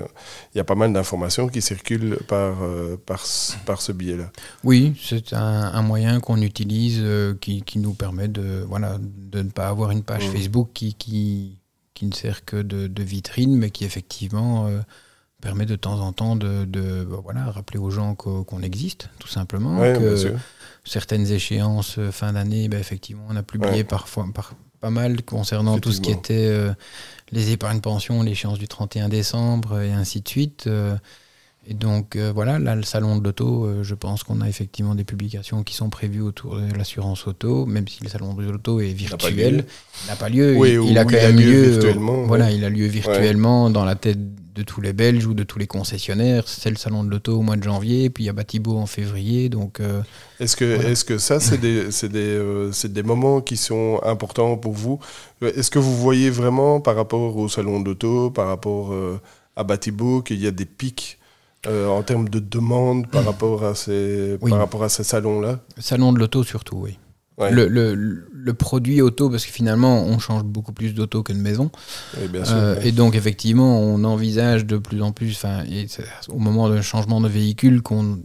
il 0.55 0.57
y 0.57 0.61
a 0.62 0.64
pas 0.64 0.74
mal 0.74 0.95
d'informations 0.95 1.47
qui 1.47 1.61
circulent 1.61 2.16
par, 2.26 2.62
euh, 2.62 2.97
par, 3.05 3.22
par 3.66 3.82
ce 3.82 3.93
biais-là. 3.93 4.32
Oui, 4.64 4.99
c'est 4.99 5.34
un, 5.34 5.82
moyen 5.82 6.20
qu'on 6.20 6.41
utilise 6.41 7.01
euh, 7.03 7.34
qui, 7.38 7.61
qui, 7.61 7.78
nous 7.78 7.93
permet 7.93 8.28
de, 8.28 8.64
voilà, 8.66 8.97
de 8.99 9.43
ne 9.43 9.51
pas 9.51 9.68
avoir 9.68 9.91
une 9.91 10.05
page 10.05 10.26
mmh. 10.26 10.32
Facebook 10.32 10.70
qui, 10.72 10.95
qui, 10.95 11.59
qui, 11.93 12.07
ne 12.07 12.14
sert 12.14 12.47
que 12.47 12.57
de, 12.57 12.86
de 12.86 13.03
vitrine, 13.03 13.55
mais 13.59 13.68
qui 13.68 13.84
effectivement 13.84 14.70
permet 15.43 15.66
de 15.66 15.76
temps 15.76 16.01
en 16.01 16.14
temps 16.14 16.34
de, 16.34 16.64
de 16.64 17.05
bah, 17.05 17.18
voilà, 17.22 17.51
rappeler 17.51 17.78
aux 17.78 17.91
gens 17.91 18.14
qu'on 18.14 18.62
existe, 18.62 19.11
tout 19.18 19.28
simplement. 19.28 19.78
Oui, 19.78 19.99
bien 19.99 20.16
sûr 20.16 20.38
certaines 20.85 21.31
échéances 21.31 21.97
euh, 21.99 22.11
fin 22.11 22.33
d'année, 22.33 22.68
ben, 22.68 22.81
effectivement, 22.81 23.24
on 23.28 23.37
a 23.37 23.43
publié 23.43 23.85
parfois 23.85 24.26
par, 24.35 24.55
pas 24.81 24.91
mal 24.91 25.22
concernant 25.22 25.78
tout 25.78 25.93
ce 25.93 26.01
qui 26.01 26.11
était 26.11 26.35
euh, 26.35 26.72
les 27.33 27.53
épargnes 27.53 27.81
pensions, 27.81 28.22
l'échéance 28.22 28.59
du 28.59 28.68
31 28.68 29.09
décembre 29.09 29.81
et 29.81 29.93
ainsi 29.93 30.20
de 30.20 30.28
suite. 30.28 30.64
Euh. 30.66 30.97
et 31.66 31.74
donc 31.74 32.16
voilà, 32.16 32.59
là, 32.59 32.74
le 32.74 32.83
salon 32.83 33.16
de 33.16 33.24
l'auto, 33.24 33.83
je 33.83 33.95
pense 33.95 34.24
qu'on 34.24 34.41
a 34.41 34.49
effectivement 34.49 34.95
des 34.95 35.05
publications 35.05 35.62
qui 35.62 35.74
sont 35.74 35.91
prévues 35.91 36.22
autour 36.22 36.57
de 36.57 36.72
l'assurance 36.74 37.26
auto, 37.26 37.66
même 37.66 37.87
si 37.87 38.03
le 38.03 38.09
salon 38.09 38.35
de 38.35 38.51
l'auto 38.51 38.81
est 38.81 38.93
virtuel. 38.93 39.64
Il 40.05 40.09
n'a 40.09 40.16
pas 40.16 40.28
lieu. 40.28 40.57
il, 40.57 40.99
a 40.99 41.05
quand 41.05 41.12
même 41.12 41.39
lieu, 41.39 41.70
virtuellement. 41.70 42.22
Voilà, 42.24 42.51
il 42.51 42.64
a 42.64 42.70
lieu 42.70 42.87
virtuellement 42.87 43.70
dans 43.70 43.85
la 43.85 43.95
tête 43.95 44.18
de 44.55 44.62
tous 44.62 44.80
les 44.80 44.92
Belges 44.92 45.26
ou 45.26 45.34
de 45.34 45.42
tous 45.42 45.59
les 45.59 45.66
concessionnaires. 45.66 46.44
C'est 46.46 46.70
le 46.70 46.76
salon 46.76 47.05
de 47.05 47.11
l'auto 47.11 47.38
au 47.38 47.42
mois 47.42 47.57
de 47.57 47.62
janvier, 47.62 48.11
puis 48.11 48.24
il 48.24 48.26
y 48.26 48.30
a 48.30 48.32
Batibo 48.32 48.76
en 48.76 48.86
février. 48.86 49.48
Donc, 49.48 49.80
euh, 49.80 50.03
est-ce 50.38 50.57
que, 50.57 50.64
est 50.64 51.05
que 51.05 51.18
ça, 51.18 51.40
c'est 51.40 51.59
des, 51.59 51.84
des, 51.84 52.14
euh, 52.14 52.70
des, 52.84 53.03
moments 53.03 53.40
qui 53.40 53.57
sont 53.57 54.01
importants 54.05 54.57
pour 54.57 54.72
vous? 54.72 54.98
Est-ce 55.42 55.70
que 55.70 55.78
vous 55.78 55.96
voyez 55.96 56.30
vraiment 56.30 56.80
par 56.80 56.96
rapport 56.96 57.36
au 57.36 57.48
salon 57.48 57.80
de 57.80 57.86
l'auto, 57.86 58.30
par 58.30 58.48
rapport 58.48 58.92
euh, 58.92 59.20
à 59.57 59.64
Batibo, 59.64 60.22
qu'il 60.22 60.40
y 60.40 60.46
a 60.46 60.51
des 60.51 60.66
pics 60.66 61.18
en 61.66 62.03
termes 62.03 62.30
de 62.30 62.38
demande 62.38 63.07
par 63.11 63.22
rapport 63.22 63.64
à 63.64 63.74
ces, 63.74 64.38
par 64.48 64.59
rapport 64.59 64.82
à 64.82 64.88
ces 64.88 65.05
salons-là? 65.05 65.61
Salon 65.78 66.14
de 66.14 66.18
l'auto 66.18 66.42
surtout, 66.42 66.76
oui. 66.76 66.96
Le, 67.49 67.68
le, 67.68 67.95
le, 67.95 68.55
produit 68.55 69.01
auto, 69.01 69.30
parce 69.30 69.47
que 69.47 69.53
finalement, 69.53 70.03
on 70.03 70.18
change 70.18 70.45
beaucoup 70.45 70.72
plus 70.72 70.95
d'auto 70.95 71.22
que 71.22 71.32
de 71.32 71.38
maison. 71.38 71.70
Euh, 72.18 72.80
et 72.82 72.93
donc, 72.93 73.14
effectivement, 73.14 73.80
on 73.80 74.05
envisage 74.05 74.66
de 74.66 74.76
plus 74.76 75.01
en 75.03 75.12
plus, 75.12 75.45
au 76.28 76.38
moment 76.38 76.68
d'un 76.68 76.82
changement 76.82 77.20
de 77.20 77.28
véhicule, 77.28 77.80
qu'on 77.82 78.18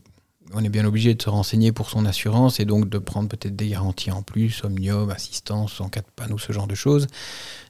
on 0.54 0.64
est 0.64 0.70
bien 0.70 0.86
obligé 0.86 1.14
de 1.14 1.22
se 1.22 1.30
renseigner 1.30 1.72
pour 1.72 1.90
son 1.90 2.06
assurance 2.06 2.60
et 2.60 2.66
donc 2.66 2.88
de 2.88 2.98
prendre 2.98 3.28
peut-être 3.28 3.56
des 3.56 3.70
garanties 3.70 4.12
en 4.12 4.22
plus, 4.22 4.64
omnium, 4.64 5.10
assistance 5.10 5.82
en 5.82 5.90
cas 5.90 6.02
de 6.02 6.06
panneau, 6.16 6.38
ce 6.38 6.54
genre 6.54 6.68
de 6.68 6.76
choses. 6.76 7.08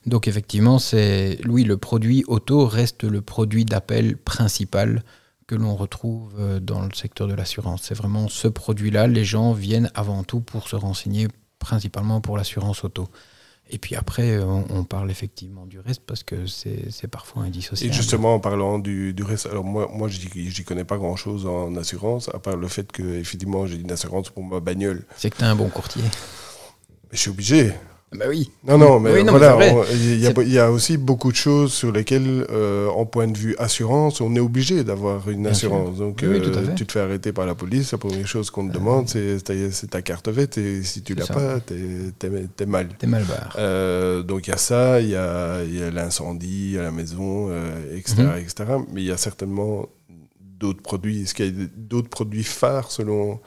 Donc, 0.05 0.27
effectivement, 0.27 0.77
c'est, 0.77 1.39
oui, 1.47 1.63
le 1.63 1.77
produit 1.77 2.23
auto 2.27 2.67
reste 2.67 3.03
le 3.03 3.21
produit 3.21 3.65
d'appel 3.65 4.17
principal 4.17 5.03
que 5.47 5.55
l'on 5.55 5.75
retrouve 5.75 6.33
euh, 6.39 6.59
dans 6.59 6.81
le 6.81 6.93
secteur 6.93 7.27
de 7.27 7.33
l'assurance. 7.33 7.83
C'est 7.83 7.95
vraiment 7.95 8.27
ce 8.27 8.47
produit-là. 8.47 9.07
Les 9.07 9.25
gens 9.25 9.53
viennent 9.53 9.91
avant 9.93 10.23
tout 10.23 10.41
pour 10.41 10.67
se 10.67 10.75
renseigner, 10.75 11.27
principalement 11.59 12.21
pour 12.21 12.37
l'assurance 12.37 12.83
auto. 12.83 13.07
Et 13.69 13.79
puis 13.79 13.95
après, 13.95 14.37
on, 14.37 14.83
parle 14.83 15.09
effectivement 15.09 15.65
du 15.65 15.79
reste 15.79 16.03
parce 16.05 16.21
que 16.21 16.45
c'est 16.45 17.07
parfois 17.09 17.43
indissociable. 17.43 17.91
Et 17.91 17.95
justement, 17.95 18.35
en 18.35 18.39
parlant 18.39 18.77
du, 18.77 19.15
du 19.15 19.23
reste, 19.23 19.47
alors 19.47 19.63
moi, 19.63 19.89
moi 19.91 20.07
je 20.07 20.19
n'y 20.19 20.63
connais 20.63 20.83
pas 20.83 20.97
grand-chose 20.97 21.47
en 21.47 21.75
assurance, 21.75 22.29
à 22.35 22.37
part 22.37 22.57
le 22.57 22.67
fait 22.67 22.91
que 22.91 23.01
effectivement 23.01 23.65
j'ai 23.65 23.77
une 23.77 23.91
assurance 23.91 24.29
pour 24.29 24.43
ma 24.43 24.59
bagnole. 24.59 25.07
C'est 25.17 25.31
que 25.31 25.37
tu 25.37 25.43
as 25.43 25.49
un 25.49 25.55
bon 25.55 25.69
courtier. 25.69 26.03
Mais 26.03 27.13
je 27.13 27.17
suis 27.17 27.31
obligé. 27.31 27.73
Bah 28.17 28.25
oui. 28.29 28.49
Non, 28.67 28.77
non, 28.77 28.99
mais 28.99 29.11
Oui, 29.13 29.23
non, 29.23 29.33
mais 29.33 29.39
voilà, 29.39 29.85
il 29.91 30.19
y, 30.19 30.27
a- 30.27 30.43
y 30.43 30.59
aussi 30.69 30.97
beaucoup 30.97 31.31
de 31.31 31.35
choses 31.37 31.73
sur 31.73 31.91
lesquelles, 31.91 32.45
euh, 32.49 32.87
en 32.89 33.05
point 33.05 33.27
de 33.27 33.37
vue 33.37 33.55
assurance, 33.59 34.21
on 34.21 34.35
est 34.35 34.39
obligé 34.39 34.83
d'avoir 34.83 35.29
une 35.29 35.43
Bien 35.43 35.51
assurance. 35.51 35.97
Donc, 35.97 36.19
Oui, 36.23 36.39
euh, 36.43 36.73
tu 36.75 36.85
te 36.85 36.91
fais 36.91 36.99
arrêter 37.01 37.31
par 37.33 37.45
la 37.45 37.55
police, 37.55 37.91
la 37.91 37.97
première 37.97 38.27
chose 38.27 38.49
qu'on 38.49 38.67
te 38.67 38.73
demande, 38.73 39.09
c'est 39.09 39.37
ta, 39.89 40.01
carte 40.01 40.29
verte, 40.29 40.57
et 40.57 40.83
si 40.83 41.01
tu 41.01 41.13
l'as 41.15 41.27
pas, 41.27 41.59
t'es 41.59 41.75
t'es 42.55 42.65
mal. 42.65 42.89
T'es 42.97 43.07
mal 43.07 43.23
barre. 43.23 43.55
Euh, 43.57 44.23
donc 44.23 44.47
il 44.47 44.51
y 44.51 44.53
a 44.53 44.57
ça, 44.57 45.01
il 45.01 45.09
y 45.09 45.15
a, 45.15 45.61
l'incendie 45.91 46.75
à 46.79 46.83
la 46.83 46.91
maison, 46.91 47.47
euh, 47.49 47.97
etc., 47.97 48.15
Mhm. 48.23 48.37
etc. 48.37 48.53
Mais 48.91 49.01
il 49.01 49.07
y 49.07 49.11
a 49.11 49.17
certainement 49.17 49.87
d'autres 50.59 50.81
produits. 50.81 51.23
Est-ce 51.23 51.33
qu'il 51.33 51.45
y 51.45 51.49
a 51.63 51.67
d'autres 51.75 52.09
produits 52.09 52.43
phares 52.43 52.91
selon... 52.91 53.39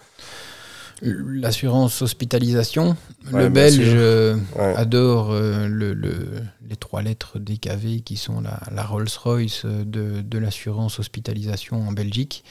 L'assurance 1.02 2.02
hospitalisation, 2.02 2.96
Ouais, 3.32 3.44
le 3.44 3.48
belge 3.50 3.78
euh, 3.94 4.36
Ouais. 4.56 4.74
adore 4.76 5.30
euh, 5.30 5.68
le, 5.68 5.94
le- 5.94 6.42
les 6.68 6.76
trois 6.76 7.02
lettres 7.02 7.38
DKV 7.38 8.00
qui 8.02 8.16
sont 8.16 8.40
la, 8.40 8.60
la 8.72 8.84
Rolls-Royce 8.84 9.62
euh, 9.64 9.84
de, 9.84 10.20
de 10.22 10.38
l'assurance 10.38 10.98
hospitalisation 10.98 11.86
en 11.86 11.92
Belgique, 11.92 12.42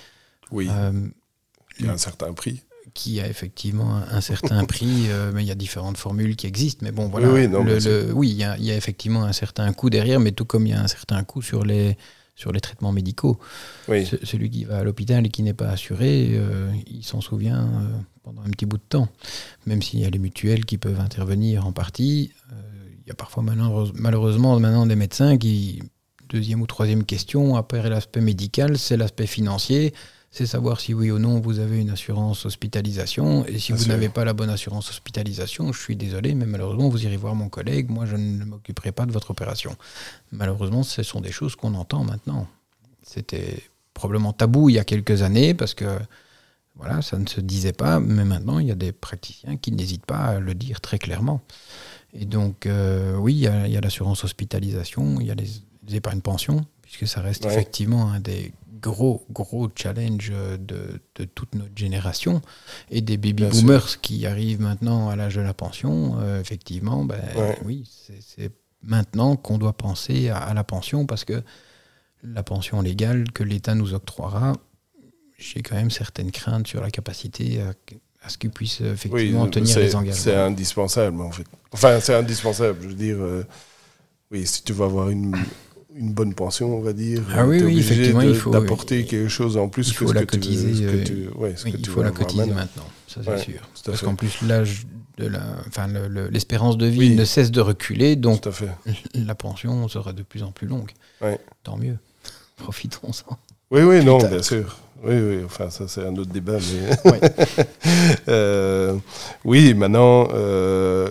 Oui, 0.52 0.70
il 1.80 1.86
y 1.86 1.90
a 1.90 1.92
un 1.92 1.98
certain 1.98 2.32
prix. 2.34 2.62
qui 2.94 3.20
a 3.20 3.28
effectivement 3.28 3.96
un, 3.98 4.08
un 4.10 4.22
certain 4.22 4.64
prix, 4.74 5.08
mais 5.34 5.44
il 5.44 5.48
y 5.48 5.52
a 5.52 5.56
différentes 5.56 5.98
formules 5.98 6.36
qui 6.36 6.48
existent. 6.48 6.80
Mais 6.84 6.92
bon, 6.92 7.10
voilà. 7.10 7.30
Oui, 7.30 7.48
le- 7.48 8.14
il 8.24 8.32
y, 8.34 8.44
a, 8.44 8.58
il 8.58 8.64
y 8.64 8.72
a 8.72 8.76
effectivement 8.78 9.24
un 9.26 9.34
certain 9.34 9.72
coût 9.74 9.90
derrière, 9.90 10.20
mais 10.20 10.32
tout 10.32 10.46
comme 10.46 10.66
il 10.66 10.70
y 10.72 10.74
a 10.74 10.82
un 10.82 10.88
certain 10.88 11.24
coût 11.26 11.42
sur 11.42 11.66
les, 11.66 11.98
sur 12.36 12.52
les 12.54 12.62
traitements 12.62 12.92
médicaux. 12.94 13.40
Oui, 13.90 14.10
celui 14.24 14.50
qui 14.50 14.64
va 14.64 14.78
à 14.80 14.84
l'heupital 14.84 15.26
et 15.26 15.30
qui 15.30 15.44
n'est 15.44 15.54
pas 15.54 15.70
assuré, 15.70 16.30
euh, 16.34 16.72
il 16.88 17.04
s'en 17.04 17.20
souvient 17.22 17.62
euh, 17.66 17.98
pendant 18.28 18.42
un 18.42 18.50
petit 18.50 18.66
bout 18.66 18.78
de 18.78 18.84
temps. 18.90 19.08
Même 19.66 19.82
s'il 19.82 20.00
y 20.02 20.06
a 20.06 20.10
les 20.10 20.20
mutuelles 20.20 20.66
qui 20.66 20.78
peuvent 20.78 21.00
intervenir 21.00 21.66
en 21.66 21.72
partie, 21.72 22.34
euh, 22.52 22.56
il 23.02 23.08
y 23.08 23.12
a 23.12 23.14
parfois 23.16 23.42
malheureuse- 23.42 23.94
malheureusement 23.96 24.60
maintenant 24.60 24.86
des 24.86 24.98
médecins 24.98 25.38
qui, 25.38 25.82
deuxième 26.28 26.62
ou 26.62 26.68
troisième 26.68 27.06
question, 27.06 27.56
après 27.56 27.88
l'aspect 27.90 28.20
médical, 28.20 28.78
c'est 28.78 28.98
l'aspect 28.98 29.28
financier. 29.28 29.94
C'est 30.30 30.46
savoir 30.46 30.82
si 30.82 30.94
oui 30.94 31.10
ou 31.10 31.20
non 31.20 31.40
vous 31.40 31.60
avez 31.60 31.80
une 31.80 31.90
assurance 31.90 32.46
hospitalisation. 32.46 33.46
Et 33.46 33.60
si 33.60 33.72
Bien 33.72 33.82
vous 33.82 33.88
n'avez 33.88 34.10
pas 34.10 34.26
la 34.26 34.34
bonne 34.34 34.50
assurance 34.50 34.90
hospitalisation, 34.90 35.72
je 35.72 35.80
suis 35.80 35.96
désolé, 35.96 36.36
mais 36.36 36.46
malheureusement, 36.46 36.90
vous 36.90 37.06
irez 37.06 37.16
voir 37.16 37.34
mon 37.34 37.48
collègue. 37.48 37.90
Moi, 37.90 38.06
je 38.06 38.18
ne 38.18 38.44
m'occuperai 38.44 38.92
pas 38.92 39.06
de 39.06 39.14
votre 39.14 39.32
opération. 39.32 39.78
Malheureusement, 40.34 40.84
ce 40.84 41.02
sont 41.02 41.22
des 41.22 41.32
choses 41.32 41.56
qu'on 41.56 41.74
entend 41.76 42.04
maintenant. 42.04 42.46
C'était 43.04 43.62
probablement 43.94 44.34
tabou 44.34 44.68
il 44.70 44.74
y 44.74 44.80
a 44.80 44.84
quelques 44.84 45.22
années 45.22 45.54
parce 45.54 45.74
que 45.74 45.98
voilà, 46.78 47.02
ça 47.02 47.18
ne 47.18 47.28
se 47.28 47.42
disait 47.42 47.74
pas, 47.74 48.00
mais 48.00 48.24
maintenant 48.26 48.60
il 48.60 48.68
y 48.68 48.72
a 48.72 48.76
des 48.76 48.92
praticiens 48.92 49.58
qui 49.58 49.72
n'hésitent 49.72 50.06
pas 50.06 50.18
à 50.26 50.40
le 50.40 50.54
dire 50.54 50.80
très 50.82 51.00
clairement. 51.00 51.42
Et 52.14 52.26
donc, 52.26 52.66
euh, 52.66 53.16
oui, 53.18 53.34
il 53.34 53.40
y 53.40 53.48
a, 53.48 53.82
l'assurance 53.82 54.24
hospitalisation, 54.24 55.20
il 55.20 55.28
y 55.28 55.32
a 55.32 55.36
les, 55.36 55.48
les 55.88 55.96
épargnes 55.96 56.22
pensions, 56.22 56.66
puisque 56.82 57.08
ça 57.08 57.22
reste 57.22 57.46
Ouais. 57.46 57.52
effectivement 57.54 58.12
un 58.12 58.20
des 58.20 58.54
gros, 58.82 59.26
gros 59.32 59.70
challenges 59.76 60.32
de, 60.60 61.02
de 61.16 61.26
toute 61.26 61.54
notre 61.56 61.76
génération. 61.76 62.42
Et 62.92 63.02
des 63.02 63.18
baby 63.18 63.34
Bien 63.44 63.52
sûr. 63.52 63.62
boomers 63.64 64.02
qui 64.02 64.26
arrivent 64.26 64.62
maintenant 64.62 65.10
à 65.10 65.16
l'âge 65.16 65.36
de 65.36 65.42
la 65.42 65.54
pension, 65.54 66.18
euh, 66.20 66.40
effectivement, 66.40 67.04
ben, 67.06 67.20
Ouais. 67.36 67.60
oui, 67.66 67.90
c'est- 67.92 68.22
c'est 68.22 68.52
maintenant 68.84 69.36
qu'on 69.36 69.58
doit 69.58 69.74
penser 69.74 70.30
à, 70.30 70.38
à 70.38 70.54
la 70.54 70.64
pension 70.64 71.06
parce 71.06 71.26
que 71.26 71.44
la 72.24 72.44
pension 72.44 72.82
légale 72.82 73.32
que 73.32 73.44
l'État 73.44 73.76
nous 73.76 73.94
octroiera, 73.94 74.54
j'ai 75.38 75.62
quand 75.62 75.76
même 75.76 75.92
certaines 75.92 76.32
craintes 76.32 76.68
sur 76.68 76.82
la 76.82 76.90
capacité 76.90 77.62
à, 77.62 77.74
à 78.26 78.30
ce 78.30 78.38
qu'il 78.38 78.50
puisse 78.50 78.80
oui 78.82 78.88
effectivement 78.88 79.48
tenir 79.48 79.68
c'est- 79.74 79.82
les 79.82 79.90
c'est 79.90 79.96
engagements. 79.96 80.46
indispensable 80.46 81.22
en 81.22 81.32
fait. 81.32 81.46
Enfin, 81.72 82.00
c'est 82.00 82.16
indispensable. 82.16 82.80
Je 82.82 82.88
veux 82.88 82.94
dire, 82.94 83.18
euh, 83.20 83.44
oui, 84.32 84.46
si 84.48 84.64
tu 84.64 84.74
veux 84.74 84.86
avoir 84.86 85.10
une, 85.10 85.36
une 85.96 86.12
bonne 86.14 86.34
pension, 86.34 86.76
on 86.76 86.82
va 86.82 86.94
dire, 86.94 87.22
Ah 87.34 87.46
oui, 87.46 87.62
oui, 87.64 87.80
effectivement, 87.80 88.24
de- 88.24 88.30
il 88.30 88.36
faut- 88.36 88.52
d'apporter 88.52 89.06
quelque 89.06 89.30
chose 89.30 89.58
en 89.58 89.70
plus 89.70 89.88
il 89.90 89.94
que 89.94 89.98
faut 90.00 90.08
ce 90.08 90.14
la 90.14 90.26
que 90.26 90.38
tu 90.38 90.50
veux- 90.50 90.56
cotiser, 90.56 90.74
ce 90.76 90.82
que 90.92 90.98
euh, 90.98 91.04
tu- 91.04 91.28
ouais, 91.38 91.54
ce 91.56 91.66
Oui, 91.66 91.72
que 91.74 91.78
il 91.78 91.88
faut 91.88 92.02
la 92.04 92.12
cotiser 92.12 92.42
maintenant. 92.46 92.56
maintenant, 92.56 92.84
ça 93.08 93.22
c'est 93.24 93.30
Ouais, 93.30 93.38
sûr. 93.42 93.70
Parce 93.86 94.02
qu'en 94.02 94.16
plus, 94.16 94.42
l'âge 94.42 94.86
de 95.18 95.28
la, 95.28 95.42
enfin, 95.68 95.88
le- 95.88 96.08
le- 96.08 96.28
l'espérance 96.30 96.78
de 96.78 96.86
vie 96.88 97.16
ne 97.16 97.26
cesse 97.26 97.52
de 97.52 97.62
reculer, 97.62 98.16
donc 98.16 98.42
Tout 98.42 98.50
à 98.50 98.52
fait. 98.52 98.70
la 99.14 99.36
pension 99.36 99.88
sera 99.88 100.14
de 100.14 100.24
plus 100.24 100.44
en 100.44 100.52
plus 100.52 100.68
longue. 100.68 100.92
Ouais. 101.22 101.40
Tant 101.64 101.78
mieux. 101.78 101.98
Profitons-en. 102.58 103.38
Oui, 103.72 103.82
oui, 103.82 104.04
non, 104.04 104.18
bien 104.18 104.42
sûr. 104.42 104.78
Oui, 105.04 105.14
oui, 105.16 105.44
enfin, 105.46 105.70
ça, 105.70 105.88
c'est 105.88 106.04
un 106.06 106.16
autre 106.16 106.32
débat. 106.32 106.58
Mais... 106.58 107.12
Ouais. 107.12 107.20
Euh, 108.30 108.96
oui, 109.46 109.74
maintenant, 109.74 110.28
euh, 110.34 111.08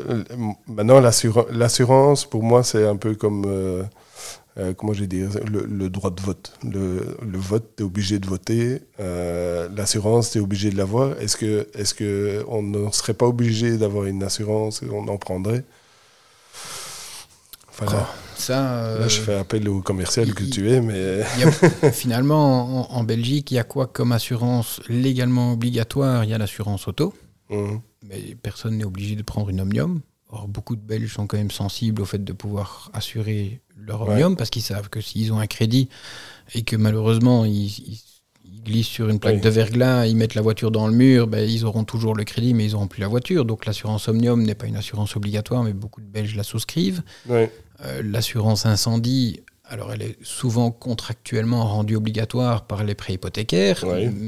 maintenant 0.66 1.00
l'assurance, 1.00 2.24
pour 2.26 2.42
moi, 2.42 2.62
c'est 2.62 2.86
un 2.86 2.96
peu 2.96 3.14
comme, 3.14 3.44
euh, 3.46 3.82
comment 4.76 4.92
le, 4.92 5.66
le 5.66 5.88
droit 5.88 6.10
de 6.10 6.20
vote. 6.20 6.52
Le, 6.62 7.16
le 7.22 7.38
vote, 7.38 7.72
tu 7.76 7.82
es 7.82 7.86
obligé 7.86 8.18
de 8.18 8.26
voter. 8.26 8.82
L'assurance, 8.98 10.30
tu 10.30 10.38
es 10.38 10.40
obligé 10.40 10.70
de 10.70 10.76
l'avoir. 10.76 11.18
Est-ce 11.20 11.36
que, 11.36 11.68
est-ce 11.74 11.94
que 11.94 12.44
on 12.48 12.62
ne 12.62 12.90
serait 12.92 13.14
pas 13.14 13.26
obligé 13.26 13.78
d'avoir 13.78 14.04
une 14.04 14.22
assurance? 14.22 14.82
Et 14.82 14.86
on 14.90 15.08
en 15.08 15.16
prendrait 15.16 15.64
Ça, 18.36 18.84
euh, 18.84 19.00
Là, 19.00 19.08
je 19.08 19.20
fais 19.20 19.34
appel 19.34 19.68
au 19.68 19.80
commercial 19.80 20.32
que 20.34 20.44
tu 20.44 20.70
es, 20.70 20.80
mais... 20.80 21.22
il 21.36 21.40
y 21.40 21.44
a- 21.44 21.90
finalement, 21.92 22.90
en, 22.92 22.96
en 22.98 23.04
Belgique, 23.04 23.50
il 23.50 23.54
y 23.54 23.58
a 23.58 23.64
quoi 23.64 23.86
comme 23.86 24.12
assurance 24.12 24.80
légalement 24.88 25.52
obligatoire? 25.52 26.24
Il 26.24 26.30
y 26.30 26.34
a 26.34 26.38
l'assurance 26.38 26.86
auto. 26.88 27.12
Mhm. 27.48 27.80
mais 28.08 28.34
personne 28.42 28.76
n'est 28.76 28.84
obligé 28.84 29.14
de 29.14 29.22
prendre 29.22 29.48
une 29.50 29.60
omnium. 29.60 30.00
Or, 30.30 30.48
beaucoup 30.48 30.74
de 30.74 30.80
Belges 30.80 31.12
sont 31.14 31.28
quand 31.28 31.36
même 31.36 31.52
sensibles 31.52 32.02
au 32.02 32.04
fait 32.04 32.22
de 32.24 32.32
pouvoir 32.32 32.90
assurer 32.92 33.60
leur 33.76 34.02
Ouais. 34.02 34.14
omnium 34.14 34.36
parce 34.36 34.50
qu'ils 34.50 34.62
savent 34.62 34.88
que 34.88 35.00
s'ils 35.00 35.32
ont 35.32 35.38
un 35.38 35.46
crédit 35.46 35.88
et 36.54 36.62
que 36.62 36.74
malheureusement 36.74 37.44
ils, 37.44 37.70
glissent 38.64 38.88
sur 38.88 39.08
une 39.08 39.20
plaque 39.20 39.36
Oui. 39.36 39.40
de 39.42 39.48
verglas, 39.48 40.06
ils 40.06 40.16
mettent 40.16 40.34
la 40.34 40.42
voiture 40.42 40.72
dans 40.72 40.88
le 40.88 40.92
mur, 40.92 41.28
ben, 41.28 41.48
ils 41.48 41.64
auront 41.64 41.84
toujours 41.84 42.16
le 42.16 42.24
crédit 42.24 42.52
mais 42.52 42.64
ils 42.66 42.72
n'auront 42.72 42.88
plus 42.88 43.00
la 43.00 43.06
voiture. 43.06 43.44
Donc 43.44 43.64
l'assurance 43.64 44.08
omnium 44.08 44.42
n'est 44.42 44.56
pas 44.56 44.66
une 44.66 44.74
assurance 44.76 45.14
obligatoire 45.14 45.62
mais 45.62 45.72
beaucoup 45.72 46.00
de 46.00 46.06
Belges 46.08 46.34
la 46.34 46.42
souscrivent. 46.42 47.02
Ouais. 47.28 47.52
Euh, 47.84 48.02
L'assurance 48.04 48.66
incendie, 48.66 49.40
alors 49.64 49.92
elle 49.92 50.02
est 50.02 50.16
souvent 50.22 50.70
contractuellement 50.70 51.66
rendue 51.66 51.96
obligatoire 51.96 52.66
par 52.66 52.84
les 52.84 52.94
prêts 52.94 53.14
hypothécaires, 53.14 53.84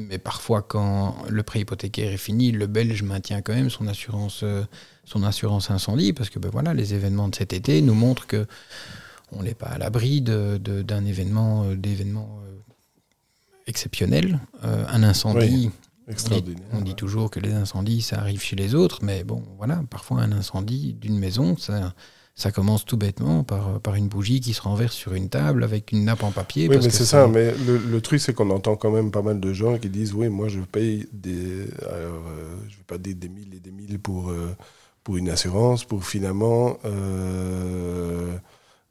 mais 0.08 0.18
parfois 0.18 0.62
quand 0.62 1.16
le 1.28 1.42
prêt 1.42 1.60
hypothécaire 1.60 2.12
est 2.12 2.18
fini, 2.18 2.50
le 2.52 2.66
Belge 2.66 3.02
maintient 3.02 3.40
quand 3.40 3.54
même 3.54 3.70
son 3.70 3.86
assurance, 3.86 4.40
euh, 4.42 4.64
son 5.04 5.22
assurance 5.22 5.70
incendie, 5.70 6.12
parce 6.12 6.28
que 6.28 6.38
ben 6.38 6.50
voilà, 6.50 6.74
les 6.74 6.94
événements 6.94 7.28
de 7.28 7.36
cet 7.36 7.52
été 7.52 7.80
nous 7.80 7.94
montrent 7.94 8.26
que 8.26 8.46
on 9.30 9.42
n'est 9.42 9.54
pas 9.54 9.66
à 9.66 9.78
l'abri 9.78 10.22
d'un 10.22 11.04
événement, 11.04 11.64
euh, 11.64 11.76
d'événements 11.76 12.40
euh, 12.46 12.58
exceptionnels. 13.66 14.40
Un 14.62 15.02
incendie, 15.02 15.70
on 16.08 16.40
dit, 16.40 16.56
on 16.72 16.80
dit 16.80 16.94
toujours 16.94 17.30
que 17.30 17.38
les 17.38 17.52
incendies, 17.52 18.00
ça 18.00 18.18
arrive 18.18 18.40
chez 18.40 18.56
les 18.56 18.74
autres, 18.74 19.00
mais 19.02 19.24
bon, 19.24 19.42
voilà, 19.58 19.82
parfois 19.90 20.20
un 20.22 20.32
incendie 20.32 20.94
d'une 20.94 21.18
maison, 21.18 21.56
ça, 21.58 21.92
ça 22.38 22.52
commence 22.52 22.84
tout 22.86 22.96
bêtement 22.96 23.44
par, 23.44 23.80
par 23.80 23.96
une 23.96 24.08
bougie 24.08 24.40
qui 24.40 24.54
se 24.54 24.62
renverse 24.62 24.94
sur 24.94 25.14
une 25.14 25.28
table 25.30 25.64
avec 25.64 25.92
une 25.92 26.04
nappe 26.04 26.22
en 26.24 26.32
papier. 26.32 26.68
Oui, 26.68 26.70
parce 26.70 26.84
mais 26.84 26.90
c'est 26.90 27.06
ça. 27.06 27.26
Mais 27.28 27.54
le, 27.56 27.78
le 27.78 28.00
truc, 28.02 28.20
c'est 28.20 28.34
qu'on 28.34 28.50
entend 28.50 28.76
quand 28.76 28.90
même 28.90 29.10
pas 29.10 29.22
mal 29.22 29.40
de 29.40 29.52
gens 29.52 29.78
qui 29.78 29.88
disent 29.88 30.12
Oui, 30.14 30.28
moi, 30.28 30.48
je 30.48 30.60
paye 30.60 31.08
des. 31.12 31.66
Alors, 31.88 32.26
euh, 32.28 32.56
je 32.68 32.76
vais 32.76 32.84
pas 32.86 32.98
dire 32.98 33.16
des 33.16 33.28
mille 33.30 33.54
et 33.54 33.60
des 33.60 33.70
mille 33.70 33.98
pour, 33.98 34.30
euh, 34.30 34.54
pour 35.04 35.16
une 35.16 35.30
assurance, 35.30 35.84
pour 35.84 36.04
finalement. 36.04 36.78
euh, 36.84 38.36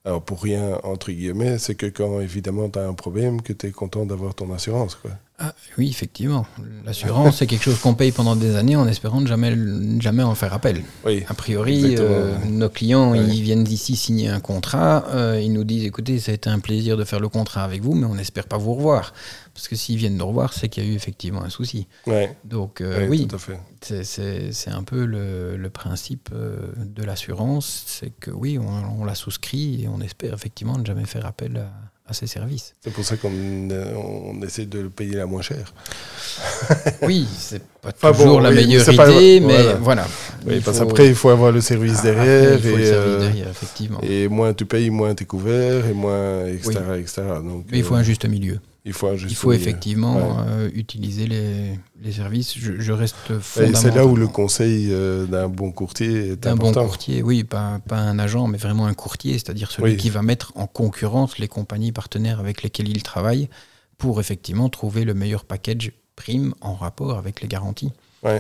alors, 0.06 0.24
pour 0.24 0.42
rien, 0.44 0.80
entre 0.84 1.12
guillemets, 1.12 1.58
c'est 1.60 1.76
que 1.76 1.86
quand, 1.88 2.22
évidemment, 2.22 2.70
tu 2.70 2.80
as 2.80 2.88
un 2.88 2.94
problème, 2.94 3.42
que 3.42 3.54
tu 3.54 3.68
es 3.68 3.72
content 3.72 4.06
d'avoir 4.06 4.36
ton 4.36 4.54
assurance. 4.54 4.96
Quoi. 4.96 5.12
Ah, 5.40 5.54
oui, 5.78 5.90
effectivement. 5.90 6.48
L'assurance, 6.84 7.38
c'est 7.38 7.46
quelque 7.46 7.62
chose 7.64 7.78
qu'on 7.80 7.94
paye 7.94 8.12
pendant 8.12 8.36
des 8.36 8.56
années 8.56 8.76
en 8.76 8.88
espérant 8.88 9.22
ne 9.22 9.28
jamais, 9.28 9.56
jamais 10.02 10.24
en 10.24 10.34
faire 10.34 10.52
appel. 10.52 10.82
Oui, 11.06 11.24
A 11.30 11.36
priori, 11.36 11.96
euh, 12.00 12.36
nos 12.46 12.70
clients, 12.70 13.14
ils 13.14 13.44
viennent 13.44 13.64
d'ici 13.64 13.96
signer 13.96 14.30
un 14.30 14.40
contrat. 14.40 15.06
euh, 15.10 15.40
ils 15.40 15.54
nous 15.54 15.64
disent, 15.64 15.84
écoutez, 15.86 16.20
ça 16.20 16.32
a 16.32 16.36
été 16.36 16.50
un 16.50 16.58
plaisir 16.58 16.98
de 16.98 17.04
faire 17.04 17.20
le 17.20 17.30
contrat 17.30 17.64
avec 17.64 17.84
vous, 17.84 17.94
mais 17.94 18.08
on 18.08 18.16
n'espère 18.16 18.48
pas 18.48 18.58
vous 18.58 18.74
revoir. 18.74 19.14
Parce 19.54 19.68
que 19.68 19.76
s'ils 19.76 19.98
viennent 19.98 20.18
nous 20.18 20.26
revoir, 20.26 20.54
c'est 20.54 20.70
qu'il 20.70 20.84
y 20.84 20.88
a 20.88 20.92
eu 20.92 20.96
effectivement 20.96 21.44
un 21.44 21.50
souci. 21.50 21.88
ouais, 22.08 22.36
Donc 22.44 22.82
euh, 22.82 23.08
oui, 23.08 23.28
tout 23.28 23.36
à 23.36 23.40
fait. 23.40 23.60
c'est- 23.82 24.70
un 24.72 24.84
peu 24.84 25.06
le, 25.06 25.56
le 25.56 25.70
principe 25.70 26.30
euh, 26.34 26.58
de 26.84 27.04
l'assurance. 27.04 27.84
C'est 27.86 28.10
que 28.20 28.32
oui, 28.32 28.58
on, 28.60 29.02
on 29.02 29.06
la 29.06 29.14
souscrit 29.16 29.84
et 29.84 29.88
on 29.88 30.02
espère 30.02 30.34
effectivement 30.34 30.78
ne 30.80 30.86
jamais 30.86 31.06
faire 31.06 31.26
appel 31.28 31.58
à, 31.58 31.70
à 32.10 32.14
ces 32.14 32.28
services. 32.28 32.74
C'est 32.82 32.94
pour 32.94 33.04
ça 33.04 33.18
qu'on 33.18 33.30
euh, 33.32 33.94
on 33.96 34.42
essaie 34.44 34.66
de 34.66 34.80
le 34.80 34.90
payer 34.90 35.16
la 35.16 35.26
moins 35.26 35.42
cher. 35.42 35.74
Oui, 37.02 37.28
c'est 37.38 37.62
pas 37.82 37.90
Enfin 37.90 38.12
bon, 38.12 38.18
toujours 38.24 38.42
la 38.42 38.50
oui, 38.50 38.56
meilleure 38.56 38.84
c'est 38.86 38.96
pas- 38.96 39.10
idée, 39.12 39.40
mais 39.40 39.62
voilà. 39.62 39.74
voilà. 39.76 40.08
Oui, 40.46 40.54
Il 40.58 40.62
parce 40.62 40.78
faut- 40.80 40.86
qu'après, 40.86 41.08
il 41.08 41.16
faut 41.16 41.30
avoir 41.30 41.52
le 41.52 41.62
service 41.62 41.98
Ah, 42.00 42.04
derrière. 42.04 42.54
après, 42.56 42.68
il 42.68 42.72
faut 42.72 42.78
et, 42.78 42.82
le 42.82 42.86
service 42.86 43.14
euh, 43.14 43.20
derrière, 43.20 43.48
effectivement. 43.50 44.00
Et 44.04 44.28
moins 44.28 44.54
tu 44.54 44.66
payes, 44.66 44.90
moins 44.90 45.14
tu 45.16 45.24
es 45.24 45.26
couvert, 45.26 45.86
et 45.86 45.94
moins, 45.94 46.46
etc. 46.48 46.70
etc. 47.00 47.22
Donc, 47.44 47.66
Mais 47.72 47.80
il 47.80 47.84
faut 47.84 47.96
euh, 47.96 48.00
un 48.00 48.04
juste 48.04 48.26
milieu. 48.28 48.60
Il 48.88 48.94
faut, 48.94 49.14
il 49.14 49.36
faut 49.36 49.52
effectivement 49.52 50.46
euh, 50.48 50.70
utiliser 50.74 51.28
les, 51.28 51.78
les, 52.02 52.12
services. 52.14 52.58
Je, 52.58 52.80
je 52.80 52.94
reste 52.94 53.38
fondamentalement... 53.38 53.82
C'est 53.82 53.94
là 53.94 54.06
où 54.06 54.16
le 54.16 54.30
conseil 54.30 54.88
euh, 54.92 55.26
d'un 55.26 55.50
bon 55.50 55.74
courtier 55.74 56.30
est 56.30 56.48
important. 56.48 56.72
D'un 56.72 56.82
bon 56.82 56.88
courtier, 56.88 57.22
oui, 57.22 57.44
pas, 57.44 57.82
pas, 57.86 57.98
un 57.98 58.18
agent, 58.18 58.48
mais 58.48 58.58
vraiment 58.58 58.88
un 58.88 58.94
courtier, 58.94 59.34
c'est-à-dire 59.34 59.72
celui 59.72 59.98
qui 59.98 60.10
va 60.10 60.22
mettre 60.22 60.54
en 60.56 60.68
concurrence 60.68 61.38
les 61.38 61.50
compagnies 61.50 61.92
partenaires 61.92 62.40
avec 62.40 62.64
lesquelles 62.64 62.88
il 62.88 63.04
travaille 63.04 63.50
pour 63.98 64.22
effectivement 64.22 64.70
trouver 64.70 65.04
le 65.04 65.14
meilleur 65.14 65.44
package 65.44 65.92
prime 66.16 66.56
en 66.62 66.74
rapport 66.74 67.18
avec 67.18 67.42
les 67.42 67.50
garanties. 67.50 67.92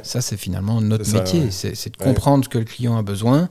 Ça, 0.03 0.21
c'est 0.21 0.37
finalement 0.37 0.79
notre 0.79 1.11
métier, 1.11 1.51
c'est 1.51 1.91
de 1.91 1.97
comprendre 1.97 2.45
ce 2.45 2.49
que 2.49 2.57
le 2.57 2.65
client 2.65 2.97
a 2.97 3.01
besoin 3.01 3.49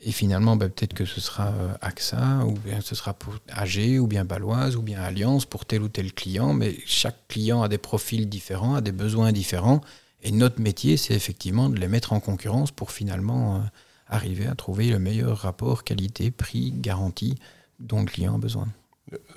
et 0.00 0.12
finalement, 0.12 0.56
ben, 0.56 0.68
peut-être 0.68 0.94
que 0.94 1.04
ce 1.04 1.20
sera 1.20 1.48
euh, 1.48 1.74
AXA, 1.80 2.44
ou 2.46 2.52
bien 2.52 2.80
ce 2.80 2.94
sera 2.94 3.14
pour 3.14 3.34
AG, 3.48 3.98
ou 3.98 4.06
bien 4.06 4.24
Baloise, 4.24 4.76
ou 4.76 4.82
bien 4.82 5.00
Alliance 5.00 5.44
pour 5.44 5.64
tel 5.64 5.82
ou 5.82 5.88
tel 5.88 6.12
client. 6.12 6.54
Mais 6.54 6.76
chaque 6.86 7.26
client 7.26 7.62
a 7.62 7.68
des 7.68 7.78
profils 7.78 8.28
différents, 8.28 8.76
a 8.76 8.80
des 8.80 8.92
besoins 8.92 9.32
différents. 9.32 9.80
Et 10.22 10.30
notre 10.30 10.60
métier, 10.60 10.96
c'est 10.96 11.14
effectivement 11.14 11.68
de 11.68 11.78
les 11.78 11.88
mettre 11.88 12.12
en 12.12 12.20
concurrence 12.20 12.70
pour 12.70 12.92
finalement 12.92 13.56
euh, 13.56 13.58
arriver 14.06 14.46
à 14.46 14.54
trouver 14.54 14.90
le 14.90 15.00
meilleur 15.00 15.36
rapport 15.38 15.82
qualité-prix-garantie 15.82 17.36
dont 17.80 18.00
le 18.00 18.06
client 18.06 18.36
a 18.36 18.38
besoin. 18.38 18.68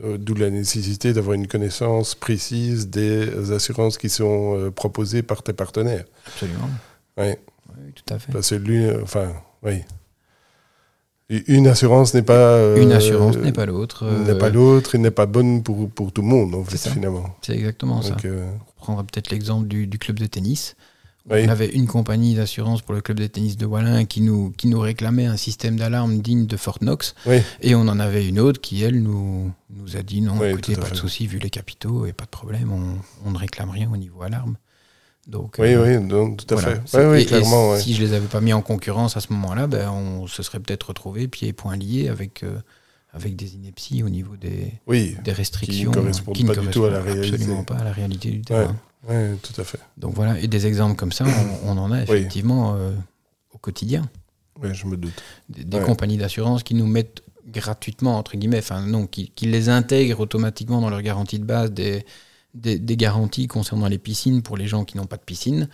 Euh, 0.04 0.18
d'où 0.18 0.36
la 0.36 0.52
nécessité 0.52 1.14
d'avoir 1.14 1.34
une 1.34 1.48
connaissance 1.48 2.14
précise 2.14 2.90
des 2.90 3.52
assurances 3.52 3.98
qui 3.98 4.10
sont 4.10 4.72
proposées 4.76 5.24
par 5.24 5.42
tes 5.42 5.54
partenaires. 5.54 6.06
Absolument. 6.28 6.70
Oui. 7.18 7.34
oui 7.70 7.94
tout 7.96 8.14
à 8.14 8.20
fait. 8.20 8.32
Parce 8.32 8.50
que 8.50 8.56
lui, 8.56 8.90
enfin, 9.02 9.34
oui, 9.64 9.82
une 11.48 11.68
assurance 11.68 12.14
n'est 12.14 12.22
pas. 12.22 12.76
une 12.78 12.92
assurance 12.92 13.38
n'est 13.38 13.52
pas 13.52 13.66
l'autre. 13.66 14.06
N'est 14.06 14.38
pas 14.38 14.50
l'autre 14.50 14.96
et 14.96 14.98
n'est 14.98 15.12
pas 15.12 15.26
bonne 15.26 15.64
pour, 15.64 15.90
pour 15.90 16.12
tout 16.12 16.22
le 16.22 16.28
monde, 16.28 16.56
en 16.56 16.64
fait, 16.64 16.78
finalement. 16.90 17.36
C'est 17.42 17.56
exactement 17.56 18.02
ça. 18.02 18.18
On 18.24 18.82
prendra 18.84 19.04
peut-être 19.04 19.30
l'exemple 19.30 19.68
du, 19.68 19.88
du, 19.88 20.00
club 20.00 20.20
de 20.20 20.26
tennis. 20.26 20.76
On 21.30 21.50
avait 21.50 21.68
une 21.68 21.86
compagnie 21.86 22.34
d'assurance 22.34 22.82
pour 22.82 22.96
le 22.96 23.02
club 23.02 23.20
de 23.20 23.28
tennis 23.28 23.56
de 23.56 23.66
Wallin 23.66 24.06
qui 24.06 24.22
nous, 24.22 24.52
qui 24.58 24.68
nous 24.68 24.80
réclamait 24.80 25.28
un 25.28 25.38
système 25.38 25.78
d'alarme 25.78 26.20
digne 26.20 26.48
de 26.48 26.58
Fort 26.58 26.80
Knox. 26.80 27.14
Et 27.62 27.76
on 27.76 27.82
en 27.82 28.00
avait 28.00 28.28
une 28.28 28.40
autre 28.40 28.60
qui, 28.60 28.84
elle, 28.84 29.02
nous, 29.02 29.52
nous 29.70 29.96
a 29.96 30.02
dit 30.02 30.22
non, 30.22 30.44
écoutez, 30.44 30.76
pas 30.76 30.90
de 30.90 30.96
souci, 30.96 31.28
vu 31.28 31.38
les 31.38 31.50
capitaux, 31.50 32.06
et 32.06 32.14
pas 32.14 32.26
de 32.26 32.30
problème, 32.30 32.72
on, 32.72 33.28
on 33.28 33.32
ne 33.32 33.38
réclame 33.38 33.70
rien 33.70 33.90
au 33.92 33.98
niveau 33.98 34.24
alarme. 34.24 34.56
Donc, 35.32 35.56
oui, 35.60 35.74
euh, 35.74 36.00
oui, 36.00 36.08
donc, 36.08 36.46
tout 36.46 36.56
à 36.56 36.58
fait. 36.58 36.82
Oui, 37.08 37.26
clairement, 37.26 37.78
si 37.78 37.94
je 37.94 38.04
les 38.04 38.12
avais 38.12 38.28
pas 38.28 38.42
mis 38.42 38.52
en 38.52 38.62
concurrence 38.62 39.16
à 39.16 39.22
ce 39.22 39.32
moment-là, 39.32 39.66
ben, 39.66 39.90
on 39.90 40.28
se 40.28 40.44
serait 40.44 40.60
peut-être 40.60 40.90
retrouvé 40.90 41.30
pieds 41.30 41.48
et 41.48 41.54
points 41.54 41.78
liés 41.78 42.10
avec, 42.10 42.44
euh, 42.44 42.58
avec 43.14 43.38
des 43.38 43.56
inepties 43.56 44.04
au 44.04 44.10
niveau 44.10 44.36
des, 44.36 44.74
oui, 44.88 45.16
des 45.24 45.32
restrictions 45.32 45.92
qui 45.92 45.98
ne 45.98 46.02
correspondent 46.02 46.46
pas 46.46 46.56
du 46.56 46.68
tout 46.68 46.84
à 46.84 46.90
la 46.90 47.02
réalité. 47.02 47.36
Absolument 47.36 47.64
pas 47.64 47.76
à 47.76 47.84
la 47.86 47.94
réalité 47.94 48.30
du 48.30 48.42
terrain. 48.42 48.76
Oui, 49.08 49.16
tout 49.42 49.60
à 49.60 49.64
fait. 49.64 49.80
Donc 49.98 50.16
voilà, 50.16 50.38
et 50.38 50.48
des 50.48 50.68
exemples 50.68 50.98
comme 50.98 51.14
ça, 51.14 51.26
on, 51.64 51.78
en 51.78 51.92
a 51.94 52.04
effectivement 52.04 52.76
euh, 52.76 52.92
au 53.54 53.58
quotidien. 53.58 54.10
Oui, 54.62 54.70
je 54.74 54.86
me 54.86 54.98
doute. 54.98 55.24
Des, 55.48 55.80
compagnies 55.80 56.18
d'assurance 56.18 56.62
qui 56.62 56.76
nous 56.76 56.88
mettent 56.88 57.24
gratuitement, 57.48 58.18
entre 58.18 58.36
guillemets, 58.36 58.60
enfin 58.60 58.86
non, 58.86 59.08
qui, 59.08 59.30
qui 59.30 59.46
les 59.46 59.70
intègrent 59.70 60.20
automatiquement 60.20 60.82
dans 60.82 60.90
leur 60.90 61.02
garantie 61.02 61.40
de 61.40 61.46
base 61.46 61.72
des 61.72 62.06
des, 62.54 62.98
garanties 62.98 63.48
concernant 63.48 63.88
les 63.88 63.98
piscines 63.98 64.42
pour 64.42 64.58
les 64.58 64.68
gens 64.68 64.86
qui 64.86 64.98
n'ont 64.98 65.06
pas 65.06 65.18
de 65.18 65.24
piscine, 65.24 65.70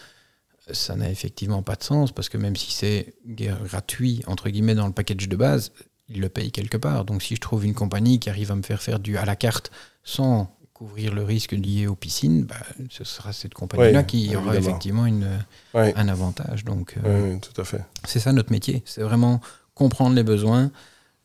ça 0.72 0.96
n'a 0.96 1.10
effectivement 1.10 1.64
pas 1.64 1.76
de 1.76 1.84
sens 1.84 2.12
parce 2.12 2.30
que 2.30 2.38
même 2.38 2.56
si 2.56 2.72
c'est 2.72 3.14
gratuit, 3.26 4.22
entre 4.28 4.50
guillemets, 4.50 4.76
dans 4.76 4.88
le 4.88 4.94
package 4.94 5.30
de 5.30 5.36
base, 5.36 5.72
ils 6.10 6.22
le 6.22 6.30
payent 6.30 6.52
quelque 6.52 6.78
part. 6.78 7.06
Donc 7.06 7.24
si 7.24 7.36
je 7.36 7.42
trouve 7.42 7.66
une 7.66 7.74
compagnie 7.74 8.20
qui 8.20 8.30
arrive 8.30 8.52
à 8.52 8.56
me 8.56 8.62
faire 8.62 8.82
faire 8.82 9.00
du 9.00 9.18
à 9.18 9.26
la 9.26 9.36
carte 9.36 9.72
sans 10.04 10.54
couvrir 10.74 11.16
le 11.16 11.24
risque 11.24 11.54
lié 11.54 11.88
aux 11.88 11.96
piscines, 11.96 12.46
bah, 12.46 12.56
ce 12.90 13.04
sera 13.04 13.34
cette 13.34 13.56
compagnie-là 13.56 14.04
qui 14.04 14.36
aura 14.36 14.56
effectivement 14.56 15.08
une, 15.08 15.28
un 15.74 16.08
avantage. 16.08 16.66
Donc, 16.66 16.96
euh, 17.04 17.36
tout 17.40 17.60
à 17.60 17.64
fait. 17.64 17.84
C'est 18.06 18.20
ça 18.20 18.32
notre 18.32 18.52
métier. 18.52 18.84
C'est 18.86 19.02
vraiment 19.02 19.42
comprendre 19.74 20.16
les 20.16 20.24
besoins 20.24 20.72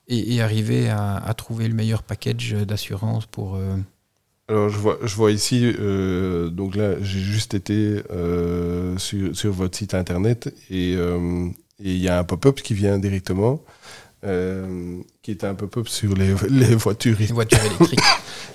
et, 0.08 0.40
arriver 0.40 0.88
à, 0.88 1.32
trouver 1.36 1.68
le 1.68 1.74
meilleur 1.74 2.02
package 2.02 2.52
d'assurance 2.66 3.26
pour, 3.26 3.56
euh, 3.56 3.76
alors 4.52 4.68
je 4.68 4.76
vois, 4.76 4.98
je 5.02 5.14
vois 5.14 5.32
ici, 5.32 5.62
euh, 5.64 6.50
donc 6.50 6.76
là 6.76 7.00
j'ai 7.00 7.20
juste 7.20 7.54
été 7.54 8.02
euh, 8.10 8.98
sur, 8.98 9.34
sur, 9.34 9.50
votre 9.50 9.78
site 9.78 9.94
internet 9.94 10.54
et 10.68 10.94
euh, 10.94 11.48
il 11.80 11.96
y 11.96 12.06
a 12.08 12.18
un 12.18 12.24
pop-up 12.24 12.60
qui 12.60 12.74
vient 12.74 12.98
directement, 12.98 13.62
qui 14.22 15.30
est 15.30 15.44
un 15.44 15.54
pop-up 15.54 15.88
sur 15.88 16.14
les, 16.14 16.34
les 16.50 16.74
voitures, 16.74 17.16
les 17.18 17.26
voitures 17.26 17.64
électriques. 17.64 18.00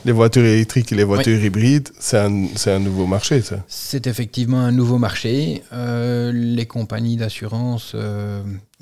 les 0.05 0.11
voitures 0.11 0.45
électriques 0.45 0.91
et 0.91 0.95
les 0.95 1.03
voitures 1.03 1.43
hybrides, 1.43 1.89
c'est 1.99 2.19
un, 2.19 2.45
un, 2.67 2.79
nouveau 2.79 3.07
marché 3.07 3.41
ça 3.41 3.65
C'est 3.67 4.05
effectivement 4.05 4.59
un 4.59 4.71
nouveau 4.71 4.99
marché. 4.99 5.63
les 5.71 6.65
compagnies 6.67 7.17
d'assurance 7.17 7.95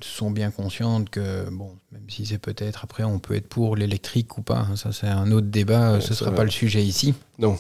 sont 0.02 0.30
bien 0.30 0.52
conscientes 0.52 1.10
que, 1.10 1.50
bon, 1.50 1.78
même 1.91 2.10
si 2.10 2.26
c'est 2.26 2.38
peut-être 2.38 2.84
après, 2.84 3.04
on 3.04 3.20
peut 3.20 3.36
être 3.36 3.48
pour 3.48 3.76
l'électrique 3.76 4.38
ou 4.38 4.41
pas, 4.41 4.68
hein, 4.70 4.76
ça 4.76 4.91
c'est 4.91 5.08
un 5.08 5.32
autre 5.32 5.48
débat, 5.48 6.02
ce 6.02 6.10
ne 6.10 6.16
sera 6.16 6.32
pas 6.32 6.43
le 6.43 6.50
sujet 6.50 6.84
ici. 6.84 7.14
Non. 7.39 7.58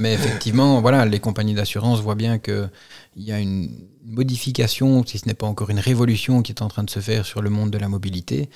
Mais 0.00 0.12
effectivement, 0.12 0.80
voilà, 0.80 1.04
les 1.04 1.20
compagnies 1.20 1.54
d'assurance 1.54 2.00
voient 2.00 2.16
bien 2.16 2.38
qu'il 2.38 2.68
y 3.16 3.30
a 3.30 3.38
une 3.38 3.70
modification, 4.04 5.06
si 5.06 5.18
ce 5.18 5.26
n'est 5.26 5.34
pas 5.34 5.46
encore 5.46 5.70
une 5.70 5.78
révolution 5.78 6.42
qui 6.42 6.52
est 6.52 6.62
en 6.62 6.68
train 6.68 6.82
de 6.82 6.90
se 6.90 7.00
faire 7.00 7.24
sur 7.24 7.42
le 7.42 7.50
monde 7.50 7.70
de 7.70 7.78
la 7.78 7.88
mobilité 7.88 8.50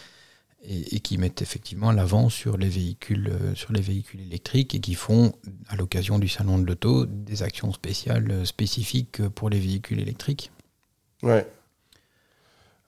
et, 0.68 0.98
qui 1.00 1.16
mettent 1.18 1.42
effectivement 1.42 1.92
l'avant 1.92 2.28
sur 2.28 2.56
les 2.56 2.68
véhicules 2.68 3.28
euh, 3.28 3.54
sur 3.54 3.72
les 3.72 3.80
véhicules 3.80 4.20
électriques 4.20 4.74
et 4.74 4.80
qui 4.80 4.94
font 4.94 5.32
à 5.68 5.76
l'occasion 5.76 6.18
du 6.18 6.28
salon 6.28 6.58
de 6.58 6.66
l'auto 6.66 7.06
des 7.06 7.44
actions 7.44 7.72
spéciales 7.72 8.30
euh, 8.32 8.44
spécifiques 8.44 9.26
pour 9.28 9.48
les 9.48 9.60
véhicules 9.60 10.00
électriques. 10.00 10.50
Ouais. 11.22 11.46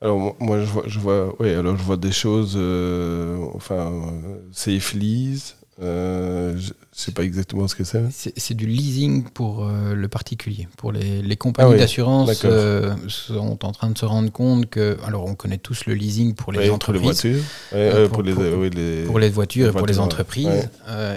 Alors 0.00 0.36
moi 0.40 0.60
je 0.60 0.64
vois, 0.66 0.84
je 0.86 0.98
vois, 1.00 1.34
oui, 1.40 1.50
alors 1.54 1.76
je 1.76 1.82
vois 1.82 1.96
des 1.96 2.12
choses, 2.12 2.54
euh, 2.56 3.36
enfin, 3.54 3.90
euh, 4.24 4.40
safe 4.52 4.92
lease, 4.94 5.56
euh, 5.80 6.56
je 6.58 6.70
ne 6.70 6.74
sais 6.90 7.12
pas 7.12 7.22
exactement 7.22 7.68
ce 7.68 7.76
que 7.76 7.84
c'est. 7.84 8.02
C'est 8.10 8.54
du 8.54 8.66
leasing 8.66 9.22
pour 9.22 9.64
euh, 9.64 9.94
le 9.94 10.08
particulier. 10.08 10.66
Pour 10.76 10.90
les, 10.90 11.22
les 11.22 11.36
compagnies 11.36 11.74
ah 11.74 11.78
d'assurance 11.78 12.42
euh, 12.44 12.96
sont 13.06 13.64
en 13.64 13.72
train 13.72 13.90
de 13.90 13.96
se 13.96 14.04
rendre 14.04 14.32
compte 14.32 14.68
que, 14.68 14.98
alors 15.06 15.24
on 15.26 15.36
connaît 15.36 15.58
tous 15.58 15.86
le 15.86 15.94
leasing 15.94 16.34
pour 16.34 16.52
les 16.52 16.68
entreprises, 16.70 17.22
pour, 17.22 17.74
les 17.74 17.82
voitures, 17.82 18.10
pour, 18.10 18.22
les, 18.22 19.04
pour, 19.04 19.18
les, 19.20 19.30
voitures 19.30 19.68
et 19.68 19.72
pour 19.72 19.86
les 19.86 20.00
entreprises. 20.00 20.68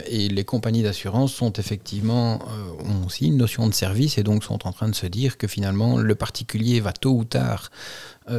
et 0.07 0.27
les 0.27 0.43
compagnies 0.43 0.83
d'assurance 0.83 1.33
sont 1.33 1.53
effectivement 1.53 2.39
ont 2.85 3.05
aussi 3.07 3.27
une 3.27 3.37
notion 3.37 3.67
de 3.67 3.73
service 3.73 4.19
et 4.19 4.23
donc 4.23 4.43
sont 4.43 4.67
en 4.67 4.71
train 4.71 4.89
de 4.89 4.95
se 4.95 5.07
dire 5.07 5.37
que 5.37 5.47
finalement 5.47 5.97
le 5.97 6.13
particulier 6.13 6.79
va 6.81 6.91
tôt 6.91 7.13
ou 7.13 7.23
tard 7.23 7.71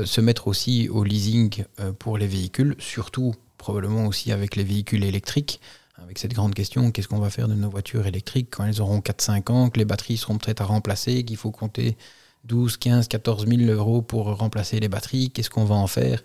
se 0.04 0.20
mettre 0.20 0.46
aussi 0.46 0.88
au 0.88 1.02
leasing 1.02 1.64
pour 1.98 2.16
les 2.16 2.28
véhicules, 2.28 2.76
surtout 2.78 3.34
probablement 3.58 4.06
aussi 4.06 4.30
avec 4.30 4.54
les 4.54 4.64
véhicules 4.64 5.04
électriques 5.04 5.60
avec 5.94 6.18
cette 6.18 6.32
grande 6.32 6.54
question, 6.54 6.90
qu'est-ce 6.90 7.08
qu'on 7.08 7.18
va 7.18 7.30
faire 7.30 7.48
de 7.48 7.54
nos 7.54 7.68
voitures 7.68 8.06
électriques 8.06 8.48
quand 8.50 8.64
elles 8.64 8.80
auront 8.80 9.00
4-5 9.00 9.52
ans, 9.52 9.70
que 9.70 9.78
les 9.78 9.84
batteries 9.84 10.16
seront 10.16 10.38
prêtes 10.38 10.60
à 10.60 10.64
remplacer, 10.64 11.24
qu'il 11.24 11.36
faut 11.36 11.50
compter 11.50 11.96
12, 12.44 12.76
15, 12.76 13.08
14 13.08 13.46
000 13.46 13.70
euros 13.70 14.02
pour 14.02 14.26
remplacer 14.36 14.80
les 14.80 14.88
batteries, 14.88 15.30
qu'est-ce 15.30 15.50
qu'on 15.50 15.64
va 15.64 15.74
en 15.74 15.86
faire? 15.86 16.22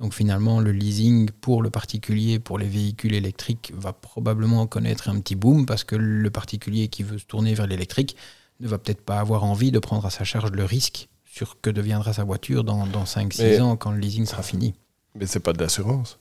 Donc 0.00 0.14
finalement, 0.14 0.60
le 0.60 0.72
leasing 0.72 1.30
pour 1.30 1.62
le 1.62 1.68
particulier, 1.68 2.38
pour 2.38 2.58
les 2.58 2.66
véhicules 2.66 3.14
électriques, 3.14 3.72
va 3.76 3.92
probablement 3.92 4.66
connaître 4.66 5.10
un 5.10 5.20
petit 5.20 5.34
boom 5.34 5.66
parce 5.66 5.84
que 5.84 5.94
le 5.94 6.30
particulier 6.30 6.88
qui 6.88 7.02
veut 7.02 7.18
se 7.18 7.26
tourner 7.26 7.54
vers 7.54 7.66
l'électrique 7.66 8.16
ne 8.60 8.68
va 8.68 8.78
peut-être 8.78 9.02
pas 9.02 9.20
avoir 9.20 9.44
envie 9.44 9.70
de 9.70 9.78
prendre 9.78 10.06
à 10.06 10.10
sa 10.10 10.24
charge 10.24 10.50
le 10.52 10.64
risque 10.64 11.08
sur 11.26 11.60
que 11.60 11.70
deviendra 11.70 12.14
sa 12.14 12.24
voiture 12.24 12.64
dans, 12.64 12.86
dans 12.86 13.04
5-6 13.04 13.60
ans 13.60 13.76
quand 13.76 13.92
le 13.92 13.98
leasing 13.98 14.24
sera 14.24 14.42
fini. 14.42 14.74
Mais 15.14 15.26
c'est 15.26 15.40
pas 15.40 15.52
de 15.52 15.60
l'assurance. 15.60 16.18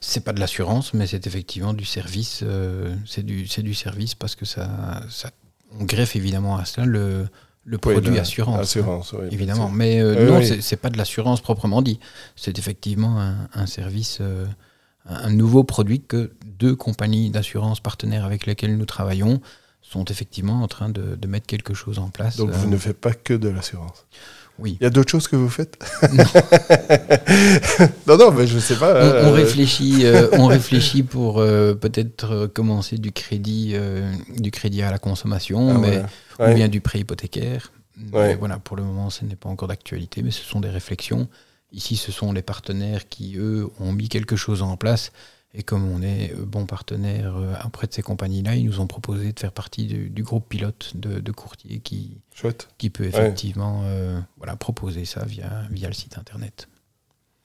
C'est 0.00 0.24
pas 0.24 0.32
de 0.32 0.40
l'assurance, 0.40 0.94
mais 0.94 1.06
c'est 1.06 1.26
effectivement 1.26 1.72
du 1.74 1.84
service. 1.84 2.40
Euh, 2.42 2.94
c'est 3.06 3.24
du, 3.24 3.44
du 3.44 3.74
service 3.74 4.14
parce 4.14 4.34
que 4.34 4.44
ça, 4.44 5.02
ça, 5.10 5.30
on 5.78 5.84
greffe 5.84 6.16
évidemment 6.16 6.56
à 6.56 6.64
cela 6.64 6.86
le, 6.86 7.26
le 7.64 7.78
produit 7.78 8.18
assurance. 8.18 8.60
Assurance, 8.60 9.14
évidemment. 9.30 9.68
Mais 9.68 10.00
euh, 10.00 10.28
non, 10.28 10.40
c'est 10.60 10.76
pas 10.76 10.90
de 10.90 10.98
l'assurance 10.98 11.40
proprement 11.40 11.82
dit. 11.82 11.98
C'est 12.36 12.58
effectivement 12.58 13.34
un, 13.54 13.66
service, 13.66 14.18
euh, 14.20 14.46
un 15.06 15.30
nouveau 15.30 15.64
produit 15.64 16.02
que 16.02 16.32
deux 16.44 16.76
compagnies 16.76 17.30
d'assurance 17.30 17.80
partenaires 17.80 18.24
avec 18.24 18.46
lesquelles 18.46 18.76
nous 18.76 18.86
travaillons 18.86 19.40
sont 19.82 20.04
effectivement 20.06 20.62
en 20.62 20.68
train 20.68 20.88
de, 20.88 21.14
de 21.14 21.28
mettre 21.28 21.46
quelque 21.46 21.74
chose 21.74 21.98
en 21.98 22.08
place. 22.08 22.36
Donc 22.36 22.50
vous 22.50 22.68
ne 22.68 22.76
faites 22.78 23.00
pas 23.00 23.12
que 23.12 23.34
de 23.34 23.48
l'assurance 23.48 24.06
oui. 24.58 24.76
Il 24.80 24.84
y 24.84 24.86
a 24.86 24.90
d'autres 24.90 25.10
choses 25.10 25.26
que 25.26 25.36
vous 25.36 25.48
faites 25.48 25.76
non. 28.06 28.16
non, 28.18 28.30
mais 28.30 28.46
je 28.46 28.54
ne 28.54 28.60
sais 28.60 28.76
pas. 28.76 28.92
On, 28.92 29.26
euh, 29.26 29.30
réfléchit, 29.32 30.06
euh, 30.06 30.28
on 30.38 30.46
réfléchit 30.46 31.02
pour 31.02 31.40
euh, 31.40 31.74
peut-être 31.74 32.46
commencer 32.46 32.98
du 32.98 33.10
crédit, 33.10 33.74
du 34.38 34.50
crédit 34.50 34.82
à 34.82 34.90
la 34.90 34.98
consommation, 34.98 35.74
ah, 35.74 35.78
mais, 35.78 36.02
ou 36.38 36.54
bien 36.54 36.68
du 36.68 36.80
prêt 36.80 37.00
hypothécaire. 37.00 37.72
voilà, 38.12 38.58
pour 38.58 38.76
le 38.76 38.84
moment, 38.84 39.10
ce 39.10 39.24
n'est 39.24 39.36
pas 39.36 39.48
encore 39.48 39.68
d'actualité, 39.68 40.22
mais 40.22 40.30
ce 40.30 40.44
sont 40.44 40.60
des 40.60 40.70
réflexions. 40.70 41.28
Ici, 41.72 41.96
ce 41.96 42.12
sont 42.12 42.32
les 42.32 42.42
partenaires 42.42 43.08
qui, 43.08 43.36
eux, 43.36 43.68
ont 43.80 43.92
mis 43.92 44.08
quelque 44.08 44.36
chose 44.36 44.62
en 44.62 44.76
place 44.76 45.10
Et 45.54 45.62
comme 45.62 45.88
on 45.88 46.02
est 46.02 46.34
bon 46.34 46.66
partenaire 46.66 47.36
auprès 47.64 47.86
de 47.86 47.92
ces 47.92 48.02
compagnies-là, 48.02 48.56
ils 48.56 48.66
nous 48.66 48.80
ont 48.80 48.88
proposé 48.88 49.32
de 49.32 49.38
faire 49.38 49.52
partie 49.52 49.86
du, 49.86 50.22
groupe 50.24 50.48
pilote 50.48 50.92
de, 50.96 51.32
courtiers 51.32 51.78
qui, 51.78 52.18
qui 52.76 52.90
peut 52.90 53.04
effectivement 53.04 53.84
voilà, 54.36 54.56
proposer 54.56 55.04
ça 55.04 55.24
via, 55.24 55.62
via 55.70 55.86
le 55.86 55.94
site 55.94 56.18
internet. 56.18 56.66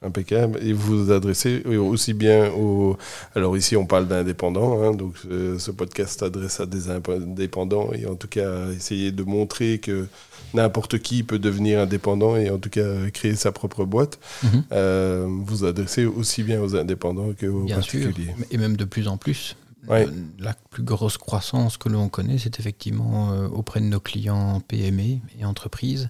Impeccable. 0.02 0.60
Et 0.64 0.72
vous 0.72 1.06
vous 1.06 1.12
adressez 1.12 1.62
aussi 1.66 2.14
bien 2.14 2.50
aux... 2.52 2.98
Alors 3.36 3.58
ici, 3.58 3.76
on 3.76 3.86
parle 3.86 4.08
d'indépendants, 4.08 4.82
hein, 4.82 4.94
donc 4.94 5.16
euh, 5.30 5.60
ce 5.60 5.72
podcast 5.72 6.22
s'adresse 6.22 6.62
à 6.62 6.66
des 6.66 6.90
indépendants 6.90 7.92
et 7.92 8.06
en 8.06 8.16
tout 8.16 8.30
cas 8.30 8.70
essayer 8.72 9.12
de 9.12 9.24
montrer 9.24 9.80
que 9.80 10.08
n'importe 10.54 11.00
qui 11.00 11.24
peut 11.24 11.40
devenir 11.40 11.80
indépendant 11.80 12.36
et 12.36 12.50
en 12.50 12.58
tout 12.58 12.70
cas 12.70 13.10
créer 13.12 13.36
sa 13.36 13.52
propre 13.52 13.86
boîte. 13.86 14.20
Mhm. 14.44 14.64
Euh, 14.72 15.28
vous 15.30 15.66
adressez 15.66 16.06
aussi 16.06 16.44
bien 16.44 16.62
aux 16.62 16.76
indépendants 16.76 17.34
qu'aux 17.40 17.66
particuliers. 17.68 18.34
Sûr. 18.36 18.46
Et 18.52 18.58
même 18.58 18.78
de 18.78 18.86
plus 18.86 19.08
en 19.08 19.18
plus. 19.18 19.56
Euh, 19.90 20.06
la 20.38 20.54
plus 20.70 20.84
grosse 20.84 21.18
croissance 21.18 21.78
que 21.78 21.90
l'on 21.90 22.10
connaît, 22.10 22.38
c'est 22.38 22.60
effectivement 22.60 23.30
auprès 23.48 23.80
de 23.80 23.86
nos 23.86 24.00
clients 24.00 24.60
PME 24.68 25.20
et 25.40 25.46
entreprises, 25.46 26.10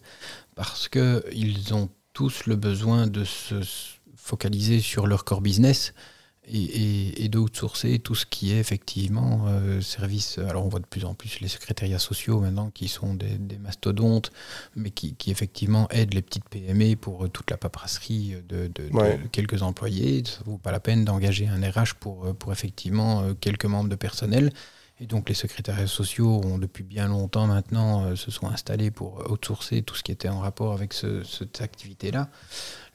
parce 0.55 0.89
qu'ils 0.89 1.73
ont 1.73 1.87
tous 2.13 2.45
le 2.45 2.55
besoin 2.55 3.07
de 3.07 3.23
se 3.23 3.55
focaliser 4.17 4.79
sur 4.79 5.07
leur 5.07 5.23
core 5.23 5.41
business 5.41 5.93
et, 6.51 7.23
et, 7.23 7.30
d'outsourcer 7.30 7.99
tout 7.99 8.15
ce 8.15 8.26
qui 8.26 8.51
est 8.51 8.59
effectivement 8.59 9.45
euh, 9.47 9.81
service. 9.81 10.38
Alors 10.39 10.65
on 10.65 10.69
voit 10.69 10.80
de 10.80 10.85
plus 10.85 11.05
en 11.05 11.13
plus 11.13 11.39
les 11.39 11.47
secrétariats 11.47 11.99
sociaux 11.99 12.39
maintenant 12.39 12.69
qui 12.71 12.88
sont 12.88 13.13
des, 13.13 13.38
mastodontes, 13.59 14.31
mais 14.76 14.91
qui, 14.91 15.15
effectivement 15.27 15.88
aident 15.89 16.13
les 16.13 16.21
petites 16.21 16.47
PME 16.49 16.95
pour 16.95 17.26
euh, 17.26 17.27
toute 17.30 17.51
la 17.51 17.57
paperasserie 17.57 18.35
de, 18.47 18.71
quelques 19.31 19.61
employés. 19.61 20.23
Ça 20.26 20.39
ne 20.45 20.51
vaut 20.51 20.57
pas 20.57 20.71
la 20.71 20.80
peine 20.80 21.05
d'engager 21.05 21.47
un 21.47 21.61
RH 21.61 21.95
pour, 21.99 22.26
euh, 22.26 22.34
pour 22.34 22.51
effectivement 22.51 23.34
quelques 23.41 23.65
membres 23.65 23.89
de 23.89 23.95
personnel. 23.95 24.51
Et 25.01 25.05
donc 25.05 25.30
les 25.30 25.35
secrétariats 25.35 25.88
sociaux 25.88 26.41
ont 26.43 26.57
depuis 26.57 26.84
bien 26.84 27.07
longtemps 27.07 27.47
maintenant 27.47 28.03
euh, 28.03 28.15
se 28.15 28.31
sont 28.31 28.47
installés 28.47 28.91
pour 28.91 29.31
outsourcer 29.31 29.81
tout 29.81 29.95
ce 29.95 30.03
qui 30.03 30.11
était 30.11 30.27
en 30.27 30.39
rapport 30.39 30.73
avec 30.73 30.93
cette 30.93 31.61
activité-là. 31.61 32.30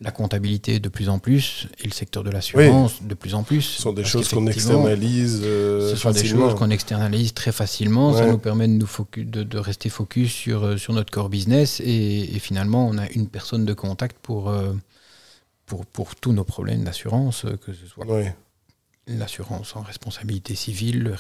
La 0.01 0.11
comptabilité 0.11 0.81
de 0.81 0.89
plus 0.89 1.09
en 1.09 1.19
plus 1.19 1.69
et 1.83 1.87
le 1.87 1.93
secteur 1.93 2.25
de 2.25 2.31
l'assurance 2.31 3.03
de 3.03 3.15
plus 3.15 3.35
en 3.35 3.43
plus. 3.43 3.63
Ce 3.63 3.83
sont 3.83 3.93
des 3.93 4.05
choses 4.05 4.29
qu'on 4.29 4.47
externalise 4.47 5.41
euh, 5.45 5.91
Ce 5.91 5.97
sont 5.97 6.11
des 6.11 6.25
choses 6.25 6.55
qu'on 6.55 6.71
externalise 6.71 7.33
très 7.33 7.53
facilement. 7.53 8.13
Ça 8.15 8.27
nous 8.27 8.39
permet 8.39 8.67
de, 8.67 8.73
nous 8.73 8.87
focus, 8.87 9.25
de, 9.25 9.59
rester 9.59 9.89
focus 9.89 10.33
sur, 10.33 10.65
euh, 10.65 10.77
sur 10.77 10.93
notre 10.93 11.13
core 11.13 11.29
business 11.29 11.81
et, 11.81 12.27
finalement 12.41 12.87
on 12.89 12.99
a 12.99 13.09
une 13.11 13.29
personne 13.29 13.65
de 13.65 13.73
contact 13.73 14.19
pour, 14.21 14.53
pour, 15.67 15.87
pour 15.87 16.15
tous 16.17 16.33
nos 16.33 16.45
problèmes 16.45 16.85
d'assurance, 16.85 17.47
que 17.65 17.73
ce 17.73 17.87
soit 17.87 18.05
l'assurance 19.07 19.77
en 19.77 19.83
responsabilité 19.83 20.55
civile, 20.55 21.15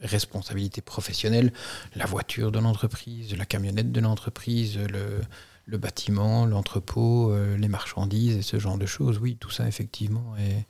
responsabilité 0.00 0.80
professionnelle, 0.80 1.52
la 1.94 2.06
voiture 2.06 2.52
de 2.52 2.58
l'entreprise, 2.58 3.36
la 3.36 3.46
camionnette 3.46 3.92
de 3.92 4.00
l'entreprise, 4.00 4.78
le, 4.78 5.20
bâtiment, 5.66 6.46
l'entrepôt, 6.46 7.30
euh, 7.30 7.56
les 7.56 7.68
marchandises 7.68 8.36
et 8.36 8.42
ce 8.42 8.58
genre 8.58 8.78
de 8.78 8.86
choses. 8.86 9.18
Oui, 9.18 9.36
tout 9.38 9.50
ça 9.50 9.66
effectivement 9.66 10.34
est, 10.38 10.66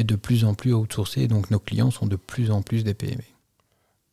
est 0.00 0.04
de 0.04 0.16
plus 0.16 0.44
en 0.44 0.54
plus 0.54 0.72
outsourcé, 0.72 1.28
donc 1.28 1.50
nos 1.50 1.58
clients 1.58 1.90
sont 1.90 2.06
de 2.06 2.16
plus 2.16 2.50
en 2.50 2.62
plus 2.62 2.84
des 2.84 2.94
PME. 2.94 3.22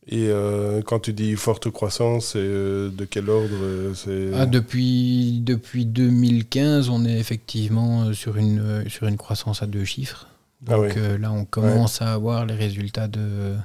Et 0.07 0.29
euh, 0.29 0.81
quand 0.81 0.99
tu 0.99 1.13
dis 1.13 1.35
forte 1.35 1.69
croissance, 1.69 2.33
euh, 2.35 2.89
de 2.89 3.05
quel 3.05 3.29
ordre 3.29 3.93
ah, 4.33 4.45
depuis, 4.47 5.41
depuis 5.43 5.85
2015, 5.85 6.89
on 6.89 7.05
est 7.05 7.19
effectivement 7.19 8.11
sur 8.13 8.37
une, 8.37 8.89
sur 8.89 9.07
une 9.07 9.17
croissance 9.17 9.61
à 9.61 9.67
deux 9.67 9.85
chiffres. 9.85 10.27
Ah 10.67 10.75
Donc 10.75 10.95
là, 10.95 11.31
on 11.31 11.45
commence 11.45 12.01
à 12.01 12.13
avoir 12.13 12.45
les 12.45 12.55
résultats 12.55 13.07
de, 13.07 13.55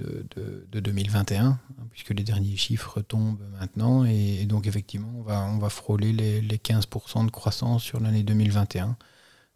de, 0.00 0.66
de, 0.70 0.80
2021, 0.80 1.44
hein, 1.44 1.58
puisque 1.90 2.10
les 2.10 2.24
derniers 2.24 2.56
chiffres 2.56 3.00
tombent 3.00 3.42
maintenant. 3.58 4.04
Et, 4.04 4.44
donc, 4.46 4.66
effectivement, 4.66 5.12
on 5.16 5.22
va, 5.22 5.42
on 5.44 5.58
va 5.58 5.68
frôler 5.68 6.12
les, 6.12 6.40
les 6.40 6.56
15% 6.56 7.26
de 7.26 7.30
croissance 7.30 7.82
sur 7.82 8.00
l'année 8.00 8.22
2021. 8.22 8.96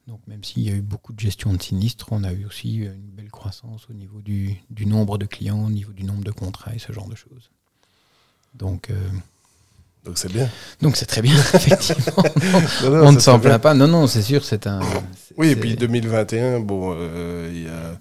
Donc, 0.06 0.20
même 0.26 0.44
s'il 0.44 0.62
y 0.62 0.70
a 0.70 0.74
eu 0.74 0.82
beaucoup 0.82 1.12
de 1.12 1.20
gestion 1.20 1.52
de 1.52 1.62
sinistres, 1.62 2.08
on 2.10 2.24
a 2.24 2.32
eu 2.32 2.44
aussi 2.44 2.76
une 2.76 3.10
belle 3.12 3.30
croissance 3.30 3.86
au 3.88 3.94
niveau 3.94 4.20
du, 4.20 4.56
du 4.70 4.86
nombre 4.86 5.16
de 5.16 5.24
clients, 5.24 5.64
au 5.64 5.70
niveau 5.70 5.92
du 5.92 6.04
nombre 6.04 6.24
de 6.24 6.30
contrats 6.30 6.74
et 6.74 6.78
ce 6.78 6.92
genre 6.92 7.08
de 7.08 7.14
choses. 7.14 7.50
Donc, 8.54 8.90
euh, 8.90 8.94
donc 10.04 10.18
c'est 10.18 10.30
bien. 10.30 10.48
Donc 10.82 10.96
c'est 10.96 11.06
très 11.06 11.22
bien, 11.22 11.34
effectivement. 11.54 12.22
on 12.82 13.12
ne 13.12 13.18
s'en 13.18 13.40
plaint 13.40 13.60
pas. 13.60 13.72
Non, 13.72 13.88
non, 13.88 14.06
c'est 14.06 14.22
sûr, 14.22 14.44
c'est 14.44 14.66
un. 14.66 14.80
Oui, 15.38 15.48
et 15.48 15.56
puis 15.56 15.74
2021, 15.74 16.60
bon, 16.60 16.94
euh, 16.96 17.94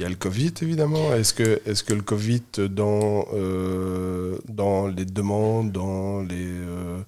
il 0.00 0.04
y, 0.04 0.06
a, 0.06 0.08
le 0.08 0.14
Covid, 0.14 0.52
évidemment. 0.62 1.14
Est-ce 1.14 1.34
que, 1.34 1.60
est 1.66 1.84
que 1.84 1.92
le 1.92 2.02
Covid, 2.02 2.42
dans, 2.70 3.26
euh, 3.34 4.38
dans 4.48 4.86
les 4.86 5.04
demandes, 5.04 5.72
dans, 5.72 6.22
les, 6.22 6.46
euh, 6.46 7.02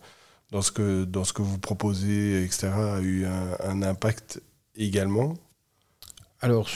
dans, 0.50 0.62
ce 0.62 0.72
que, 0.72 1.04
dans 1.04 1.24
ce 1.24 1.32
que 1.32 1.42
vous 1.42 1.58
proposez, 1.58 2.44
etc., 2.44 2.68
a 2.68 3.00
eu 3.00 3.26
un 3.26 3.82
impact 3.82 4.42
également? 4.76 5.34
Alors, 6.44 6.68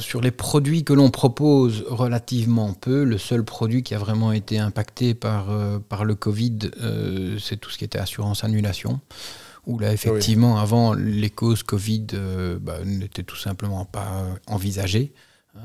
sur 0.00 0.20
les 0.20 0.30
produits 0.30 0.84
que 0.84 0.92
l'on 0.92 1.10
propose, 1.10 1.82
relativement 1.88 2.74
peu. 2.74 3.04
Le 3.04 3.16
seul 3.16 3.42
produit 3.42 3.82
qui 3.82 3.94
a 3.94 3.98
vraiment 3.98 4.32
été 4.32 4.58
impacté 4.58 5.14
par, 5.14 5.50
euh, 5.50 5.78
par 5.78 6.04
le 6.04 6.14
Covid, 6.14 6.58
euh, 6.82 7.38
c'est 7.38 7.56
tout 7.56 7.70
ce 7.70 7.78
qui 7.78 7.84
était 7.84 7.98
assurance 7.98 8.44
annulation. 8.44 9.00
Où 9.66 9.78
là, 9.78 9.94
effectivement, 9.94 10.58
avant, 10.58 10.92
les 10.92 11.30
causes 11.30 11.62
Covid 11.62 12.06
euh, 12.12 12.58
bah, 12.60 12.84
n'étaient 12.84 13.22
tout 13.22 13.36
simplement 13.36 13.86
pas 13.86 14.26
envisagées. 14.46 15.12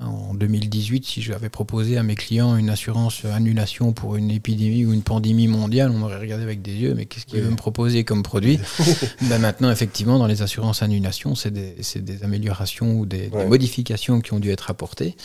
En 0.02 0.34
2018, 0.34 1.06
si 1.06 1.22
j'avais 1.22 1.50
proposé 1.50 1.98
à 1.98 2.04
mes 2.04 2.16
clients 2.16 2.58
une 2.58 2.70
assurance 2.70 3.26
annulation 3.26 3.94
pour 3.94 4.16
une 4.16 4.32
épidémie 4.32 4.86
ou 4.86 4.94
une 4.94 5.02
pandémie 5.02 5.48
mondiale, 5.48 5.92
on 5.92 6.00
m'aurait 6.00 6.20
regardé 6.20 6.44
avec 6.44 6.62
des 6.62 6.74
yeux, 6.74 6.94
mais 6.96 7.06
qu'est-ce 7.06 7.26
qu'il 7.26 7.42
veut 7.42 7.50
me 7.50 7.56
proposer 7.56 8.04
comme 8.04 8.24
produit? 8.24 8.60
Ben 9.30 9.40
Maintenant, 9.40 9.72
effectivement, 9.72 10.20
dans 10.20 10.28
les 10.28 10.42
assurances 10.42 10.82
annulation, 10.82 11.36
c'est 11.36 11.52
des, 11.52 11.76
des, 11.96 12.24
améliorations 12.24 13.00
ou 13.00 13.06
des, 13.06 13.30
modifications 13.48 14.22
qui 14.22 14.34
ont 14.34 14.40
dû 14.40 14.50
être 14.52 14.70
apportées. 14.70 15.16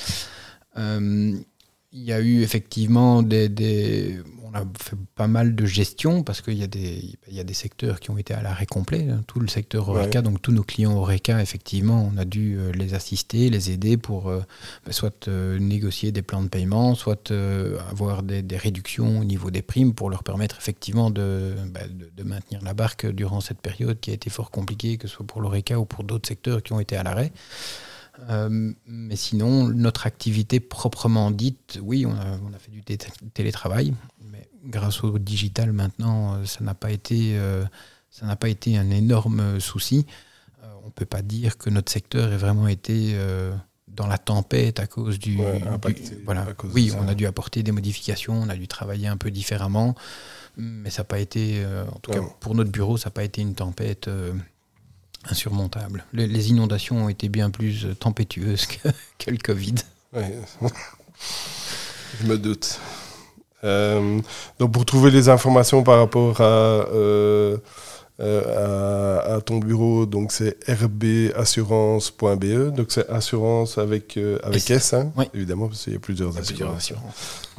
Euh, 0.76 1.34
il 1.92 2.02
y 2.02 2.12
a 2.12 2.20
eu 2.20 2.42
effectivement 2.42 3.22
des, 3.22 4.18
on 4.50 4.56
a 4.56 4.62
fait 4.80 4.96
pas 5.14 5.26
mal 5.26 5.54
de 5.54 5.66
gestion 5.66 6.22
parce 6.22 6.40
qu'il 6.40 6.54
y, 6.54 6.62
a 6.62 6.66
des, 6.66 7.16
il 7.28 7.34
y 7.34 7.40
a 7.40 7.44
des 7.44 7.54
secteurs 7.54 8.00
qui 8.00 8.10
ont 8.10 8.18
été 8.18 8.34
à 8.34 8.42
l'arrêt 8.42 8.66
complet. 8.66 9.06
Hein. 9.10 9.22
Tout 9.26 9.40
le 9.40 9.48
secteur 9.48 9.88
Oreca, 9.88 10.22
donc 10.22 10.40
tous 10.42 10.52
nos 10.52 10.62
clients 10.62 10.96
Oreca, 10.96 11.40
effectivement, 11.40 12.10
on 12.12 12.16
a 12.16 12.24
dû 12.24 12.58
euh, 12.58 12.72
les 12.72 12.94
assister, 12.94 13.50
les 13.50 13.70
aider 13.70 13.96
pour 13.96 14.28
euh, 14.28 14.40
bah, 14.84 14.92
soit 14.92 15.28
euh, 15.28 15.58
négocier 15.58 16.12
des 16.12 16.22
plans 16.22 16.42
de 16.42 16.48
paiement, 16.48 16.94
soit 16.94 17.32
avoir 17.90 18.22
des, 18.22 18.44
réductions 18.56 19.20
au 19.20 19.24
niveau 19.24 19.50
des 19.50 19.62
primes 19.62 19.94
pour 19.94 20.10
leur 20.10 20.24
permettre 20.24 20.56
effectivement 20.58 21.10
bah, 21.10 21.20
de, 21.20 22.10
de, 22.16 22.22
maintenir 22.24 22.60
la 22.62 22.74
barque 22.74 23.06
durant 23.06 23.40
cette 23.40 23.60
période 23.60 24.00
qui 24.00 24.10
a 24.10 24.14
été 24.14 24.30
fort 24.30 24.50
compliquée, 24.50 24.96
que 24.96 25.06
ce 25.06 25.14
soit 25.14 25.26
pour 25.26 25.40
l'Oreca 25.40 25.78
ou 25.78 25.84
pour 25.84 26.04
d'autres 26.04 26.28
secteurs 26.28 26.62
qui 26.62 26.72
ont 26.72 26.80
été 26.80 26.96
à 26.96 27.02
l'arrêt. 27.02 27.32
Euh, 28.28 28.72
mais 28.86 29.16
sinon, 29.16 29.68
notre 29.68 30.06
activité 30.06 30.60
proprement 30.60 31.30
dite, 31.30 31.78
oui, 31.82 32.06
on 32.06 32.12
a, 32.12 32.38
on 32.44 32.52
a 32.52 32.58
fait 32.58 32.70
du 32.70 32.82
télétravail, 32.82 33.94
mais 34.24 34.48
grâce 34.64 35.02
au 35.04 35.18
digital 35.18 35.72
maintenant, 35.72 36.34
euh, 36.34 36.44
ça 36.44 36.64
n'a 36.64 36.74
pas 36.74 36.90
été, 36.90 37.38
euh, 37.38 37.64
ça 38.10 38.26
n'a 38.26 38.36
pas 38.36 38.48
été 38.48 38.76
un 38.76 38.90
énorme 38.90 39.60
souci. 39.60 40.06
on 40.82 40.86
ne 40.86 40.92
peut 40.92 41.06
pas 41.06 41.22
dire 41.22 41.58
que 41.58 41.70
notre 41.70 41.92
secteur 41.92 42.32
ait 42.32 42.36
vraiment 42.36 42.66
été 42.66 43.14
dans 43.86 44.06
la 44.06 44.18
tempête 44.18 44.80
à 44.80 44.86
cause 44.86 45.18
du. 45.18 45.38
voilà. 46.24 46.46
oui, 46.72 46.92
on 46.98 47.06
a 47.08 47.14
dû 47.14 47.26
apporter 47.26 47.62
des 47.62 47.72
modifications, 47.72 48.34
on 48.34 48.48
a 48.48 48.56
dû 48.56 48.68
travailler 48.68 49.06
un 49.06 49.16
peu 49.16 49.30
différemment, 49.30 49.94
mais 50.56 50.90
ça 50.90 51.02
n'a 51.02 51.04
pas 51.04 51.20
été, 51.20 51.64
en 51.64 51.98
tout 52.00 52.10
cas 52.10 52.22
pour 52.40 52.54
notre 52.54 52.70
bureau, 52.70 52.96
ça 52.96 53.10
n'a 53.10 53.12
pas 53.12 53.24
été 53.24 53.42
une 53.42 53.54
tempête 53.54 54.08
insurmontable. 55.30 56.04
Les, 56.12 56.50
inondations 56.50 57.04
ont 57.04 57.08
été 57.08 57.28
bien 57.28 57.50
plus 57.50 57.86
tempétueuses 57.98 58.66
que, 59.18 59.30
le 59.30 59.38
Covid. 59.38 59.74
Je 62.20 62.26
me 62.26 62.38
doute. 62.38 62.80
Euh, 63.64 64.20
donc 64.58 64.72
pour 64.72 64.84
trouver 64.84 65.10
les 65.10 65.28
informations 65.28 65.82
par 65.82 65.98
rapport 65.98 66.40
à 66.40 66.44
euh, 66.44 67.58
euh, 68.20 69.36
à, 69.36 69.40
ton 69.40 69.58
bureau, 69.58 70.04
donc 70.04 70.32
c'est 70.32 70.56
rbassurance.be, 70.66 72.74
donc 72.74 72.86
c'est 72.88 73.08
assurance 73.08 73.78
avec, 73.78 74.16
euh, 74.16 74.40
avec 74.42 74.68
S, 74.72 74.92
hein, 74.92 75.12
évidemment, 75.32 75.68
parce 75.68 75.84
qu'il 75.84 75.92
y 75.92 75.96
a 75.96 76.00
plusieurs 76.00 76.36
assurances. 76.36 76.92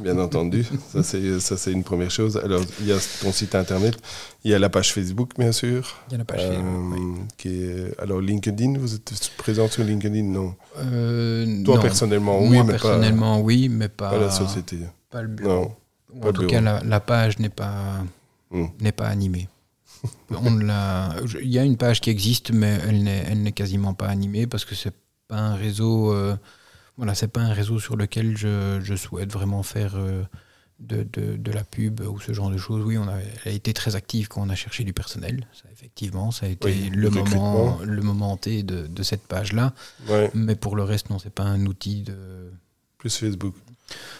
Bien 0.00 0.18
entendu, 0.18 0.66
ça 0.92 1.02
c'est 1.02 1.72
une 1.72 1.82
première 1.82 2.10
chose. 2.10 2.36
Alors, 2.36 2.60
il 2.80 2.88
y 2.88 2.92
a 2.92 2.98
ton 3.22 3.32
site 3.32 3.54
internet, 3.54 3.96
il 4.44 4.50
y 4.50 4.54
a 4.54 4.58
la 4.58 4.68
page 4.68 4.92
Facebook, 4.92 5.30
bien 5.38 5.52
sûr. 5.52 5.96
Il 6.08 6.12
y 6.12 6.16
a 6.16 6.18
la 6.18 6.26
page 6.26 6.42
Facebook. 6.42 6.94
Euh, 6.94 7.22
qui 7.38 7.62
est, 7.62 7.98
alors, 7.98 8.20
LinkedIn, 8.20 8.76
vous 8.78 8.94
êtes 8.94 9.30
présent 9.38 9.66
sur 9.66 9.82
LinkedIn 9.82 10.24
Non? 10.24 10.54
Toi, 11.64 11.80
personnellement, 11.80 12.38
oui, 12.38 12.58
mais 12.62 12.72
personnellement, 12.72 13.40
oui, 13.40 13.70
mais 13.70 13.88
pas, 13.88 14.10
pas 14.10 14.18
la 14.18 14.30
société. 14.30 14.76
Pas 15.10 15.22
le 15.22 15.28
bureau. 15.28 15.72
Non, 16.14 16.28
en 16.28 16.32
tout 16.34 16.46
cas, 16.46 16.60
la, 16.60 16.82
la, 16.84 17.00
page 17.00 17.38
n'est 17.38 17.48
pas, 17.48 18.04
hmm. 18.50 18.66
n'est 18.80 18.92
pas 18.92 19.06
animée. 19.06 19.48
Il 20.30 21.48
y 21.50 21.58
a 21.58 21.64
une 21.64 21.76
page 21.76 22.00
qui 22.00 22.10
existe, 22.10 22.50
mais 22.52 22.78
elle 22.86 23.42
n'est 23.42 23.52
quasiment 23.52 23.94
pas 23.94 24.08
animée 24.08 24.46
parce 24.46 24.64
que 24.64 24.74
c'est 24.74 24.94
pas 25.28 25.38
un 25.38 25.54
réseau. 25.54 26.12
euh, 26.12 26.36
voilà, 26.96 27.14
c'est 27.14 27.28
pas 27.28 27.40
un 27.40 27.52
réseau 27.52 27.78
sur 27.78 27.96
lequel 27.96 28.36
je, 28.36 28.80
je 28.82 28.94
souhaite 28.94 29.32
vraiment 29.32 29.62
faire 29.62 29.94
euh, 29.96 30.22
de, 30.80 31.06
de- 31.12 31.36
de 31.36 31.52
la 31.52 31.64
pub 31.64 32.00
ou 32.00 32.20
ce 32.20 32.32
genre 32.32 32.50
de 32.50 32.58
choses. 32.58 32.84
Oui, 32.84 32.98
on 32.98 33.08
a, 33.08 33.16
elle 33.44 33.52
a 33.52 33.54
été 33.54 33.72
très 33.72 33.96
active 33.96 34.28
quand 34.28 34.42
on 34.42 34.48
a 34.50 34.54
cherché 34.54 34.84
du 34.84 34.92
personnel. 34.92 35.46
Ça, 35.52 35.68
effectivement, 35.72 36.30
ça 36.30 36.46
a 36.46 36.48
été 36.50 36.66
Oui, 36.68 36.90
le, 36.92 37.10
moment, 37.10 37.78
le 37.82 38.02
moment 38.02 38.36
T 38.36 38.62
de, 38.62 38.86
de 38.86 39.02
cette 39.02 39.26
page-là. 39.26 39.72
Ouais, 40.08 40.30
Mais 40.34 40.56
pour 40.56 40.76
le 40.76 40.82
reste, 40.82 41.10
non, 41.10 41.18
c'est 41.18 41.32
pas 41.32 41.44
un 41.44 41.64
outil 41.66 42.02
de. 42.02 42.50
plus 42.98 43.14
Facebook. 43.16 43.54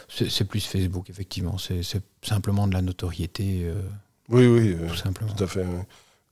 C'est 0.08 0.44
plus 0.44 0.66
Facebook, 0.66 1.08
effectivement. 1.10 1.56
C'est 1.58 1.82
c'est 1.84 2.02
simplement 2.22 2.66
de 2.66 2.72
la 2.74 2.82
notoriété, 2.82 3.62
euh, 3.64 3.80
Oui, 4.30 4.46
oui, 4.46 4.76
euh, 4.80 4.88
tout 4.88 4.96
simplement. 4.96 5.32
tout 5.32 5.44
à 5.44 5.46
fait. 5.46 5.64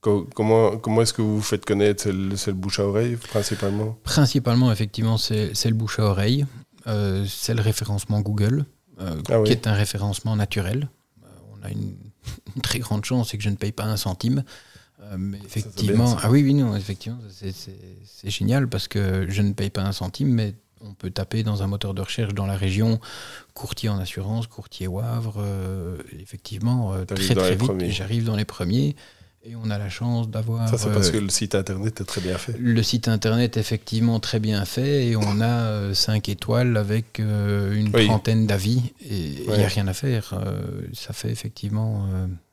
comment 0.01 0.77
comment 0.77 1.01
est-ce 1.01 1.13
que 1.13 1.21
vous 1.21 1.35
vous 1.37 1.41
faites 1.41 1.65
connaître 1.65 2.03
C'est 2.03 2.11
le, 2.51 2.53
bouche 2.53 2.79
à 2.79 2.85
oreille, 2.85 3.15
principalement? 3.15 3.97
Principalement, 4.03 4.71
effectivement, 4.71 5.17
c'est 5.17 5.65
le 5.65 5.73
bouche 5.73 5.99
à 5.99 6.03
oreille. 6.03 6.45
Euh, 6.87 7.25
c'est 7.27 7.53
le 7.53 7.61
référencement 7.61 8.21
Google, 8.21 8.65
euh, 9.01 9.21
Ah 9.29 9.39
oui. 9.41 9.47
qui 9.47 9.51
est 9.51 9.67
un 9.67 9.73
référencement 9.73 10.35
naturel. 10.35 10.89
Euh, 11.23 11.27
on 11.53 11.63
a 11.65 11.69
une, 11.69 11.95
une 12.55 12.61
très 12.61 12.79
grande 12.79 13.03
chance, 13.05 13.29
c'est 13.29 13.37
que 13.37 13.43
je 13.43 13.49
ne 13.49 13.55
paye 13.55 13.71
pas 13.71 13.85
un 13.85 13.97
centime. 13.97 14.43
Mais 15.17 15.39
effectivement, 15.45 16.07
ça. 16.07 16.19
ah 16.23 16.29
oui, 16.29 16.43
oui, 16.43 16.53
non, 16.53 16.75
effectivement, 16.75 17.17
c'est 17.31 18.29
génial 18.29 18.67
parce 18.67 18.87
que 18.87 19.25
je 19.29 19.41
ne 19.41 19.53
paye 19.53 19.69
pas 19.69 19.81
un 19.81 19.93
centime, 19.93 20.29
mais 20.29 20.53
on 20.81 20.93
peut 20.93 21.09
taper 21.11 21.43
dans 21.43 21.63
un 21.63 21.67
moteur 21.67 21.93
de 21.93 22.01
recherche 22.01 22.33
dans 22.33 22.45
la 22.45 22.55
région 22.55 22.99
courtier 23.53 23.89
en 23.89 23.99
assurance, 23.99 24.47
courtier 24.47 24.87
Wavre. 24.87 25.37
euh, 25.39 25.97
effectivement, 26.19 26.93
euh, 26.93 27.05
très 27.05 27.35
très 27.35 27.55
vite, 27.55 27.71
j'arrive 27.89 28.23
dans 28.25 28.35
les 28.35 28.45
premiers 28.45 28.95
et 29.43 29.55
on 29.55 29.69
a 29.69 29.77
la 29.77 29.89
chance 29.89 30.29
d'avoir. 30.29 30.67
Ça, 30.69 30.77
c'est 30.77 30.91
parce 30.91 31.07
euh, 31.09 31.11
que 31.13 31.17
le 31.17 31.29
site 31.29 31.55
internet 31.55 32.01
est 32.01 32.03
très 32.05 32.21
bien 32.21 32.37
fait. 32.37 32.55
le 32.57 32.83
site 32.83 33.07
internet 33.07 33.57
est 33.57 33.59
effectivement 33.59 34.19
très 34.19 34.39
bien 34.39 34.65
fait 34.65 35.07
et 35.07 35.15
on 35.15 35.41
a 35.41 35.93
5 35.93 36.27
étoiles 36.29 36.75
avec 36.77 37.19
une 37.19 37.89
Oui. 37.93 38.05
trentaine 38.07 38.47
d'avis 38.47 38.81
et 39.01 39.43
il 39.47 39.51
n'y 39.51 39.63
a 39.63 39.67
rien 39.67 39.87
à 39.87 39.93
faire. 39.93 40.33
Ça 40.93 41.13
fait 41.13 41.29
effectivement 41.31 42.05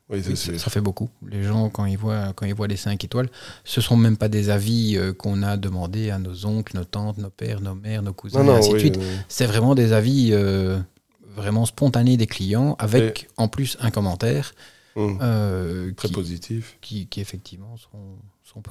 Oui, 0.09 0.23
oui, 0.29 0.37
ça 0.37 0.71
fait 0.71 0.81
beaucoup. 0.81 1.09
Les 1.29 1.43
gens 1.43 1.69
quand 1.69 1.85
ils 1.85 1.99
voient 1.99 2.33
quand 2.37 2.47
ils 2.47 2.55
voient 2.55 2.69
les 2.69 2.77
5 2.77 3.03
étoiles, 3.03 3.29
ce 3.65 3.81
sont 3.81 3.97
même 3.97 4.17
pas 4.17 4.29
des 4.29 4.51
avis 4.51 4.97
euh, 4.97 5.13
qu'on 5.13 5.43
a 5.43 5.57
demandé 5.57 6.11
à 6.11 6.19
nos 6.21 6.47
oncles, 6.47 6.77
nos 6.77 6.85
tantes, 6.85 7.19
nos 7.19 7.31
pères, 7.31 7.61
nos 7.61 7.75
mères, 7.75 8.03
nos 8.03 8.13
cousins 8.13 8.39
Non, 8.39 8.45
et 8.45 8.47
non, 8.53 8.59
ainsi 8.59 8.69
de 8.71 8.75
oui, 8.75 8.81
suite. 8.81 8.97
oui. 8.99 9.05
C'est 9.29 9.47
vraiment 9.47 9.75
des 9.75 9.93
avis 9.93 10.31
euh, 10.33 10.79
vraiment 11.35 11.67
spontanés 11.67 12.17
des 12.17 12.29
clients 12.29 12.77
avec 12.79 13.29
en 13.37 13.49
plus 13.49 13.77
un 13.81 13.91
commentaire 13.91 14.55
Hum, 14.99 15.19
euh, 15.21 15.93
Très 15.93 16.09
qui, 16.09 16.15
positif. 16.15 16.79
qui, 16.81 17.07
qui 17.07 17.21
effectivement 17.21 17.77
sont, 17.77 18.17
sont 18.53 18.63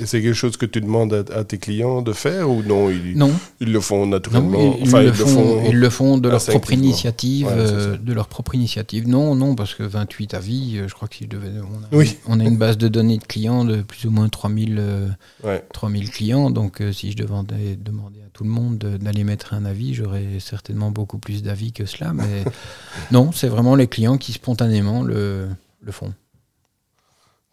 c'est 0.00 0.20
quelque 0.22 0.32
chose 0.34 0.56
que 0.56 0.66
tu 0.66 0.80
demandes 0.80 1.14
à, 1.14 1.38
à 1.38 1.44
tes 1.44 1.58
clients 1.58 2.02
de 2.02 2.12
faire 2.12 2.50
ou 2.50 2.62
non 2.62 2.90
Ils, 2.90 3.16
Non, 3.16 3.30
ils 3.60 3.72
le 3.72 3.80
font 3.80 4.00
Non, 4.00 4.06
naturellement. 4.06 4.76
ils, 4.76 4.82
enfin, 4.82 5.02
ils 5.02 5.06
le 5.06 5.12
font, 5.12 5.64
ils 5.68 5.76
le 5.78 5.88
font 5.90 6.18
de 6.18 6.28
leur 6.28 6.44
propre 6.44 6.72
initiative. 6.72 7.46
Ouais, 7.46 7.52
euh, 7.56 7.96
de 7.96 8.12
leur 8.12 8.26
propre 8.26 8.54
initiative. 8.56 9.08
Non, 9.08 9.34
non, 9.36 9.54
parce 9.54 9.74
que 9.74 9.84
28 9.84 10.34
avis, 10.34 10.78
euh, 10.78 10.88
je 10.88 10.94
crois 10.94 11.06
que 11.08 11.14
si 11.14 11.24
je 11.24 11.28
devais, 11.28 11.48
on, 11.60 11.84
a, 11.84 11.96
Oui. 11.98 12.16
on 12.26 12.40
a 12.40 12.44
une 12.44 12.56
base 12.58 12.76
de 12.76 12.88
données 12.88 13.18
de 13.18 13.24
clients 13.24 13.64
de 13.64 13.82
plus 13.82 14.04
ou 14.06 14.10
moins 14.10 14.28
3000, 14.28 14.76
euh, 14.78 15.08
Ouais. 15.44 15.64
3000 15.72 16.10
clients. 16.10 16.50
Donc 16.50 16.80
euh, 16.80 16.92
si 16.92 17.12
je 17.12 17.16
devais 17.16 17.76
demander 17.76 18.18
à 18.20 18.28
tout 18.32 18.42
le 18.44 18.50
monde 18.50 18.78
de- 18.78 18.96
d'aller 18.96 19.22
mettre 19.24 19.54
un 19.54 19.64
avis, 19.64 19.94
j'aurais 19.94 20.40
certainement 20.40 20.90
beaucoup 20.90 21.18
plus 21.18 21.42
d'avis 21.44 21.72
que 21.72 21.86
cela. 21.86 22.12
Mais 22.12 22.44
non, 23.12 23.30
c'est 23.32 23.48
vraiment 23.48 23.76
les 23.76 23.86
clients 23.86 24.18
qui 24.18 24.32
spontanément 24.32 25.02
le, 25.04 25.46
le 25.82 25.92
font. 25.92 26.12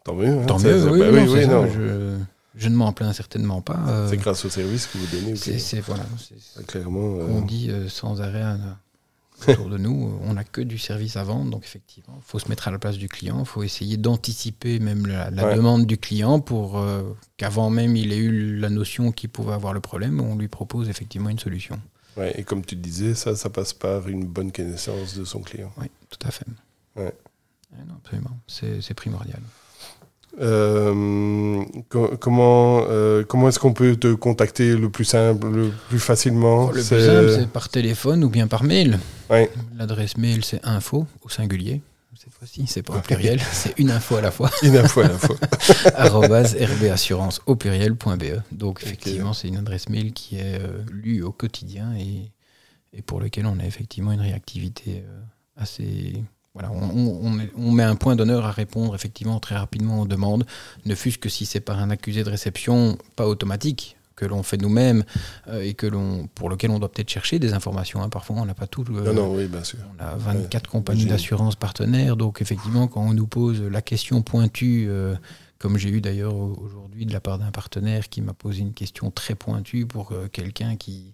Tant 0.07 0.15
mieux. 0.15 0.39
hein, 0.39 0.45
Tant 0.47 0.57
mieux, 0.59 0.79
ça- 0.79 0.91
oui, 0.91 0.99
bah 0.99 1.11
non, 1.11 1.23
oui, 1.23 1.29
oui, 1.29 1.41
ça, 1.43 1.47
non. 1.47 1.67
Je, 1.67 2.17
je 2.55 2.69
ne 2.69 2.75
m'en 2.75 2.93
plains 2.93 3.13
certainement 3.13 3.61
pas. 3.61 3.79
euh, 3.89 4.09
C'est 4.09 4.17
grâce 4.17 4.43
au 4.45 4.49
service 4.49 4.87
que 4.87 4.97
vous 4.97 5.05
donnez. 5.15 5.35
c'est 5.35 5.79
voilà, 5.81 6.05
Clairement. 6.67 7.17
euh, 7.19 7.27
on 7.29 7.41
dit 7.41 7.69
euh, 7.69 7.89
sans 7.89 8.21
arrêt 8.21 8.41
euh, 8.41 8.57
autour 9.51 9.69
de 9.69 9.77
nous, 9.77 10.17
on 10.23 10.33
n'a 10.33 10.43
que 10.43 10.61
du 10.61 10.77
service 10.79 11.15
à 11.17 11.23
vendre, 11.23 11.51
donc 11.51 11.63
effectivement, 11.65 12.15
il 12.17 12.23
faut 12.25 12.39
se 12.39 12.47
mettre 12.49 12.67
à 12.67 12.71
la 12.71 12.79
place 12.79 12.97
du 12.97 13.07
client, 13.09 13.37
il 13.41 13.45
faut 13.45 13.61
essayer 13.63 13.97
d'anticiper 13.97 14.79
même 14.79 15.05
la, 15.05 15.29
la 15.29 15.45
Ouais. 15.45 15.55
demande 15.55 15.85
du 15.85 15.97
client 15.99 16.39
pour 16.39 16.79
euh, 16.79 17.03
qu'avant 17.35 17.69
même 17.69 17.95
il 17.95 18.11
ait 18.13 18.17
eu 18.17 18.57
la 18.57 18.69
notion 18.71 19.11
qu'il 19.11 19.29
pouvait 19.29 19.53
avoir 19.53 19.73
le 19.73 19.79
problème, 19.81 20.19
on 20.21 20.35
lui 20.37 20.47
propose 20.47 20.89
effectivement 20.89 21.29
une 21.29 21.37
solution. 21.37 21.79
ouais, 22.15 22.33
et 22.39 22.43
comme 22.43 22.65
tu 22.65 22.75
disais, 22.77 23.13
ça, 23.13 23.35
ça 23.35 23.49
passe 23.51 23.73
par 23.73 24.07
une 24.07 24.25
bonne 24.25 24.51
connaissance 24.51 25.15
de 25.15 25.23
son 25.25 25.41
client. 25.41 25.71
Oui, 25.79 25.91
tout 26.09 26.25
à 26.27 26.31
fait. 26.31 26.45
Ouais. 26.95 27.13
Non, 27.87 27.93
absolument, 28.03 28.39
c'est 28.47 28.93
primordial. 28.95 29.41
Euh, 30.39 31.63
co- 31.89 32.15
comment 32.19 32.83
euh, 32.89 33.23
comment 33.23 33.49
est-ce 33.49 33.59
qu'on 33.59 33.73
peut 33.73 33.95
te 33.95 34.13
contacter 34.13 34.75
le 34.75 34.89
plus 34.89 35.05
simple, 35.05 35.47
le 35.49 35.71
plus 35.89 35.99
facilement? 35.99 36.67
Le 36.67 36.73
plus 36.83 36.83
simple, 36.83 37.31
c'est 37.39 37.47
par 37.49 37.69
téléphone 37.69 38.23
ou 38.23 38.29
bien 38.29 38.47
par 38.47 38.63
mail. 38.63 38.99
Ouais. 39.29 39.49
L'adresse 39.77 40.15
mail, 40.17 40.43
c'est 40.43 40.63
info 40.63 41.07
au 41.23 41.29
singulier. 41.29 41.81
Cette 42.15 42.33
fois-ci, 42.33 42.65
c'est 42.67 42.81
pas 42.81 42.95
au 42.97 42.99
pluriel, 42.99 43.39
c'est 43.51 43.77
une 43.77 43.91
info 43.91 44.15
à 44.15 44.21
la 44.21 44.31
fois. 44.31 44.49
une 44.63 44.75
info 44.77 45.01
à 45.01 45.07
la 45.07 45.17
fois. 45.17 45.35
rbassurance 45.95 47.41
au 47.45 47.55
pluriel.be. 47.55 48.41
Donc 48.51 48.81
effectivement, 48.83 49.33
c'est 49.33 49.47
une 49.47 49.57
adresse 49.57 49.87
mail 49.89 50.13
qui 50.13 50.37
est 50.37 50.59
euh, 50.59 50.81
lue 50.91 51.21
au 51.23 51.31
quotidien 51.31 51.93
et, 51.97 52.31
et 52.93 53.01
pour 53.01 53.19
lequel 53.19 53.45
on 53.45 53.59
a 53.59 53.65
effectivement 53.65 54.11
une 54.11 54.21
réactivité 54.21 55.03
assez... 55.55 56.23
Voilà, 56.59 56.71
on, 56.71 57.71
met 57.71 57.83
un 57.83 57.95
point 57.95 58.15
d'honneur 58.15 58.45
à 58.45 58.51
répondre 58.51 58.95
effectivement 58.95 59.39
très 59.39 59.55
rapidement 59.55 60.01
aux 60.01 60.07
demandes, 60.07 60.43
ne 60.85 60.95
fût-ce 60.95 61.19
que 61.19 61.29
si 61.29 61.45
c'est 61.45 61.59
par 61.59 61.77
un 61.79 61.91
accusé 61.91 62.23
de 62.23 62.29
réception 62.31 62.97
pas 63.15 63.27
automatique 63.27 63.95
que 64.15 64.25
l'on 64.25 64.41
fait 64.41 64.57
nous-mêmes 64.57 65.03
euh, 65.49 65.61
et 65.61 65.75
que 65.75 65.85
l'on 65.85 66.27
pour 66.33 66.49
lequel 66.49 66.71
on 66.71 66.79
doit 66.79 66.91
peut-être 66.91 67.11
chercher 67.11 67.37
des 67.37 67.53
informations. 67.53 68.01
hein. 68.01 68.09
Parfois, 68.09 68.37
on 68.39 68.45
n'a 68.45 68.55
pas 68.55 68.65
tout. 68.65 68.83
euh, 68.89 69.03
non, 69.03 69.13
non, 69.13 69.35
oui, 69.35 69.45
bien 69.47 69.63
sûr. 69.63 69.77
on 69.99 70.03
a 70.03 70.15
24 70.15 70.63
Ouais, 70.65 70.71
compagnies 70.71 71.05
d'assurance 71.05 71.55
partenaires, 71.55 72.17
donc 72.17 72.41
effectivement, 72.41 72.87
quand 72.87 73.01
on 73.03 73.13
nous 73.13 73.27
pose 73.27 73.61
la 73.61 73.83
question 73.83 74.23
pointue, 74.23 74.87
euh, 74.89 75.13
comme 75.59 75.77
j'ai 75.77 75.89
eu 75.89 76.01
d'ailleurs 76.01 76.33
au- 76.35 76.57
aujourd'hui 76.65 77.05
de 77.05 77.13
la 77.13 77.19
part 77.19 77.37
d'un 77.37 77.51
partenaire 77.51 78.09
qui 78.09 78.21
m'a 78.21 78.33
posé 78.33 78.61
une 78.61 78.73
question 78.73 79.11
très 79.11 79.35
pointue 79.35 79.85
pour 79.85 80.11
euh, 80.11 80.27
quelqu'un 80.31 80.75
qui, 80.77 81.13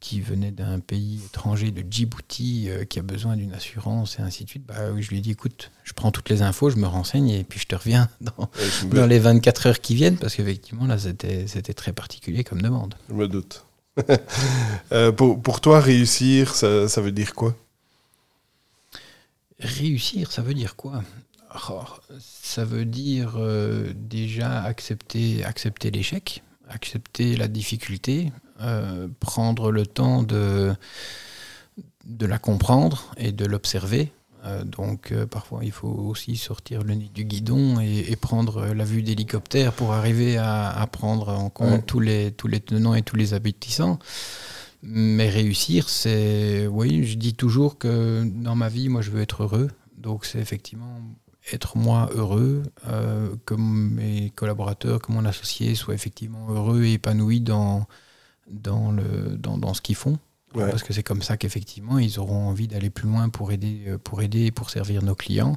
qui 0.00 0.20
venait 0.20 0.50
d'un 0.50 0.80
pays 0.80 1.20
étranger, 1.26 1.70
de 1.70 1.84
Djibouti, 1.88 2.68
euh, 2.68 2.84
qui 2.84 2.98
a 2.98 3.02
besoin 3.02 3.36
d'une 3.36 3.54
assurance 3.54 4.18
et 4.18 4.22
ainsi 4.22 4.44
de 4.44 4.48
suite, 4.50 4.66
bah, 4.66 4.98
je 5.00 5.08
lui 5.08 5.18
ai 5.18 5.20
dit, 5.20 5.30
écoute, 5.32 5.70
je 5.84 5.92
prends 5.92 6.10
toutes 6.12 6.28
les 6.28 6.42
infos, 6.42 6.70
je 6.70 6.76
me 6.76 6.86
renseigne 6.86 7.28
et 7.30 7.44
puis 7.44 7.58
je 7.58 7.66
te 7.66 7.74
reviens 7.74 8.08
dans, 8.20 8.50
me, 8.88 8.94
dans 8.94 9.06
les 9.06 9.18
24 9.18 9.66
heures 9.66 9.80
qui 9.80 9.94
viennent, 9.94 10.16
parce 10.18 10.34
qu'effectivement, 10.36 10.86
là, 10.86 10.98
c'était 10.98 11.46
c'était 11.46 11.74
très 11.74 11.92
particulier 11.92 12.44
comme 12.44 12.62
demande. 12.62 12.94
je 13.08 13.14
me 13.14 13.28
doute. 13.28 13.64
Euh, 14.92 15.10
pour, 15.10 15.42
pour 15.42 15.60
toi, 15.60 15.80
réussir, 15.80 16.54
ça, 16.54 16.88
ça 16.88 17.00
veut 17.00 17.10
dire 17.10 17.34
quoi? 17.34 17.56
Réussir, 19.58 20.30
ça 20.30 20.42
veut 20.42 20.54
dire 20.54 20.76
quoi? 20.76 21.02
Oh, 21.70 21.82
Ça 22.20 22.64
veut 22.64 22.84
dire 22.84 23.34
euh, 23.36 23.92
déjà 23.94 24.62
accepter, 24.62 25.44
accepter 25.44 25.90
l'échec, 25.90 26.42
accepter 26.68 27.36
la 27.36 27.48
difficulté, 27.48 28.32
euh, 28.60 29.08
prendre 29.20 29.70
le 29.70 29.86
temps 29.86 30.22
de, 30.22 30.74
de 32.04 32.26
la 32.26 32.38
comprendre 32.38 33.12
et 33.16 33.32
de 33.32 33.44
l'observer. 33.44 34.12
Euh, 34.44 34.62
donc 34.64 35.10
euh, 35.12 35.26
parfois 35.26 35.64
il 35.64 35.72
faut 35.72 35.88
aussi 35.88 36.36
sortir 36.36 36.84
le 36.84 36.94
nez 36.94 37.10
du 37.12 37.24
guidon 37.24 37.80
et, 37.80 38.04
et 38.10 38.16
prendre 38.16 38.66
la 38.66 38.84
vue 38.84 39.02
d'hélicoptère 39.02 39.72
pour 39.72 39.92
arriver 39.92 40.36
à, 40.36 40.68
à 40.70 40.86
prendre 40.86 41.30
en 41.30 41.50
compte 41.50 41.70
Ouais. 41.70 41.82
tous, 41.86 42.00
les, 42.00 42.32
tous 42.32 42.46
les 42.48 42.60
tenants 42.60 42.94
et 42.94 43.02
tous 43.02 43.16
les 43.16 43.34
aboutissants. 43.34 43.98
Mais 44.82 45.28
réussir, 45.30 45.88
c'est. 45.88 46.66
Oui, 46.68 47.04
je 47.04 47.16
dis 47.16 47.34
toujours 47.34 47.76
que 47.78 48.22
dans 48.24 48.54
ma 48.54 48.68
vie, 48.68 48.88
moi, 48.88 49.00
je 49.02 49.10
veux 49.10 49.20
être 49.20 49.42
heureux. 49.42 49.68
Donc, 49.96 50.24
c'est 50.26 50.38
effectivement 50.38 51.00
être 51.52 51.76
moi 51.76 52.08
heureux, 52.14 52.62
euh, 52.86 53.34
que 53.46 53.54
mes 53.54 54.30
collaborateurs, 54.30 55.00
que 55.00 55.10
mon 55.10 55.24
associé 55.24 55.74
soient 55.74 55.94
effectivement 55.94 56.46
heureux 56.50 56.84
et 56.84 56.92
épanouis 56.92 57.40
dans, 57.40 57.86
dans, 58.50 58.92
le, 58.92 59.36
dans, 59.38 59.58
dans 59.58 59.74
ce 59.74 59.80
qu'ils 59.82 59.96
font. 59.96 60.18
Ouais. 60.54 60.70
Parce 60.70 60.82
que 60.82 60.92
c'est 60.92 61.02
comme 61.02 61.22
ça 61.22 61.36
qu'effectivement, 61.36 61.98
ils 61.98 62.18
auront 62.18 62.46
envie 62.48 62.68
d'aller 62.68 62.88
plus 62.90 63.08
loin 63.08 63.28
pour 63.28 63.52
aider, 63.52 63.94
pour 64.04 64.22
aider 64.22 64.46
et 64.46 64.50
pour 64.50 64.70
servir 64.70 65.02
nos 65.02 65.14
clients. 65.14 65.56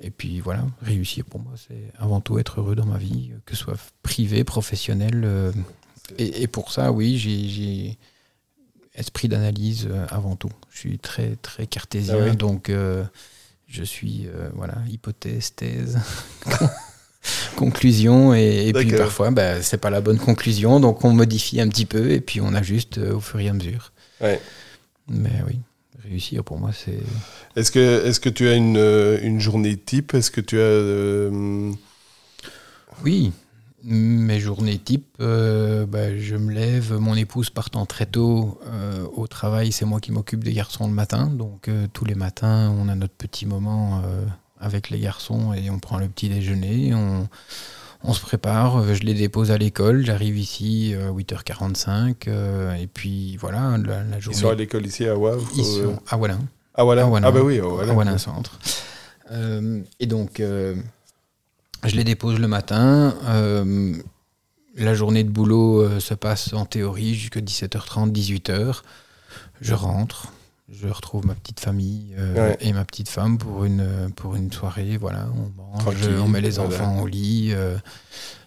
Et 0.00 0.10
puis 0.10 0.40
voilà, 0.40 0.66
réussir 0.82 1.24
pour 1.24 1.40
moi, 1.40 1.52
c'est 1.56 1.90
avant 1.98 2.20
tout 2.20 2.38
être 2.38 2.60
heureux 2.60 2.74
dans 2.74 2.86
ma 2.86 2.98
vie, 2.98 3.30
que 3.46 3.54
ce 3.56 3.62
soit 3.62 3.76
privé, 4.02 4.44
professionnel. 4.44 5.22
euh, 5.24 5.52
et, 6.18 6.42
et 6.42 6.46
pour 6.48 6.70
ça, 6.72 6.92
oui, 6.92 7.16
j'ai- 7.18 7.98
esprit 8.94 9.26
d'analyse 9.28 9.88
euh, 9.90 10.06
avant 10.10 10.36
tout. 10.36 10.50
Je 10.70 10.78
suis 10.78 10.98
très 11.00 11.34
très 11.36 11.66
cartésien, 11.66 12.16
Ah 12.20 12.24
oui. 12.30 12.36
donc 12.36 12.70
euh, 12.70 13.04
je 13.66 13.82
suis 13.82 14.26
euh, 14.28 14.50
voilà 14.54 14.74
hypothèse, 14.88 15.52
thèse, 15.56 15.98
conclusion, 17.56 18.34
et, 18.34 18.68
et 18.68 18.72
puis 18.72 18.92
parfois 18.92 19.30
bah, 19.30 19.62
c'est 19.62 19.78
pas 19.78 19.90
la 19.90 20.00
bonne 20.00 20.18
conclusion, 20.18 20.80
donc 20.80 21.04
on 21.04 21.12
modifie 21.12 21.60
un 21.60 21.68
petit 21.68 21.86
peu 21.86 22.10
et 22.10 22.20
puis 22.20 22.40
on 22.40 22.54
ajuste 22.54 22.98
euh, 22.98 23.14
au 23.14 23.20
fur 23.20 23.40
et 23.40 23.48
à 23.48 23.52
mesure. 23.52 23.92
Ouais. 24.20 24.40
Mais 25.08 25.42
oui, 25.46 25.58
réussir 26.08 26.44
pour 26.44 26.58
moi 26.58 26.70
c'est 26.72 26.98
Est-ce 27.56 27.70
que, 27.70 28.06
est 28.06 28.18
que 28.20 28.28
tu 28.28 28.48
as 28.48 28.54
une, 28.54 28.76
euh, 28.76 29.18
une 29.22 29.40
journée 29.40 29.76
type? 29.76 30.14
Est-ce 30.14 30.30
que 30.30 30.40
tu 30.40 30.56
as. 30.56 30.62
euh, 30.62 31.70
oui. 33.04 33.32
mes 33.84 34.40
journées 34.40 34.78
type, 34.78 35.06
euh, 35.20 35.84
bah, 35.84 36.16
je 36.18 36.36
me 36.36 36.52
lève, 36.52 36.94
mon 36.94 37.14
épouse 37.14 37.50
partant 37.50 37.84
très 37.84 38.06
tôt 38.06 38.58
euh, 38.66 39.04
au 39.14 39.26
travail, 39.26 39.72
c'est 39.72 39.84
moi 39.84 40.00
qui 40.00 40.10
m'occupe 40.10 40.42
des 40.42 40.54
garçons 40.54 40.86
le 40.88 40.94
matin. 40.94 41.26
Donc 41.26 41.68
euh, 41.68 41.86
tous 41.92 42.06
les 42.06 42.14
matins, 42.14 42.74
on 42.78 42.88
a 42.88 42.94
notre 42.94 43.14
petit 43.14 43.44
moment 43.46 44.02
avec 44.64 44.90
les 44.90 44.98
garçons 44.98 45.52
et 45.52 45.70
on 45.70 45.78
prend 45.78 45.98
le 45.98 46.08
petit 46.08 46.28
déjeuner. 46.28 46.94
On, 46.94 47.28
on 48.02 48.12
se 48.12 48.20
prépare, 48.20 48.94
je 48.94 49.02
les 49.02 49.14
dépose 49.14 49.50
à 49.50 49.58
l'école, 49.58 50.04
j'arrive 50.04 50.36
ici 50.36 50.94
à 50.94 51.10
8h45 51.10 52.28
et 52.78 52.86
puis 52.86 53.36
voilà, 53.38 53.78
la, 53.78 54.20
journée. 54.20 54.36
Ils 54.38 54.40
sont 54.40 54.50
à 54.50 54.54
l'école 54.54 54.86
ici 54.86 55.06
à 55.06 55.16
Wavre 55.16 55.48
Ils 55.56 55.64
sont 55.64 55.98
à 56.08 56.16
Wallin. 56.16 56.40
À 56.74 56.84
Wallin, 56.84 57.10
ah 57.24 57.30
bah 57.30 57.40
oui, 57.42 57.60
à 57.60 57.66
Wallin. 57.66 58.18
centre. 58.18 58.58
et 59.30 60.06
donc 60.06 60.42
je 61.84 61.96
les 61.96 62.04
dépose 62.04 62.38
le 62.38 62.48
matin. 62.48 63.14
Euh, 63.26 63.94
la 64.76 64.94
journée 64.94 65.22
de 65.22 65.28
boulot 65.28 65.82
euh, 65.82 66.00
se 66.00 66.14
passe 66.14 66.52
en 66.52 66.64
théorie 66.64 67.14
jusqu'à 67.14 67.40
17h30, 67.40 68.10
18h. 68.10 68.80
Je 69.60 69.74
rentre, 69.74 70.32
je 70.80 70.88
retrouve 70.88 71.26
ma 71.26 71.34
petite 71.34 71.60
famille 71.60 72.14
euh, 72.18 72.54
et 72.60 72.72
ma 72.72 72.84
petite 72.84 73.08
femme 73.08 73.38
pour 73.38 73.64
une, 73.64 74.10
pour 74.16 74.36
une 74.36 74.52
soirée. 74.52 74.96
Voilà, 74.96 75.26
on 75.34 75.82
mange, 75.82 75.96
on 76.22 76.28
met 76.28 76.40
les 76.40 76.58
enfants 76.58 77.00
au 77.00 77.06
lit. 77.06 77.54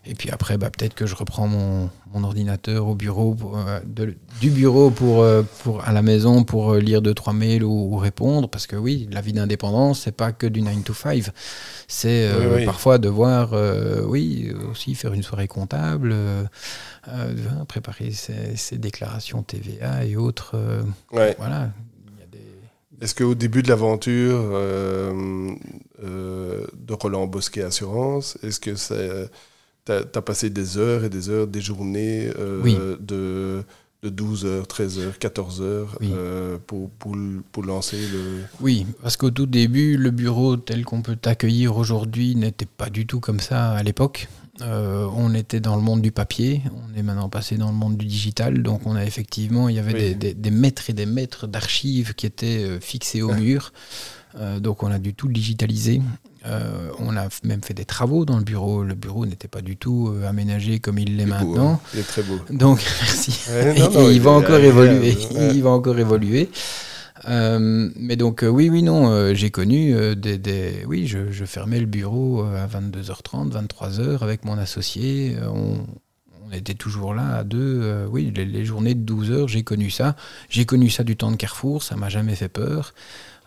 Et 0.09 0.15
puis 0.15 0.29
après, 0.31 0.57
bah, 0.57 0.69
peut-être 0.69 0.95
que 0.95 1.05
je 1.05 1.15
reprends 1.15 1.47
mon, 1.47 1.89
ordinateur 2.23 2.87
au 2.87 2.95
bureau, 2.95 3.35
euh, 3.55 3.79
du 4.41 4.49
bureau 4.49 4.89
pour, 4.89 5.21
euh, 5.21 5.43
pour, 5.63 5.83
à 5.83 5.91
la 5.91 6.01
maison 6.01 6.43
pour 6.43 6.73
euh, 6.73 6.79
lire 6.79 7.01
deux, 7.01 7.13
trois 7.13 7.33
mails 7.33 7.63
ou, 7.63 7.95
répondre. 7.97 8.49
Parce 8.49 8.67
que 8.67 8.75
oui, 8.75 9.07
la 9.11 9.21
vie 9.21 9.33
d'indépendance, 9.33 10.01
c'est 10.01 10.15
pas 10.15 10.31
que 10.31 10.47
du 10.47 10.61
9 10.61 10.83
to 10.83 10.93
5. 10.93 11.25
C'est 11.87 12.29
parfois 12.65 12.97
devoir, 12.97 13.53
oui, 14.07 14.53
aussi 14.71 14.95
faire 14.95 15.13
une 15.13 15.23
soirée 15.23 15.47
comptable, 15.47 16.15
préparer 17.67 18.11
ses, 18.11 18.77
déclarations 18.77 19.43
TVA 19.43 20.05
et 20.05 20.15
autres. 20.15 20.55
Voilà. 21.11 21.71
Est-ce 23.01 23.13
qu'au 23.15 23.35
début 23.35 23.61
de 23.61 23.69
l'aventure 23.69 24.39
de 26.01 26.93
Roland 26.93 27.27
Bosquet 27.27 27.61
Assurance, 27.63 28.37
est-ce 28.43 28.59
que 28.59 28.71
tu 29.87 30.17
as, 30.17 30.21
passé 30.21 30.49
des 30.49 30.77
heures 30.77 31.03
et 31.03 31.09
des 31.09 31.29
heures, 31.29 31.47
des 31.47 31.61
journées 31.61 32.29
euh, 32.37 32.97
de, 32.99 33.63
de 34.03 34.09
12 34.09 34.45
heures, 34.45 34.67
13 34.67 34.99
heures, 34.99 35.19
14 35.19 35.61
heures 35.61 35.97
euh, 36.01 36.57
pour, 36.67 36.89
pour, 36.91 37.15
pour, 37.51 37.63
lancer 37.63 37.97
le... 37.97 38.41
Oui, 38.59 38.85
parce 39.01 39.17
qu'au 39.17 39.31
tout 39.31 39.45
début, 39.45 39.97
le 39.97 40.11
bureau 40.11 40.57
tel 40.57 40.83
qu'on 40.85 41.01
peut 41.01 41.15
t'accueillir 41.15 41.77
aujourd'hui 41.77 42.35
n'était 42.35 42.65
pas 42.65 42.89
du 42.89 43.05
tout 43.05 43.19
comme 43.19 43.39
ça 43.39 43.71
à 43.71 43.83
l'époque. 43.83 44.27
Euh, 44.61 45.07
on 45.15 45.33
était 45.35 45.59
dans 45.59 45.75
le 45.75 45.81
monde 45.81 46.01
du 46.01 46.11
papier, 46.11 46.63
on 46.73 46.97
est 46.97 47.03
maintenant 47.03 47.29
passé 47.29 47.57
dans 47.57 47.67
le 47.69 47.75
monde 47.75 47.97
du 47.97 48.05
digital, 48.05 48.63
donc 48.63 48.81
on 48.85 48.95
a 48.95 49.03
effectivement, 49.05 49.69
il 49.69 49.75
y 49.75 49.79
avait 49.79 49.93
des, 49.93 50.15
des, 50.15 50.33
des, 50.33 50.51
maîtres 50.51 50.89
et 50.89 50.93
des 50.93 51.05
maîtres 51.05 51.45
d'archives 51.45 52.15
qui 52.15 52.25
étaient 52.25 52.79
fixés 52.81 53.21
au 53.21 53.33
mur. 53.33 53.71
donc 54.59 54.81
on 54.81 54.91
a 54.91 54.97
dû 54.97 55.13
tout 55.13 55.27
digitaliser. 55.27 56.01
Euh, 56.47 56.91
on 56.99 57.17
a 57.17 57.27
même 57.43 57.61
fait 57.61 57.73
des 57.73 57.85
travaux 57.85 58.25
dans 58.25 58.37
le 58.37 58.43
bureau. 58.43 58.83
Le 58.83 58.93
bureau 58.93 59.25
n'était 59.25 59.47
pas 59.47 59.61
du 59.61 59.75
tout 59.75 60.09
euh, 60.09 60.27
aménagé 60.27 60.79
comme 60.79 60.99
il 60.99 61.17
l'est 61.17 61.25
maintenant. 61.25 61.73
Hein. 61.73 61.79
Il 61.93 61.99
est 61.99 62.03
très 62.03 62.23
beau. 62.23 62.39
Donc, 62.49 62.77
merci. 63.01 63.37
il, 64.13 64.21
va 64.21 64.31
encore 64.31 64.59
évoluer. 64.59 65.17
il 65.53 65.61
va 65.63 65.71
encore 65.71 65.99
évoluer. 65.99 66.49
Mais 67.27 68.15
donc, 68.15 68.43
euh, 68.43 68.47
oui, 68.47 68.69
oui, 68.69 68.83
non, 68.83 69.33
j'ai 69.33 69.51
connu 69.51 70.15
des, 70.15 70.83
Oui, 70.87 71.07
je, 71.07 71.45
fermais 71.45 71.79
le 71.79 71.85
bureau 71.85 72.43
à 72.43 72.67
22h30, 72.67 73.51
23h 73.51 74.19
avec 74.21 74.45
mon 74.45 74.57
associé. 74.57 75.35
On, 75.51 75.85
était 76.53 76.75
toujours 76.75 77.13
là 77.13 77.39
à 77.39 77.43
deux. 77.43 78.05
oui, 78.09 78.31
les, 78.33 78.45
les, 78.45 78.63
journées 78.63 78.95
de 78.95 79.01
12 79.01 79.31
heures, 79.31 79.47
j'ai 79.49 79.63
connu 79.63 79.89
ça. 79.89 80.15
J'ai 80.49 80.65
connu 80.65 80.89
ça 80.89 81.03
du 81.03 81.17
temps 81.17 81.29
de 81.29 81.35
Carrefour, 81.35 81.83
ça 81.83 81.97
m'a 81.97 82.07
jamais 82.07 82.35
fait 82.35 82.47
peur. 82.47 82.93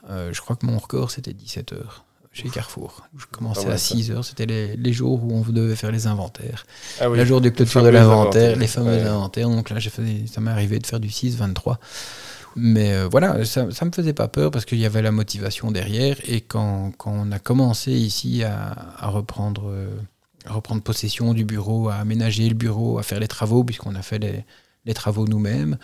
je 0.08 0.38
crois 0.40 0.56
que 0.56 0.66
mon 0.66 0.78
record, 0.78 1.10
c'était 1.10 1.32
17 1.32 1.72
heures 1.72 2.04
chez 2.32 2.48
Carrefour. 2.48 3.08
Je 3.16 3.26
commençais 3.26 3.66
ah 3.68 3.72
à 3.72 3.78
6 3.78 4.10
heures, 4.12 4.24
c'était 4.24 4.46
les, 4.46 4.92
jours 4.92 5.22
où 5.24 5.32
on 5.32 5.40
devait 5.40 5.76
faire 5.76 5.90
les 5.90 6.06
inventaires. 6.06 6.64
Ah 7.00 7.08
Le 7.08 7.24
jour 7.24 7.40
de 7.40 7.48
clôture 7.48 7.82
de 7.82 7.88
l'inventaire, 7.88 8.56
les 8.56 8.66
fameux 8.66 9.04
inventaires. 9.06 9.48
Donc 9.48 9.70
là, 9.70 9.80
fait, 9.80 10.02
ça 10.32 10.40
m'est 10.40 10.50
arrivé 10.50 10.78
de 10.78 10.86
faire 10.86 11.00
du 11.00 11.08
6-23. 11.08 11.76
Mais 12.56 12.92
euh, 12.92 13.08
voilà, 13.08 13.44
ça 13.44 13.64
ne 13.64 13.84
me 13.86 13.92
faisait 13.92 14.12
pas 14.12 14.28
peur 14.28 14.50
parce 14.50 14.64
qu'il 14.64 14.78
y 14.78 14.86
avait 14.86 15.02
la 15.02 15.12
motivation 15.12 15.70
derrière. 15.70 16.16
Et 16.28 16.40
quand, 16.40 16.92
quand 16.98 17.12
on 17.12 17.32
a 17.32 17.38
commencé 17.38 17.92
ici 17.92 18.42
à, 18.42 18.72
à 18.98 19.08
reprendre, 19.08 19.68
euh, 19.68 19.88
reprendre 20.46 20.82
possession 20.82 21.32
du 21.34 21.44
bureau, 21.44 21.88
à 21.88 21.94
aménager 21.96 22.48
le 22.48 22.54
bureau, 22.54 22.98
à 22.98 23.02
faire 23.02 23.20
les 23.20 23.28
travaux, 23.28 23.64
puisqu'on 23.64 23.94
a 23.94 24.02
fait 24.02 24.18
les, 24.18 24.44
les 24.84 24.94
travaux 24.94 25.26
nous-mêmes, 25.26 25.78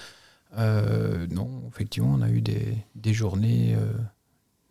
euh, 0.59 1.27
non, 1.31 1.63
effectivement, 1.69 2.17
on 2.19 2.23
a 2.23 2.31
eu 2.31 2.41
des, 2.41 2.77
des 2.95 3.13
journées 3.13 3.77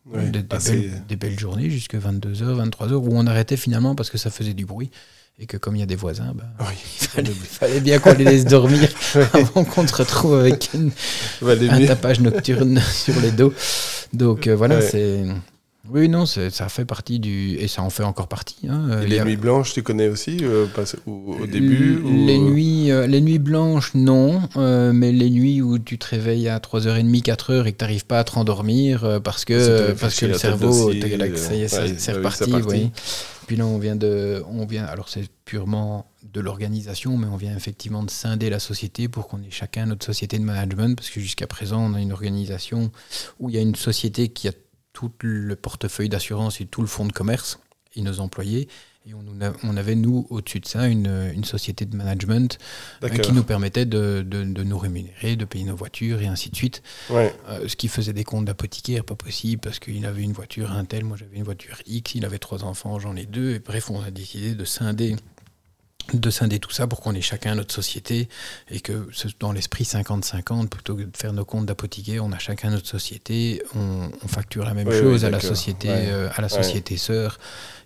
des, 0.06 1.16
belles, 1.16 1.40
journées 1.40 1.70
jusqu'à 1.70 1.98
22h, 1.98 2.70
23h, 2.70 2.94
où 2.94 3.10
on 3.12 3.26
arrêtait 3.26 3.58
finalement 3.58 3.96
parce 3.96 4.10
que 4.10 4.18
ça 4.18 4.30
faisait 4.30 4.54
du 4.54 4.66
bruit. 4.66 4.92
Et 5.38 5.48
que 5.48 5.58
comme 5.58 5.76
il 5.76 5.80
y 5.80 5.84
a 5.84 5.86
des 5.86 5.98
voisins, 5.98 6.34
bah, 6.34 6.46
il, 7.18 7.26
fallait, 7.34 7.82
bien 7.82 8.00
qu'on 8.00 8.14
les 8.14 8.24
laisse 8.24 8.46
dormir 8.46 8.88
avant 9.34 9.66
qu'on 9.66 9.86
se 9.86 9.94
retrouve 9.94 10.40
avec 10.40 10.70
une, 10.74 10.92
un 11.44 11.86
tapage 11.86 12.22
nocturne 12.22 12.80
sur 12.94 13.20
les 13.20 13.32
dos. 13.32 13.54
Donc 14.14 14.48
euh, 14.48 14.56
voilà, 14.56 14.82
c'est 14.82 15.26
oui, 15.92 16.10
non, 16.10 16.26
ça 16.26 16.70
fait 16.70 16.86
partie 16.86 17.20
du. 17.20 17.58
Et 17.58 17.68
ça 17.68 17.82
en 17.84 17.90
fait 17.90 18.04
encore 18.04 18.28
partie. 18.28 18.68
Hein. 18.68 19.02
Et 19.02 19.08
les 19.08 19.24
nuits 19.24 19.38
blanches, 19.38 19.74
tu 19.74 19.84
connais 19.84 20.08
aussi 20.08 20.38
euh, 20.42 20.66
au, 21.06 21.46
début 21.46 22.02
les, 22.04 22.40
nuits, 22.40 22.92
euh, 22.92 23.08
les 23.08 23.22
nuits 23.22 23.40
blanches, 23.40 23.94
non. 23.94 24.42
Euh, 24.56 24.94
mais 24.94 25.12
les 25.12 25.30
nuits 25.30 25.62
où 25.62 25.78
tu 25.78 25.98
te 25.98 26.08
réveilles 26.08 26.50
à 26.50 26.58
3h30, 26.58 27.22
4h 27.22 27.66
et 27.66 27.72
que 27.72 27.78
tu 27.78 27.84
n'arrives 27.84 28.06
pas 28.06 28.20
à 28.20 28.24
te 28.24 28.32
rendormir 28.32 29.22
parce 29.24 29.46
que, 29.46 29.92
parce 29.94 30.20
que 30.20 30.26
le 30.26 30.38
cerveau, 30.38 30.92
c'est 30.92 32.14
reparti. 32.14 32.52
Oui. 32.68 32.92
Puis 33.48 33.56
là, 33.56 33.66
on 33.66 33.78
vient 33.78 33.96
de. 33.96 34.44
On 34.50 34.66
vient, 34.66 34.86
alors, 34.86 35.08
c'est 35.08 35.30
purement 35.46 36.08
de 36.34 36.42
l'organisation, 36.42 37.18
mais 37.18 37.28
on 37.28 37.38
vient 37.38 37.56
effectivement 37.56 38.04
de 38.04 38.10
scinder 38.10 38.50
la 38.50 38.60
société 38.60 39.08
pour 39.08 39.28
qu'on 39.28 39.38
ait 39.44 39.52
chacun 39.52 39.86
notre 39.86 40.06
société 40.06 40.40
de 40.40 40.44
management, 40.44 40.96
parce 40.96 41.10
que 41.10 41.20
jusqu'à 41.20 41.46
présent, 41.48 41.80
on 41.80 41.94
a 41.94 42.02
une 42.02 42.12
organisation 42.12 42.92
où 43.40 43.50
il 43.50 43.56
y 43.56 43.60
a 43.60 43.62
une 43.62 43.76
société 43.76 44.30
qui 44.30 44.48
a 44.48 44.52
tout 44.96 45.12
le 45.22 45.56
portefeuille 45.56 46.10
d'assurance 46.10 46.62
et 46.62 46.66
tout 46.66 46.82
le 46.82 46.88
fonds 46.88 47.06
de 47.06 47.12
commerce 47.12 47.60
et 47.96 48.02
nos 48.02 48.20
employés. 48.20 48.68
Et 49.08 49.14
on, 49.14 49.78
avait, 49.78 49.94
nous, 49.94 50.26
au-dessus 50.32 50.60
de 50.60 50.66
ça, 50.66 50.88
une, 50.88 51.44
société 51.44 51.86
de 51.86 51.96
management 51.96 52.58
euh, 53.04 53.10
qui 53.10 53.34
nous 53.34 53.44
permettait 53.44 53.86
de, 53.86 54.24
nous 54.24 54.78
rémunérer, 54.80 55.36
de 55.36 55.46
payer 55.46 55.64
nos 55.64 55.76
voitures 55.76 56.22
et 56.22 56.26
ainsi 56.26 56.50
de 56.50 56.56
suite. 56.56 56.82
Euh, 57.12 57.30
ce 57.68 57.76
qui 57.76 57.88
faisait 57.88 58.14
des 58.14 58.24
comptes 58.24 58.46
d'apothicaire, 58.46 59.04
pas 59.04 59.14
possible, 59.14 59.62
parce 59.62 59.78
qu'il 59.78 60.08
avait 60.08 60.24
une 60.24 60.32
voiture 60.32 60.72
un 60.72 60.86
tel, 60.86 61.04
moi 61.04 61.18
j'avais 61.18 61.38
une 61.38 61.44
voiture 61.44 61.78
X, 61.86 62.16
il 62.16 62.26
avait 62.26 62.40
trois 62.40 62.64
enfants, 62.64 62.98
j'en 62.98 63.16
ai 63.16 63.28
deux. 63.28 63.54
Et 63.54 63.60
bref, 63.60 63.92
on 63.92 64.02
a 64.02 64.10
décidé 64.10 64.56
de 64.56 64.66
scinder 64.66 65.16
de 66.14 66.30
scinder 66.30 66.60
tout 66.60 66.72
ça 66.72 66.88
pour 66.88 67.02
qu'on 67.02 67.14
ait 67.16 67.22
chacun 67.22 67.56
notre 67.56 67.74
société 67.74 68.30
et 68.70 68.80
que 68.80 69.08
dans 69.40 69.52
l'esprit 69.52 69.84
50-50, 69.84 70.70
plutôt 70.70 70.96
que 70.96 71.04
de 71.04 71.18
faire 71.18 71.34
nos 71.34 71.46
comptes 71.46 71.66
d'apothicaire, 71.66 72.24
on 72.24 72.32
a 72.32 72.38
chacun 72.38 72.70
notre 72.70 72.88
société, 72.88 73.62
on, 73.76 74.10
facture 74.28 74.66
la 74.66 74.74
même 74.74 74.92
chose 74.92 75.24
à 75.24 75.30
la 75.30 75.40
société 75.40 75.90
euh, 75.90 76.30
à 76.36 76.42
la 76.42 76.50
société 76.50 76.98
sœur 76.98 77.40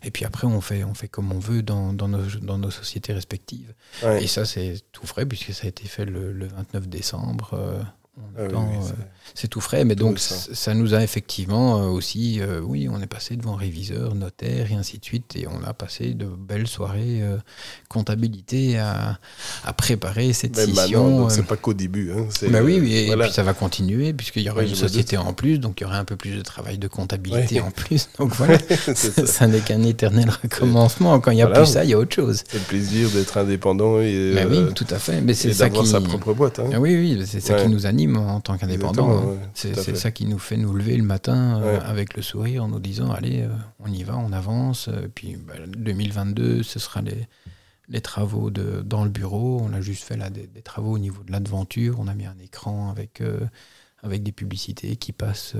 et 0.03 0.09
puis 0.09 0.25
après 0.25 0.47
on 0.47 0.61
fait 0.61 0.83
on 0.83 0.93
fait 0.93 1.07
comme 1.07 1.31
on 1.31 1.39
veut 1.39 1.61
dans, 1.61 1.93
dans, 1.93 2.07
nos, 2.07 2.23
dans 2.41 2.57
nos, 2.57 2.71
sociétés 2.71 3.13
respectives. 3.13 3.73
Et 4.19 4.27
ça 4.27 4.45
c'est 4.45 4.81
tout 4.91 5.05
frais 5.05 5.25
puisque 5.25 5.53
ça 5.53 5.65
a 5.65 5.69
été 5.69 5.87
fait 5.87 6.05
le, 6.05 6.47
29 6.47 6.87
décembre. 6.87 7.51
Euh, 7.53 7.81
ah 8.37 8.41
euh, 8.41 8.51
c'est 9.35 9.47
tout 9.47 9.61
frais, 9.61 9.85
mais 9.85 9.95
donc 9.95 10.19
ça. 10.19 10.73
nous 10.73 10.93
a 10.93 11.03
effectivement 11.03 11.81
euh, 11.81 11.87
aussi, 11.87 12.39
euh, 12.39 12.61
oui, 12.61 12.87
on 12.89 13.01
est 13.01 13.07
passé 13.07 13.35
devant 13.35 13.55
réviseur, 13.55 14.15
notaire 14.15 14.71
et 14.71 14.75
ainsi 14.75 14.99
de 14.99 15.05
suite, 15.05 15.35
et 15.35 15.47
on 15.47 15.63
a 15.67 15.73
passé 15.73 16.13
de 16.13 16.25
belles 16.25 16.67
soirées 16.67 17.21
comptabilité 17.87 18.77
à, 18.77 19.19
préparer 19.77 20.33
cette 20.33 20.57
mais 20.57 20.65
session. 20.65 21.29
c'est 21.29 21.45
pas 21.45 21.55
qu'au 21.55 21.73
début. 21.73 22.11
Hein, 22.11 22.27
bah 22.49 22.59
oui, 22.61 22.75
et, 22.75 23.15
puis 23.15 23.31
ça 23.31 23.43
va 23.43 23.53
continuer 23.53 24.13
puisqu'il 24.13 24.43
y 24.43 24.49
aura 24.49 24.63
une 24.63 24.75
société 24.75 25.17
en 25.17 25.33
plus, 25.33 25.59
donc 25.59 25.79
il 25.79 25.83
y 25.83 25.87
aura 25.87 25.97
un 25.97 26.05
peu 26.05 26.15
plus 26.15 26.35
de 26.35 26.41
travail 26.41 26.77
de 26.77 26.87
comptabilité 26.87 27.61
en 27.61 27.71
plus. 27.71 28.09
Donc 28.19 28.33
voilà, 28.35 28.57
ça, 28.95 29.47
n'est 29.47 29.59
qu'un 29.59 29.83
éternel 29.83 30.29
recommencement. 30.43 31.19
Quand 31.19 31.31
il 31.31 31.35
n'y 31.35 31.41
a 31.41 31.47
plus 31.47 31.65
ça, 31.65 31.83
il 31.83 31.91
y 31.91 31.93
a 31.93 31.97
autre 31.97 32.15
chose. 32.15 32.43
C'est 32.47 32.57
le 32.57 32.63
plaisir 32.63 33.09
d'être 33.09 33.37
indépendant 33.37 33.99
et, 33.99 34.33
bah 34.35 34.41
oui, 34.49 34.73
tout 34.75 34.87
à 34.89 34.99
fait. 34.99 35.21
Mais 35.21 35.33
c'est 35.33 35.53
ça 35.53 35.69
qui 35.69 35.85
sa 35.85 36.01
propre 36.01 36.33
boîte. 36.33 36.59
Hein. 36.59 36.69
Ah 36.73 36.79
oui, 36.79 36.95
oui, 36.95 37.23
c'est 37.25 37.39
ça 37.39 37.55
qui 37.55 37.69
nous 37.69 37.85
anime 37.85 38.17
en 38.17 38.39
tant 38.41 38.57
qu'indépendant. 38.57 39.18
C'est 39.53 39.95
ça 39.95 40.11
qui 40.11 40.25
nous 40.25 40.39
fait 40.39 40.57
nous 40.57 40.73
lever 40.73 40.97
le 40.97 41.03
matin 41.03 41.61
euh, 41.61 41.79
avec 41.81 42.15
le 42.15 42.21
sourire 42.21 42.63
en 42.63 42.67
nous 42.67 42.79
disant 42.79 43.11
allez, 43.11 43.41
euh, 43.41 43.49
on 43.79 43.91
y 43.91 44.03
va, 44.03 44.17
on 44.17 44.31
avance. 44.31 44.87
Euh, 44.87 45.07
puis 45.13 45.37
2022, 45.67 46.57
bah, 46.57 46.63
ce 46.63 46.79
sera 46.79 47.01
les, 47.01 47.27
les 47.87 48.01
travaux 48.01 48.49
de, 48.49 48.81
dans 48.81 49.03
le 49.03 49.09
bureau. 49.09 49.61
On 49.61 49.73
a 49.73 49.81
juste 49.81 50.03
fait 50.03 50.17
là, 50.17 50.29
des, 50.29 50.47
travaux 50.61 50.93
au 50.93 50.99
niveau 50.99 51.23
de 51.23 51.31
l'aventure. 51.31 51.99
On 51.99 52.07
a 52.07 52.13
mis 52.13 52.25
un 52.25 52.37
écran 52.39 52.89
avec, 52.89 53.21
avec 54.03 54.23
des 54.23 54.31
publicités 54.31 54.95
qui 54.95 55.11
passent 55.11 55.55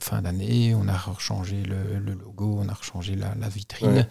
fin 0.00 0.22
d'année. 0.22 0.74
On 0.74 0.88
a 0.88 0.96
rechangé 0.96 1.62
le, 1.62 2.12
logo, 2.12 2.58
on 2.60 2.68
a 2.68 2.74
rechangé 2.74 3.16
la, 3.16 3.48
vitrine. 3.48 4.06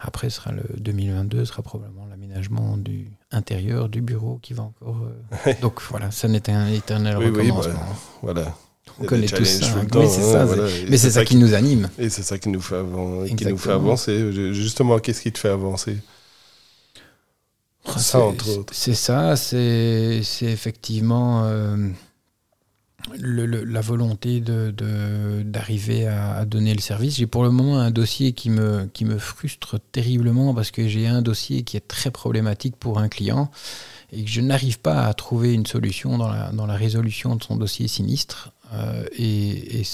Après, 0.00 0.28
sera 0.30 0.52
le 0.52 0.62
2022 0.78 1.44
sera 1.46 1.62
probablement 1.62 2.06
l'aménagement 2.06 2.76
du 2.76 3.10
intérieur 3.30 3.88
du 3.88 4.02
bureau 4.02 4.38
qui 4.42 4.52
va 4.52 4.64
encore. 4.64 5.00
euh, 5.46 5.54
Donc 5.62 5.80
voilà, 5.88 6.10
ça 6.10 6.28
n'est 6.28 6.50
un 6.50 6.66
éternel 6.68 7.16
Oui, 7.18 7.26
oui, 7.26 7.50
recommencement. 7.50 7.72
bah, 7.74 7.96
voilà. 8.22 8.56
On 9.00 9.04
connaît 9.04 9.26
tous 9.26 9.44
ça. 9.44 9.66
tout 9.90 9.98
Oui, 9.98 10.06
c'est 10.08 10.22
hein, 10.22 10.32
ça. 10.32 10.44
voilà. 10.44 10.68
Mais 10.88 10.98
c'est 10.98 11.10
ça 11.10 11.24
qui 11.24 11.36
nous 11.36 11.54
anime. 11.54 11.88
Et 11.98 12.10
c'est 12.10 12.22
ça 12.22 12.38
qui 12.38 12.48
nous 12.50 12.60
fait, 12.60 12.82
qui 13.36 13.46
nous 13.46 13.56
fait 13.56 13.72
avancer. 13.72 14.52
Justement, 14.52 14.98
qu'est-ce 14.98 15.22
qui 15.22 15.32
te 15.32 15.38
fait 15.38 15.48
avancer? 15.48 15.98
Ça, 17.86 17.98
C'est- 17.98 18.16
entre 18.16 18.58
autres. 18.58 18.72
C'est 18.74 18.94
ça, 18.94 19.36
c'est 19.36 20.20
c'est 20.22 20.46
effectivement 20.46 21.42
euh, 21.44 21.76
la 23.18 23.80
volonté 23.80 24.40
de- 24.40 24.70
de- 24.76 25.42
d'arriver 25.42 26.06
à, 26.06 26.44
donner 26.44 26.74
le 26.74 26.80
service. 26.80 27.16
J'ai 27.16 27.26
pour 27.26 27.42
le 27.42 27.50
moment 27.50 27.78
un 27.78 27.90
dossier 27.90 28.32
qui 28.32 28.50
me, 28.50 28.86
qui 28.92 29.04
me 29.04 29.18
frustre 29.18 29.78
terriblement 29.92 30.54
parce 30.54 30.70
que 30.70 30.88
j'ai 30.88 31.06
un 31.06 31.22
dossier 31.22 31.62
qui 31.62 31.76
est 31.76 31.86
très 31.86 32.10
problématique 32.10 32.76
pour 32.76 32.98
un 32.98 33.08
client 33.08 33.50
et 34.12 34.24
que 34.24 34.30
je 34.30 34.40
n'arrive 34.40 34.78
pas 34.80 35.06
à 35.06 35.14
trouver 35.14 35.52
une 35.52 35.66
solution 35.66 36.18
dans 36.18 36.28
la, 36.28 36.50
dans 36.52 36.66
la 36.66 36.74
résolution 36.76 37.36
de 37.36 37.42
son 37.42 37.56
dossier 37.56 37.88
sinistre. 37.88 38.52
Euh, 38.72 39.04
et 39.18 39.80
et 39.80 39.84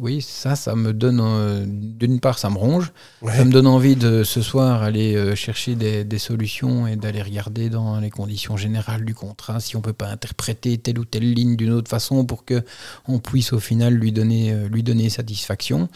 oui, 0.00 0.20
ça, 0.22 0.56
ça 0.56 0.74
me 0.74 0.92
donne, 0.92 1.20
euh, 1.22 1.64
d'une 1.66 2.20
part, 2.20 2.38
ça 2.38 2.50
me 2.50 2.56
ronge. 2.56 2.92
Ouais. 3.22 3.36
Ça 3.36 3.44
me 3.44 3.50
donne 3.52 3.66
envie 3.66 3.96
de 3.96 4.22
ce 4.24 4.42
soir 4.42 4.82
aller 4.82 5.14
euh, 5.16 5.34
chercher 5.34 5.74
des, 5.74 6.04
des 6.04 6.18
solutions 6.18 6.86
et 6.86 6.96
d'aller 6.96 7.22
regarder 7.22 7.70
dans 7.70 7.98
les 8.00 8.10
conditions 8.10 8.56
générales 8.56 9.04
du 9.04 9.14
contrat 9.14 9.60
si 9.60 9.76
on 9.76 9.80
peut 9.80 9.92
pas 9.92 10.08
interpréter 10.08 10.78
telle 10.78 10.98
ou 10.98 11.04
telle 11.04 11.32
ligne 11.32 11.56
d'une 11.56 11.72
autre 11.72 11.88
façon 11.90 12.24
pour 12.24 12.44
que 12.44 12.62
on 13.06 13.18
puisse 13.18 13.52
au 13.52 13.60
final 13.60 13.94
lui 13.94 14.12
donner, 14.12 14.52
euh, 14.52 14.68
lui 14.68 14.82
donner 14.82 15.08
satisfaction. 15.10 15.88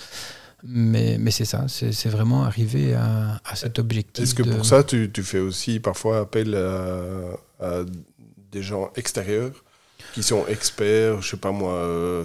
Mais, 0.65 1.17
mais 1.19 1.33
c'est 1.33 1.45
ça, 1.45 1.67
c'est 1.67 2.09
vraiment 2.09 2.45
arriver 2.45 2.95
à, 2.95 3.41
à 3.45 3.57
cet 3.57 3.81
objectif. 3.81 4.23
Est-ce 4.23 4.35
que 4.35 4.45
de- 4.45 4.53
pour 4.53 4.65
ça, 4.65 4.85
tu, 4.85 5.11
tu 5.13 5.25
fais 5.25 5.41
aussi 5.41 5.81
parfois 5.81 6.21
appel 6.21 6.55
à, 6.55 7.65
à 7.67 7.81
des 8.53 8.63
gens 8.63 8.91
extérieurs 8.95 9.51
qui 10.15 10.23
sont 10.23 10.47
experts, 10.47 11.21
je 11.21 11.31
sais 11.31 11.37
pas 11.37 11.51
moi, 11.51 11.73
euh, 11.73 12.23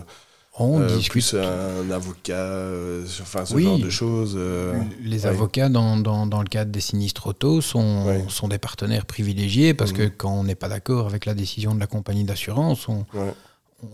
on 0.60 0.82
euh, 0.82 0.88
discute 0.88 1.12
plus 1.12 1.34
un 1.36 1.90
avocat, 1.92 2.34
euh, 2.36 3.06
enfin 3.22 3.46
ce 3.46 3.54
Oui. 3.54 3.64
genre 3.64 3.80
de 3.80 3.90
choses. 3.90 4.34
euh, 4.38 4.74
Les 5.04 5.22
ouais. 5.24 5.28
avocats, 5.28 5.70
dans, 5.70 5.98
dans, 5.98 6.26
dans 6.26 6.42
le 6.42 6.48
cadre 6.48 6.72
des 6.72 6.80
sinistres 6.82 7.28
auto, 7.28 7.62
sont, 7.62 8.04
Ouais. 8.06 8.26
sont 8.30 8.48
des 8.48 8.58
partenaires 8.58 9.06
privilégiés 9.06 9.74
parce 9.74 9.92
Mhm. 9.92 9.98
que 9.98 10.04
quand 10.08 10.34
on 10.34 10.44
n'est 10.44 10.56
pas 10.56 10.70
d'accord 10.70 11.08
avec 11.08 11.26
la 11.26 11.34
décision 11.34 11.76
de 11.76 11.80
la 11.80 11.88
compagnie 11.88 12.24
d'assurance, 12.24 12.88
on, 12.90 13.06
Ouais. 13.14 13.34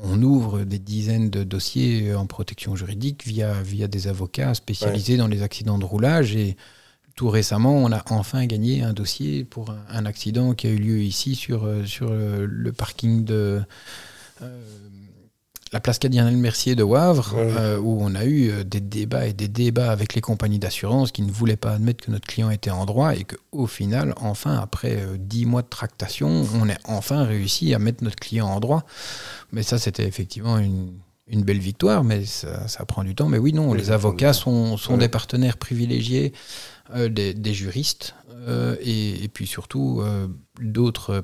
on 0.04 0.22
ouvre 0.24 0.64
des 0.64 0.80
dizaines 0.80 1.30
de 1.30 1.44
dossiers 1.44 2.16
en 2.16 2.26
protection 2.28 2.76
juridique 2.76 3.26
via, 3.28 3.54
via 3.62 3.88
des 3.88 4.08
avocats 4.08 4.54
spécialisés 4.54 5.18
dans 5.18 5.28
les 5.28 5.42
accidents 5.42 5.78
de 5.78 5.86
roulage. 5.86 6.36
Et 6.36 6.56
tout 7.16 7.30
récemment, 7.30 7.76
on 7.76 7.92
a 7.92 8.02
enfin 8.10 8.46
gagné 8.46 8.82
un 8.84 8.94
dossier 8.94 9.44
pour 9.44 9.70
un, 9.72 9.84
un 9.90 10.06
accident 10.06 10.54
qui 10.54 10.68
a 10.68 10.70
eu 10.70 10.78
lieu 10.78 11.00
ici 11.00 11.36
sur, 11.36 11.66
euh, 11.66 11.86
sur 11.86 12.08
euh, 12.10 12.48
le 12.50 12.72
parking 12.72 13.26
de 13.26 13.62
euh, 14.42 14.64
la 15.74 15.80
place 15.80 15.98
Cardinal 16.00 16.36
Mercier 16.38 16.76
de 16.76 16.84
Wavre, 16.84 17.34
Ouais. 17.36 17.52
euh, 17.58 17.80
où 17.80 17.98
on 18.00 18.14
a 18.16 18.26
eu 18.26 18.52
euh, 18.52 18.64
des 18.64 18.80
débats 18.80 19.26
et 19.28 19.34
des 19.34 19.48
débats 19.48 19.92
avec 19.92 20.14
les 20.14 20.22
compagnies 20.22 20.60
d'assurance 20.60 21.12
qui 21.12 21.24
ne 21.24 21.32
voulaient 21.32 21.56
pas 21.58 21.72
admettre 21.74 22.06
que 22.06 22.12
notre 22.12 22.28
client 22.28 22.52
était 22.52 22.70
en 22.70 22.86
droit 22.86 23.16
et 23.16 23.26
qu'au 23.26 23.66
final, 23.68 24.14
enfin, 24.18 24.58
après 24.60 24.98
euh, 25.00 25.18
dix 25.20 25.46
mois 25.48 25.64
de 25.64 25.68
tractation, 25.70 26.46
on 26.54 26.70
a 26.70 26.76
enfin 26.86 27.24
réussi 27.24 27.74
à 27.74 27.80
mettre 27.80 28.04
notre 28.04 28.18
client 28.18 28.46
en 28.48 28.60
droit. 28.60 28.84
Mais 29.52 29.64
ça, 29.64 29.80
c'était 29.80 30.06
effectivement 30.08 30.60
une, 30.60 30.94
une 31.28 31.42
belle 31.44 31.58
victoire, 31.60 32.04
mais 32.04 32.24
ça, 32.26 32.68
ça 32.68 32.86
prend 32.86 33.04
du 33.04 33.16
temps. 33.16 33.28
Mais 33.28 33.40
oui, 33.40 33.52
non, 33.52 33.72
Oui, 33.72 33.80
les 33.80 33.90
avocats 33.90 34.34
sont, 34.34 34.78
sont 34.78 34.94
Ouais. 34.94 35.00
des 35.00 35.10
partenaires 35.10 35.58
privilégiés 35.58 36.34
euh, 36.96 37.10
des, 37.10 37.34
des 37.34 37.54
juristes 37.56 38.14
euh, 38.48 38.76
et, 38.82 39.24
et 39.24 39.28
puis 39.28 39.48
surtout 39.48 40.02
euh, 40.04 40.28
d'autres 40.60 41.24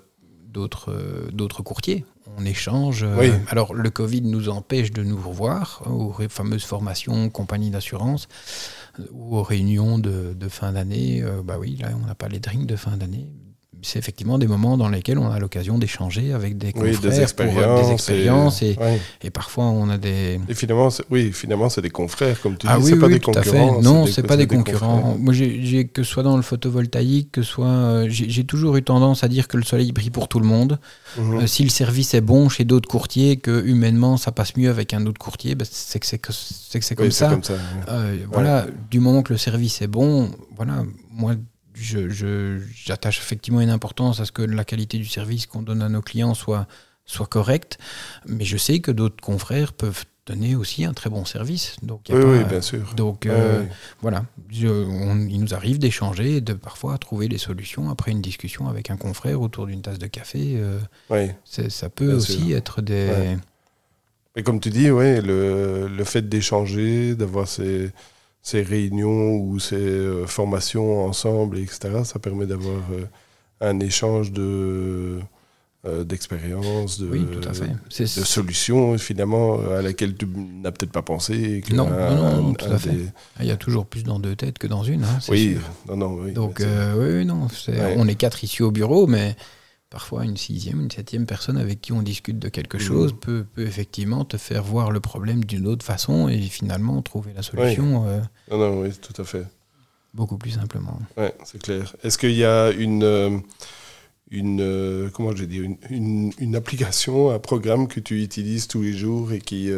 courtiers. 1.64 2.04
On 2.40 2.46
échange. 2.46 3.04
euh, 3.04 3.16
Oui. 3.20 3.32
Alors, 3.50 3.74
le 3.74 3.90
Covid 3.90 4.22
nous 4.22 4.48
empêche 4.50 4.92
de 4.92 5.04
nous 5.04 5.18
revoir 5.22 5.84
euh, 5.86 5.90
aux 5.90 6.16
fameuses 6.30 6.64
formations 6.64 7.30
compagnie 7.30 7.70
d'assurance 7.70 8.28
euh, 9.00 9.04
ou 9.12 9.38
aux 9.38 9.44
réunions 9.44 10.00
de, 10.00 10.34
de 10.34 10.48
fin 10.48 10.72
d'année. 10.72 11.22
Euh, 11.22 11.42
bah 11.44 11.58
oui, 11.60 11.78
là, 11.82 11.90
on 12.02 12.06
n'a 12.08 12.16
pas 12.16 12.30
les 12.30 12.40
drinks 12.40 12.66
de 12.66 12.76
fin 12.78 12.96
d'année. 12.98 13.28
C'est 13.82 13.98
effectivement 14.00 14.38
des 14.38 14.48
moments 14.48 14.78
dans 14.78 14.90
lesquels 14.90 15.18
on 15.18 15.30
a 15.32 15.40
l'occasion 15.40 15.78
d'échanger 15.78 16.34
avec 16.34 16.58
des 16.58 16.68
Oui, 16.76 16.92
confrères 16.94 17.00
des 17.28 17.34
pour, 17.34 17.46
euh, 17.58 17.82
des 17.82 17.92
expériences. 17.92 18.62
expériences 18.62 18.62
et, 18.62 18.76
ouais. 18.80 19.00
et 19.24 19.30
parfois 19.30 19.66
on 19.66 19.90
a 19.90 19.98
des, 19.98 20.40
Et 20.50 20.54
finalement, 20.54 20.90
c'est- 20.90 21.04
oui, 21.10 21.32
finalement, 21.32 21.70
c'est 21.70 21.82
des 21.82 21.90
confrères, 21.90 22.40
comme 22.42 22.58
tu 22.58 22.68
ah 22.70 22.78
dis, 22.78 22.84
oui, 22.84 22.90
c'est 22.92 23.00
pas 23.00 23.08
oui, 23.08 23.14
des 23.14 23.20
tout 23.20 23.32
à 23.32 23.42
fait. 23.42 23.50
concurrents. 23.52 23.82
Non, 23.82 24.06
c'est 24.06 24.24
pas 24.24 24.38
des 24.38 24.48
concurrents. 24.48 25.16
Moi, 25.20 25.34
j'ai, 25.34 25.88
que 25.88 26.04
ce 26.04 26.12
soit 26.12 26.24
dans 26.24 26.36
le 26.36 26.42
photovoltaïque, 26.44 27.32
que 27.32 27.42
ce 27.42 27.52
soit, 27.52 27.68
euh, 27.68 28.08
j'ai, 28.10 28.44
toujours 28.44 28.76
eu 28.78 28.84
tendance 28.84 29.24
à 29.24 29.28
dire 29.28 29.48
que 29.48 29.58
le 29.58 29.64
soleil 29.64 29.92
brille 29.92 30.10
pour 30.10 30.28
tout 30.28 30.40
le 30.40 30.46
monde. 30.46 30.80
Mhm. 31.18 31.40
Euh, 31.40 31.48
si 31.48 31.64
le 31.64 31.70
service 31.70 32.14
est 32.14 32.22
bon 32.22 32.50
chez 32.50 32.66
d'autres 32.66 32.90
courtiers, 32.90 33.38
que 33.38 33.64
humainement 33.66 34.18
ça 34.18 34.32
passe 34.32 34.56
mieux 34.58 34.70
avec 34.70 34.94
un 34.94 35.06
autre 35.06 35.20
courtier, 35.20 35.56
ben, 35.56 35.66
c'est 35.70 36.00
que 36.00 36.06
c'est, 36.06 36.18
que 36.18 36.34
c'est, 36.34 36.80
que 36.80 36.86
c'est 36.86 36.96
comme 36.96 37.06
Oui, 37.08 37.12
ça. 37.12 37.30
comme 37.30 37.44
ça. 37.44 37.54
ouais. 37.54 38.26
Voilà, 38.32 38.66
du 38.92 39.00
moment 39.00 39.22
que 39.24 39.34
le 39.34 39.38
service 39.38 39.82
est 39.82 39.88
bon, 39.88 40.32
voilà, 40.56 40.84
moi, 41.12 41.36
je, 41.80 42.10
je- 42.10 42.60
j'attache 42.86 43.20
effectivement 43.20 43.62
une 43.62 43.70
importance 43.70 44.20
à 44.20 44.26
ce 44.26 44.32
que 44.32 44.42
la 44.42 44.64
qualité 44.66 44.98
du 44.98 45.06
service 45.06 45.46
qu'on 45.46 45.62
donne 45.62 45.82
à 45.82 45.90
nos 45.90 46.02
clients 46.02 46.34
soit, 46.34 46.68
soit 47.06 47.28
correcte, 47.28 47.78
mais 48.28 48.46
je 48.46 48.58
sais 48.58 48.80
que 48.80 48.92
d'autres 48.92 49.22
confrères 49.22 49.74
peuvent 49.74 50.06
donner 50.26 50.56
aussi 50.56 50.86
un 50.86 50.94
très 50.94 51.10
bon 51.10 51.26
service. 51.26 51.76
Donc, 51.82 52.02
Oui, 52.10 52.22
pas- 52.22 52.28
oui, 52.28 52.44
bien 52.44 52.62
sûr. 52.62 52.94
donc 52.96 53.26
euh, 53.26 53.64
voilà, 54.02 54.26
Je- 54.52 54.68
on- 54.68 55.28
il 55.28 55.40
nous 55.42 55.56
arrive 55.56 55.80
d'échanger 55.80 56.36
et 56.38 56.42
de 56.42 56.54
parfois 56.54 56.98
trouver 57.00 57.28
des 57.28 57.40
solutions 57.40 57.90
après 57.90 58.12
une 58.12 58.22
discussion 58.22 58.68
avec 58.68 58.92
un 58.92 58.98
confrère 58.98 59.42
autour 59.42 59.66
d'une 59.66 59.82
tasse 59.82 59.98
de 59.98 60.06
café. 60.08 60.56
euh, 60.58 60.78
c'est- 61.46 61.70
ça 61.72 61.90
peut 61.90 62.08
Bien 62.08 62.16
aussi 62.18 62.48
sûr. 62.50 62.58
être 62.58 62.82
des... 62.84 63.08
Ouais. 63.10 63.38
Et 64.36 64.44
comme 64.44 64.60
tu 64.60 64.70
dis, 64.70 64.92
ouais, 64.92 65.20
le, 65.22 65.88
le 65.88 66.04
fait 66.04 66.30
d'échanger, 66.30 67.16
d'avoir 67.16 67.48
ces, 67.48 67.90
ces 68.42 68.62
réunions 68.62 69.36
ou 69.38 69.60
ces 69.60 69.76
euh, 69.76 70.26
formations 70.26 71.06
ensemble, 71.06 71.58
etc., 71.60 72.04
ça 72.04 72.20
permet 72.20 72.46
d'avoir 72.46 72.82
euh, 72.92 73.06
un 73.62 73.80
échange 73.80 74.32
de 74.32 75.20
euh, 75.86 76.04
d'expériences, 76.04 77.00
de, 77.00 77.08
Oui, 77.08 77.26
solutions 78.26 78.98
finalement 78.98 79.60
à 79.72 79.82
laquelle 79.82 80.14
tu 80.16 80.26
n'as 80.28 80.72
peut-être 80.72 80.92
pas 80.92 81.02
pensé. 81.02 81.64
que 81.66 81.74
Non, 81.74 81.88
un- 81.88 82.16
non, 82.16 82.42
non, 82.42 82.54
tout 82.54 82.66
à 82.66 82.78
fait. 82.78 82.90
des- 82.90 83.06
Il 83.40 83.46
y 83.46 83.52
a 83.52 83.56
toujours 83.58 83.86
plus 83.86 84.04
dans 84.04 84.20
deux 84.20 84.36
têtes 84.36 84.58
que 84.60 84.68
dans 84.68 84.84
une. 84.84 85.04
hein, 85.06 85.20
Oui, 85.30 85.54
sûr. 85.54 85.62
non, 85.88 85.96
non, 85.96 86.14
oui. 86.22 86.34
Donc, 86.34 86.60
euh, 86.60 87.20
oui, 87.20 87.26
non, 87.26 87.48
Ouais. 87.70 87.96
on 87.98 88.08
est 88.10 88.16
quatre 88.16 88.44
ici 88.44 88.62
au 88.62 88.72
bureau, 88.72 89.08
mais 89.08 89.38
parfois 89.90 90.24
une 90.26 90.38
sixième, 90.38 90.82
une 90.82 90.92
septième 90.92 91.26
personne 91.26 91.58
avec 91.58 91.82
qui 91.82 91.92
on 91.94 92.02
discute 92.02 92.38
de 92.40 92.50
quelque 92.50 92.78
Mhm. 92.78 92.84
chose 92.84 93.16
peut, 93.20 93.46
peut 93.54 93.66
effectivement 93.66 94.24
te 94.26 94.38
faire 94.38 94.64
voir 94.64 94.92
le 94.92 95.00
problème 95.00 95.44
d'une 95.44 95.68
autre 95.68 95.86
façon 95.86 96.28
et 96.30 96.40
finalement 96.42 97.02
trouver 97.02 97.34
la 97.34 97.42
solution 97.42 98.06
euh, 98.08 98.22
non, 98.52 98.58
non, 98.58 98.82
oui, 98.82 98.92
tout 99.02 99.20
à 99.22 99.26
fait. 99.26 99.46
beaucoup 100.14 100.38
plus 100.38 100.52
simplement. 100.52 101.00
Ouais, 101.18 101.34
c'est 101.44 101.62
clair. 101.62 101.96
Est-ce 102.04 102.18
qu'il 102.18 102.32
y 102.34 102.44
a 102.46 102.72
une, 102.72 103.04
euh, 103.04 103.38
une 104.30 104.62
euh, 104.62 105.10
comment 105.12 105.36
je 105.36 105.44
une, 105.46 105.78
une, 105.90 106.32
une 106.40 106.56
application, 106.56 107.32
un 107.32 107.40
programme 107.40 107.88
que 107.88 108.00
tu 108.00 108.22
utilises 108.24 108.68
tous 108.68 108.82
les 108.84 108.94
jours 108.94 109.32
et 109.34 109.40
qui 109.40 109.70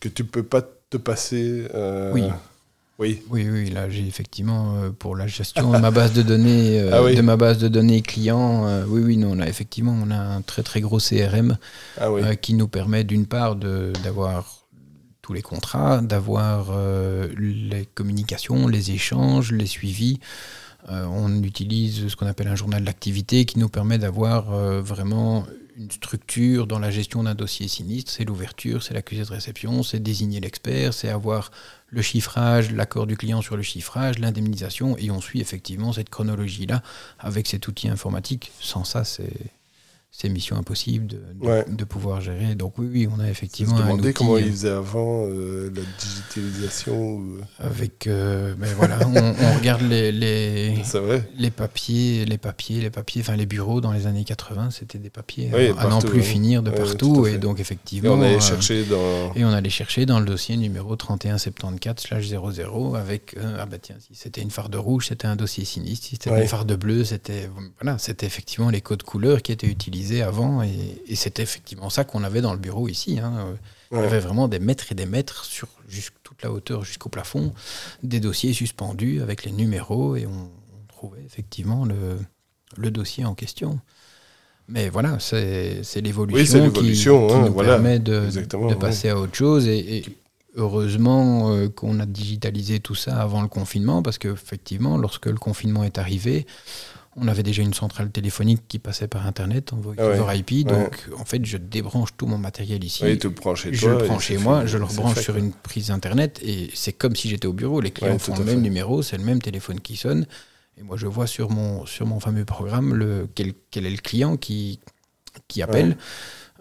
que 0.00 0.08
tu 0.08 0.24
peux 0.24 0.42
pas 0.42 0.62
te 0.90 0.98
passer 0.98 1.66
Oui. 2.12 2.24
Oui. 2.98 3.22
Oui, 3.28 3.48
oui, 3.50 3.70
là 3.70 3.90
j'ai 3.90 4.06
effectivement 4.06 4.76
euh, 4.76 4.90
pour 4.90 5.16
la 5.16 5.26
gestion 5.26 5.72
de 5.72 5.78
ma 5.78 5.90
base 5.90 6.12
de 6.12 6.22
données, 6.22 6.78
euh, 6.80 6.90
Ah 6.94 7.02
oui. 7.02 7.16
de 7.16 7.22
ma 7.22 7.36
base 7.36 7.58
de 7.58 7.66
données 7.68 8.02
client, 8.02 8.66
euh, 8.68 8.84
oui, 8.86 9.02
oui, 9.02 9.16
non, 9.16 9.32
on 9.32 9.40
a 9.40 9.48
effectivement 9.48 9.96
on 10.00 10.10
a 10.12 10.16
un 10.16 10.42
très 10.42 10.62
très 10.62 10.80
gros 10.80 10.98
CRM 10.98 11.58
Ah 11.98 12.12
oui. 12.12 12.22
qui 12.40 12.54
nous 12.54 12.68
permet 12.68 13.02
d'une 13.02 13.26
part 13.26 13.56
d'avoir 13.56 14.66
tous 15.22 15.32
les 15.32 15.42
contrats, 15.42 16.02
d'avoir 16.02 16.70
les 17.38 17.86
communications, 17.94 18.68
les 18.68 18.90
échanges, 18.90 19.52
les 19.52 19.66
suivis. 19.66 20.20
On 20.90 21.42
utilise 21.42 22.08
ce 22.08 22.14
qu'on 22.16 22.26
appelle 22.26 22.48
un 22.48 22.56
journal 22.56 22.84
d'activité 22.84 23.46
qui 23.46 23.58
nous 23.58 23.70
permet 23.70 23.96
d'avoir 23.96 24.50
vraiment 24.82 25.46
une 25.76 25.90
structure 25.90 26.66
dans 26.66 26.78
la 26.78 26.90
gestion 26.90 27.22
d'un 27.22 27.34
dossier 27.34 27.68
sinistre. 27.68 28.12
C'est 28.12 28.24
l'ouverture, 28.24 28.82
c'est 28.82 28.94
l'accusé 28.94 29.22
de 29.22 29.28
réception, 29.28 29.82
c'est 29.82 30.00
désigner 30.00 30.40
l'expert, 30.40 30.94
c'est 30.94 31.08
avoir 31.08 31.50
le 31.88 32.02
chiffrage, 32.02 32.70
l'accord 32.70 33.06
du 33.06 33.16
client 33.16 33.42
sur 33.42 33.56
le 33.56 33.62
chiffrage, 33.62 34.18
l'indemnisation, 34.18 34.96
et 34.98 35.10
on 35.10 35.20
suit 35.20 35.40
effectivement 35.40 35.92
cette 35.92 36.10
chronologie-là 36.10 36.82
avec 37.18 37.46
cet 37.46 37.68
outil 37.68 37.88
informatique. 37.88 38.52
Sans 38.60 38.84
ça, 38.84 39.04
c'est 39.04 39.32
c'est 40.16 40.28
mission 40.28 40.56
impossible 40.56 41.08
de, 41.08 41.16
de, 41.16 41.44
Ouais. 41.46 41.64
de 41.68 41.84
pouvoir 41.84 42.20
gérer. 42.20 42.54
Donc 42.54 42.78
oui, 42.78 42.88
oui, 42.92 43.08
on 43.10 43.18
a 43.18 43.24
Je 43.26 43.30
effectivement 43.30 43.74
me 43.74 43.80
un 43.80 43.84
demandais 43.86 44.12
comment 44.12 44.38
ils 44.38 44.50
faisaient 44.52 44.68
avant 44.70 45.26
euh, 45.26 45.72
la 45.74 45.82
digitalisation. 45.98 47.16
ou- 47.16 47.38
avec, 47.58 48.06
euh, 48.06 48.54
ben 48.56 48.68
voilà, 48.76 48.98
on, 49.08 49.16
on 49.16 49.58
regarde 49.58 49.82
les, 49.82 50.12
les, 50.12 50.76
les 51.36 51.50
papiers, 51.50 52.24
les 52.26 52.38
papiers, 52.38 52.80
les 52.80 52.90
papiers, 52.90 53.22
enfin 53.22 53.34
les 53.34 53.46
bureaux 53.46 53.80
dans 53.80 53.90
les 53.92 54.06
années 54.06 54.22
80, 54.24 54.70
c'était 54.70 54.98
des 54.98 55.10
papiers 55.10 55.50
Oui, 55.52 55.70
à, 55.76 55.88
n'en 55.88 56.00
plus 56.00 56.20
oui. 56.20 56.24
finir 56.24 56.62
de 56.62 56.70
partout. 56.70 57.26
et 57.26 57.38
donc 57.38 57.58
Et 57.58 57.62
effectivement, 57.62 58.12
on 58.14 58.22
allait 58.22 58.36
euh, 58.36 58.40
chercher 58.40 58.84
dans. 58.84 59.34
et 59.34 59.44
on 59.44 59.48
allait 59.52 59.68
chercher 59.70 60.06
dans 60.06 60.20
le 60.20 60.26
dossier 60.26 60.56
numéro 60.56 60.94
3174/00 60.96 62.96
avec 62.96 63.34
euh, 63.36 63.56
ah 63.58 63.66
bah 63.66 63.78
tiens 63.80 63.96
si 63.98 64.14
c'était 64.14 64.42
une 64.42 64.50
farde 64.50 64.74
rouge 64.74 65.06
c'était 65.08 65.26
un 65.26 65.36
dossier 65.36 65.64
sinistre 65.64 66.06
si 66.06 66.10
c'était 66.16 66.30
Ouais. 66.30 66.42
une 66.42 66.48
farde 66.48 66.72
bleue 66.74 67.04
c'était 67.04 67.48
voilà 67.80 67.98
c'était 67.98 68.26
effectivement 68.26 68.70
les 68.70 68.80
codes 68.80 69.02
couleurs 69.02 69.42
qui 69.42 69.52
étaient 69.52 69.66
utilisés 69.66 70.03
avant 70.22 70.62
et, 70.62 71.02
et 71.06 71.16
c'était 71.16 71.42
effectivement 71.42 71.90
ça 71.90 72.04
qu'on 72.04 72.24
avait 72.24 72.40
dans 72.40 72.52
le 72.52 72.58
bureau 72.58 72.88
ici 72.88 73.18
hein. 73.18 73.34
Euh, 73.38 73.54
il 73.92 73.98
y 73.98 74.06
avait 74.06 74.20
vraiment 74.20 74.48
des 74.48 74.58
mètres 74.58 74.86
et 74.90 74.94
des 74.94 75.06
mètres 75.06 75.44
sur 75.44 75.68
toute 76.24 76.42
la 76.42 76.50
hauteur 76.50 76.84
jusqu'au 76.84 77.08
plafond 77.08 77.54
des 78.02 78.18
dossiers 78.18 78.52
suspendus 78.52 79.22
avec 79.22 79.44
les 79.44 79.52
numéros 79.52 80.16
et 80.16 80.26
on, 80.26 80.30
on 80.30 80.86
trouvait 80.88 81.22
effectivement 81.24 81.84
le, 81.84 82.18
le 82.76 82.90
dossier 82.90 83.24
en 83.24 83.34
question 83.34 83.78
mais 84.68 84.88
voilà 84.88 85.18
c'est 85.20 85.82
l'évolution 86.00 86.64
Oui, 86.64 86.72
qui, 86.72 86.92
qui 86.94 87.08
hein, 87.08 87.44
nous 87.46 87.52
voilà. 87.52 87.74
permet 87.74 87.98
de, 87.98 88.28
passer 88.74 89.10
à 89.10 89.18
autre 89.18 89.34
chose. 89.34 89.68
Et, 89.68 89.98
et 89.98 90.04
heureusement 90.56 91.52
euh, 91.52 91.68
qu'on 91.68 92.00
a 92.00 92.06
digitalisé 92.06 92.80
tout 92.80 92.94
ça 92.94 93.20
avant 93.20 93.42
le 93.42 93.48
confinement, 93.48 94.02
parce 94.02 94.18
qu'effectivement, 94.18 94.96
lorsque 94.96 95.26
le 95.26 95.36
confinement 95.36 95.84
est 95.84 95.98
arrivé, 95.98 96.46
on 97.16 97.28
avait 97.28 97.42
déjà 97.42 97.62
une 97.62 97.74
centrale 97.74 98.10
téléphonique 98.10 98.62
qui 98.66 98.78
passait 98.78 99.06
par 99.08 99.26
Internet 99.26 99.72
en 99.72 99.80
Ah 99.98 100.08
ouais, 100.24 100.38
IP. 100.38 100.66
Donc, 100.66 101.08
en 101.16 101.24
fait, 101.24 101.44
je 101.44 101.56
débranche 101.56 102.10
tout 102.16 102.26
mon 102.26 102.38
matériel 102.38 102.82
ici. 102.82 103.04
Oui, 103.04 103.18
tu 103.18 103.28
le 103.28 103.34
prends 103.34 103.54
chez 103.54 103.72
je 103.72 103.80
toi. 103.80 103.98
le 104.00 104.04
prends 104.04 104.18
chez 104.18 104.36
fait, 104.36 104.42
moi, 104.42 104.66
je 104.66 104.78
le 104.78 104.84
rebranche 104.84 105.20
sur 105.20 105.36
une 105.36 105.52
prise 105.52 105.90
Internet 105.90 106.40
et 106.42 106.70
c'est 106.74 106.92
comme 106.92 107.14
si 107.14 107.28
j'étais 107.28 107.46
au 107.46 107.52
bureau. 107.52 107.80
Les 107.80 107.90
clients 107.90 108.18
font 108.18 108.36
le 108.36 108.44
même 108.44 108.56
fait. 108.56 108.60
numéro, 108.62 109.02
c'est 109.02 109.16
le 109.16 109.24
même 109.24 109.40
téléphone 109.40 109.80
qui 109.80 109.96
sonne. 109.96 110.26
Et 110.76 110.82
moi, 110.82 110.96
je 110.96 111.06
vois 111.06 111.26
sur 111.28 111.50
mon, 111.50 111.86
sur 111.86 112.06
mon 112.06 112.18
fameux 112.18 112.44
programme 112.44 112.94
le, 112.94 113.28
quel, 113.34 113.52
quel 113.70 113.86
est 113.86 113.90
le 113.90 113.98
client 113.98 114.36
qui, 114.36 114.80
qui 115.46 115.62
appelle. 115.62 115.96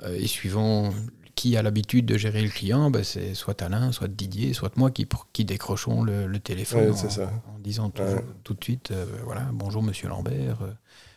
Euh, 0.04 0.18
et 0.20 0.28
suivant 0.28 0.92
qui 1.36 1.58
a 1.58 1.62
l'habitude 1.64 2.06
de 2.06 2.18
gérer 2.18 2.42
le 2.42 2.50
client, 2.50 2.92
ben, 2.92 3.04
c'est 3.04 3.34
soit 3.34 3.62
Alain, 3.62 3.92
soit 3.92 4.08
Didier, 4.08 4.54
soit 4.54 4.76
moi 4.78 4.92
qui, 4.92 5.08
décrochons 5.46 6.04
le, 6.04 6.28
le 6.28 6.40
téléphone 6.40 6.86
Ouais, 6.86 6.90
en, 6.92 6.96
c'est 6.96 7.10
ça. 7.10 7.32
en 7.54 7.60
disant 7.60 7.90
tout, 7.90 8.02
Ouais. 8.04 8.24
tout 8.44 8.54
de 8.54 8.64
suite 8.64 8.92
euh, 8.92 9.06
voilà, 9.26 9.50
bonjour 9.52 9.82
monsieur 9.82 10.08
Lambert, 10.10 10.62
euh, 10.62 10.72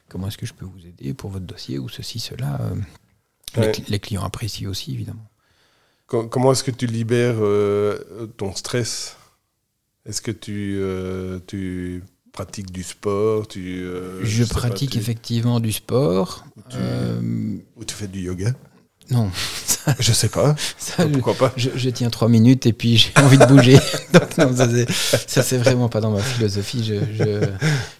comment 0.08 0.28
est-ce 0.28 0.38
que 0.38 0.46
je 0.46 0.54
peux 0.54 0.64
vous 0.64 0.86
aider 0.86 1.12
pour 1.14 1.30
votre 1.30 1.44
dossier 1.44 1.78
ou 1.78 1.88
ceci, 1.88 2.18
cela. 2.18 2.60
euh? 3.56 3.72
Les 3.88 4.00
clients 4.00 4.24
apprécient 4.24 4.68
aussi, 4.68 4.92
évidemment. 4.92 5.26
Com- 6.06 6.28
Comment 6.28 6.52
est-ce 6.52 6.64
que 6.64 6.70
tu 6.70 6.86
libères 6.86 7.36
ton 8.36 8.54
stress? 8.54 9.16
Est-ce 10.04 10.20
que 10.22 10.30
tu, 10.30 10.78
tu 11.46 12.02
pratiques 12.32 12.70
du 12.70 12.82
sport 12.82 13.48
tu, 13.48 13.80
euh, 13.82 14.22
Je 14.24 14.44
pas, 14.44 14.54
pratique 14.54 14.90
tu- 14.90 14.98
effectivement 14.98 15.58
du 15.60 15.72
sport. 15.72 16.44
tu- 16.68 16.76
Euh, 16.78 17.56
Ou 17.76 17.84
tu 17.84 17.94
fais 17.94 18.08
du 18.08 18.20
yoga? 18.20 18.52
Non, 19.10 19.30
ça, 19.64 19.94
Je 20.00 20.12
sais 20.12 20.28
pas. 20.28 20.54
ça, 20.78 21.06
je, 21.06 21.12
Pourquoi 21.12 21.34
pas 21.34 21.52
je- 21.56 21.70
je 21.74 21.90
tiens 21.90 22.10
trois 22.10 22.28
minutes 22.28 22.66
et 22.66 22.72
puis 22.72 22.96
j'ai 22.96 23.12
envie 23.16 23.38
de 23.38 23.46
bouger. 23.46 23.78
Donc, 24.12 24.36
non, 24.38 24.54
ça, 24.56 25.42
c'est, 25.42 25.58
vraiment 25.58 25.88
pas 25.88 26.00
dans 26.00 26.10
ma 26.10 26.20
philosophie. 26.22 26.84
Je, 26.84 26.94
je, 27.16 27.48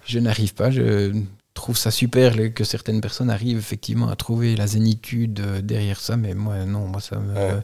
je 0.04 0.18
n'arrive 0.18 0.54
pas. 0.54 0.70
Je 0.70 1.12
trouve 1.54 1.76
ça 1.78 1.90
super 1.90 2.34
que 2.54 2.64
certaines 2.64 3.00
personnes 3.00 3.30
arrivent 3.30 3.56
effectivement 3.58 4.08
à 4.08 4.16
trouver 4.16 4.56
la 4.56 4.66
zénitude 4.66 5.40
euh, 5.40 5.62
derrière 5.62 6.00
ça, 6.00 6.16
mais 6.18 6.34
moi, 6.34 6.64
non, 6.66 6.86
moi, 6.86 7.00
ça 7.00 7.18
me. 7.18 7.32
Ouais. 7.34 7.60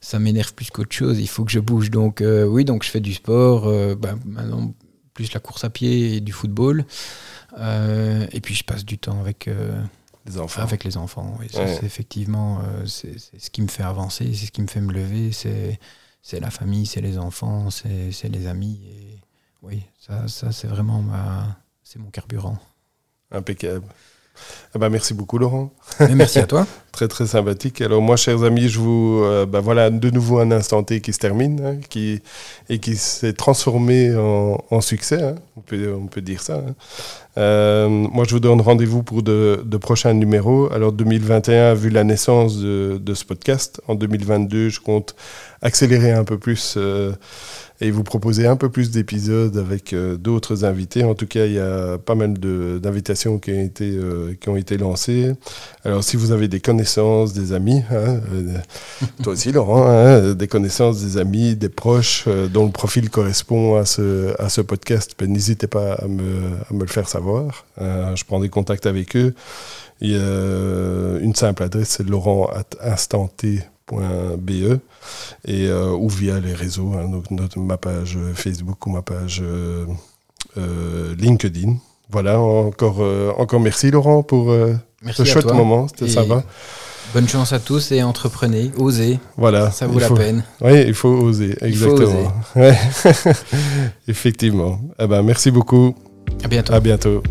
Ça 0.00 0.18
m'énerve 0.20 0.54
plus 0.54 0.70
qu'autre 0.70 0.94
chose. 0.94 1.18
Il 1.18 1.28
faut 1.28 1.44
que 1.44 1.50
je 1.50 1.58
bouge. 1.58 1.90
Donc, 1.90 2.20
euh, 2.20 2.44
oui, 2.44 2.64
donc 2.64 2.84
je 2.84 2.88
fais 2.90 3.00
du 3.00 3.12
sport. 3.14 3.66
euh, 3.66 3.94
bah, 3.96 4.14
maintenant, 4.24 4.72
plus 5.12 5.32
la 5.34 5.40
course 5.40 5.64
à 5.64 5.70
pied 5.70 6.14
et 6.16 6.20
du 6.20 6.30
football. 6.32 6.84
Euh, 7.58 8.24
et 8.32 8.40
puis, 8.40 8.54
je 8.54 8.62
passe 8.64 8.84
du 8.84 8.96
temps 8.98 9.18
avec, 9.20 9.48
Les 10.28 10.38
enfants. 10.38 10.62
avec 10.62 10.84
les 10.84 10.96
enfants. 10.96 11.36
Oui, 11.40 11.48
ça, 11.50 11.60
Ouais. 11.64 11.76
c'est 11.80 11.86
effectivement 11.86 12.60
euh, 12.62 12.86
c'est 12.86 13.16
ce 13.18 13.50
qui 13.50 13.62
me 13.62 13.68
fait 13.68 13.82
avancer, 13.82 14.32
c'est 14.34 14.46
ce 14.46 14.52
qui 14.52 14.62
me 14.62 14.66
fait 14.68 14.80
me 14.80 14.92
lever, 14.92 15.32
c'est 15.32 15.78
la 16.40 16.50
famille, 16.50 16.86
c'est 16.86 17.00
les 17.00 17.16
enfants, 17.18 17.70
c'est 17.70 18.28
les 18.28 18.46
amis. 18.46 18.80
Et 18.86 19.18
oui, 19.62 19.82
ça, 19.98 20.28
ça 20.28 20.52
c'est 20.52 20.68
vraiment 20.68 21.00
ma, 21.02 21.56
mon 21.96 22.10
carburant. 22.10 22.58
Impeccable. 23.30 23.86
Ah 24.74 24.78
bah, 24.78 24.88
merci 24.90 25.14
beaucoup, 25.14 25.38
Laurent. 25.38 25.70
Merci 26.14 26.38
à 26.40 26.46
toi. 26.46 26.66
Très 26.92 27.06
très 27.06 27.26
sympathique. 27.28 27.80
Alors 27.80 28.02
moi, 28.02 28.16
chers 28.16 28.42
amis, 28.42 28.68
je 28.68 28.80
vous, 28.80 29.22
euh, 29.22 29.46
bah 29.46 29.60
voilà, 29.60 29.88
de 29.88 30.10
nouveau 30.10 30.40
un 30.40 30.50
instant 30.50 30.82
T 30.82 31.00
qui 31.00 31.12
se 31.12 31.18
termine, 31.20 31.60
hein, 31.64 31.76
qui 31.88 32.20
et 32.68 32.80
qui 32.80 32.96
s'est 32.96 33.34
transformé 33.34 34.16
en, 34.16 34.58
en 34.70 34.80
succès. 34.80 35.22
hein. 35.22 35.36
On 35.56 35.60
peut 35.60 35.94
on 35.94 36.06
peut 36.08 36.20
dire 36.22 36.42
ça. 36.42 36.54
hein. 36.56 36.74
Euh, 37.36 37.88
moi, 37.88 38.24
je 38.26 38.32
vous 38.34 38.40
donne 38.40 38.60
rendez-vous 38.60 39.04
pour 39.04 39.22
de, 39.22 39.62
de 39.64 39.76
prochains 39.76 40.12
numéros. 40.12 40.68
Alors 40.72 40.90
2021 40.92 41.70
a 41.70 41.74
vu 41.74 41.88
la 41.90 42.02
naissance 42.02 42.58
de, 42.58 42.98
de 43.00 43.14
ce 43.14 43.24
podcast. 43.24 43.80
En 43.86 43.94
2022, 43.94 44.68
je 44.70 44.80
compte 44.80 45.14
accélérer 45.62 46.10
un 46.10 46.24
peu 46.24 46.36
plus 46.36 46.74
euh, 46.76 47.12
et 47.80 47.90
vous 47.90 48.02
proposer 48.02 48.46
un 48.46 48.56
peu 48.56 48.68
plus 48.68 48.90
d'épisodes 48.90 49.56
avec 49.56 49.92
euh, 49.92 50.16
d'autres 50.16 50.64
invités. 50.64 51.04
En 51.04 51.14
tout 51.14 51.26
cas, 51.26 51.46
il 51.46 51.52
y 51.52 51.60
a 51.60 51.96
pas 51.98 52.16
mal 52.16 52.34
d'invitations 52.34 53.38
qui 53.38 53.52
ont 53.52 53.60
été 53.60 53.90
euh, 53.96 54.34
qui 54.40 54.48
ont 54.48 54.56
été 54.56 54.76
lancées. 54.76 55.32
Alors, 55.84 56.02
si 56.02 56.16
vous 56.16 56.32
avez 56.32 56.48
des 56.48 56.60
connaissances, 56.60 57.32
des 57.32 57.52
amis, 57.52 57.82
hein, 57.90 58.20
euh, 58.32 58.58
toi 59.22 59.34
aussi, 59.34 59.52
Laurent, 59.52 59.86
hein, 59.86 60.34
des 60.34 60.48
connaissances, 60.48 61.00
des 61.00 61.18
amis, 61.18 61.54
des 61.54 61.68
proches 61.68 62.26
dont 62.52 62.66
le 62.66 62.72
profil 62.72 63.10
correspond 63.10 63.76
à 63.76 63.84
ce, 63.84 64.34
à 64.42 64.48
ce 64.48 64.60
podcast, 64.60 65.14
ben, 65.18 65.30
n'hésitez 65.30 65.68
pas 65.68 65.94
à 65.94 66.08
me, 66.08 66.24
à 66.68 66.74
me 66.74 66.80
le 66.80 66.88
faire 66.88 67.08
savoir. 67.08 67.64
Je 67.78 68.24
prends 68.24 68.40
des 68.40 68.48
contacts 68.48 68.86
avec 68.86 69.16
eux. 69.16 69.34
Il 70.00 70.10
y 70.10 70.16
une 70.16 71.34
simple 71.34 71.62
adresse, 71.62 71.96
c'est 71.98 72.06
laurent.instanté.be 73.90 74.80
et 75.46 75.66
euh, 75.68 75.90
ou 75.90 76.08
via 76.08 76.38
les 76.40 76.54
réseaux, 76.54 76.92
hein, 76.94 77.08
donc 77.08 77.30
notre, 77.30 77.58
ma 77.58 77.76
page 77.76 78.18
Facebook 78.34 78.86
ou 78.86 78.90
ma 78.90 79.02
page 79.02 79.40
euh, 79.44 79.86
euh, 80.56 81.14
LinkedIn. 81.18 81.76
Voilà, 82.10 82.40
encore, 82.40 82.98
euh, 83.00 83.32
encore 83.36 83.60
merci 83.60 83.90
Laurent 83.90 84.22
pour 84.22 84.50
euh, 84.50 84.74
Merci 85.02 85.18
ce 85.22 85.24
chouette 85.24 85.44
toi. 85.46 85.54
moment, 85.54 85.86
c'était 85.88 86.08
sympa. 86.08 86.42
Bonne 87.14 87.28
chance 87.28 87.52
à 87.54 87.58
tous 87.58 87.92
et 87.92 88.02
entreprenez, 88.02 88.70
osez, 88.76 89.18
Voilà. 89.38 89.70
ça 89.70 89.86
vaut 89.86 89.98
la 89.98 90.10
peine. 90.10 90.44
Oui, 90.60 90.84
il 90.86 90.92
faut 90.94 91.08
oser, 91.08 91.54
faut 91.58 91.64
exactement. 91.64 92.32
Ouais. 92.54 92.76
Effectivement. 94.08 94.78
Eh 94.98 95.06
ben, 95.06 95.22
merci 95.22 95.50
beaucoup. 95.50 95.94
À 96.44 96.48
bientôt. 96.48 96.72
À 96.74 96.80
bientôt. 96.80 97.22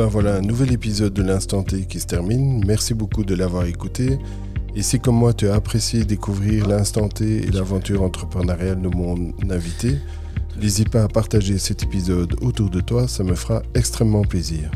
Ben 0.00 0.06
voilà, 0.06 0.36
un 0.36 0.40
nouvel 0.40 0.72
épisode 0.72 1.12
de 1.12 1.22
l'Instant 1.22 1.62
T 1.62 1.84
qui 1.84 2.00
se 2.00 2.06
termine. 2.06 2.64
Merci 2.66 2.94
beaucoup 2.94 3.22
de 3.22 3.34
l'avoir 3.34 3.66
écouté. 3.66 4.18
Et 4.74 4.80
si 4.80 4.98
comme 4.98 5.16
moi 5.16 5.34
tu 5.34 5.46
as 5.46 5.54
apprécié 5.54 6.06
découvrir 6.06 6.66
l'Instant 6.66 7.10
T 7.10 7.46
et 7.46 7.50
l'aventure 7.50 8.00
entrepreneuriale 8.00 8.80
de 8.80 8.88
mon 8.88 9.34
invité, 9.50 9.98
n'hésite 10.58 10.88
pas 10.88 11.02
à 11.02 11.08
partager 11.08 11.58
cet 11.58 11.82
épisode 11.82 12.34
autour 12.40 12.70
de 12.70 12.80
toi, 12.80 13.08
ça 13.08 13.24
me 13.24 13.34
fera 13.34 13.62
extrêmement 13.74 14.22
plaisir. 14.22 14.70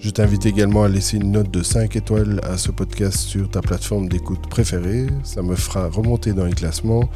Je 0.00 0.10
t'invite 0.10 0.46
également 0.46 0.82
à 0.82 0.88
laisser 0.88 1.18
une 1.18 1.30
note 1.30 1.50
de 1.52 1.62
5 1.62 1.94
étoiles 1.94 2.40
à 2.42 2.58
ce 2.58 2.72
podcast 2.72 3.18
sur 3.18 3.48
ta 3.48 3.60
plateforme 3.60 4.08
d'écoute 4.08 4.48
préférée. 4.48 5.06
Ça 5.22 5.42
me 5.42 5.54
fera 5.54 5.88
remonter 5.88 6.32
dans 6.32 6.46
les 6.46 6.54
classements 6.54 7.08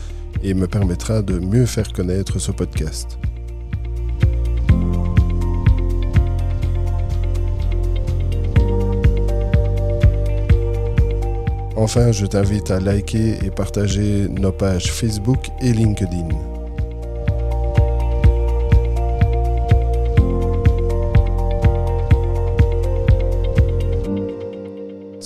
et 0.42 0.54
me 0.54 0.66
permettra 0.66 1.22
de 1.22 1.38
mieux 1.38 1.66
faire 1.66 1.92
connaître 1.92 2.38
ce 2.38 2.52
podcast. 2.52 3.18
Enfin, 11.76 12.10
je 12.10 12.26
t'invite 12.26 12.70
à 12.72 12.80
liker 12.80 13.38
et 13.44 13.50
partager 13.50 14.28
nos 14.28 14.50
pages 14.50 14.90
Facebook 14.90 15.48
et 15.62 15.72
LinkedIn. 15.72 16.57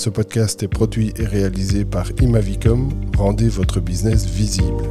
Ce 0.02 0.10
podcast 0.10 0.60
est 0.64 0.68
produit 0.68 1.14
et 1.16 1.24
réalisé 1.24 1.84
par 1.84 2.10
Imavicom. 2.20 2.88
Rendez 3.16 3.48
votre 3.48 3.78
business 3.78 4.26
visible. 4.26 4.82